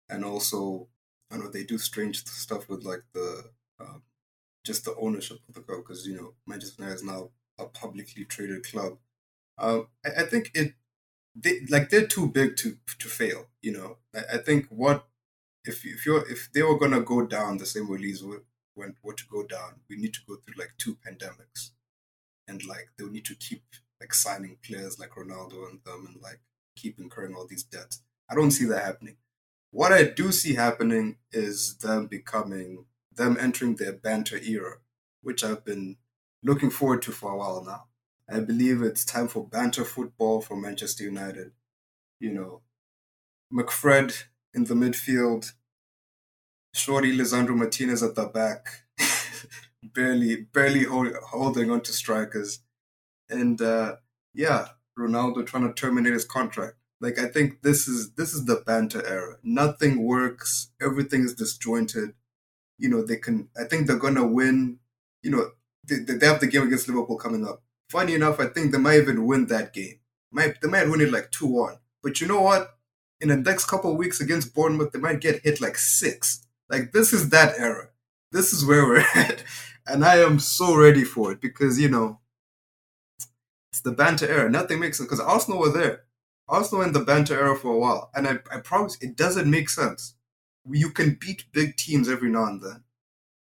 and 0.09 0.25
also 0.25 0.87
I 1.31 1.37
know 1.37 1.49
they 1.49 1.63
do 1.63 1.77
strange 1.77 2.25
stuff 2.25 2.67
with 2.69 2.83
like 2.83 3.03
the 3.13 3.51
um, 3.79 4.03
just 4.65 4.85
the 4.85 4.95
ownership 4.95 5.39
of 5.47 5.55
the 5.55 5.61
club 5.61 5.79
because 5.79 6.05
you 6.05 6.15
know 6.15 6.33
Manchester 6.45 6.83
United 6.83 6.95
is 6.95 7.03
now 7.03 7.29
a 7.57 7.65
publicly 7.65 8.25
traded 8.25 8.65
club. 8.65 8.97
Um, 9.61 9.87
I, 10.03 10.23
I, 10.23 10.25
think 10.25 10.49
it 10.55 10.73
they 11.35 11.61
like 11.69 11.89
they're 11.89 12.07
too 12.07 12.27
big 12.27 12.57
to 12.57 12.77
to 12.99 13.07
fail. 13.07 13.47
You 13.61 13.73
know, 13.73 13.97
I, 14.15 14.35
I 14.35 14.37
think 14.37 14.65
what 14.69 15.05
if 15.63 15.85
if 15.85 16.05
you're 16.05 16.29
if 16.29 16.51
they 16.51 16.63
were 16.63 16.79
gonna 16.79 17.01
go 17.01 17.25
down 17.25 17.57
the 17.57 17.65
same 17.67 17.87
way 17.87 17.99
Leeds 17.99 18.23
went 18.75 18.95
were 19.03 19.13
to 19.13 19.23
go 19.31 19.43
down, 19.43 19.81
we 19.87 19.97
need 19.97 20.13
to 20.15 20.21
go 20.27 20.35
through 20.35 20.55
like 20.57 20.73
two 20.79 20.97
pandemics, 21.07 21.69
and 22.47 22.65
like 22.65 22.89
they'll 22.97 23.11
need 23.11 23.25
to 23.25 23.35
keep 23.35 23.63
like 23.99 24.15
signing 24.15 24.57
players 24.65 24.99
like 24.99 25.11
Ronaldo 25.11 25.69
and 25.69 25.79
them, 25.85 26.07
and 26.11 26.21
like 26.21 26.41
keep 26.75 26.99
incurring 26.99 27.35
all 27.35 27.45
these 27.47 27.63
debts. 27.63 28.01
I 28.29 28.35
don't 28.35 28.51
see 28.51 28.65
that 28.65 28.83
happening. 28.83 29.17
What 29.69 29.93
I 29.93 30.03
do 30.03 30.31
see 30.31 30.55
happening 30.55 31.17
is 31.31 31.77
them 31.77 32.07
becoming 32.07 32.85
them 33.13 33.37
entering 33.39 33.75
their 33.75 33.93
banter 33.93 34.37
era, 34.37 34.77
which 35.21 35.43
I've 35.43 35.63
been 35.63 35.97
looking 36.41 36.71
forward 36.71 37.03
to 37.03 37.11
for 37.11 37.31
a 37.31 37.37
while 37.37 37.63
now. 37.63 37.83
I 38.31 38.39
believe 38.39 38.81
it's 38.81 39.05
time 39.05 39.27
for 39.27 39.45
banter 39.45 39.83
football 39.83 40.41
for 40.41 40.55
Manchester 40.55 41.03
United. 41.03 41.51
You 42.19 42.33
know, 42.33 42.61
McFred 43.53 44.23
in 44.53 44.65
the 44.65 44.73
midfield, 44.73 45.51
Shorty 46.73 47.15
Lisandro 47.17 47.55
Martinez 47.55 48.03
at 48.03 48.15
the 48.15 48.25
back, 48.25 48.83
barely 49.83 50.47
barely 50.53 50.83
hold, 50.83 51.13
holding 51.29 51.71
on 51.71 51.81
to 51.81 51.93
strikers, 51.93 52.59
and 53.29 53.61
uh, 53.61 53.95
yeah, 54.33 54.69
Ronaldo 54.97 55.45
trying 55.45 55.67
to 55.67 55.73
terminate 55.73 56.13
his 56.13 56.25
contract. 56.25 56.75
Like 56.99 57.17
I 57.17 57.25
think 57.27 57.63
this 57.63 57.87
is 57.87 58.13
this 58.13 58.33
is 58.33 58.45
the 58.45 58.63
banter 58.65 59.05
era. 59.05 59.37
Nothing 59.43 60.03
works. 60.03 60.71
Everything 60.81 61.23
is 61.23 61.33
disjointed 61.33 62.13
you 62.81 62.89
know, 62.89 63.03
they 63.03 63.15
can, 63.15 63.47
I 63.57 63.65
think 63.65 63.85
they're 63.87 63.99
to 63.99 64.25
win. 64.25 64.79
You 65.21 65.31
know, 65.31 65.51
they, 65.87 65.99
they 65.99 66.25
have 66.25 66.39
the 66.39 66.47
game 66.47 66.63
against 66.63 66.89
Liverpool 66.89 67.15
coming 67.15 67.47
up. 67.47 67.61
Funny 67.91 68.13
enough, 68.13 68.39
I 68.39 68.47
think 68.47 68.71
they 68.71 68.77
might 68.77 68.99
even 68.99 69.25
win 69.25 69.47
that 69.47 69.73
game. 69.73 69.99
Might, 70.31 70.61
they 70.61 70.67
might 70.69 70.89
win 70.89 71.01
it 71.01 71.11
like 71.11 71.31
2 71.31 71.45
1. 71.45 71.75
But 72.01 72.21
you 72.21 72.27
know 72.27 72.41
what? 72.41 72.77
In 73.19 73.29
the 73.29 73.37
next 73.37 73.65
couple 73.65 73.91
of 73.91 73.97
weeks 73.97 74.21
against 74.21 74.55
Bournemouth, 74.55 74.91
they 74.91 74.99
might 74.99 75.21
get 75.21 75.43
hit 75.43 75.61
like 75.61 75.77
six. 75.77 76.47
Like, 76.69 76.93
this 76.93 77.13
is 77.13 77.29
that 77.29 77.59
era. 77.59 77.89
This 78.31 78.53
is 78.53 78.65
where 78.65 78.85
we're 78.85 79.05
at. 79.15 79.43
And 79.85 80.05
I 80.05 80.17
am 80.17 80.39
so 80.39 80.75
ready 80.75 81.03
for 81.03 81.31
it 81.33 81.41
because, 81.41 81.79
you 81.79 81.89
know, 81.89 82.19
it's 83.71 83.81
the 83.81 83.91
banter 83.91 84.27
era. 84.27 84.49
Nothing 84.49 84.79
makes 84.79 84.97
sense 84.97 85.07
because 85.07 85.19
Arsenal 85.19 85.59
were 85.59 85.71
there. 85.71 86.03
Arsenal 86.47 86.83
in 86.83 86.93
the 86.93 86.99
banter 86.99 87.39
era 87.39 87.57
for 87.57 87.73
a 87.73 87.77
while. 87.77 88.09
And 88.15 88.27
I, 88.27 88.39
I 88.51 88.59
promise 88.59 88.97
it 89.01 89.15
doesn't 89.15 89.49
make 89.49 89.69
sense 89.69 90.15
you 90.69 90.91
can 90.91 91.17
beat 91.19 91.45
big 91.51 91.75
teams 91.75 92.09
every 92.09 92.29
now 92.29 92.45
and 92.45 92.61
then, 92.61 92.83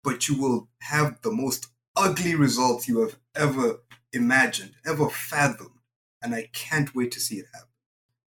but 0.05 0.29
you 0.29 0.41
will 0.41 0.69
have 0.81 1.21
the 1.23 1.31
most 1.31 1.69
ugly 1.97 2.35
results 2.35 2.89
you 2.89 3.01
have 3.01 3.19
ever 3.35 3.81
imagined, 4.13 4.75
ever 4.87 5.09
fathomed. 5.09 5.71
And 6.23 6.35
I 6.35 6.49
can't 6.53 6.95
wait 6.95 7.13
to 7.13 7.21
see 7.21 7.37
it 7.37 7.47
happen. 7.53 7.69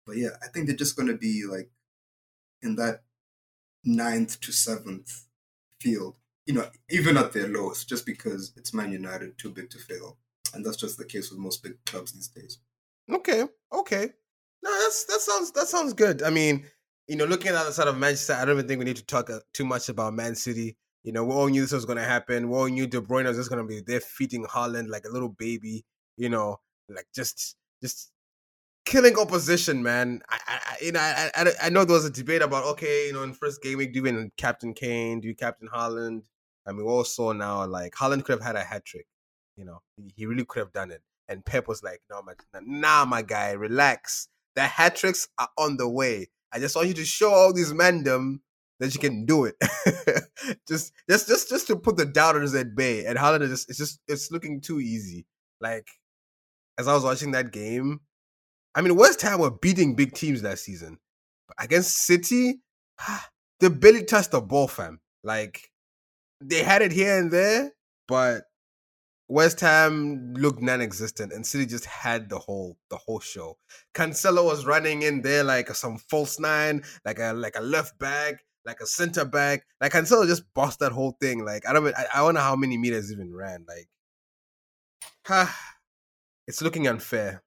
But 0.07 0.17
yeah, 0.17 0.31
I 0.43 0.49
think 0.49 0.67
they're 0.67 0.77
just 0.77 0.97
going 0.97 1.09
to 1.09 1.17
be 1.17 1.45
like 1.49 1.71
in 2.63 2.77
that 2.77 3.03
ninth 3.85 4.41
to 4.41 4.53
seventh 4.53 5.27
field, 5.81 6.17
you 6.47 6.55
know, 6.55 6.69
even 6.91 7.17
at 7.17 7.33
their 7.33 7.47
lowest, 7.47 7.89
just 7.89 8.05
because 8.05 8.53
it's 8.57 8.75
Man 8.75 8.93
United, 8.93 9.39
too 9.39 9.51
big 9.51 9.71
to 9.71 9.79
fail. 9.79 10.19
And 10.55 10.65
that's 10.65 10.77
just 10.77 10.99
the 10.99 11.05
case 11.05 11.31
with 11.31 11.39
most 11.39 11.63
big 11.63 11.75
clubs 11.85 12.13
these 12.13 12.29
days. 12.29 12.59
Okay, 13.11 13.45
okay. 13.73 14.11
No, 14.63 14.83
that's 14.83 15.05
that 15.05 15.21
sounds 15.21 15.53
that 15.53 15.69
sounds 15.69 15.93
good. 15.93 16.23
I 16.23 16.31
mean, 16.31 16.65
you 17.07 17.17
know, 17.17 17.25
looking 17.25 17.53
at 17.53 17.65
the 17.65 17.73
side 17.73 17.89
of 17.89 17.97
Manchester, 17.97 18.35
I 18.35 18.45
don't 18.45 18.57
even 18.57 18.69
think 18.69 18.79
we 18.79 18.85
need 18.85 18.97
to 18.97 19.05
talk 19.05 19.31
uh, 19.31 19.41
too 19.53 19.65
much 19.65 19.89
about 19.89 20.15
Man 20.15 20.35
City. 20.35 20.77
You 21.05 21.13
know, 21.13 21.25
we 21.25 21.33
all 21.33 21.49
knew 21.49 21.63
this 21.63 21.73
was 21.73 21.85
going 21.85 21.99
to 21.99 22.05
happen. 22.05 22.51
We 22.51 22.57
all 22.57 22.67
knew 22.67 22.87
De 22.87 23.01
Bruyne 23.01 23.25
was 23.25 23.37
just 23.37 23.51
going 23.51 23.63
to 23.63 23.69
be 23.69 23.81
there 23.81 24.01
feeding 24.01 24.45
Haaland 24.45 24.89
like 24.89 25.05
a 25.05 25.13
little 25.13 25.29
baby. 25.29 25.85
You 26.17 26.29
know, 26.29 26.61
like 26.89 27.07
just 27.15 27.57
just 27.83 28.11
killing 28.85 29.19
opposition, 29.19 29.83
man. 29.83 30.23
I, 30.29 30.39
I 30.47 30.77
you 30.83 30.93
know, 30.93 31.01
I, 31.01 31.53
I, 31.63 31.69
know 31.71 31.85
there 31.85 31.95
was 31.95 32.07
a 32.07 32.11
debate 32.11 32.43
about 32.43 32.65
okay, 32.65 33.07
you 33.07 33.13
know, 33.13 33.23
in 33.23 33.35
first 33.35 33.63
game 33.63 33.79
week, 33.79 33.93
do 33.93 34.01
you 34.01 34.07
in 34.07 34.33
Captain 34.37 34.75
Kane, 34.75 35.21
do 35.21 35.29
you 35.29 35.35
Captain 35.35 35.69
Haaland? 35.69 36.23
I 36.67 36.73
mean, 36.73 36.85
we 36.85 36.91
all 36.91 37.05
saw 37.05 37.33
now 37.33 37.67
like 37.67 37.95
Haaland 37.95 38.25
could 38.25 38.33
have 38.39 38.47
had 38.47 38.57
a 38.57 38.65
hat 38.65 38.85
trick. 38.85 39.07
You 39.57 39.65
know, 39.65 39.83
he, 39.97 40.13
he 40.17 40.27
really 40.27 40.45
could 40.45 40.61
have 40.61 40.73
done 40.73 40.91
it. 40.91 41.03
And 41.29 41.45
Pep 41.45 41.69
was 41.69 41.83
like, 41.83 42.01
"No, 42.11 42.23
my, 42.23 42.33
nah, 42.63 43.05
my 43.05 43.23
guy, 43.23 43.53
relax. 43.53 44.29
The 44.55 44.63
hat 44.63 44.97
tricks 44.97 45.29
are 45.39 45.51
on 45.59 45.77
the 45.77 45.89
way. 45.89 46.29
I 46.53 46.59
just 46.59 46.75
want 46.75 46.89
you 46.89 46.95
to 46.95 47.05
show 47.05 47.31
all 47.31 47.53
these 47.53 47.73
mandem 47.73 48.41
that 48.81 48.95
you 48.95 49.01
can 49.01 49.25
do 49.25 49.45
it. 49.45 49.57
just, 50.69 50.93
just, 51.09 51.29
just, 51.29 51.49
just 51.49 51.67
to 51.67 51.77
put 51.77 51.97
the 51.97 52.07
doubters 52.07 52.55
at 52.55 52.75
bay. 52.75 53.07
And 53.07 53.19
Haaland 53.19 53.43
is 53.43 53.51
just, 53.51 53.69
it's 53.71 53.79
just, 53.79 54.01
it's 54.09 54.31
looking 54.31 54.61
too 54.61 54.81
easy. 54.81 55.27
Like, 55.61 55.89
as 56.79 56.87
I 56.87 56.95
was 56.95 57.05
watching 57.05 57.33
that 57.33 57.53
game, 57.53 58.01
I 58.75 58.81
mean, 58.81 58.97
West 58.97 59.21
Ham 59.23 59.41
were 59.41 59.51
beating 59.51 59.97
big 59.97 60.15
teams 60.15 60.43
last 60.43 60.65
season. 60.65 60.99
But 61.49 61.65
against 61.65 62.05
City, 62.05 62.61
they 63.61 63.69
barely 63.69 64.05
touched 64.05 64.31
the 64.31 64.41
ball, 64.41 64.69
fam. 64.69 65.01
Like, 65.25 65.69
they 66.41 66.63
had 66.63 66.83
it 66.83 66.93
here 66.93 67.19
and 67.19 67.31
there, 67.33 67.73
but 68.07 68.45
West 69.29 69.61
Ham 69.61 70.33
looked 70.35 70.63
non-existent, 70.63 71.33
and 71.33 71.47
City 71.47 71.67
just 71.67 71.85
had 71.85 72.31
the 72.31 72.39
whole 72.39 72.79
the 72.89 72.97
whole 72.97 73.21
show. 73.21 73.59
Cancelo 73.95 74.45
was 74.45 74.65
running 74.65 75.03
in 75.03 75.21
there 75.21 75.45
like 75.45 75.69
some 75.75 75.99
false 75.99 76.41
nine, 76.41 76.83
like 77.05 77.19
a 77.19 77.33
like 77.33 77.57
a 77.57 77.61
left 77.61 77.99
back, 77.99 78.43
like 78.65 78.81
a 78.81 78.87
center 78.87 79.25
back. 79.25 79.65
Like 79.81 79.93
Cancelo 79.93 80.27
just 80.27 80.45
bossed 80.55 80.81
that 80.81 80.93
whole 80.93 81.17
thing. 81.21 81.45
Like 81.45 81.69
I 81.69 81.73
don't, 81.73 81.87
I, 81.95 82.07
I 82.15 82.23
wonder 82.23 82.41
how 82.41 82.57
many 82.57 82.77
meters 82.77 83.13
even 83.13 83.35
ran. 83.35 83.65
Like, 83.69 83.89
ha, 85.27 85.57
it's 86.47 86.63
looking 86.63 86.89
unfair 86.89 87.43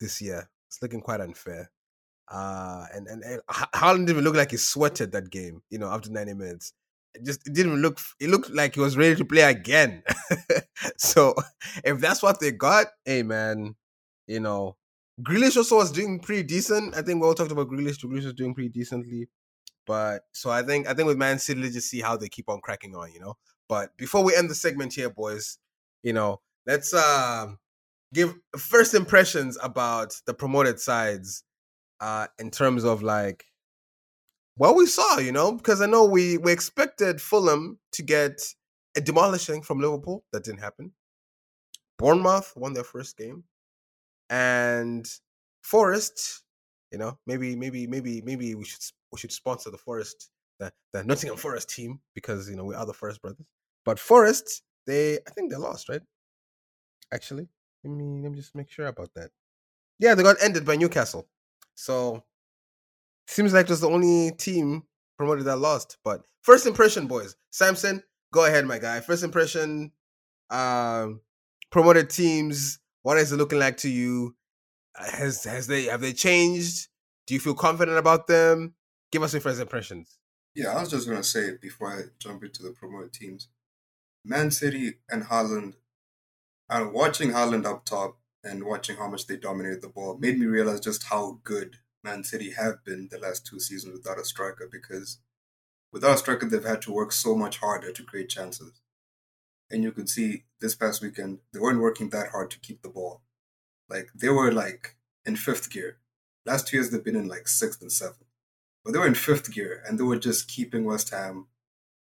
this 0.00 0.20
year. 0.20 0.48
It's 0.68 0.80
looking 0.82 1.00
quite 1.00 1.20
unfair. 1.20 1.70
Uh, 2.30 2.86
and 2.94 3.06
and, 3.08 3.22
and 3.24 3.40
Haaland 3.48 4.06
didn't 4.06 4.10
even 4.10 4.24
look 4.24 4.36
like 4.36 4.52
he 4.52 4.56
sweated 4.56 5.12
that 5.12 5.30
game. 5.30 5.62
You 5.70 5.78
know, 5.78 5.88
after 5.88 6.10
ninety 6.10 6.34
minutes 6.34 6.72
it 7.14 7.24
just 7.24 7.46
it 7.46 7.54
didn't 7.54 7.76
look 7.76 7.98
it 8.20 8.30
looked 8.30 8.50
like 8.50 8.74
he 8.74 8.80
was 8.80 8.96
ready 8.96 9.16
to 9.16 9.24
play 9.24 9.42
again. 9.42 10.02
so 10.96 11.34
if 11.84 11.98
that's 12.00 12.22
what 12.22 12.40
they 12.40 12.52
got, 12.52 12.86
hey 13.04 13.22
man, 13.22 13.74
you 14.26 14.40
know, 14.40 14.76
Grealish 15.20 15.56
also 15.56 15.76
was 15.76 15.92
doing 15.92 16.20
pretty 16.20 16.42
decent. 16.42 16.96
I 16.96 17.02
think 17.02 17.20
we 17.20 17.26
all 17.26 17.34
talked 17.34 17.52
about 17.52 17.68
Grealish. 17.68 17.98
Grealish 18.04 18.24
was 18.24 18.34
doing 18.34 18.54
pretty 18.54 18.70
decently. 18.70 19.28
But 19.86 20.22
so 20.32 20.50
I 20.50 20.62
think 20.62 20.88
I 20.88 20.94
think 20.94 21.06
with 21.06 21.16
Man 21.16 21.38
City, 21.38 21.60
let's 21.60 21.74
just 21.74 21.88
see 21.90 22.00
how 22.00 22.16
they 22.16 22.28
keep 22.28 22.48
on 22.48 22.60
cracking 22.60 22.94
on, 22.94 23.12
you 23.12 23.20
know. 23.20 23.36
But 23.68 23.96
before 23.96 24.24
we 24.24 24.34
end 24.34 24.50
the 24.50 24.54
segment 24.54 24.94
here, 24.94 25.10
boys, 25.10 25.58
you 26.02 26.12
know, 26.12 26.40
let's 26.66 26.92
uh, 26.92 27.48
give 28.12 28.34
first 28.56 28.94
impressions 28.94 29.58
about 29.62 30.14
the 30.26 30.34
promoted 30.34 30.80
sides 30.80 31.44
uh, 32.00 32.26
in 32.38 32.50
terms 32.50 32.84
of 32.84 33.02
like 33.02 33.44
what 34.56 34.76
we 34.76 34.86
saw, 34.86 35.18
you 35.18 35.32
know, 35.32 35.52
because 35.52 35.80
I 35.80 35.86
know 35.86 36.04
we 36.04 36.38
we 36.38 36.52
expected 36.52 37.20
Fulham 37.20 37.78
to 37.92 38.02
get 38.02 38.40
a 38.96 39.00
demolishing 39.00 39.62
from 39.62 39.80
Liverpool. 39.80 40.24
That 40.32 40.44
didn't 40.44 40.60
happen. 40.60 40.92
Bournemouth 41.98 42.52
won 42.56 42.72
their 42.72 42.84
first 42.84 43.16
game, 43.16 43.44
and 44.28 45.06
Forest, 45.62 46.42
you 46.90 46.98
know, 46.98 47.18
maybe 47.26 47.56
maybe 47.56 47.86
maybe 47.86 48.22
maybe 48.22 48.54
we 48.54 48.64
should 48.64 48.82
we 49.12 49.18
should 49.18 49.32
sponsor 49.32 49.70
the 49.70 49.78
Forest 49.78 50.30
the, 50.60 50.72
the 50.92 51.02
Nottingham 51.02 51.38
Forest 51.38 51.70
team 51.70 52.00
because 52.14 52.48
you 52.48 52.56
know 52.56 52.64
we 52.64 52.74
are 52.74 52.86
the 52.86 52.92
Forest 52.92 53.22
brothers. 53.22 53.46
But 53.84 53.98
Forest, 53.98 54.62
they 54.86 55.14
I 55.26 55.30
think 55.34 55.50
they 55.50 55.56
lost, 55.56 55.88
right? 55.88 56.02
Actually, 57.12 57.48
let 57.82 57.92
me 57.92 58.20
let 58.22 58.30
me 58.30 58.36
just 58.36 58.54
make 58.54 58.70
sure 58.70 58.86
about 58.86 59.10
that. 59.14 59.30
Yeah, 59.98 60.14
they 60.14 60.22
got 60.22 60.36
ended 60.42 60.64
by 60.64 60.76
Newcastle. 60.76 61.26
So 61.74 62.22
seems 63.26 63.52
like 63.52 63.68
it's 63.70 63.80
the 63.80 63.88
only 63.88 64.32
team 64.32 64.84
promoted 65.16 65.46
that 65.46 65.56
lost. 65.56 65.98
But 66.04 66.24
first 66.42 66.66
impression, 66.66 67.06
boys. 67.06 67.36
Samson, 67.50 68.02
go 68.32 68.44
ahead, 68.44 68.66
my 68.66 68.78
guy. 68.78 69.00
First 69.00 69.24
impression, 69.24 69.92
um, 70.50 71.20
promoted 71.70 72.10
teams. 72.10 72.78
What 73.02 73.18
is 73.18 73.32
it 73.32 73.36
looking 73.36 73.58
like 73.58 73.78
to 73.78 73.88
you? 73.88 74.36
Has 74.94 75.44
has 75.44 75.66
they 75.66 75.84
have 75.84 76.00
they 76.00 76.12
changed? 76.12 76.88
Do 77.26 77.34
you 77.34 77.40
feel 77.40 77.54
confident 77.54 77.96
about 77.96 78.26
them? 78.26 78.74
Give 79.10 79.22
us 79.22 79.32
your 79.32 79.40
first 79.40 79.60
impressions. 79.60 80.18
Yeah, 80.54 80.76
I 80.76 80.80
was 80.80 80.90
just 80.90 81.08
gonna 81.08 81.22
say 81.22 81.56
before 81.60 81.88
I 81.88 82.02
jump 82.18 82.44
into 82.44 82.62
the 82.62 82.70
promoted 82.70 83.12
teams, 83.12 83.48
Man 84.24 84.50
City 84.50 84.94
and 85.08 85.24
Haaland. 85.24 85.74
Uh, 86.68 86.88
watching 86.92 87.30
Haaland 87.30 87.66
up 87.66 87.84
top 87.84 88.18
and 88.44 88.64
watching 88.64 88.96
how 88.96 89.08
much 89.08 89.26
they 89.26 89.36
dominated 89.36 89.82
the 89.82 89.88
ball 89.88 90.16
made 90.18 90.38
me 90.38 90.46
realize 90.46 90.78
just 90.78 91.04
how 91.04 91.40
good 91.42 91.78
Man 92.04 92.22
City 92.22 92.52
have 92.52 92.84
been 92.84 93.08
the 93.10 93.18
last 93.18 93.44
two 93.44 93.58
seasons 93.58 93.94
without 93.94 94.20
a 94.20 94.24
striker. 94.24 94.68
Because 94.70 95.18
without 95.92 96.14
a 96.14 96.18
striker, 96.18 96.48
they've 96.48 96.64
had 96.64 96.82
to 96.82 96.92
work 96.92 97.10
so 97.10 97.34
much 97.34 97.58
harder 97.58 97.92
to 97.92 98.04
create 98.04 98.28
chances. 98.28 98.80
And 99.70 99.82
you 99.82 99.90
could 99.90 100.08
see 100.08 100.44
this 100.60 100.76
past 100.76 101.02
weekend 101.02 101.38
they 101.52 101.58
weren't 101.58 101.80
working 101.80 102.10
that 102.10 102.30
hard 102.30 102.50
to 102.52 102.60
keep 102.60 102.82
the 102.82 102.88
ball. 102.88 103.22
Like 103.88 104.10
they 104.14 104.28
were 104.28 104.52
like 104.52 104.96
in 105.24 105.34
fifth 105.34 105.70
gear. 105.70 105.98
Last 106.46 106.68
two 106.68 106.76
years 106.76 106.90
they've 106.90 107.04
been 107.04 107.16
in 107.16 107.28
like 107.28 107.48
sixth 107.48 107.82
and 107.82 107.90
seventh 107.90 108.29
but 108.84 108.92
they 108.92 108.98
were 108.98 109.06
in 109.06 109.14
fifth 109.14 109.52
gear 109.52 109.82
and 109.86 109.98
they 109.98 110.04
were 110.04 110.18
just 110.18 110.48
keeping 110.48 110.84
West 110.84 111.10
Ham 111.10 111.46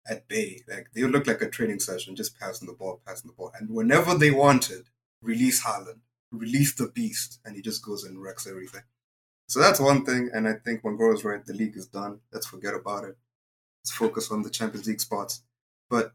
at 0.07 0.27
bay. 0.27 0.61
Like 0.67 0.89
they 0.93 1.03
looked 1.03 1.27
like 1.27 1.41
a 1.41 1.49
training 1.49 1.79
session, 1.79 2.15
just 2.15 2.39
passing 2.39 2.67
the 2.67 2.73
ball, 2.73 3.01
passing 3.05 3.29
the 3.29 3.35
ball. 3.35 3.51
And 3.59 3.69
whenever 3.69 4.15
they 4.15 4.31
wanted, 4.31 4.89
release 5.21 5.63
Haaland, 5.63 6.01
release 6.31 6.73
the 6.73 6.87
beast, 6.87 7.39
and 7.45 7.55
he 7.55 7.61
just 7.61 7.83
goes 7.83 8.03
and 8.03 8.21
wrecks 8.21 8.47
everything. 8.47 8.83
So 9.47 9.59
that's 9.59 9.79
one 9.79 10.05
thing. 10.05 10.29
And 10.33 10.47
I 10.47 10.53
think 10.53 10.83
when 10.83 10.97
is 11.13 11.23
right, 11.23 11.45
the 11.45 11.53
league 11.53 11.77
is 11.77 11.87
done. 11.87 12.19
Let's 12.31 12.47
forget 12.47 12.73
about 12.73 13.03
it. 13.03 13.17
Let's 13.81 13.91
focus 13.91 14.31
on 14.31 14.41
the 14.41 14.49
Champions 14.49 14.87
League 14.87 15.01
spots. 15.01 15.43
But 15.89 16.13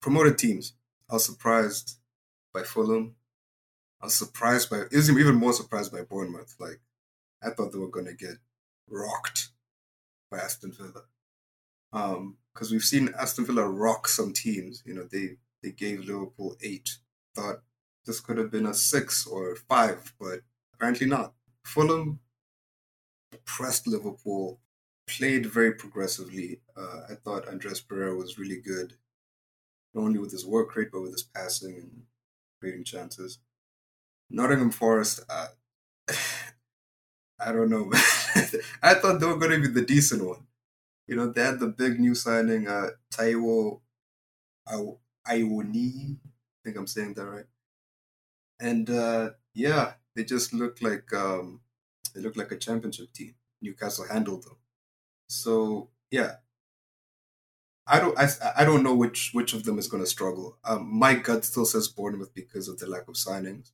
promoted 0.00 0.38
teams, 0.38 0.74
I 1.10 1.14
was 1.14 1.24
surprised 1.24 1.98
by 2.52 2.62
Fulham. 2.62 3.16
I 4.00 4.06
was 4.06 4.14
surprised 4.14 4.70
by, 4.70 4.78
I 4.78 4.86
was 4.92 5.10
even 5.10 5.34
more 5.34 5.52
surprised 5.52 5.90
by 5.90 6.02
Bournemouth. 6.02 6.54
Like, 6.60 6.80
I 7.42 7.50
thought 7.50 7.72
they 7.72 7.78
were 7.78 7.88
going 7.88 8.06
to 8.06 8.14
get 8.14 8.36
rocked 8.88 9.48
by 10.34 10.42
Aston 10.42 10.72
Villa. 10.72 11.04
Because 11.92 12.70
um, 12.70 12.72
we've 12.72 12.82
seen 12.82 13.14
Aston 13.18 13.46
Villa 13.46 13.68
rock 13.68 14.08
some 14.08 14.32
teams. 14.32 14.82
You 14.84 14.94
know, 14.94 15.06
they 15.10 15.36
they 15.62 15.70
gave 15.70 16.04
Liverpool 16.04 16.56
eight. 16.62 16.98
Thought 17.34 17.62
this 18.04 18.20
could 18.20 18.38
have 18.38 18.50
been 18.50 18.66
a 18.66 18.74
six 18.74 19.26
or 19.26 19.56
five, 19.56 20.12
but 20.20 20.40
apparently 20.74 21.06
not. 21.06 21.34
Fulham 21.64 22.20
pressed 23.44 23.86
Liverpool, 23.86 24.60
played 25.06 25.46
very 25.46 25.72
progressively. 25.72 26.60
Uh, 26.76 27.00
I 27.10 27.14
thought 27.14 27.48
Andreas 27.48 27.80
Pereira 27.80 28.14
was 28.14 28.38
really 28.38 28.60
good, 28.60 28.94
not 29.94 30.02
only 30.02 30.18
with 30.18 30.32
his 30.32 30.46
work 30.46 30.76
rate, 30.76 30.90
but 30.92 31.02
with 31.02 31.12
his 31.12 31.22
passing 31.22 31.76
and 31.76 32.02
creating 32.60 32.84
chances. 32.84 33.38
Nottingham 34.30 34.70
Forest, 34.70 35.20
uh, 35.28 35.48
I 37.40 37.52
don't 37.52 37.70
know. 37.70 37.90
I 38.82 38.94
thought 38.94 39.20
they 39.20 39.26
were 39.26 39.38
going 39.38 39.60
to 39.62 39.68
be 39.68 39.74
the 39.80 39.86
decent 39.86 40.24
one. 40.24 40.46
You 41.06 41.16
know, 41.16 41.30
they 41.32 41.42
had 41.42 41.60
the 41.60 41.68
big 41.68 42.00
new 42.00 42.14
signing, 42.14 42.68
uh, 42.68 42.90
Taiwo 43.12 43.80
Awoniyi. 44.68 46.16
I 46.16 46.58
think 46.64 46.76
I'm 46.76 46.86
saying 46.86 47.14
that 47.14 47.26
right. 47.26 47.44
And 48.60 48.88
uh, 48.88 49.30
yeah, 49.54 49.94
they 50.14 50.24
just 50.24 50.52
look 50.52 50.80
like 50.80 51.12
um, 51.12 51.60
they 52.14 52.20
look 52.20 52.36
like 52.36 52.52
a 52.52 52.56
championship 52.56 53.12
team. 53.12 53.34
Newcastle 53.60 54.06
handled 54.10 54.44
them. 54.44 54.56
So 55.28 55.90
yeah, 56.10 56.36
I 57.86 58.00
don't 58.00 58.18
I, 58.18 58.28
I 58.56 58.64
don't 58.64 58.82
know 58.82 58.94
which 58.94 59.30
which 59.34 59.52
of 59.52 59.64
them 59.64 59.78
is 59.78 59.88
going 59.88 60.02
to 60.02 60.08
struggle. 60.08 60.58
Um, 60.64 60.88
my 60.92 61.14
gut 61.14 61.44
still 61.44 61.66
says 61.66 61.88
Bournemouth 61.88 62.32
because 62.34 62.68
of 62.68 62.78
the 62.78 62.86
lack 62.86 63.08
of 63.08 63.14
signings, 63.14 63.72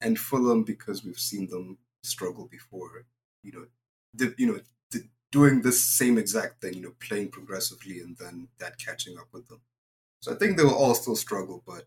and 0.00 0.18
Fulham 0.18 0.64
because 0.64 1.04
we've 1.04 1.18
seen 1.18 1.48
them 1.48 1.78
struggle 2.02 2.48
before. 2.50 3.04
You 3.42 3.52
know, 3.52 3.66
the, 4.14 4.34
you 4.38 4.46
know, 4.46 4.60
the, 4.90 5.04
doing 5.32 5.62
this 5.62 5.80
same 5.80 6.18
exact 6.18 6.60
thing. 6.60 6.74
You 6.74 6.82
know, 6.82 6.94
playing 7.00 7.30
progressively 7.30 8.00
and 8.00 8.16
then 8.18 8.48
that 8.58 8.78
catching 8.78 9.18
up 9.18 9.28
with 9.32 9.48
them. 9.48 9.60
So 10.20 10.32
I 10.32 10.36
think 10.36 10.56
they 10.56 10.64
will 10.64 10.74
all 10.74 10.94
still 10.94 11.16
struggle, 11.16 11.62
but 11.66 11.84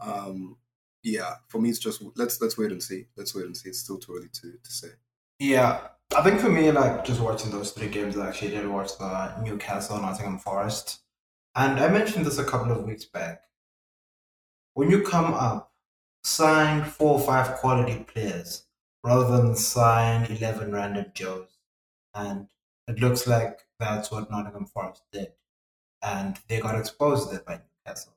um, 0.00 0.56
yeah, 1.02 1.36
for 1.48 1.58
me 1.58 1.70
it's 1.70 1.78
just 1.78 2.02
let's 2.16 2.40
let's 2.40 2.58
wait 2.58 2.72
and 2.72 2.82
see. 2.82 3.06
Let's 3.16 3.34
wait 3.34 3.46
and 3.46 3.56
see. 3.56 3.70
It's 3.70 3.78
still 3.78 3.98
too 3.98 4.16
early 4.16 4.28
to 4.28 4.52
to 4.62 4.72
say. 4.72 4.88
Yeah, 5.38 5.80
I 6.14 6.22
think 6.22 6.40
for 6.40 6.50
me, 6.50 6.70
like 6.70 7.04
just 7.04 7.20
watching 7.20 7.50
those 7.50 7.72
three 7.72 7.88
games, 7.88 8.16
I 8.16 8.28
actually 8.28 8.50
did 8.50 8.68
watch 8.68 8.96
the 8.98 9.40
Newcastle 9.42 10.00
Nottingham 10.00 10.38
Forest, 10.38 11.00
and 11.54 11.80
I 11.80 11.88
mentioned 11.88 12.26
this 12.26 12.38
a 12.38 12.44
couple 12.44 12.72
of 12.72 12.84
weeks 12.84 13.06
back. 13.06 13.42
When 14.74 14.90
you 14.90 15.02
come 15.02 15.32
up, 15.32 15.72
sign 16.24 16.84
four 16.84 17.14
or 17.14 17.20
five 17.20 17.56
quality 17.56 18.04
players 18.04 18.65
rather 19.06 19.36
than 19.36 19.54
sign 19.56 20.24
11 20.30 20.72
random 20.72 21.06
Joes. 21.14 21.58
And 22.14 22.48
it 22.88 23.00
looks 23.00 23.26
like 23.26 23.60
that's 23.78 24.10
what 24.10 24.30
Nottingham 24.30 24.66
Forest 24.66 25.02
did. 25.12 25.32
And 26.02 26.38
they 26.48 26.60
got 26.60 26.78
exposed 26.78 27.30
there 27.30 27.42
by 27.46 27.60
Newcastle. 27.86 28.14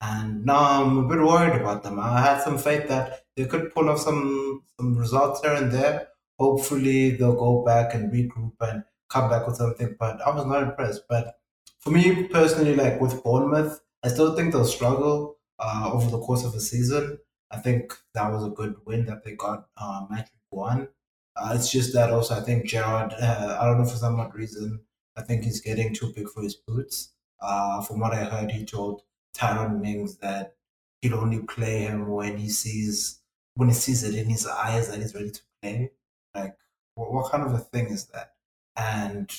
And 0.00 0.44
now 0.44 0.82
I'm 0.82 0.98
a 0.98 1.08
bit 1.08 1.18
worried 1.18 1.60
about 1.60 1.82
them. 1.82 1.98
I 1.98 2.20
had 2.20 2.42
some 2.42 2.58
faith 2.58 2.88
that 2.88 3.24
they 3.36 3.46
could 3.46 3.72
pull 3.74 3.88
off 3.88 4.00
some 4.00 4.62
some 4.76 4.96
results 4.96 5.40
here 5.40 5.54
and 5.54 5.72
there. 5.72 6.08
Hopefully 6.38 7.10
they'll 7.12 7.34
go 7.36 7.64
back 7.64 7.94
and 7.94 8.12
regroup 8.12 8.52
and 8.60 8.84
come 9.08 9.30
back 9.30 9.46
with 9.46 9.56
something. 9.56 9.96
But 9.98 10.20
I 10.20 10.30
was 10.34 10.46
not 10.46 10.62
impressed. 10.62 11.04
But 11.08 11.38
for 11.80 11.90
me 11.90 12.24
personally, 12.28 12.76
like 12.76 13.00
with 13.00 13.22
Bournemouth, 13.22 13.80
I 14.02 14.08
still 14.08 14.34
think 14.36 14.52
they'll 14.52 14.64
struggle 14.66 15.38
uh, 15.58 15.90
over 15.92 16.10
the 16.10 16.20
course 16.20 16.44
of 16.44 16.52
the 16.52 16.60
season. 16.60 17.18
I 17.54 17.60
think 17.60 17.92
that 18.14 18.30
was 18.32 18.44
a 18.44 18.50
good 18.50 18.76
win 18.86 19.06
that 19.06 19.24
they 19.24 19.34
got 19.34 19.68
uh, 19.76 20.06
match 20.10 20.30
one. 20.50 20.88
Uh, 21.36 21.52
it's 21.54 21.70
just 21.70 21.92
that 21.94 22.10
also 22.10 22.34
I 22.36 22.40
think 22.40 22.66
Gerrard. 22.66 23.12
uh, 23.14 23.58
I 23.60 23.64
don't 23.66 23.78
know 23.78 23.86
for 23.86 23.96
some 23.96 24.20
odd 24.20 24.34
reason, 24.34 24.80
I 25.16 25.22
think 25.22 25.44
he's 25.44 25.60
getting 25.60 25.94
too 25.94 26.12
big 26.14 26.28
for 26.28 26.42
his 26.42 26.54
boots. 26.54 27.12
Uh, 27.40 27.82
from 27.82 28.00
what 28.00 28.12
I 28.14 28.24
heard, 28.24 28.50
he 28.50 28.64
told 28.64 29.02
Tyrone 29.34 29.80
Mings 29.80 30.16
that 30.18 30.56
he'll 31.02 31.14
only 31.16 31.40
play 31.42 31.80
him 31.82 32.08
when 32.08 32.36
he 32.38 32.48
sees 32.48 33.20
when 33.54 33.68
he 33.68 33.74
sees 33.74 34.02
it 34.02 34.14
in 34.14 34.28
his 34.28 34.46
eyes 34.46 34.88
that 34.88 34.98
he's 35.00 35.14
ready 35.14 35.30
to 35.30 35.42
play. 35.62 35.92
Like, 36.34 36.56
what, 36.94 37.12
what 37.12 37.30
kind 37.30 37.44
of 37.44 37.52
a 37.54 37.58
thing 37.58 37.86
is 37.88 38.06
that? 38.08 38.34
And 38.76 39.30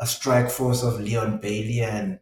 a 0.00 0.06
strike 0.06 0.50
force 0.50 0.82
of 0.82 1.00
Leon 1.00 1.38
Bailey 1.38 1.80
and 1.82 2.18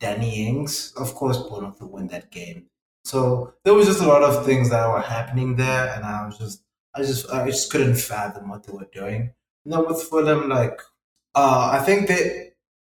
Danny 0.00 0.46
Ings, 0.46 0.92
of 0.96 1.14
course, 1.14 1.38
Bournemouth 1.38 1.80
will 1.80 1.88
win 1.88 2.08
that 2.08 2.30
game. 2.30 2.68
So 3.04 3.54
there 3.64 3.74
was 3.74 3.86
just 3.86 4.00
a 4.02 4.06
lot 4.06 4.22
of 4.22 4.44
things 4.44 4.70
that 4.70 4.88
were 4.88 5.00
happening 5.00 5.56
there, 5.56 5.92
and 5.94 6.04
I 6.04 6.24
was 6.24 6.38
just, 6.38 6.62
I 6.94 7.02
just, 7.02 7.28
I 7.30 7.46
just 7.46 7.70
couldn't 7.70 7.96
fathom 7.96 8.48
what 8.48 8.64
they 8.64 8.72
were 8.72 8.88
doing. 8.92 9.32
You 9.64 9.72
know, 9.72 9.82
with 9.84 10.02
Fulham, 10.02 10.48
like, 10.48 10.80
uh, 11.34 11.70
I 11.72 11.84
think 11.84 12.08
they, 12.08 12.50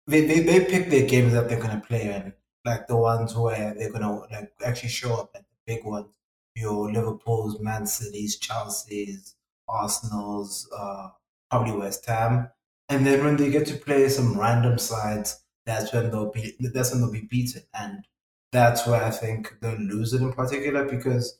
they, 0.06 0.22
they, 0.26 0.40
they 0.40 0.64
pick 0.64 0.90
their 0.90 1.06
games 1.06 1.32
that 1.32 1.48
they're 1.48 1.60
gonna 1.60 1.82
play 1.86 2.12
in, 2.12 2.32
like 2.64 2.86
the 2.88 2.96
ones 2.96 3.34
where 3.36 3.74
they're 3.74 3.92
gonna 3.92 4.20
like 4.30 4.52
actually 4.64 4.88
show 4.88 5.14
up, 5.14 5.30
like 5.34 5.44
the 5.44 5.74
big 5.74 5.84
ones. 5.84 6.14
Your 6.54 6.92
Liverpool's, 6.92 7.60
Man 7.60 7.86
City's, 7.86 8.38
Chelsea's, 8.38 9.36
Arsenal's, 9.68 10.68
uh, 10.76 11.08
probably 11.50 11.72
West 11.72 12.04
Ham, 12.06 12.50
and 12.88 13.06
then 13.06 13.24
when 13.24 13.36
they 13.36 13.50
get 13.50 13.66
to 13.68 13.76
play 13.76 14.08
some 14.08 14.38
random 14.38 14.78
sides, 14.78 15.40
that's 15.64 15.92
when 15.92 16.10
they'll 16.10 16.30
be, 16.30 16.54
that's 16.74 16.90
when 16.92 17.00
they'll 17.00 17.10
be 17.10 17.22
beaten 17.22 17.62
and 17.72 18.04
that's 18.52 18.86
where 18.86 19.02
I 19.02 19.10
think 19.10 19.56
they'll 19.60 19.78
lose 19.78 20.12
it 20.12 20.22
in 20.22 20.32
particular 20.32 20.84
because 20.88 21.38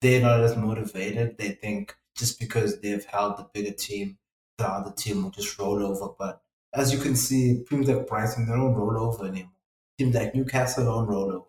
they're 0.00 0.22
not 0.22 0.40
as 0.42 0.56
motivated. 0.56 1.38
They 1.38 1.50
think 1.50 1.96
just 2.16 2.40
because 2.40 2.80
they've 2.80 3.04
held 3.04 3.38
the 3.38 3.48
bigger 3.54 3.72
team, 3.72 4.18
the 4.58 4.68
other 4.68 4.92
team 4.92 5.22
will 5.24 5.30
just 5.30 5.58
roll 5.58 5.84
over. 5.84 6.14
But 6.18 6.42
as 6.74 6.92
you 6.92 7.00
can 7.00 7.16
see, 7.16 7.64
teams 7.64 7.88
like 7.88 8.06
Brighton, 8.08 8.46
they 8.46 8.52
don't 8.54 8.74
roll 8.74 8.98
over 8.98 9.26
anymore. 9.26 9.52
Teams 9.98 10.14
like 10.14 10.34
Newcastle 10.34 10.84
don't 10.86 11.08
roll 11.08 11.32
over. 11.32 11.46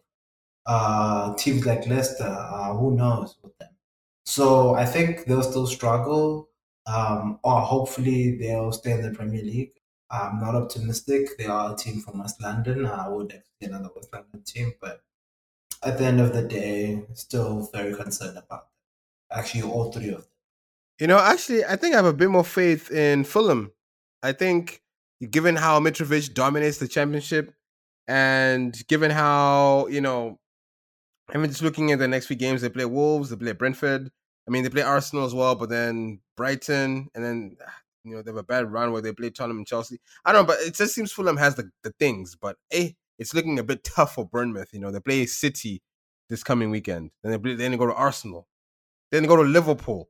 uh, 0.66 1.34
teams 1.36 1.66
like 1.66 1.88
Leicester, 1.88 2.26
uh, 2.26 2.74
who 2.74 2.96
knows 2.96 3.38
with 3.44 3.58
them. 3.58 3.70
So 4.26 4.76
I 4.76 4.86
think 4.86 5.26
they'll 5.26 5.44
still 5.44 5.68
struggle, 5.68 6.50
um, 6.88 7.40
or 7.44 7.62
hopefully 7.62 8.38
they'll 8.38 8.72
stay 8.72 8.92
in 8.92 9.02
the 9.02 9.12
Premier 9.12 9.44
League. 9.44 9.74
I'm 10.12 10.42
not 10.42 10.56
optimistic. 10.56 11.38
They 11.38 11.46
are 11.46 11.74
a 11.74 11.76
team 11.78 12.02
from 12.02 12.20
West 12.20 12.42
London. 12.42 12.86
I 12.86 13.08
would 13.08 13.32
expect 13.32 13.64
another 13.64 13.90
West 13.96 14.12
London 14.12 14.44
team, 14.46 14.74
but 14.82 15.04
at 15.82 15.98
the 15.98 16.06
end 16.06 16.20
of 16.20 16.34
the 16.34 16.44
day, 16.44 17.04
still 17.14 17.70
very 17.74 17.96
concerned 17.96 18.38
about 18.38 18.68
them. 19.30 19.40
Actually, 19.40 19.64
all 19.64 19.92
three 19.92 20.10
of 20.10 20.22
them. 20.22 20.26
You 21.00 21.08
know, 21.08 21.18
actually, 21.18 21.64
I 21.64 21.78
think 21.78 21.94
I 21.94 21.98
have 21.98 22.06
a 22.06 22.14
bit 22.14 22.30
more 22.30 22.44
faith 22.44 22.92
in 22.92 23.24
Fulham. 23.24 23.72
I 24.22 24.34
think, 24.34 24.82
given 25.30 25.56
how 25.56 25.80
Mitrovic 25.80 26.34
dominates 26.34 26.78
the 26.78 26.88
championship, 26.88 27.54
and 28.08 28.86
given 28.88 29.12
how 29.12 29.88
you 29.88 30.02
know, 30.02 30.40
I 31.34 31.38
mean, 31.38 31.50
just 31.50 31.64
looking 31.64 31.92
at 31.92 32.00
the 32.00 32.08
next 32.08 32.28
few 32.28 32.36
games, 32.36 32.62
they 32.62 32.70
play 32.70 32.86
Wolves, 32.86 33.30
they 33.30 33.38
play 33.38 33.54
Brentford. 33.54 34.12
I 34.48 34.52
mean, 34.52 34.64
they 34.64 34.70
play 34.70 34.82
Arsenal 34.82 35.26
as 35.26 35.34
well, 35.34 35.56
but 35.56 35.70
then 35.70 36.20
Brighton, 36.36 37.08
and 37.16 37.24
then 37.24 37.58
you 38.04 38.16
know 38.16 38.22
they 38.22 38.32
have 38.32 38.38
a 38.38 38.44
bad 38.44 38.72
run 38.72 38.92
where 38.92 39.02
they 39.02 39.14
play 39.14 39.30
Tottenham 39.30 39.58
and 39.58 39.68
Chelsea. 39.68 40.00
I 40.26 40.32
don't 40.32 40.44
know, 40.44 40.48
but 40.48 40.62
it 40.62 40.76
just 40.76 40.94
seems 40.96 41.12
Fulham 41.12 41.38
has 41.38 41.56
the, 41.56 41.70
the 41.84 41.92
things, 42.00 42.36
but 42.36 42.58
eh, 42.72 42.92
it's 43.20 43.34
looking 43.34 43.60
a 43.60 43.64
bit 43.64 43.84
tough 43.96 44.16
for 44.16 44.26
Bournemouth. 44.28 44.70
You 44.74 44.80
know, 44.80 44.92
they 44.92 45.00
play 45.00 45.26
City 45.26 45.82
this 46.30 46.44
coming 46.44 46.70
weekend, 46.70 47.12
then 47.24 47.32
they 47.32 47.38
play, 47.38 47.56
then 47.56 47.72
they 47.72 47.78
go 47.78 47.88
to 47.88 47.94
Arsenal, 47.94 48.48
then 49.12 49.24
they 49.24 49.28
go 49.28 49.36
to 49.36 49.44
Liverpool, 49.44 50.10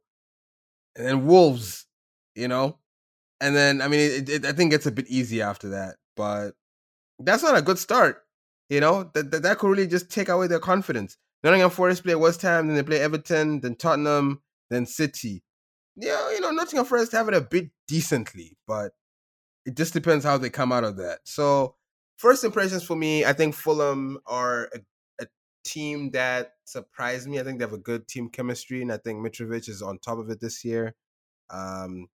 and 0.96 1.06
then 1.06 1.26
Wolves. 1.26 1.88
You 2.36 2.48
know, 2.48 2.80
and 3.42 3.56
then 3.56 3.82
I 3.82 3.88
mean, 3.88 4.00
it, 4.00 4.30
it, 4.30 4.46
I 4.46 4.54
think 4.54 4.72
it's 4.72 4.86
a 4.86 4.92
bit 4.92 5.08
easy 5.10 5.42
after 5.42 5.70
that, 5.70 5.96
but 6.16 6.52
that's 7.20 7.44
not 7.44 7.58
a 7.58 7.62
good 7.62 7.78
start. 7.78 8.24
You 8.70 8.80
know, 8.80 9.12
that, 9.14 9.32
that 9.32 9.44
that 9.44 9.58
could 9.58 9.70
really 9.70 9.88
just 9.88 10.10
take 10.10 10.30
away 10.30 10.48
their 10.48 10.60
confidence. 10.60 11.18
Nottingham 11.44 11.72
Forest 11.72 12.04
play 12.04 12.16
West 12.16 12.42
Ham, 12.44 12.68
then 12.68 12.76
they 12.76 12.84
play 12.84 13.00
Everton, 13.00 13.62
then 13.62 13.76
Tottenham, 13.76 14.42
then 14.70 14.86
City. 14.86 15.44
Yeah, 15.96 16.31
know, 16.52 16.62
Nottingham 16.62 16.86
Forest 16.86 17.12
have 17.14 17.28
it 17.28 17.34
a 17.34 17.42
bit 17.42 17.72
decently, 17.88 18.58
but 18.68 18.94
it 19.66 19.76
just 19.76 19.94
depends 19.94 20.26
how 20.26 20.38
they 20.38 20.50
come 20.50 20.72
out 20.72 20.84
of 20.84 20.98
that. 20.98 21.20
So, 21.24 21.76
first 22.18 22.44
impressions 22.44 22.84
for 22.84 22.96
me, 22.96 23.26
I 23.26 23.34
think 23.34 23.56
Fulham 23.56 24.20
are 24.26 24.70
a, 24.74 24.80
a 25.24 25.28
team 25.64 26.12
that 26.12 26.54
surprised 26.66 27.28
me. 27.28 27.40
I 27.40 27.44
think 27.44 27.60
they 27.60 27.66
have 27.66 27.74
a 27.74 27.78
good 27.78 28.08
team 28.08 28.30
chemistry, 28.30 28.82
and 28.82 28.92
I 28.92 28.98
think 28.98 29.20
Mitrovic 29.20 29.70
is 29.70 29.82
on 29.82 30.00
top 30.00 30.18
of 30.18 30.30
it 30.30 30.40
this 30.40 30.64
year. 30.64 30.96
Um, 31.50 32.08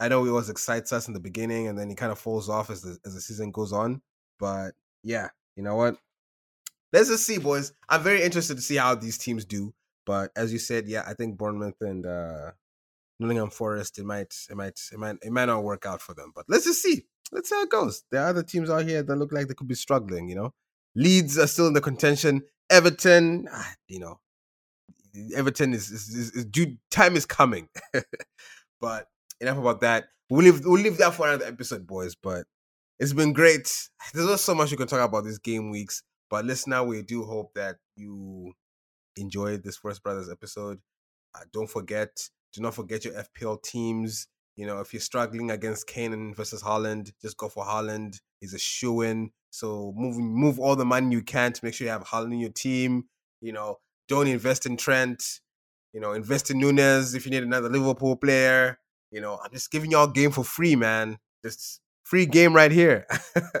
I 0.00 0.08
know 0.08 0.24
he 0.24 0.30
always 0.30 0.50
excites 0.50 0.92
us 0.92 1.08
in 1.08 1.14
the 1.14 1.20
beginning, 1.20 1.68
and 1.68 1.78
then 1.78 1.88
he 1.88 1.94
kind 1.94 2.12
of 2.12 2.18
falls 2.18 2.48
off 2.48 2.70
as 2.70 2.82
the 2.82 2.98
as 3.04 3.14
the 3.14 3.20
season 3.20 3.50
goes 3.50 3.72
on. 3.72 4.02
But 4.38 4.72
yeah, 5.02 5.28
you 5.56 5.62
know 5.62 5.76
what? 5.76 5.96
Let's 6.92 7.08
just 7.08 7.24
see, 7.24 7.38
boys. 7.38 7.72
I'm 7.88 8.02
very 8.02 8.22
interested 8.22 8.56
to 8.56 8.62
see 8.62 8.76
how 8.76 8.94
these 8.94 9.16
teams 9.16 9.44
do. 9.44 9.72
But 10.04 10.30
as 10.36 10.52
you 10.52 10.58
said, 10.58 10.88
yeah, 10.88 11.04
I 11.06 11.14
think 11.14 11.38
Bournemouth 11.38 11.80
and 11.80 12.04
uh, 12.04 12.50
Nottingham 13.22 13.50
Forest, 13.50 13.98
it 13.98 14.04
might, 14.04 14.34
it 14.50 14.56
might, 14.56 14.80
it 14.92 14.98
might, 14.98 15.16
it 15.22 15.32
might 15.32 15.46
not 15.46 15.64
work 15.64 15.86
out 15.86 16.02
for 16.02 16.14
them. 16.14 16.32
But 16.34 16.46
let's 16.48 16.64
just 16.64 16.82
see. 16.82 17.06
Let's 17.30 17.48
see 17.48 17.54
how 17.54 17.62
it 17.62 17.70
goes. 17.70 18.04
There 18.10 18.22
are 18.22 18.28
other 18.28 18.42
teams 18.42 18.68
out 18.68 18.84
here 18.84 19.02
that 19.02 19.16
look 19.16 19.32
like 19.32 19.48
they 19.48 19.54
could 19.54 19.68
be 19.68 19.74
struggling. 19.74 20.28
You 20.28 20.34
know, 20.36 20.54
Leeds 20.94 21.38
are 21.38 21.46
still 21.46 21.66
in 21.66 21.72
the 21.72 21.80
contention. 21.80 22.42
Everton, 22.70 23.48
ah, 23.50 23.74
you 23.88 24.00
know, 24.00 24.20
Everton 25.34 25.72
is, 25.72 25.90
is, 25.90 26.08
is, 26.08 26.30
is 26.32 26.44
due. 26.44 26.76
Time 26.90 27.16
is 27.16 27.26
coming. 27.26 27.68
but 28.80 29.06
enough 29.40 29.58
about 29.58 29.80
that. 29.80 30.04
We'll 30.30 30.42
leave 30.42 30.64
we'll 30.64 30.80
leave 30.80 30.98
that 30.98 31.14
for 31.14 31.28
another 31.28 31.46
episode, 31.46 31.86
boys. 31.86 32.14
But 32.14 32.46
it's 32.98 33.12
been 33.12 33.32
great. 33.32 33.88
There's 34.14 34.26
not 34.26 34.40
so 34.40 34.54
much 34.54 34.70
you 34.70 34.76
can 34.76 34.86
talk 34.86 35.06
about 35.06 35.24
these 35.24 35.38
game 35.38 35.70
weeks. 35.70 36.02
But 36.30 36.46
listener, 36.46 36.82
we 36.82 37.02
do 37.02 37.24
hope 37.24 37.52
that 37.54 37.76
you 37.94 38.54
enjoyed 39.16 39.62
this 39.62 39.76
Forest 39.76 40.02
Brothers 40.02 40.30
episode. 40.30 40.80
Uh, 41.34 41.40
don't 41.52 41.68
forget, 41.68 42.28
do 42.52 42.60
not 42.60 42.74
forget 42.74 43.04
your 43.04 43.14
FPL 43.14 43.62
teams. 43.62 44.26
You 44.56 44.66
know, 44.66 44.80
if 44.80 44.92
you're 44.92 45.00
struggling 45.00 45.50
against 45.50 45.86
Kane 45.86 46.34
versus 46.34 46.62
Haaland, 46.62 47.12
just 47.22 47.36
go 47.36 47.48
for 47.48 47.64
Haaland. 47.64 48.20
He's 48.40 48.54
a 48.54 48.58
shoe 48.58 49.00
in. 49.00 49.30
So 49.50 49.92
move 49.96 50.16
move 50.18 50.58
all 50.58 50.76
the 50.76 50.84
money 50.84 51.14
you 51.14 51.22
can 51.22 51.52
to 51.52 51.64
make 51.64 51.74
sure 51.74 51.86
you 51.86 51.90
have 51.90 52.04
Haaland 52.04 52.32
in 52.32 52.40
your 52.40 52.50
team. 52.50 53.04
You 53.40 53.52
know, 53.52 53.78
don't 54.08 54.28
invest 54.28 54.66
in 54.66 54.76
Trent. 54.76 55.40
You 55.92 56.00
know, 56.00 56.12
invest 56.12 56.50
in 56.50 56.58
Nunez 56.58 57.14
if 57.14 57.24
you 57.24 57.30
need 57.30 57.42
another 57.42 57.68
Liverpool 57.68 58.16
player. 58.16 58.78
You 59.10 59.20
know, 59.20 59.38
I'm 59.42 59.50
just 59.52 59.70
giving 59.70 59.90
y'all 59.90 60.06
game 60.06 60.30
for 60.30 60.44
free, 60.44 60.76
man. 60.76 61.18
Just 61.44 61.80
free 62.04 62.26
game 62.26 62.54
right 62.54 62.70
here. 62.70 63.06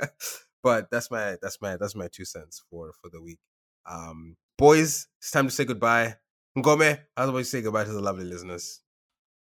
but 0.62 0.90
that's 0.90 1.10
my 1.10 1.36
that's 1.42 1.60
my 1.60 1.76
that's 1.76 1.94
my 1.94 2.08
two 2.08 2.24
cents 2.24 2.62
for 2.70 2.92
for 3.00 3.08
the 3.10 3.20
week. 3.22 3.38
Um, 3.86 4.36
boys, 4.58 5.08
it's 5.20 5.30
time 5.30 5.46
to 5.46 5.52
say 5.52 5.64
goodbye. 5.64 6.16
Ngome, 6.56 7.00
how 7.16 7.28
about 7.28 7.38
you 7.38 7.44
say 7.44 7.62
goodbye 7.62 7.84
to 7.84 7.92
the 7.92 8.00
lovely 8.00 8.24
listeners? 8.24 8.81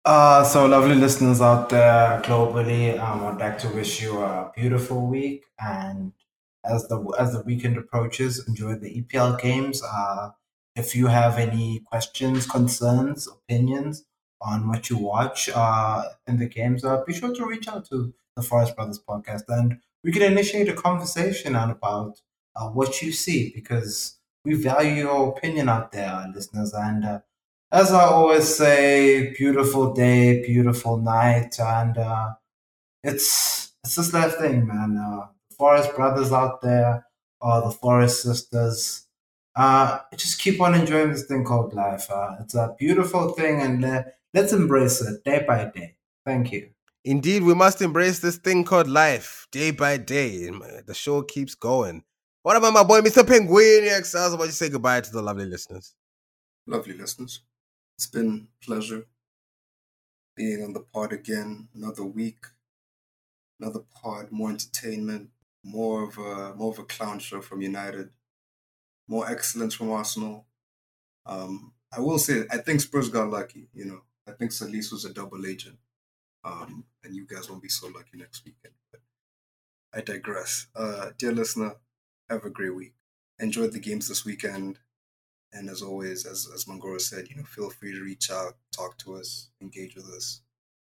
Uh, 0.06 0.44
so 0.44 0.66
lovely 0.66 0.94
listeners 0.94 1.40
out 1.40 1.68
there 1.68 2.22
globally, 2.22 2.98
um, 3.00 3.24
I'd 3.26 3.38
like 3.40 3.58
to 3.60 3.68
wish 3.70 4.00
you 4.02 4.20
a 4.20 4.52
beautiful 4.54 5.06
week. 5.06 5.44
And 5.58 6.12
as 6.64 6.86
the 6.88 6.98
as 7.18 7.32
the 7.32 7.42
weekend 7.42 7.76
approaches, 7.76 8.46
enjoy 8.48 8.76
the 8.76 8.88
EPL 8.98 9.36
games. 9.36 9.82
Uh, 9.82 10.30
if 10.76 10.94
you 10.94 11.08
have 11.08 11.38
any 11.38 11.80
questions, 11.80 12.46
concerns, 12.46 13.26
opinions 13.26 14.04
on 14.40 14.68
what 14.68 14.90
you 14.90 14.98
watch 14.98 15.48
uh, 15.54 16.04
in 16.28 16.38
the 16.38 16.46
games, 16.46 16.84
uh, 16.84 17.02
be 17.06 17.14
sure 17.14 17.34
to 17.34 17.46
reach 17.46 17.68
out 17.68 17.84
to 17.86 18.14
the 18.36 18.42
Forest 18.42 18.76
Brothers 18.76 19.00
podcast, 19.08 19.44
and 19.48 19.80
we 20.04 20.12
can 20.12 20.22
initiate 20.22 20.68
a 20.68 20.74
conversation 20.74 21.56
on 21.56 21.70
about 21.70 22.20
uh, 22.56 22.68
what 22.68 23.02
you 23.02 23.12
see 23.12 23.52
because 23.54 24.18
we 24.44 24.54
value 24.54 25.02
your 25.04 25.30
opinion 25.36 25.68
out 25.68 25.92
there, 25.92 26.26
listeners. 26.34 26.72
And 26.74 27.04
uh, 27.04 27.20
as 27.72 27.92
I 27.92 28.04
always 28.04 28.56
say, 28.56 29.34
beautiful 29.36 29.92
day, 29.92 30.42
beautiful 30.44 30.98
night, 30.98 31.58
and 31.58 31.98
uh, 31.98 32.34
it's 33.02 33.72
it's 33.84 33.96
just 33.96 34.12
that 34.12 34.38
thing, 34.38 34.66
man. 34.66 34.96
Uh, 34.96 35.26
Forest 35.56 35.94
Brothers 35.96 36.32
out 36.32 36.60
there, 36.62 37.06
or 37.40 37.62
the 37.62 37.70
Forest 37.70 38.22
Sisters. 38.22 39.06
Uh, 39.54 40.00
just 40.16 40.40
keep 40.40 40.60
on 40.60 40.74
enjoying 40.74 41.12
this 41.12 41.26
thing 41.26 41.44
called 41.44 41.72
life. 41.72 42.10
Uh, 42.10 42.36
it's 42.40 42.54
a 42.54 42.74
beautiful 42.78 43.30
thing, 43.30 43.60
and 43.60 44.04
let's 44.34 44.52
embrace 44.52 45.00
it 45.00 45.24
day 45.24 45.44
by 45.46 45.70
day. 45.74 45.96
Thank 46.24 46.52
you. 46.52 46.70
Indeed, 47.04 47.44
we 47.44 47.54
must 47.54 47.80
embrace 47.82 48.18
this 48.18 48.36
thing 48.36 48.64
called 48.64 48.88
life 48.88 49.46
day 49.52 49.70
by 49.70 49.96
day. 49.96 50.50
The 50.86 50.94
show 50.94 51.22
keeps 51.22 51.54
going. 51.54 52.02
What 52.42 52.56
about 52.56 52.72
my 52.72 52.82
boy, 52.82 53.00
Mr. 53.00 53.26
Penguin? 53.26 53.88
I 53.88 53.98
was 54.00 54.34
about 54.34 54.46
to 54.46 54.52
say 54.52 54.68
goodbye 54.68 55.00
to 55.00 55.12
the 55.12 55.22
lovely 55.22 55.46
listeners. 55.46 55.94
Lovely 56.66 56.96
listeners. 56.98 57.40
It's 57.96 58.06
been 58.06 58.48
pleasure 58.62 59.06
being 60.36 60.62
on 60.62 60.72
the 60.74 60.80
pod 60.80 61.12
again. 61.12 61.68
Another 61.74 62.04
week, 62.04 62.46
another 63.60 63.80
pod, 64.02 64.30
more 64.30 64.50
entertainment, 64.50 65.30
more 65.64 66.04
of 66.04 66.18
a 66.18 66.54
more 66.54 66.72
of 66.72 66.78
a 66.78 66.84
clown 66.84 67.18
show 67.18 67.40
from 67.40 67.62
United, 67.62 68.10
more 69.08 69.28
excellence 69.30 69.74
from 69.74 69.90
Arsenal. 69.90 70.46
Um, 71.24 71.72
I 71.96 72.00
will 72.00 72.18
say, 72.18 72.44
I 72.50 72.58
think 72.58 72.80
Spurs 72.80 73.08
got 73.08 73.30
lucky. 73.30 73.68
You 73.72 73.86
know, 73.86 74.02
I 74.28 74.32
think 74.32 74.50
Salisu 74.50 74.92
was 74.92 75.04
a 75.04 75.12
double 75.14 75.46
agent 75.46 75.78
um, 76.46 76.84
and 77.04 77.14
you 77.14 77.26
guys 77.26 77.50
won't 77.50 77.62
be 77.62 77.68
so 77.68 77.88
lucky 77.88 78.16
next 78.16 78.44
weekend. 78.44 78.74
But 78.92 79.00
I 79.92 80.00
digress. 80.00 80.68
Uh, 80.74 81.10
dear 81.18 81.32
listener, 81.32 81.76
have 82.30 82.44
a 82.44 82.50
great 82.50 82.74
week. 82.74 82.94
Enjoy 83.38 83.66
the 83.66 83.80
games 83.80 84.08
this 84.08 84.24
weekend. 84.24 84.78
And 85.56 85.70
as 85.70 85.80
always, 85.80 86.26
as, 86.26 86.48
as 86.54 86.66
Mangoro 86.66 87.00
said, 87.00 87.28
you 87.28 87.36
know, 87.36 87.44
feel 87.44 87.70
free 87.70 87.92
to 87.92 88.02
reach 88.02 88.30
out, 88.30 88.54
talk 88.76 88.98
to 88.98 89.14
us, 89.14 89.48
engage 89.62 89.96
with 89.96 90.06
us. 90.06 90.42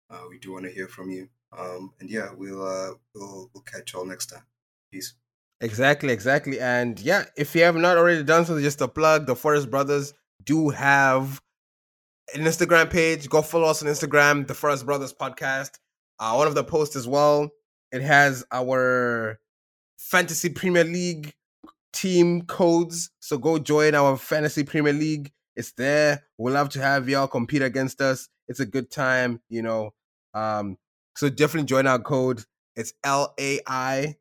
Uh, 0.09 0.23
we 0.29 0.39
do 0.39 0.53
want 0.53 0.65
to 0.65 0.71
hear 0.71 0.87
from 0.87 1.11
you. 1.11 1.29
Um, 1.57 1.93
and 1.99 2.09
yeah, 2.09 2.29
we'll, 2.35 2.65
uh, 2.65 2.93
we'll, 3.13 3.49
we'll 3.53 3.63
catch 3.63 3.93
y'all 3.93 4.05
next 4.05 4.27
time. 4.27 4.43
Peace. 4.91 5.13
Exactly, 5.61 6.11
exactly. 6.11 6.59
And 6.59 6.99
yeah, 6.99 7.25
if 7.37 7.55
you 7.55 7.63
have 7.63 7.75
not 7.75 7.97
already 7.97 8.23
done 8.23 8.45
so, 8.45 8.59
just 8.59 8.81
a 8.81 8.87
plug, 8.87 9.27
the 9.27 9.35
Forest 9.35 9.69
Brothers 9.69 10.13
do 10.43 10.69
have 10.69 11.41
an 12.33 12.41
Instagram 12.41 12.89
page. 12.89 13.29
Go 13.29 13.41
follow 13.41 13.69
us 13.69 13.83
on 13.83 13.89
Instagram, 13.89 14.47
the 14.47 14.53
Forest 14.53 14.85
Brothers 14.85 15.13
Podcast. 15.13 15.71
Uh, 16.19 16.33
one 16.33 16.47
of 16.47 16.55
the 16.55 16.63
posts 16.63 16.95
as 16.95 17.07
well. 17.07 17.49
It 17.91 18.01
has 18.01 18.43
our 18.51 19.39
fantasy 19.97 20.49
Premier 20.49 20.83
League 20.83 21.33
team 21.95 22.41
codes. 22.43 23.09
So 23.19 23.37
go 23.37 23.57
join 23.57 23.95
our 23.95 24.17
fantasy 24.17 24.63
Premier 24.63 24.93
League. 24.93 25.31
It's 25.55 25.71
there. 25.71 26.23
We'll 26.37 26.53
love 26.53 26.69
to 26.69 26.81
have 26.81 27.07
y'all 27.07 27.27
compete 27.27 27.61
against 27.61 28.01
us. 28.01 28.27
It's 28.47 28.59
a 28.59 28.65
good 28.65 28.91
time, 28.91 29.41
you 29.49 29.61
know. 29.61 29.93
Um, 30.33 30.77
so 31.15 31.29
definitely 31.29 31.67
join 31.67 31.87
our 31.87 31.99
code. 31.99 32.43
It's 32.75 32.93
L 33.03 33.33
A 33.39 33.61
I 33.65 34.17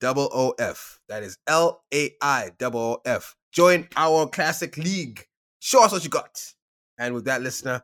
double 0.00 0.30
O 0.32 0.54
F. 0.58 1.00
That 1.08 1.24
is 1.24 1.36
L 1.48 1.82
A 1.92 2.12
I 2.22 2.52
double 2.58 2.80
O 2.80 3.00
F. 3.04 3.34
Join 3.52 3.88
our 3.96 4.28
classic 4.28 4.76
league. 4.76 5.26
Show 5.58 5.82
us 5.84 5.90
what 5.90 6.04
you 6.04 6.10
got. 6.10 6.40
And 6.98 7.14
with 7.14 7.24
that, 7.24 7.42
listener, 7.42 7.82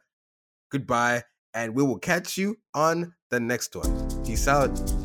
goodbye. 0.70 1.24
And 1.54 1.74
we 1.74 1.82
will 1.82 1.98
catch 1.98 2.38
you 2.38 2.56
on 2.72 3.14
the 3.30 3.40
next 3.40 3.74
one. 3.74 4.24
Peace 4.24 4.46
out. 4.46 5.01